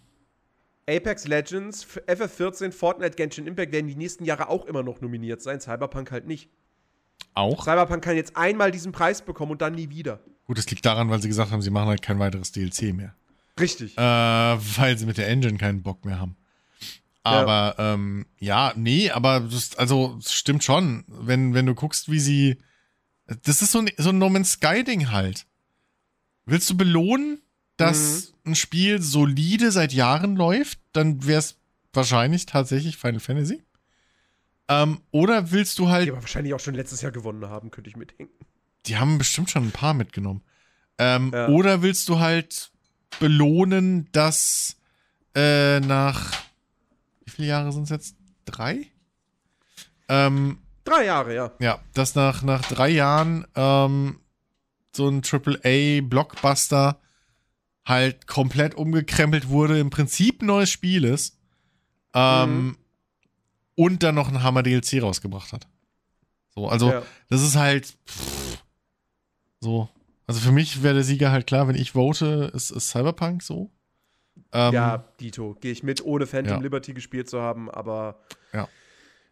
Apex 0.89 1.27
Legends, 1.27 1.85
FF14, 2.07 2.71
Fortnite, 2.71 3.15
Genshin 3.15 3.45
Impact 3.45 3.71
werden 3.71 3.87
die 3.87 3.95
nächsten 3.95 4.23
Jahre 4.25 4.49
auch 4.49 4.65
immer 4.65 4.83
noch 4.83 5.01
nominiert 5.01 5.41
sein, 5.41 5.59
Cyberpunk 5.59 6.11
halt 6.11 6.27
nicht. 6.27 6.49
Auch? 7.33 7.63
Cyberpunk 7.63 8.03
kann 8.03 8.15
jetzt 8.15 8.37
einmal 8.37 8.71
diesen 8.71 8.91
Preis 8.91 9.21
bekommen 9.21 9.51
und 9.51 9.61
dann 9.61 9.75
nie 9.75 9.89
wieder. 9.89 10.21
Gut, 10.45 10.57
das 10.57 10.69
liegt 10.69 10.85
daran, 10.85 11.09
weil 11.09 11.21
sie 11.21 11.27
gesagt 11.27 11.51
haben, 11.51 11.61
sie 11.61 11.69
machen 11.69 11.89
halt 11.89 12.01
kein 12.01 12.19
weiteres 12.19 12.51
DLC 12.51 12.93
mehr. 12.93 13.15
Richtig. 13.59 13.97
Äh, 13.97 14.01
weil 14.01 14.97
sie 14.97 15.05
mit 15.05 15.17
der 15.17 15.27
Engine 15.27 15.57
keinen 15.57 15.83
Bock 15.83 16.05
mehr 16.05 16.19
haben. 16.19 16.37
Aber 17.23 17.75
ja, 17.77 17.93
ähm, 17.93 18.25
ja 18.39 18.73
nee, 18.75 19.11
aber 19.11 19.41
das, 19.41 19.75
also 19.75 20.15
das 20.15 20.33
stimmt 20.33 20.63
schon. 20.63 21.03
Wenn, 21.07 21.53
wenn 21.53 21.65
du 21.65 21.75
guckst, 21.75 22.09
wie 22.09 22.19
sie. 22.19 22.57
Das 23.43 23.61
ist 23.61 23.73
so 23.73 23.79
ein, 23.79 23.89
so 23.97 24.09
ein 24.09 24.17
No 24.17 24.29
Man's 24.29 24.53
Sky-Ding 24.53 25.11
halt. 25.11 25.45
Willst 26.45 26.69
du 26.69 26.77
belohnen, 26.77 27.41
dass 27.77 28.33
mhm. 28.43 28.51
ein 28.51 28.55
Spiel 28.55 29.01
solide 29.01 29.71
seit 29.71 29.93
Jahren 29.93 30.35
läuft, 30.35 30.79
dann 30.93 31.25
wäre 31.25 31.39
es 31.39 31.57
wahrscheinlich 31.93 32.45
tatsächlich 32.45 32.97
Final 32.97 33.19
Fantasy. 33.19 33.63
Ähm, 34.67 35.01
oder 35.11 35.51
willst 35.51 35.79
du 35.79 35.89
halt. 35.89 36.07
Die 36.07 36.11
aber 36.11 36.21
wahrscheinlich 36.21 36.53
auch 36.53 36.59
schon 36.59 36.75
letztes 36.75 37.01
Jahr 37.01 37.11
gewonnen 37.11 37.47
haben, 37.47 37.71
könnte 37.71 37.89
ich 37.89 37.95
mitdenken. 37.95 38.33
Die 38.85 38.97
haben 38.97 39.17
bestimmt 39.17 39.49
schon 39.49 39.63
ein 39.67 39.71
paar 39.71 39.93
mitgenommen. 39.93 40.41
Ähm, 40.97 41.31
ja. 41.33 41.47
Oder 41.47 41.81
willst 41.81 42.09
du 42.09 42.19
halt 42.19 42.71
belohnen, 43.19 44.09
dass 44.11 44.77
äh, 45.35 45.79
nach. 45.79 46.31
Wie 47.25 47.31
viele 47.31 47.47
Jahre 47.47 47.71
sind 47.71 47.83
es 47.83 47.89
jetzt? 47.89 48.15
Drei? 48.45 48.87
Ähm, 50.09 50.59
drei 50.83 51.05
Jahre, 51.05 51.35
ja. 51.35 51.51
Ja, 51.59 51.79
dass 51.93 52.15
nach, 52.15 52.43
nach 52.43 52.65
drei 52.67 52.89
Jahren 52.89 53.45
ähm, 53.55 54.19
so 54.93 55.07
ein 55.09 55.21
AAA-Blockbuster 55.21 56.99
halt 57.87 58.27
komplett 58.27 58.75
umgekrempelt 58.75 59.49
wurde, 59.49 59.79
im 59.79 59.89
Prinzip 59.89 60.41
ein 60.41 60.47
neues 60.47 60.69
Spiel 60.69 61.03
ist. 61.03 61.39
Ähm, 62.13 62.55
mhm 62.55 62.77
und 63.77 64.01
dann 64.01 64.15
noch 64.15 64.27
ein 64.27 64.43
Hammer 64.43 64.63
DLC 64.63 65.01
rausgebracht 65.01 65.53
hat. 65.53 65.67
So, 66.55 66.67
also 66.67 66.91
ja. 66.91 67.03
das 67.29 67.43
ist 67.43 67.55
halt 67.55 67.95
pff, 68.07 68.63
so. 69.61 69.87
Also 70.25 70.41
für 70.41 70.51
mich 70.51 70.83
wäre 70.83 70.95
der 70.95 71.03
Sieger 71.03 71.31
halt 71.31 71.47
klar, 71.47 71.67
wenn 71.67 71.75
ich 71.75 71.91
vote, 71.91 72.51
ist, 72.53 72.71
ist 72.71 72.89
Cyberpunk 72.89 73.43
so. 73.43 73.71
Ähm, 74.51 74.73
ja, 74.73 74.97
Dito, 75.19 75.55
gehe 75.61 75.71
ich 75.71 75.83
mit, 75.83 76.03
ohne 76.03 76.25
Phantom 76.25 76.57
ja. 76.57 76.59
Liberty 76.59 76.93
gespielt 76.93 77.29
zu 77.29 77.39
haben, 77.39 77.69
aber 77.69 78.19
ja. 78.51 78.67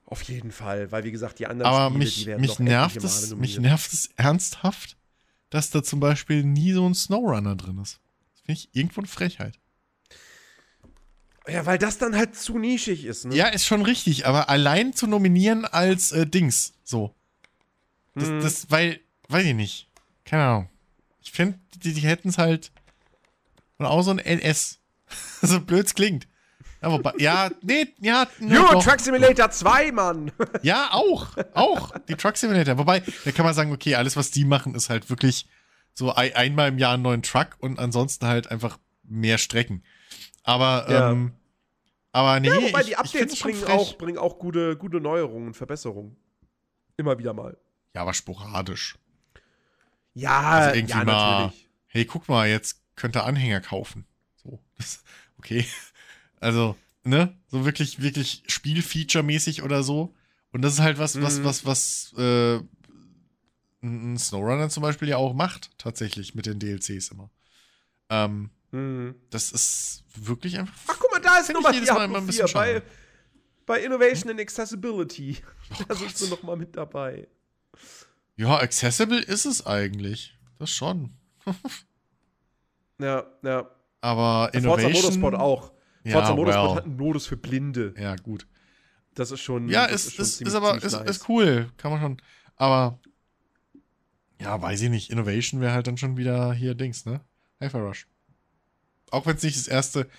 auf 0.06 0.22
jeden 0.24 0.52
Fall, 0.52 0.92
weil 0.92 1.04
wie 1.04 1.12
gesagt, 1.12 1.40
die 1.40 1.48
anderen 1.48 1.74
aber 1.74 1.88
Spiele, 1.88 1.98
mich, 1.98 2.16
die 2.16 2.26
werden 2.28 2.42
mich 2.42 2.60
nervt 2.60 3.04
es, 3.04 3.36
mich 3.36 3.60
nervt 3.60 3.92
es 3.92 4.10
ernsthaft, 4.16 4.96
dass 5.50 5.72
da 5.72 5.84
zum 5.84 6.00
Beispiel 6.00 6.44
nie 6.44 6.72
so 6.72 6.88
ein 6.88 6.94
Snowrunner 6.94 7.56
drin 7.56 7.80
ist. 7.80 8.00
Finde 8.46 8.60
ich 8.60 8.70
irgendwo 8.74 9.02
eine 9.02 9.08
Frechheit. 9.08 9.60
Ja, 11.48 11.66
weil 11.66 11.78
das 11.78 11.98
dann 11.98 12.16
halt 12.16 12.36
zu 12.36 12.58
nischig 12.58 13.06
ist, 13.06 13.26
ne? 13.26 13.36
Ja, 13.36 13.48
ist 13.48 13.66
schon 13.66 13.84
richtig, 13.84 14.26
aber 14.26 14.50
allein 14.50 14.94
zu 14.94 15.06
nominieren 15.06 15.66
als 15.66 16.12
äh, 16.12 16.26
Dings, 16.26 16.74
so. 16.84 17.14
Das, 18.16 18.30
hm. 18.30 18.42
das, 18.42 18.72
weil, 18.72 19.00
weiß 19.30 19.46
ich 19.46 19.54
nicht. 19.54 19.88
Keine 20.24 20.44
Ahnung. 20.44 20.70
Ich 21.22 21.32
finde, 21.32 21.60
die, 21.76 21.94
die 21.94 22.02
hätten 22.02 22.30
es 22.30 22.38
halt. 22.38 22.72
Und 23.78 23.86
auch 23.86 24.02
so 24.02 24.12
ein 24.12 24.20
NS. 24.20 24.80
so 25.42 25.60
blöd 25.60 25.94
klingt. 25.96 26.28
Aber, 26.82 27.20
ja, 27.20 27.50
nee, 27.62 27.88
ja. 28.00 28.28
Euro 28.42 28.74
doch. 28.74 28.84
Truck 28.84 29.00
Simulator 29.00 29.50
2, 29.50 29.92
Mann. 29.92 30.32
Ja, 30.62 30.90
auch. 30.92 31.30
Auch. 31.54 31.92
Die 32.08 32.16
Truck 32.16 32.38
Simulator. 32.38 32.78
Wobei, 32.78 33.02
da 33.24 33.32
kann 33.32 33.46
man 33.46 33.56
sagen, 33.56 33.72
okay, 33.72 33.96
alles, 33.96 34.16
was 34.16 34.32
die 34.32 34.46
machen, 34.46 34.76
ist 34.76 34.90
halt 34.90 35.10
wirklich 35.10 35.48
so 35.96 36.14
einmal 36.14 36.70
im 36.70 36.78
Jahr 36.78 36.94
einen 36.94 37.04
neuen 37.04 37.24
Truck 37.24 37.56
und 37.60 37.80
ansonsten 37.80 38.28
halt 38.28 38.52
einfach 38.52 38.78
mehr 39.04 39.38
Strecken. 39.38 39.84
Aber, 40.44 40.86
ja. 40.90 41.12
ähm, 41.12 41.34
aber 42.12 42.40
nee. 42.40 42.50
Ja, 42.50 42.62
wobei 42.62 42.84
die 42.84 42.96
Updates 42.96 43.40
bringen, 43.40 43.64
auch, 43.66 43.98
bringen 43.98 44.18
auch 44.18 44.38
gute, 44.38 44.78
gute 44.78 45.00
Neuerungen, 45.00 45.54
Verbesserungen. 45.54 46.16
Immer 46.98 47.18
wieder 47.18 47.34
mal. 47.34 47.58
Ja, 47.94 48.02
aber 48.02 48.14
sporadisch. 48.14 48.98
Ja, 50.14 50.42
also 50.42 50.76
irgendwie 50.76 50.92
ja, 50.92 51.04
mal, 51.04 51.40
natürlich. 51.42 51.70
Hey, 51.88 52.06
guck 52.06 52.28
mal, 52.30 52.48
jetzt 52.48 52.82
könnt 52.96 53.16
ihr 53.16 53.24
Anhänger 53.26 53.62
kaufen. 53.62 54.06
So, 54.36 54.60
das, 54.78 55.04
okay. 55.38 55.66
Also, 56.40 56.76
ne? 57.04 57.36
So 57.48 57.66
wirklich, 57.66 58.02
wirklich 58.02 58.44
Spielfeature-mäßig 58.48 59.64
oder 59.64 59.84
so. 59.84 60.14
Und 60.52 60.62
das 60.62 60.74
ist 60.74 60.80
halt 60.80 61.00
was, 61.00 61.22
was, 61.22 61.40
mhm. 61.40 61.44
was, 61.44 61.66
was, 61.66 62.14
äh, 62.18 62.60
ein 63.86 64.18
Snowrunner 64.18 64.70
zum 64.70 64.84
Beispiel 64.84 65.10
ja 65.10 65.18
auch 65.18 65.34
macht, 65.34 65.72
tatsächlich 65.78 66.36
mit 66.36 66.46
den 66.46 66.60
DLCs 66.60 67.10
immer. 67.10 67.30
Ähm, 68.10 68.50
mhm. 68.72 69.16
Das 69.30 69.52
ist 69.52 70.04
wirklich 70.16 70.58
einfach. 70.58 70.76
Ach, 70.88 70.98
guck 71.00 71.12
mal, 71.12 71.22
da 71.22 71.38
ist 71.38 71.52
Nummer 71.54 71.74
jedes 71.74 71.90
Mal 71.90 72.06
immer 72.06 72.18
ein 72.18 72.28
bisschen 72.28 72.50
bei, 72.54 72.82
bei 73.66 73.84
Innovation 73.84 74.32
and 74.32 74.40
Accessibility. 74.40 75.38
Oh 75.72 75.84
da 75.88 75.96
sind 75.96 76.16
sie 76.16 76.30
nochmal 76.30 76.58
mit 76.58 76.76
dabei. 76.76 77.28
Ja, 78.36 78.58
accessible 78.58 79.22
ist 79.22 79.46
es 79.46 79.66
eigentlich. 79.66 80.38
Das 80.60 80.70
schon. 80.70 81.12
ja, 83.00 83.26
ja. 83.44 83.70
Aber 84.02 84.54
Innovation. 84.54 84.94
Forza 84.94 85.08
Motorsport 85.08 85.36
auch. 85.36 85.72
Ja, 86.04 86.14
Forza 86.14 86.36
Motorsport 86.36 86.70
well. 86.70 86.76
hat 86.76 86.86
einen 86.86 86.98
Modus 86.98 87.28
für 87.28 87.38
Blinde. 87.38 87.94
Ja, 87.98 88.16
gut. 88.16 88.46
Das 89.16 89.32
ist 89.32 89.42
schon. 89.42 89.70
Ja, 89.70 89.86
ist, 89.86 90.08
ist, 90.08 90.20
ist, 90.20 90.42
ist 90.42 90.56
aber 90.56 90.76
ist, 90.84 90.94
ist 90.94 91.30
cool. 91.30 91.72
Kann 91.78 91.92
man 91.92 92.02
schon. 92.02 92.18
Aber. 92.58 93.00
Ja, 94.40 94.62
weiß 94.62 94.82
ich 94.82 94.90
nicht. 94.90 95.10
Innovation 95.10 95.62
wäre 95.62 95.74
halt 95.74 95.88
dann 95.88 95.98
schon 95.98 96.18
wieder 96.18 96.54
hier 96.54 96.76
Dings, 96.76 97.06
ne? 97.06 97.22
Hyper 97.60 97.80
Rush. 97.80 98.08
Auch 99.12 99.26
wenn 99.26 99.38
es 99.38 99.44
nicht 99.44 99.58
das 99.58 99.68
erste 99.68 100.10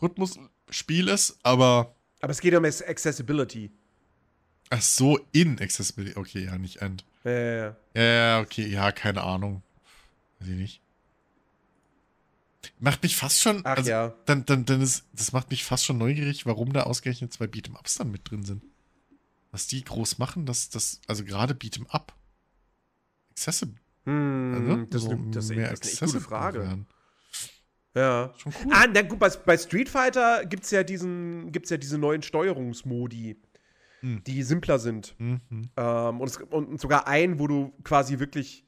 Rhythmusspiel 0.00 1.08
ist, 1.08 1.38
aber. 1.42 1.94
Aber 2.20 2.30
es 2.30 2.40
geht 2.40 2.54
um 2.54 2.64
Accessibility. 2.64 3.70
Ach 4.70 4.82
so, 4.82 5.18
in 5.32 5.60
Accessibility. 5.60 6.18
Okay, 6.18 6.44
ja, 6.44 6.56
nicht 6.56 6.76
End. 6.76 7.04
Ja, 7.24 7.30
ja, 7.30 7.76
ja. 7.94 8.00
Ja, 8.00 8.40
okay, 8.40 8.66
ja, 8.66 8.92
keine 8.92 9.22
Ahnung. 9.22 9.62
Weiß 10.38 10.48
ich 10.48 10.56
nicht. 10.56 10.80
Macht 12.78 13.02
mich 13.02 13.16
fast 13.16 13.40
schon. 13.40 13.60
Ach 13.64 13.76
also, 13.76 13.90
ja. 13.90 14.14
Dann, 14.26 14.46
dann, 14.46 14.64
dann 14.64 14.80
ist, 14.80 15.04
das 15.12 15.32
macht 15.32 15.50
mich 15.50 15.64
fast 15.64 15.84
schon 15.84 15.98
neugierig, 15.98 16.46
warum 16.46 16.72
da 16.72 16.84
ausgerechnet 16.84 17.32
zwei 17.32 17.44
Beat'em-Ups 17.46 17.96
dann 17.96 18.10
mit 18.10 18.30
drin 18.30 18.44
sind. 18.44 18.62
Was 19.50 19.66
die 19.66 19.84
groß 19.84 20.18
machen, 20.18 20.46
dass 20.46 20.70
das, 20.70 21.00
also 21.06 21.24
gerade 21.24 21.54
Beat'em 21.54 21.88
Up. 21.88 22.14
Accessible. 23.36 23.76
Hm, 24.04 24.54
also, 24.54 24.84
das, 24.86 25.02
so 25.02 25.14
das, 25.30 25.48
mehr 25.48 25.70
das 25.70 25.80
ist 25.80 26.02
eine 26.02 26.12
gute 26.12 26.24
Frage. 26.24 26.58
Werden. 26.60 26.86
Ja. 27.94 28.32
Schon 28.36 28.52
cool. 28.64 28.72
Ah, 28.74 28.86
na 28.92 29.02
gut, 29.02 29.18
bei, 29.18 29.28
bei 29.28 29.56
Street 29.56 29.88
Fighter 29.88 30.44
gibt 30.44 30.64
es 30.64 30.70
ja 30.70 30.82
diesen, 30.82 31.52
gibt's 31.52 31.70
ja 31.70 31.76
diese 31.76 31.98
neuen 31.98 32.22
Steuerungsmodi 32.22 33.36
hm. 34.04 34.22
die 34.26 34.42
simpler 34.42 34.78
sind. 34.78 35.14
Mhm. 35.18 35.40
Ähm, 35.76 36.20
und, 36.20 36.28
es, 36.28 36.36
und, 36.36 36.78
sogar 36.78 37.08
ein, 37.08 37.38
wo 37.38 37.46
du 37.46 37.72
quasi 37.84 38.18
wirklich, 38.18 38.66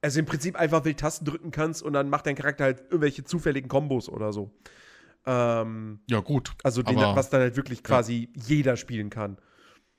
also 0.00 0.20
im 0.20 0.26
Prinzip 0.26 0.56
einfach 0.56 0.84
wild 0.84 1.00
Tasten 1.00 1.24
drücken 1.24 1.50
kannst 1.50 1.82
und 1.82 1.92
dann 1.92 2.08
macht 2.08 2.26
dein 2.26 2.36
Charakter 2.36 2.64
halt 2.64 2.82
irgendwelche 2.82 3.24
zufälligen 3.24 3.68
Kombos 3.68 4.08
oder 4.08 4.32
so. 4.32 4.52
Ähm, 5.26 6.00
ja, 6.06 6.20
gut. 6.20 6.52
Also, 6.62 6.82
den, 6.82 6.96
was 6.96 7.30
dann 7.30 7.40
halt 7.40 7.56
wirklich 7.56 7.82
quasi 7.82 8.30
ja. 8.32 8.42
jeder 8.46 8.76
spielen 8.76 9.10
kann. 9.10 9.38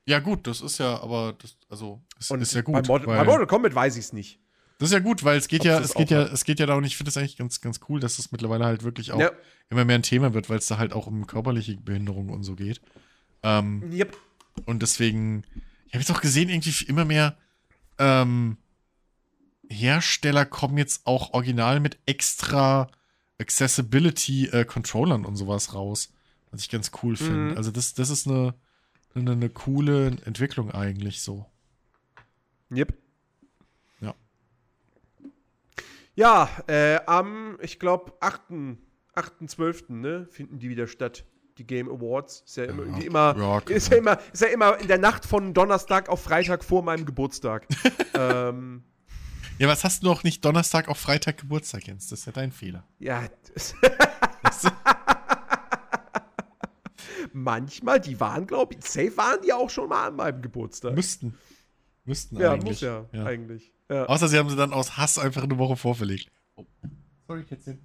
Ja, 0.05 0.19
gut, 0.19 0.47
das 0.47 0.61
ist 0.61 0.79
ja, 0.79 1.01
aber 1.01 1.35
das, 1.39 1.57
also, 1.69 2.01
es 2.19 2.31
ist 2.31 2.53
ja 2.53 2.61
gut. 2.61 2.73
Bei, 2.73 2.81
Mod 2.81 3.05
bei 3.05 3.23
Mortal 3.23 3.47
Kombat 3.47 3.75
weiß 3.75 3.95
ich 3.97 4.05
es 4.05 4.13
nicht. 4.13 4.39
Das 4.79 4.89
ist 4.89 4.93
ja 4.93 4.99
gut, 4.99 5.23
weil 5.23 5.37
es 5.37 5.47
geht 5.47 5.63
ja, 5.63 5.79
es 5.79 5.93
geht 5.93 6.09
ja, 6.09 6.23
es 6.23 6.43
geht 6.43 6.59
ja 6.59 6.65
darum, 6.65 6.83
ich 6.83 6.97
finde 6.97 7.09
es 7.09 7.17
eigentlich 7.17 7.37
ganz, 7.37 7.61
ganz 7.61 7.81
cool, 7.87 7.99
dass 7.99 8.17
es 8.17 8.31
mittlerweile 8.31 8.65
halt 8.65 8.81
wirklich 8.81 9.11
auch 9.11 9.19
ja. 9.19 9.31
immer 9.69 9.85
mehr 9.85 9.95
ein 9.95 10.01
Thema 10.01 10.33
wird, 10.33 10.49
weil 10.49 10.57
es 10.57 10.65
da 10.65 10.79
halt 10.79 10.93
auch 10.93 11.05
um 11.05 11.27
körperliche 11.27 11.77
Behinderung 11.77 12.29
und 12.29 12.43
so 12.43 12.55
geht. 12.55 12.81
Ähm, 13.43 13.91
yep. 13.93 14.17
Und 14.65 14.81
deswegen, 14.81 15.43
ich 15.85 15.93
habe 15.93 15.99
jetzt 15.99 16.11
auch 16.11 16.21
gesehen, 16.21 16.49
irgendwie 16.49 16.85
immer 16.85 17.05
mehr 17.05 17.37
ähm, 17.99 18.57
Hersteller 19.69 20.45
kommen 20.45 20.79
jetzt 20.79 21.05
auch 21.05 21.33
original 21.33 21.79
mit 21.79 21.99
extra 22.07 22.89
Accessibility-Controllern 23.39 25.23
äh, 25.23 25.27
und 25.27 25.35
sowas 25.35 25.73
raus. 25.75 26.11
Was 26.49 26.61
ich 26.61 26.69
ganz 26.69 26.91
cool 27.01 27.15
finde. 27.15 27.51
Mhm. 27.51 27.57
Also, 27.57 27.71
das, 27.71 27.93
das 27.93 28.09
ist 28.09 28.27
eine, 28.27 28.55
eine, 29.15 29.31
eine 29.31 29.49
coole 29.49 30.07
Entwicklung 30.25 30.71
eigentlich 30.71 31.21
so. 31.21 31.45
Yep. 32.71 32.93
Ja. 33.99 34.15
Ja, 36.15 36.49
äh, 36.67 36.99
am, 37.05 37.57
ich 37.61 37.79
glaube, 37.79 38.13
8.12. 38.21 39.91
Ne, 39.93 40.27
finden 40.29 40.59
die 40.59 40.69
wieder 40.69 40.87
statt 40.87 41.25
die 41.57 41.67
Game 41.67 41.89
Awards. 41.89 42.43
Ist 42.45 42.57
ja 42.57 42.65
immer, 42.65 42.85
ja, 42.85 43.05
immer, 43.05 43.35
ja, 43.37 43.59
ist, 43.75 43.91
ja 43.91 43.97
immer, 43.97 44.19
ist 44.31 44.41
ja 44.41 44.47
immer 44.47 44.79
in 44.79 44.87
der 44.87 44.97
Nacht 44.97 45.25
von 45.25 45.53
Donnerstag 45.53 46.09
auf 46.09 46.21
Freitag 46.23 46.63
vor 46.63 46.83
meinem 46.83 47.05
Geburtstag. 47.05 47.67
ähm, 48.13 48.83
ja, 49.57 49.67
was 49.67 49.83
hast 49.83 50.01
du 50.03 50.07
noch 50.07 50.23
nicht 50.23 50.43
Donnerstag 50.43 50.87
auf 50.87 50.97
Freitag 50.97 51.37
Geburtstag, 51.37 51.85
Jens? 51.85 52.07
Das 52.07 52.19
ist 52.19 52.25
ja 52.25 52.31
dein 52.31 52.51
Fehler. 52.51 52.83
Ja. 52.99 53.23
Manchmal, 57.33 57.99
die 57.99 58.19
waren, 58.19 58.47
glaube 58.47 58.75
ich, 58.75 58.85
safe 58.85 59.15
waren 59.17 59.41
die 59.43 59.53
auch 59.53 59.69
schon 59.69 59.89
mal 59.89 60.07
an 60.07 60.15
meinem 60.15 60.41
Geburtstag. 60.41 60.95
Müssten. 60.95 61.37
Müssten 62.05 62.37
ja, 62.37 62.53
eigentlich. 62.53 62.81
Ja, 62.81 63.01
muss 63.01 63.09
ja, 63.13 63.19
ja. 63.19 63.25
eigentlich. 63.25 63.71
Ja. 63.89 64.05
Außer 64.05 64.27
sie 64.27 64.37
haben 64.37 64.49
sie 64.49 64.55
dann 64.55 64.73
aus 64.73 64.97
Hass 64.97 65.17
einfach 65.19 65.43
eine 65.43 65.57
Woche 65.57 65.75
vorverlegt. 65.75 66.31
Oh. 66.55 66.65
Sorry, 67.27 67.43
Kätzchen. 67.43 67.79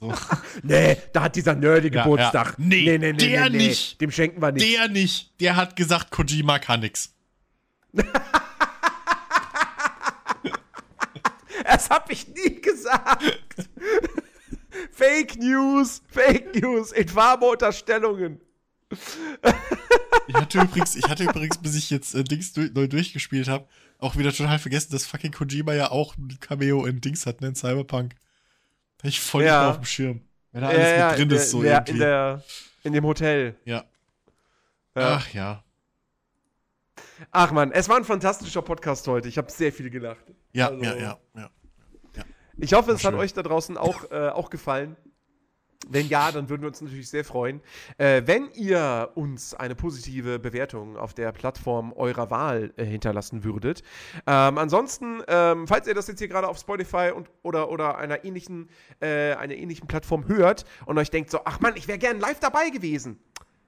So. 0.00 0.12
nee, 0.62 0.96
da 1.12 1.24
hat 1.24 1.36
dieser 1.36 1.54
Nerdy 1.54 1.88
ja, 1.94 2.02
Geburtstag. 2.02 2.48
Ja. 2.48 2.54
Nee, 2.58 2.84
nee, 2.84 2.98
nee, 2.98 3.12
nee, 3.12 3.28
der 3.28 3.50
nee, 3.50 3.58
nicht. 3.58 4.00
Dem 4.00 4.10
schenken 4.10 4.40
wir 4.40 4.50
nicht. 4.52 4.66
Der 4.66 4.88
nicht. 4.88 5.38
Der 5.40 5.56
hat 5.56 5.76
gesagt, 5.76 6.10
Kojima 6.10 6.58
kann 6.58 6.80
nix. 6.80 7.14
das 11.64 11.90
hab 11.90 12.10
ich 12.10 12.26
nie 12.28 12.60
gesagt. 12.62 13.22
Fake 14.92 15.36
News, 15.36 16.02
Fake 16.08 16.54
News, 16.60 16.92
infame 16.92 17.46
Unterstellungen. 17.46 18.40
ich 20.26 20.34
hatte 20.34 20.60
übrigens, 20.60 20.96
ich 20.96 21.08
hatte 21.08 21.24
übrigens, 21.24 21.58
bis 21.58 21.76
ich 21.76 21.90
jetzt 21.90 22.14
äh, 22.14 22.24
Dings 22.24 22.52
du 22.52 22.62
neu 22.72 22.88
durchgespielt 22.88 23.48
habe, 23.48 23.66
auch 23.98 24.16
wieder 24.16 24.32
total 24.32 24.58
vergessen, 24.58 24.92
dass 24.92 25.06
fucking 25.06 25.32
Kojima 25.32 25.74
ja 25.74 25.90
auch 25.90 26.16
ein 26.16 26.38
Cameo 26.40 26.86
in 26.86 27.00
Dings 27.00 27.26
hat, 27.26 27.40
ne, 27.40 27.48
in 27.48 27.54
Cyberpunk. 27.54 28.14
Hab 28.98 29.04
ich 29.04 29.20
voll 29.20 29.44
ja. 29.44 29.60
nicht 29.60 29.70
auf 29.70 29.76
dem 29.76 29.84
Schirm. 29.84 30.20
Wenn 30.52 30.62
da 30.62 30.68
alles 30.68 30.98
ja, 30.98 31.08
mit 31.10 31.18
drin 31.18 31.28
der, 31.28 31.38
ist, 31.38 31.50
so 31.50 31.62
der, 31.62 31.72
irgendwie. 31.72 31.92
In, 31.92 31.98
der, 31.98 32.44
in 32.82 32.92
dem 32.92 33.04
Hotel. 33.04 33.56
Ja. 33.64 33.84
ja. 34.96 35.16
Ach 35.16 35.32
ja. 35.32 35.64
Ach 37.30 37.52
man, 37.52 37.70
es 37.72 37.88
war 37.88 37.96
ein 37.96 38.04
fantastischer 38.04 38.62
Podcast 38.62 39.06
heute. 39.06 39.28
Ich 39.28 39.38
habe 39.38 39.50
sehr 39.50 39.72
viel 39.72 39.90
gelacht. 39.90 40.24
Ja, 40.52 40.68
also, 40.68 40.82
ja, 40.82 40.94
ja, 40.94 41.00
ja, 41.00 41.18
ja. 41.36 41.50
Ich 42.60 42.74
hoffe, 42.74 42.92
es 42.92 43.04
hat 43.04 43.14
euch 43.14 43.32
da 43.32 43.42
draußen 43.42 43.76
auch, 43.76 44.10
äh, 44.10 44.28
auch 44.28 44.50
gefallen. 44.50 44.96
Wenn 45.88 46.08
ja, 46.08 46.30
dann 46.30 46.50
würden 46.50 46.60
wir 46.60 46.68
uns 46.68 46.80
natürlich 46.82 47.08
sehr 47.08 47.24
freuen. 47.24 47.62
Äh, 47.96 48.22
wenn 48.26 48.50
ihr 48.52 49.10
uns 49.14 49.54
eine 49.54 49.74
positive 49.74 50.38
Bewertung 50.38 50.98
auf 50.98 51.14
der 51.14 51.32
Plattform 51.32 51.92
eurer 51.94 52.30
Wahl 52.30 52.72
äh, 52.76 52.84
hinterlassen 52.84 53.44
würdet. 53.44 53.82
Ähm, 54.26 54.58
ansonsten, 54.58 55.22
ähm, 55.26 55.66
falls 55.66 55.86
ihr 55.86 55.94
das 55.94 56.06
jetzt 56.06 56.18
hier 56.18 56.28
gerade 56.28 56.48
auf 56.48 56.58
Spotify 56.58 57.12
und, 57.14 57.30
oder, 57.42 57.70
oder 57.70 57.96
einer, 57.96 58.24
ähnlichen, 58.24 58.68
äh, 59.00 59.32
einer 59.32 59.54
ähnlichen 59.54 59.88
Plattform 59.88 60.28
hört 60.28 60.66
und 60.84 60.98
euch 60.98 61.10
denkt 61.10 61.30
so, 61.30 61.40
ach 61.46 61.60
man, 61.60 61.74
ich 61.76 61.88
wäre 61.88 61.98
gern 61.98 62.20
live 62.20 62.40
dabei 62.40 62.68
gewesen. 62.68 63.18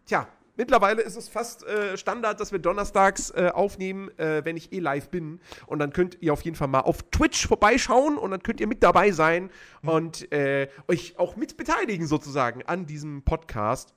Tja, 0.04 0.28
mittlerweile 0.62 1.02
ist 1.02 1.16
es 1.16 1.28
fast 1.28 1.66
äh, 1.66 1.98
Standard, 1.98 2.38
dass 2.38 2.52
wir 2.52 2.60
donnerstags 2.60 3.30
äh, 3.30 3.50
aufnehmen, 3.52 4.16
äh, 4.16 4.44
wenn 4.44 4.56
ich 4.56 4.72
eh 4.72 4.78
live 4.78 5.08
bin. 5.08 5.40
Und 5.66 5.80
dann 5.80 5.92
könnt 5.92 6.18
ihr 6.20 6.32
auf 6.32 6.42
jeden 6.42 6.56
Fall 6.56 6.68
mal 6.68 6.82
auf 6.82 7.02
Twitch 7.10 7.48
vorbeischauen 7.48 8.16
und 8.16 8.30
dann 8.30 8.44
könnt 8.44 8.60
ihr 8.60 8.68
mit 8.68 8.84
dabei 8.84 9.10
sein 9.10 9.50
mhm. 9.82 9.88
und 9.88 10.32
äh, 10.32 10.68
euch 10.86 11.18
auch 11.18 11.34
mit 11.34 11.56
beteiligen 11.56 12.06
sozusagen 12.06 12.62
an 12.62 12.86
diesem 12.86 13.22
Podcast. 13.24 13.92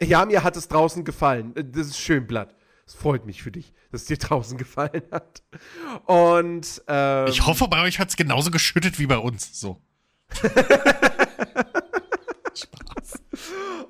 Ja, 0.00 0.24
mir 0.24 0.44
hat 0.44 0.56
es 0.56 0.68
draußen 0.68 1.04
gefallen. 1.04 1.56
Äh, 1.56 1.64
das 1.64 1.88
ist 1.88 1.98
schön, 1.98 2.28
Blatt. 2.28 2.54
Es 2.86 2.94
freut 2.94 3.26
mich 3.26 3.42
für 3.42 3.50
dich, 3.50 3.72
dass 3.90 4.02
es 4.02 4.06
dir 4.06 4.18
draußen 4.20 4.56
gefallen 4.56 5.02
hat. 5.10 5.42
Und 6.04 6.80
ähm, 6.86 7.26
ich 7.26 7.44
hoffe, 7.44 7.66
bei 7.66 7.82
euch 7.82 7.98
hat 7.98 8.10
es 8.10 8.16
genauso 8.16 8.52
geschüttet 8.52 9.00
wie 9.00 9.06
bei 9.06 9.18
uns. 9.18 9.60
So. 9.60 9.80
Spaß. 12.54 12.93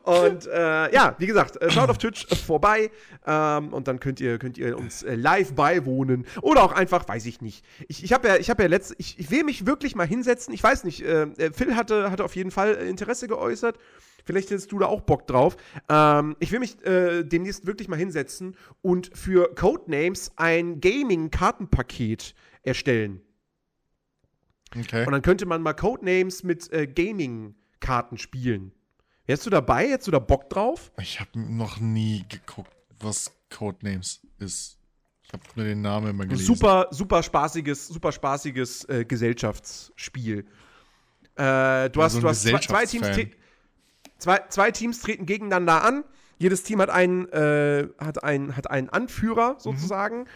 Und 0.05 0.47
äh, 0.47 0.93
ja, 0.93 1.15
wie 1.17 1.27
gesagt, 1.27 1.57
äh, 1.63 1.71
schaut 1.71 1.89
auf 1.89 1.97
Twitch 1.97 2.31
äh, 2.31 2.37
vorbei 2.37 2.91
ähm, 3.27 3.73
und 3.73 3.89
dann 3.89 4.01
könnt 4.01 4.21
ihr, 4.21 4.39
könnt 4.39 4.59
ihr 4.59 4.77
uns 4.77 5.03
äh, 5.03 5.15
live 5.15 5.55
beiwohnen 5.55 6.27
oder 6.43 6.63
auch 6.63 6.73
einfach, 6.73 7.09
weiß 7.09 7.25
ich 7.25 7.41
nicht. 7.41 7.65
Ich, 7.89 8.05
ich 8.05 8.13
habe 8.13 8.29
ja, 8.29 8.37
ich 8.37 8.51
habe 8.51 8.63
ja 8.63 8.69
letzt, 8.69 8.95
ich, 8.99 9.19
ich 9.19 9.31
will 9.31 9.45
mich 9.45 9.65
wirklich 9.65 9.95
mal 9.95 10.07
hinsetzen. 10.07 10.53
Ich 10.53 10.63
weiß 10.63 10.85
nicht. 10.85 11.03
Äh, 11.03 11.23
äh, 11.39 11.53
Phil 11.55 11.75
hatte, 11.75 12.11
hatte 12.11 12.23
auf 12.23 12.37
jeden 12.37 12.51
Fall 12.51 12.75
Interesse 12.75 13.29
geäußert. 13.29 13.79
Vielleicht 14.27 14.51
hättest 14.51 14.73
du 14.73 14.79
da 14.79 14.87
auch 14.87 15.01
Bock 15.01 15.27
drauf. 15.27 15.57
Ähm, 15.89 16.37
ich 16.39 16.53
will 16.53 16.59
mich 16.59 16.77
demnächst 16.85 17.67
wirklich 17.67 17.89
mal 17.89 17.99
hinsetzen 17.99 18.57
und 18.83 19.11
für 19.17 19.55
Codenames 19.55 20.33
ein 20.37 20.83
Gaming-Kartenpaket 20.83 22.35
erstellen. 22.63 23.23
Okay. 24.77 25.07
Und 25.07 25.13
dann 25.13 25.23
könnte 25.23 25.47
man 25.47 25.63
mal 25.63 25.73
Codenames 25.73 26.43
mit 26.43 26.71
Gaming-Karten 26.95 28.19
spielen. 28.19 28.73
Wärst 29.27 29.47
du 29.47 29.51
dabei? 29.51 29.89
Hättest 29.89 30.09
du 30.09 30.13
da 30.13 30.19
Bock 30.19 30.51
drauf? 30.51 30.93
Ich 31.01 31.19
habe 31.21 31.31
noch 31.39 31.81
nie 31.81 32.25
geguckt, 32.29 32.73
was 33.01 33.33
Codenames 33.51 34.21
ist. 34.39 34.79
Ich 35.23 35.33
habe 35.33 35.43
nur 35.57 35.65
den 35.65 35.81
Namen 35.81 36.11
immer 36.11 36.27
gelesen. 36.27 36.45
Super, 36.45 36.89
super 36.91 37.23
spaßiges, 37.23 37.89
super 37.89 38.13
spaßiges 38.13 38.85
äh, 38.89 39.05
Gesellschaftsspiel. 39.07 40.41
Äh, 41.37 41.91
du 41.91 42.03
hast, 42.03 42.23
du 42.23 42.29
hast 42.29 42.43
zwei, 42.43 42.59
zwei, 42.59 42.87
Teams 42.87 43.07
zwei, 44.19 44.41
zwei, 44.49 44.71
Teams 44.71 45.01
treten 45.01 45.25
gegeneinander 45.25 45.83
an. 45.83 46.05
Jedes 46.39 46.63
Team 46.63 46.81
hat 46.81 46.91
einen, 46.91 47.27
äh, 47.31 47.89
hat 47.99 48.23
einen, 48.23 48.57
hat 48.57 48.71
einen 48.71 48.91
Anführer 48.91 49.55
mhm. 49.55 49.61
sozusagen. 49.61 50.19
Mhm. 50.21 50.27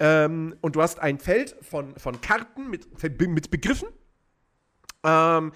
Ähm, 0.00 0.56
und 0.60 0.74
du 0.74 0.82
hast 0.82 0.98
ein 0.98 1.18
Feld 1.20 1.56
von, 1.62 1.94
von 1.96 2.20
Karten 2.20 2.68
mit, 2.68 2.88
mit 3.20 3.50
Begriffen. 3.50 3.88
Ähm, 5.04 5.52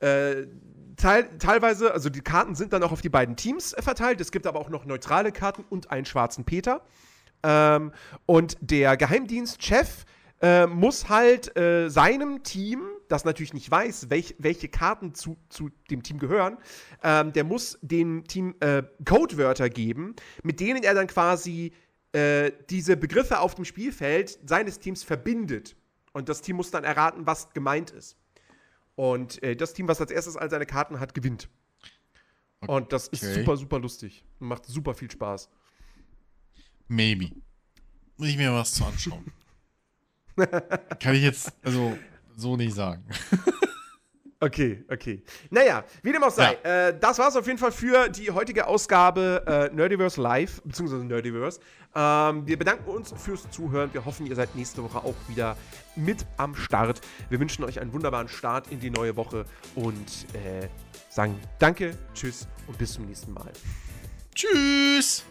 äh, 0.00 0.46
Teil, 0.98 1.28
teilweise, 1.38 1.92
also 1.92 2.10
die 2.10 2.20
Karten 2.20 2.54
sind 2.54 2.72
dann 2.72 2.82
auch 2.82 2.92
auf 2.92 3.00
die 3.00 3.08
beiden 3.08 3.36
Teams 3.36 3.74
verteilt. 3.78 4.20
Es 4.20 4.32
gibt 4.32 4.46
aber 4.46 4.60
auch 4.60 4.68
noch 4.68 4.84
neutrale 4.84 5.32
Karten 5.32 5.64
und 5.68 5.90
einen 5.90 6.04
schwarzen 6.04 6.44
Peter. 6.44 6.82
Ähm, 7.42 7.92
und 8.26 8.56
der 8.60 8.96
Geheimdienstchef 8.96 10.04
äh, 10.40 10.66
muss 10.66 11.08
halt 11.08 11.56
äh, 11.56 11.88
seinem 11.88 12.42
Team, 12.42 12.82
das 13.08 13.24
natürlich 13.24 13.54
nicht 13.54 13.70
weiß, 13.70 14.10
welch, 14.10 14.34
welche 14.38 14.68
Karten 14.68 15.14
zu, 15.14 15.36
zu 15.48 15.70
dem 15.90 16.02
Team 16.02 16.18
gehören, 16.18 16.58
ähm, 17.02 17.32
der 17.32 17.44
muss 17.44 17.78
dem 17.80 18.24
Team 18.24 18.54
äh, 18.60 18.82
Codewörter 19.04 19.70
geben, 19.70 20.14
mit 20.42 20.60
denen 20.60 20.82
er 20.82 20.94
dann 20.94 21.06
quasi 21.06 21.72
äh, 22.12 22.52
diese 22.70 22.96
Begriffe 22.96 23.40
auf 23.40 23.54
dem 23.54 23.64
Spielfeld 23.64 24.38
seines 24.48 24.78
Teams 24.78 25.04
verbindet. 25.04 25.76
Und 26.12 26.28
das 26.28 26.40
Team 26.40 26.56
muss 26.56 26.70
dann 26.70 26.84
erraten, 26.84 27.26
was 27.26 27.50
gemeint 27.50 27.90
ist. 27.90 28.16
Und 28.98 29.40
äh, 29.44 29.54
das 29.54 29.74
Team, 29.74 29.86
was 29.86 30.00
als 30.00 30.10
erstes 30.10 30.36
all 30.36 30.50
seine 30.50 30.66
Karten 30.66 30.98
hat, 30.98 31.14
gewinnt. 31.14 31.48
Okay. 32.60 32.72
Und 32.72 32.92
das 32.92 33.06
ist 33.06 33.22
super, 33.32 33.56
super 33.56 33.78
lustig. 33.78 34.24
Macht 34.40 34.66
super 34.66 34.92
viel 34.92 35.08
Spaß. 35.08 35.48
Maybe. 36.88 37.30
Muss 38.16 38.30
ich 38.30 38.36
mir 38.36 38.52
was 38.52 38.74
zu 38.74 38.84
anschauen. 38.84 39.30
Kann 40.98 41.14
ich 41.14 41.22
jetzt, 41.22 41.52
also, 41.62 41.96
so 42.36 42.56
nicht 42.56 42.74
sagen. 42.74 43.04
Okay, 44.40 44.84
okay. 44.88 45.20
Naja, 45.50 45.84
wie 46.02 46.12
dem 46.12 46.22
auch 46.22 46.30
sei, 46.30 46.56
ja. 46.62 46.88
äh, 46.88 46.98
das 46.98 47.18
war 47.18 47.28
es 47.28 47.34
auf 47.34 47.46
jeden 47.48 47.58
Fall 47.58 47.72
für 47.72 48.08
die 48.08 48.30
heutige 48.30 48.68
Ausgabe 48.68 49.42
äh, 49.46 49.74
Nerdiverse 49.74 50.20
Live, 50.20 50.62
beziehungsweise 50.62 51.04
Nerdiverse. 51.04 51.58
Ähm, 51.94 52.46
wir 52.46 52.56
bedanken 52.56 52.88
uns 52.88 53.12
fürs 53.16 53.50
Zuhören. 53.50 53.92
Wir 53.92 54.04
hoffen, 54.04 54.26
ihr 54.26 54.36
seid 54.36 54.54
nächste 54.54 54.84
Woche 54.84 54.98
auch 54.98 55.16
wieder 55.26 55.56
mit 55.96 56.24
am 56.36 56.54
Start. 56.54 57.00
Wir 57.30 57.40
wünschen 57.40 57.64
euch 57.64 57.80
einen 57.80 57.92
wunderbaren 57.92 58.28
Start 58.28 58.70
in 58.70 58.78
die 58.78 58.90
neue 58.90 59.16
Woche 59.16 59.44
und 59.74 60.26
äh, 60.34 60.68
sagen 61.08 61.40
Danke, 61.58 61.98
Tschüss 62.14 62.46
und 62.68 62.78
bis 62.78 62.92
zum 62.92 63.06
nächsten 63.06 63.32
Mal. 63.32 63.50
Tschüss! 64.36 65.24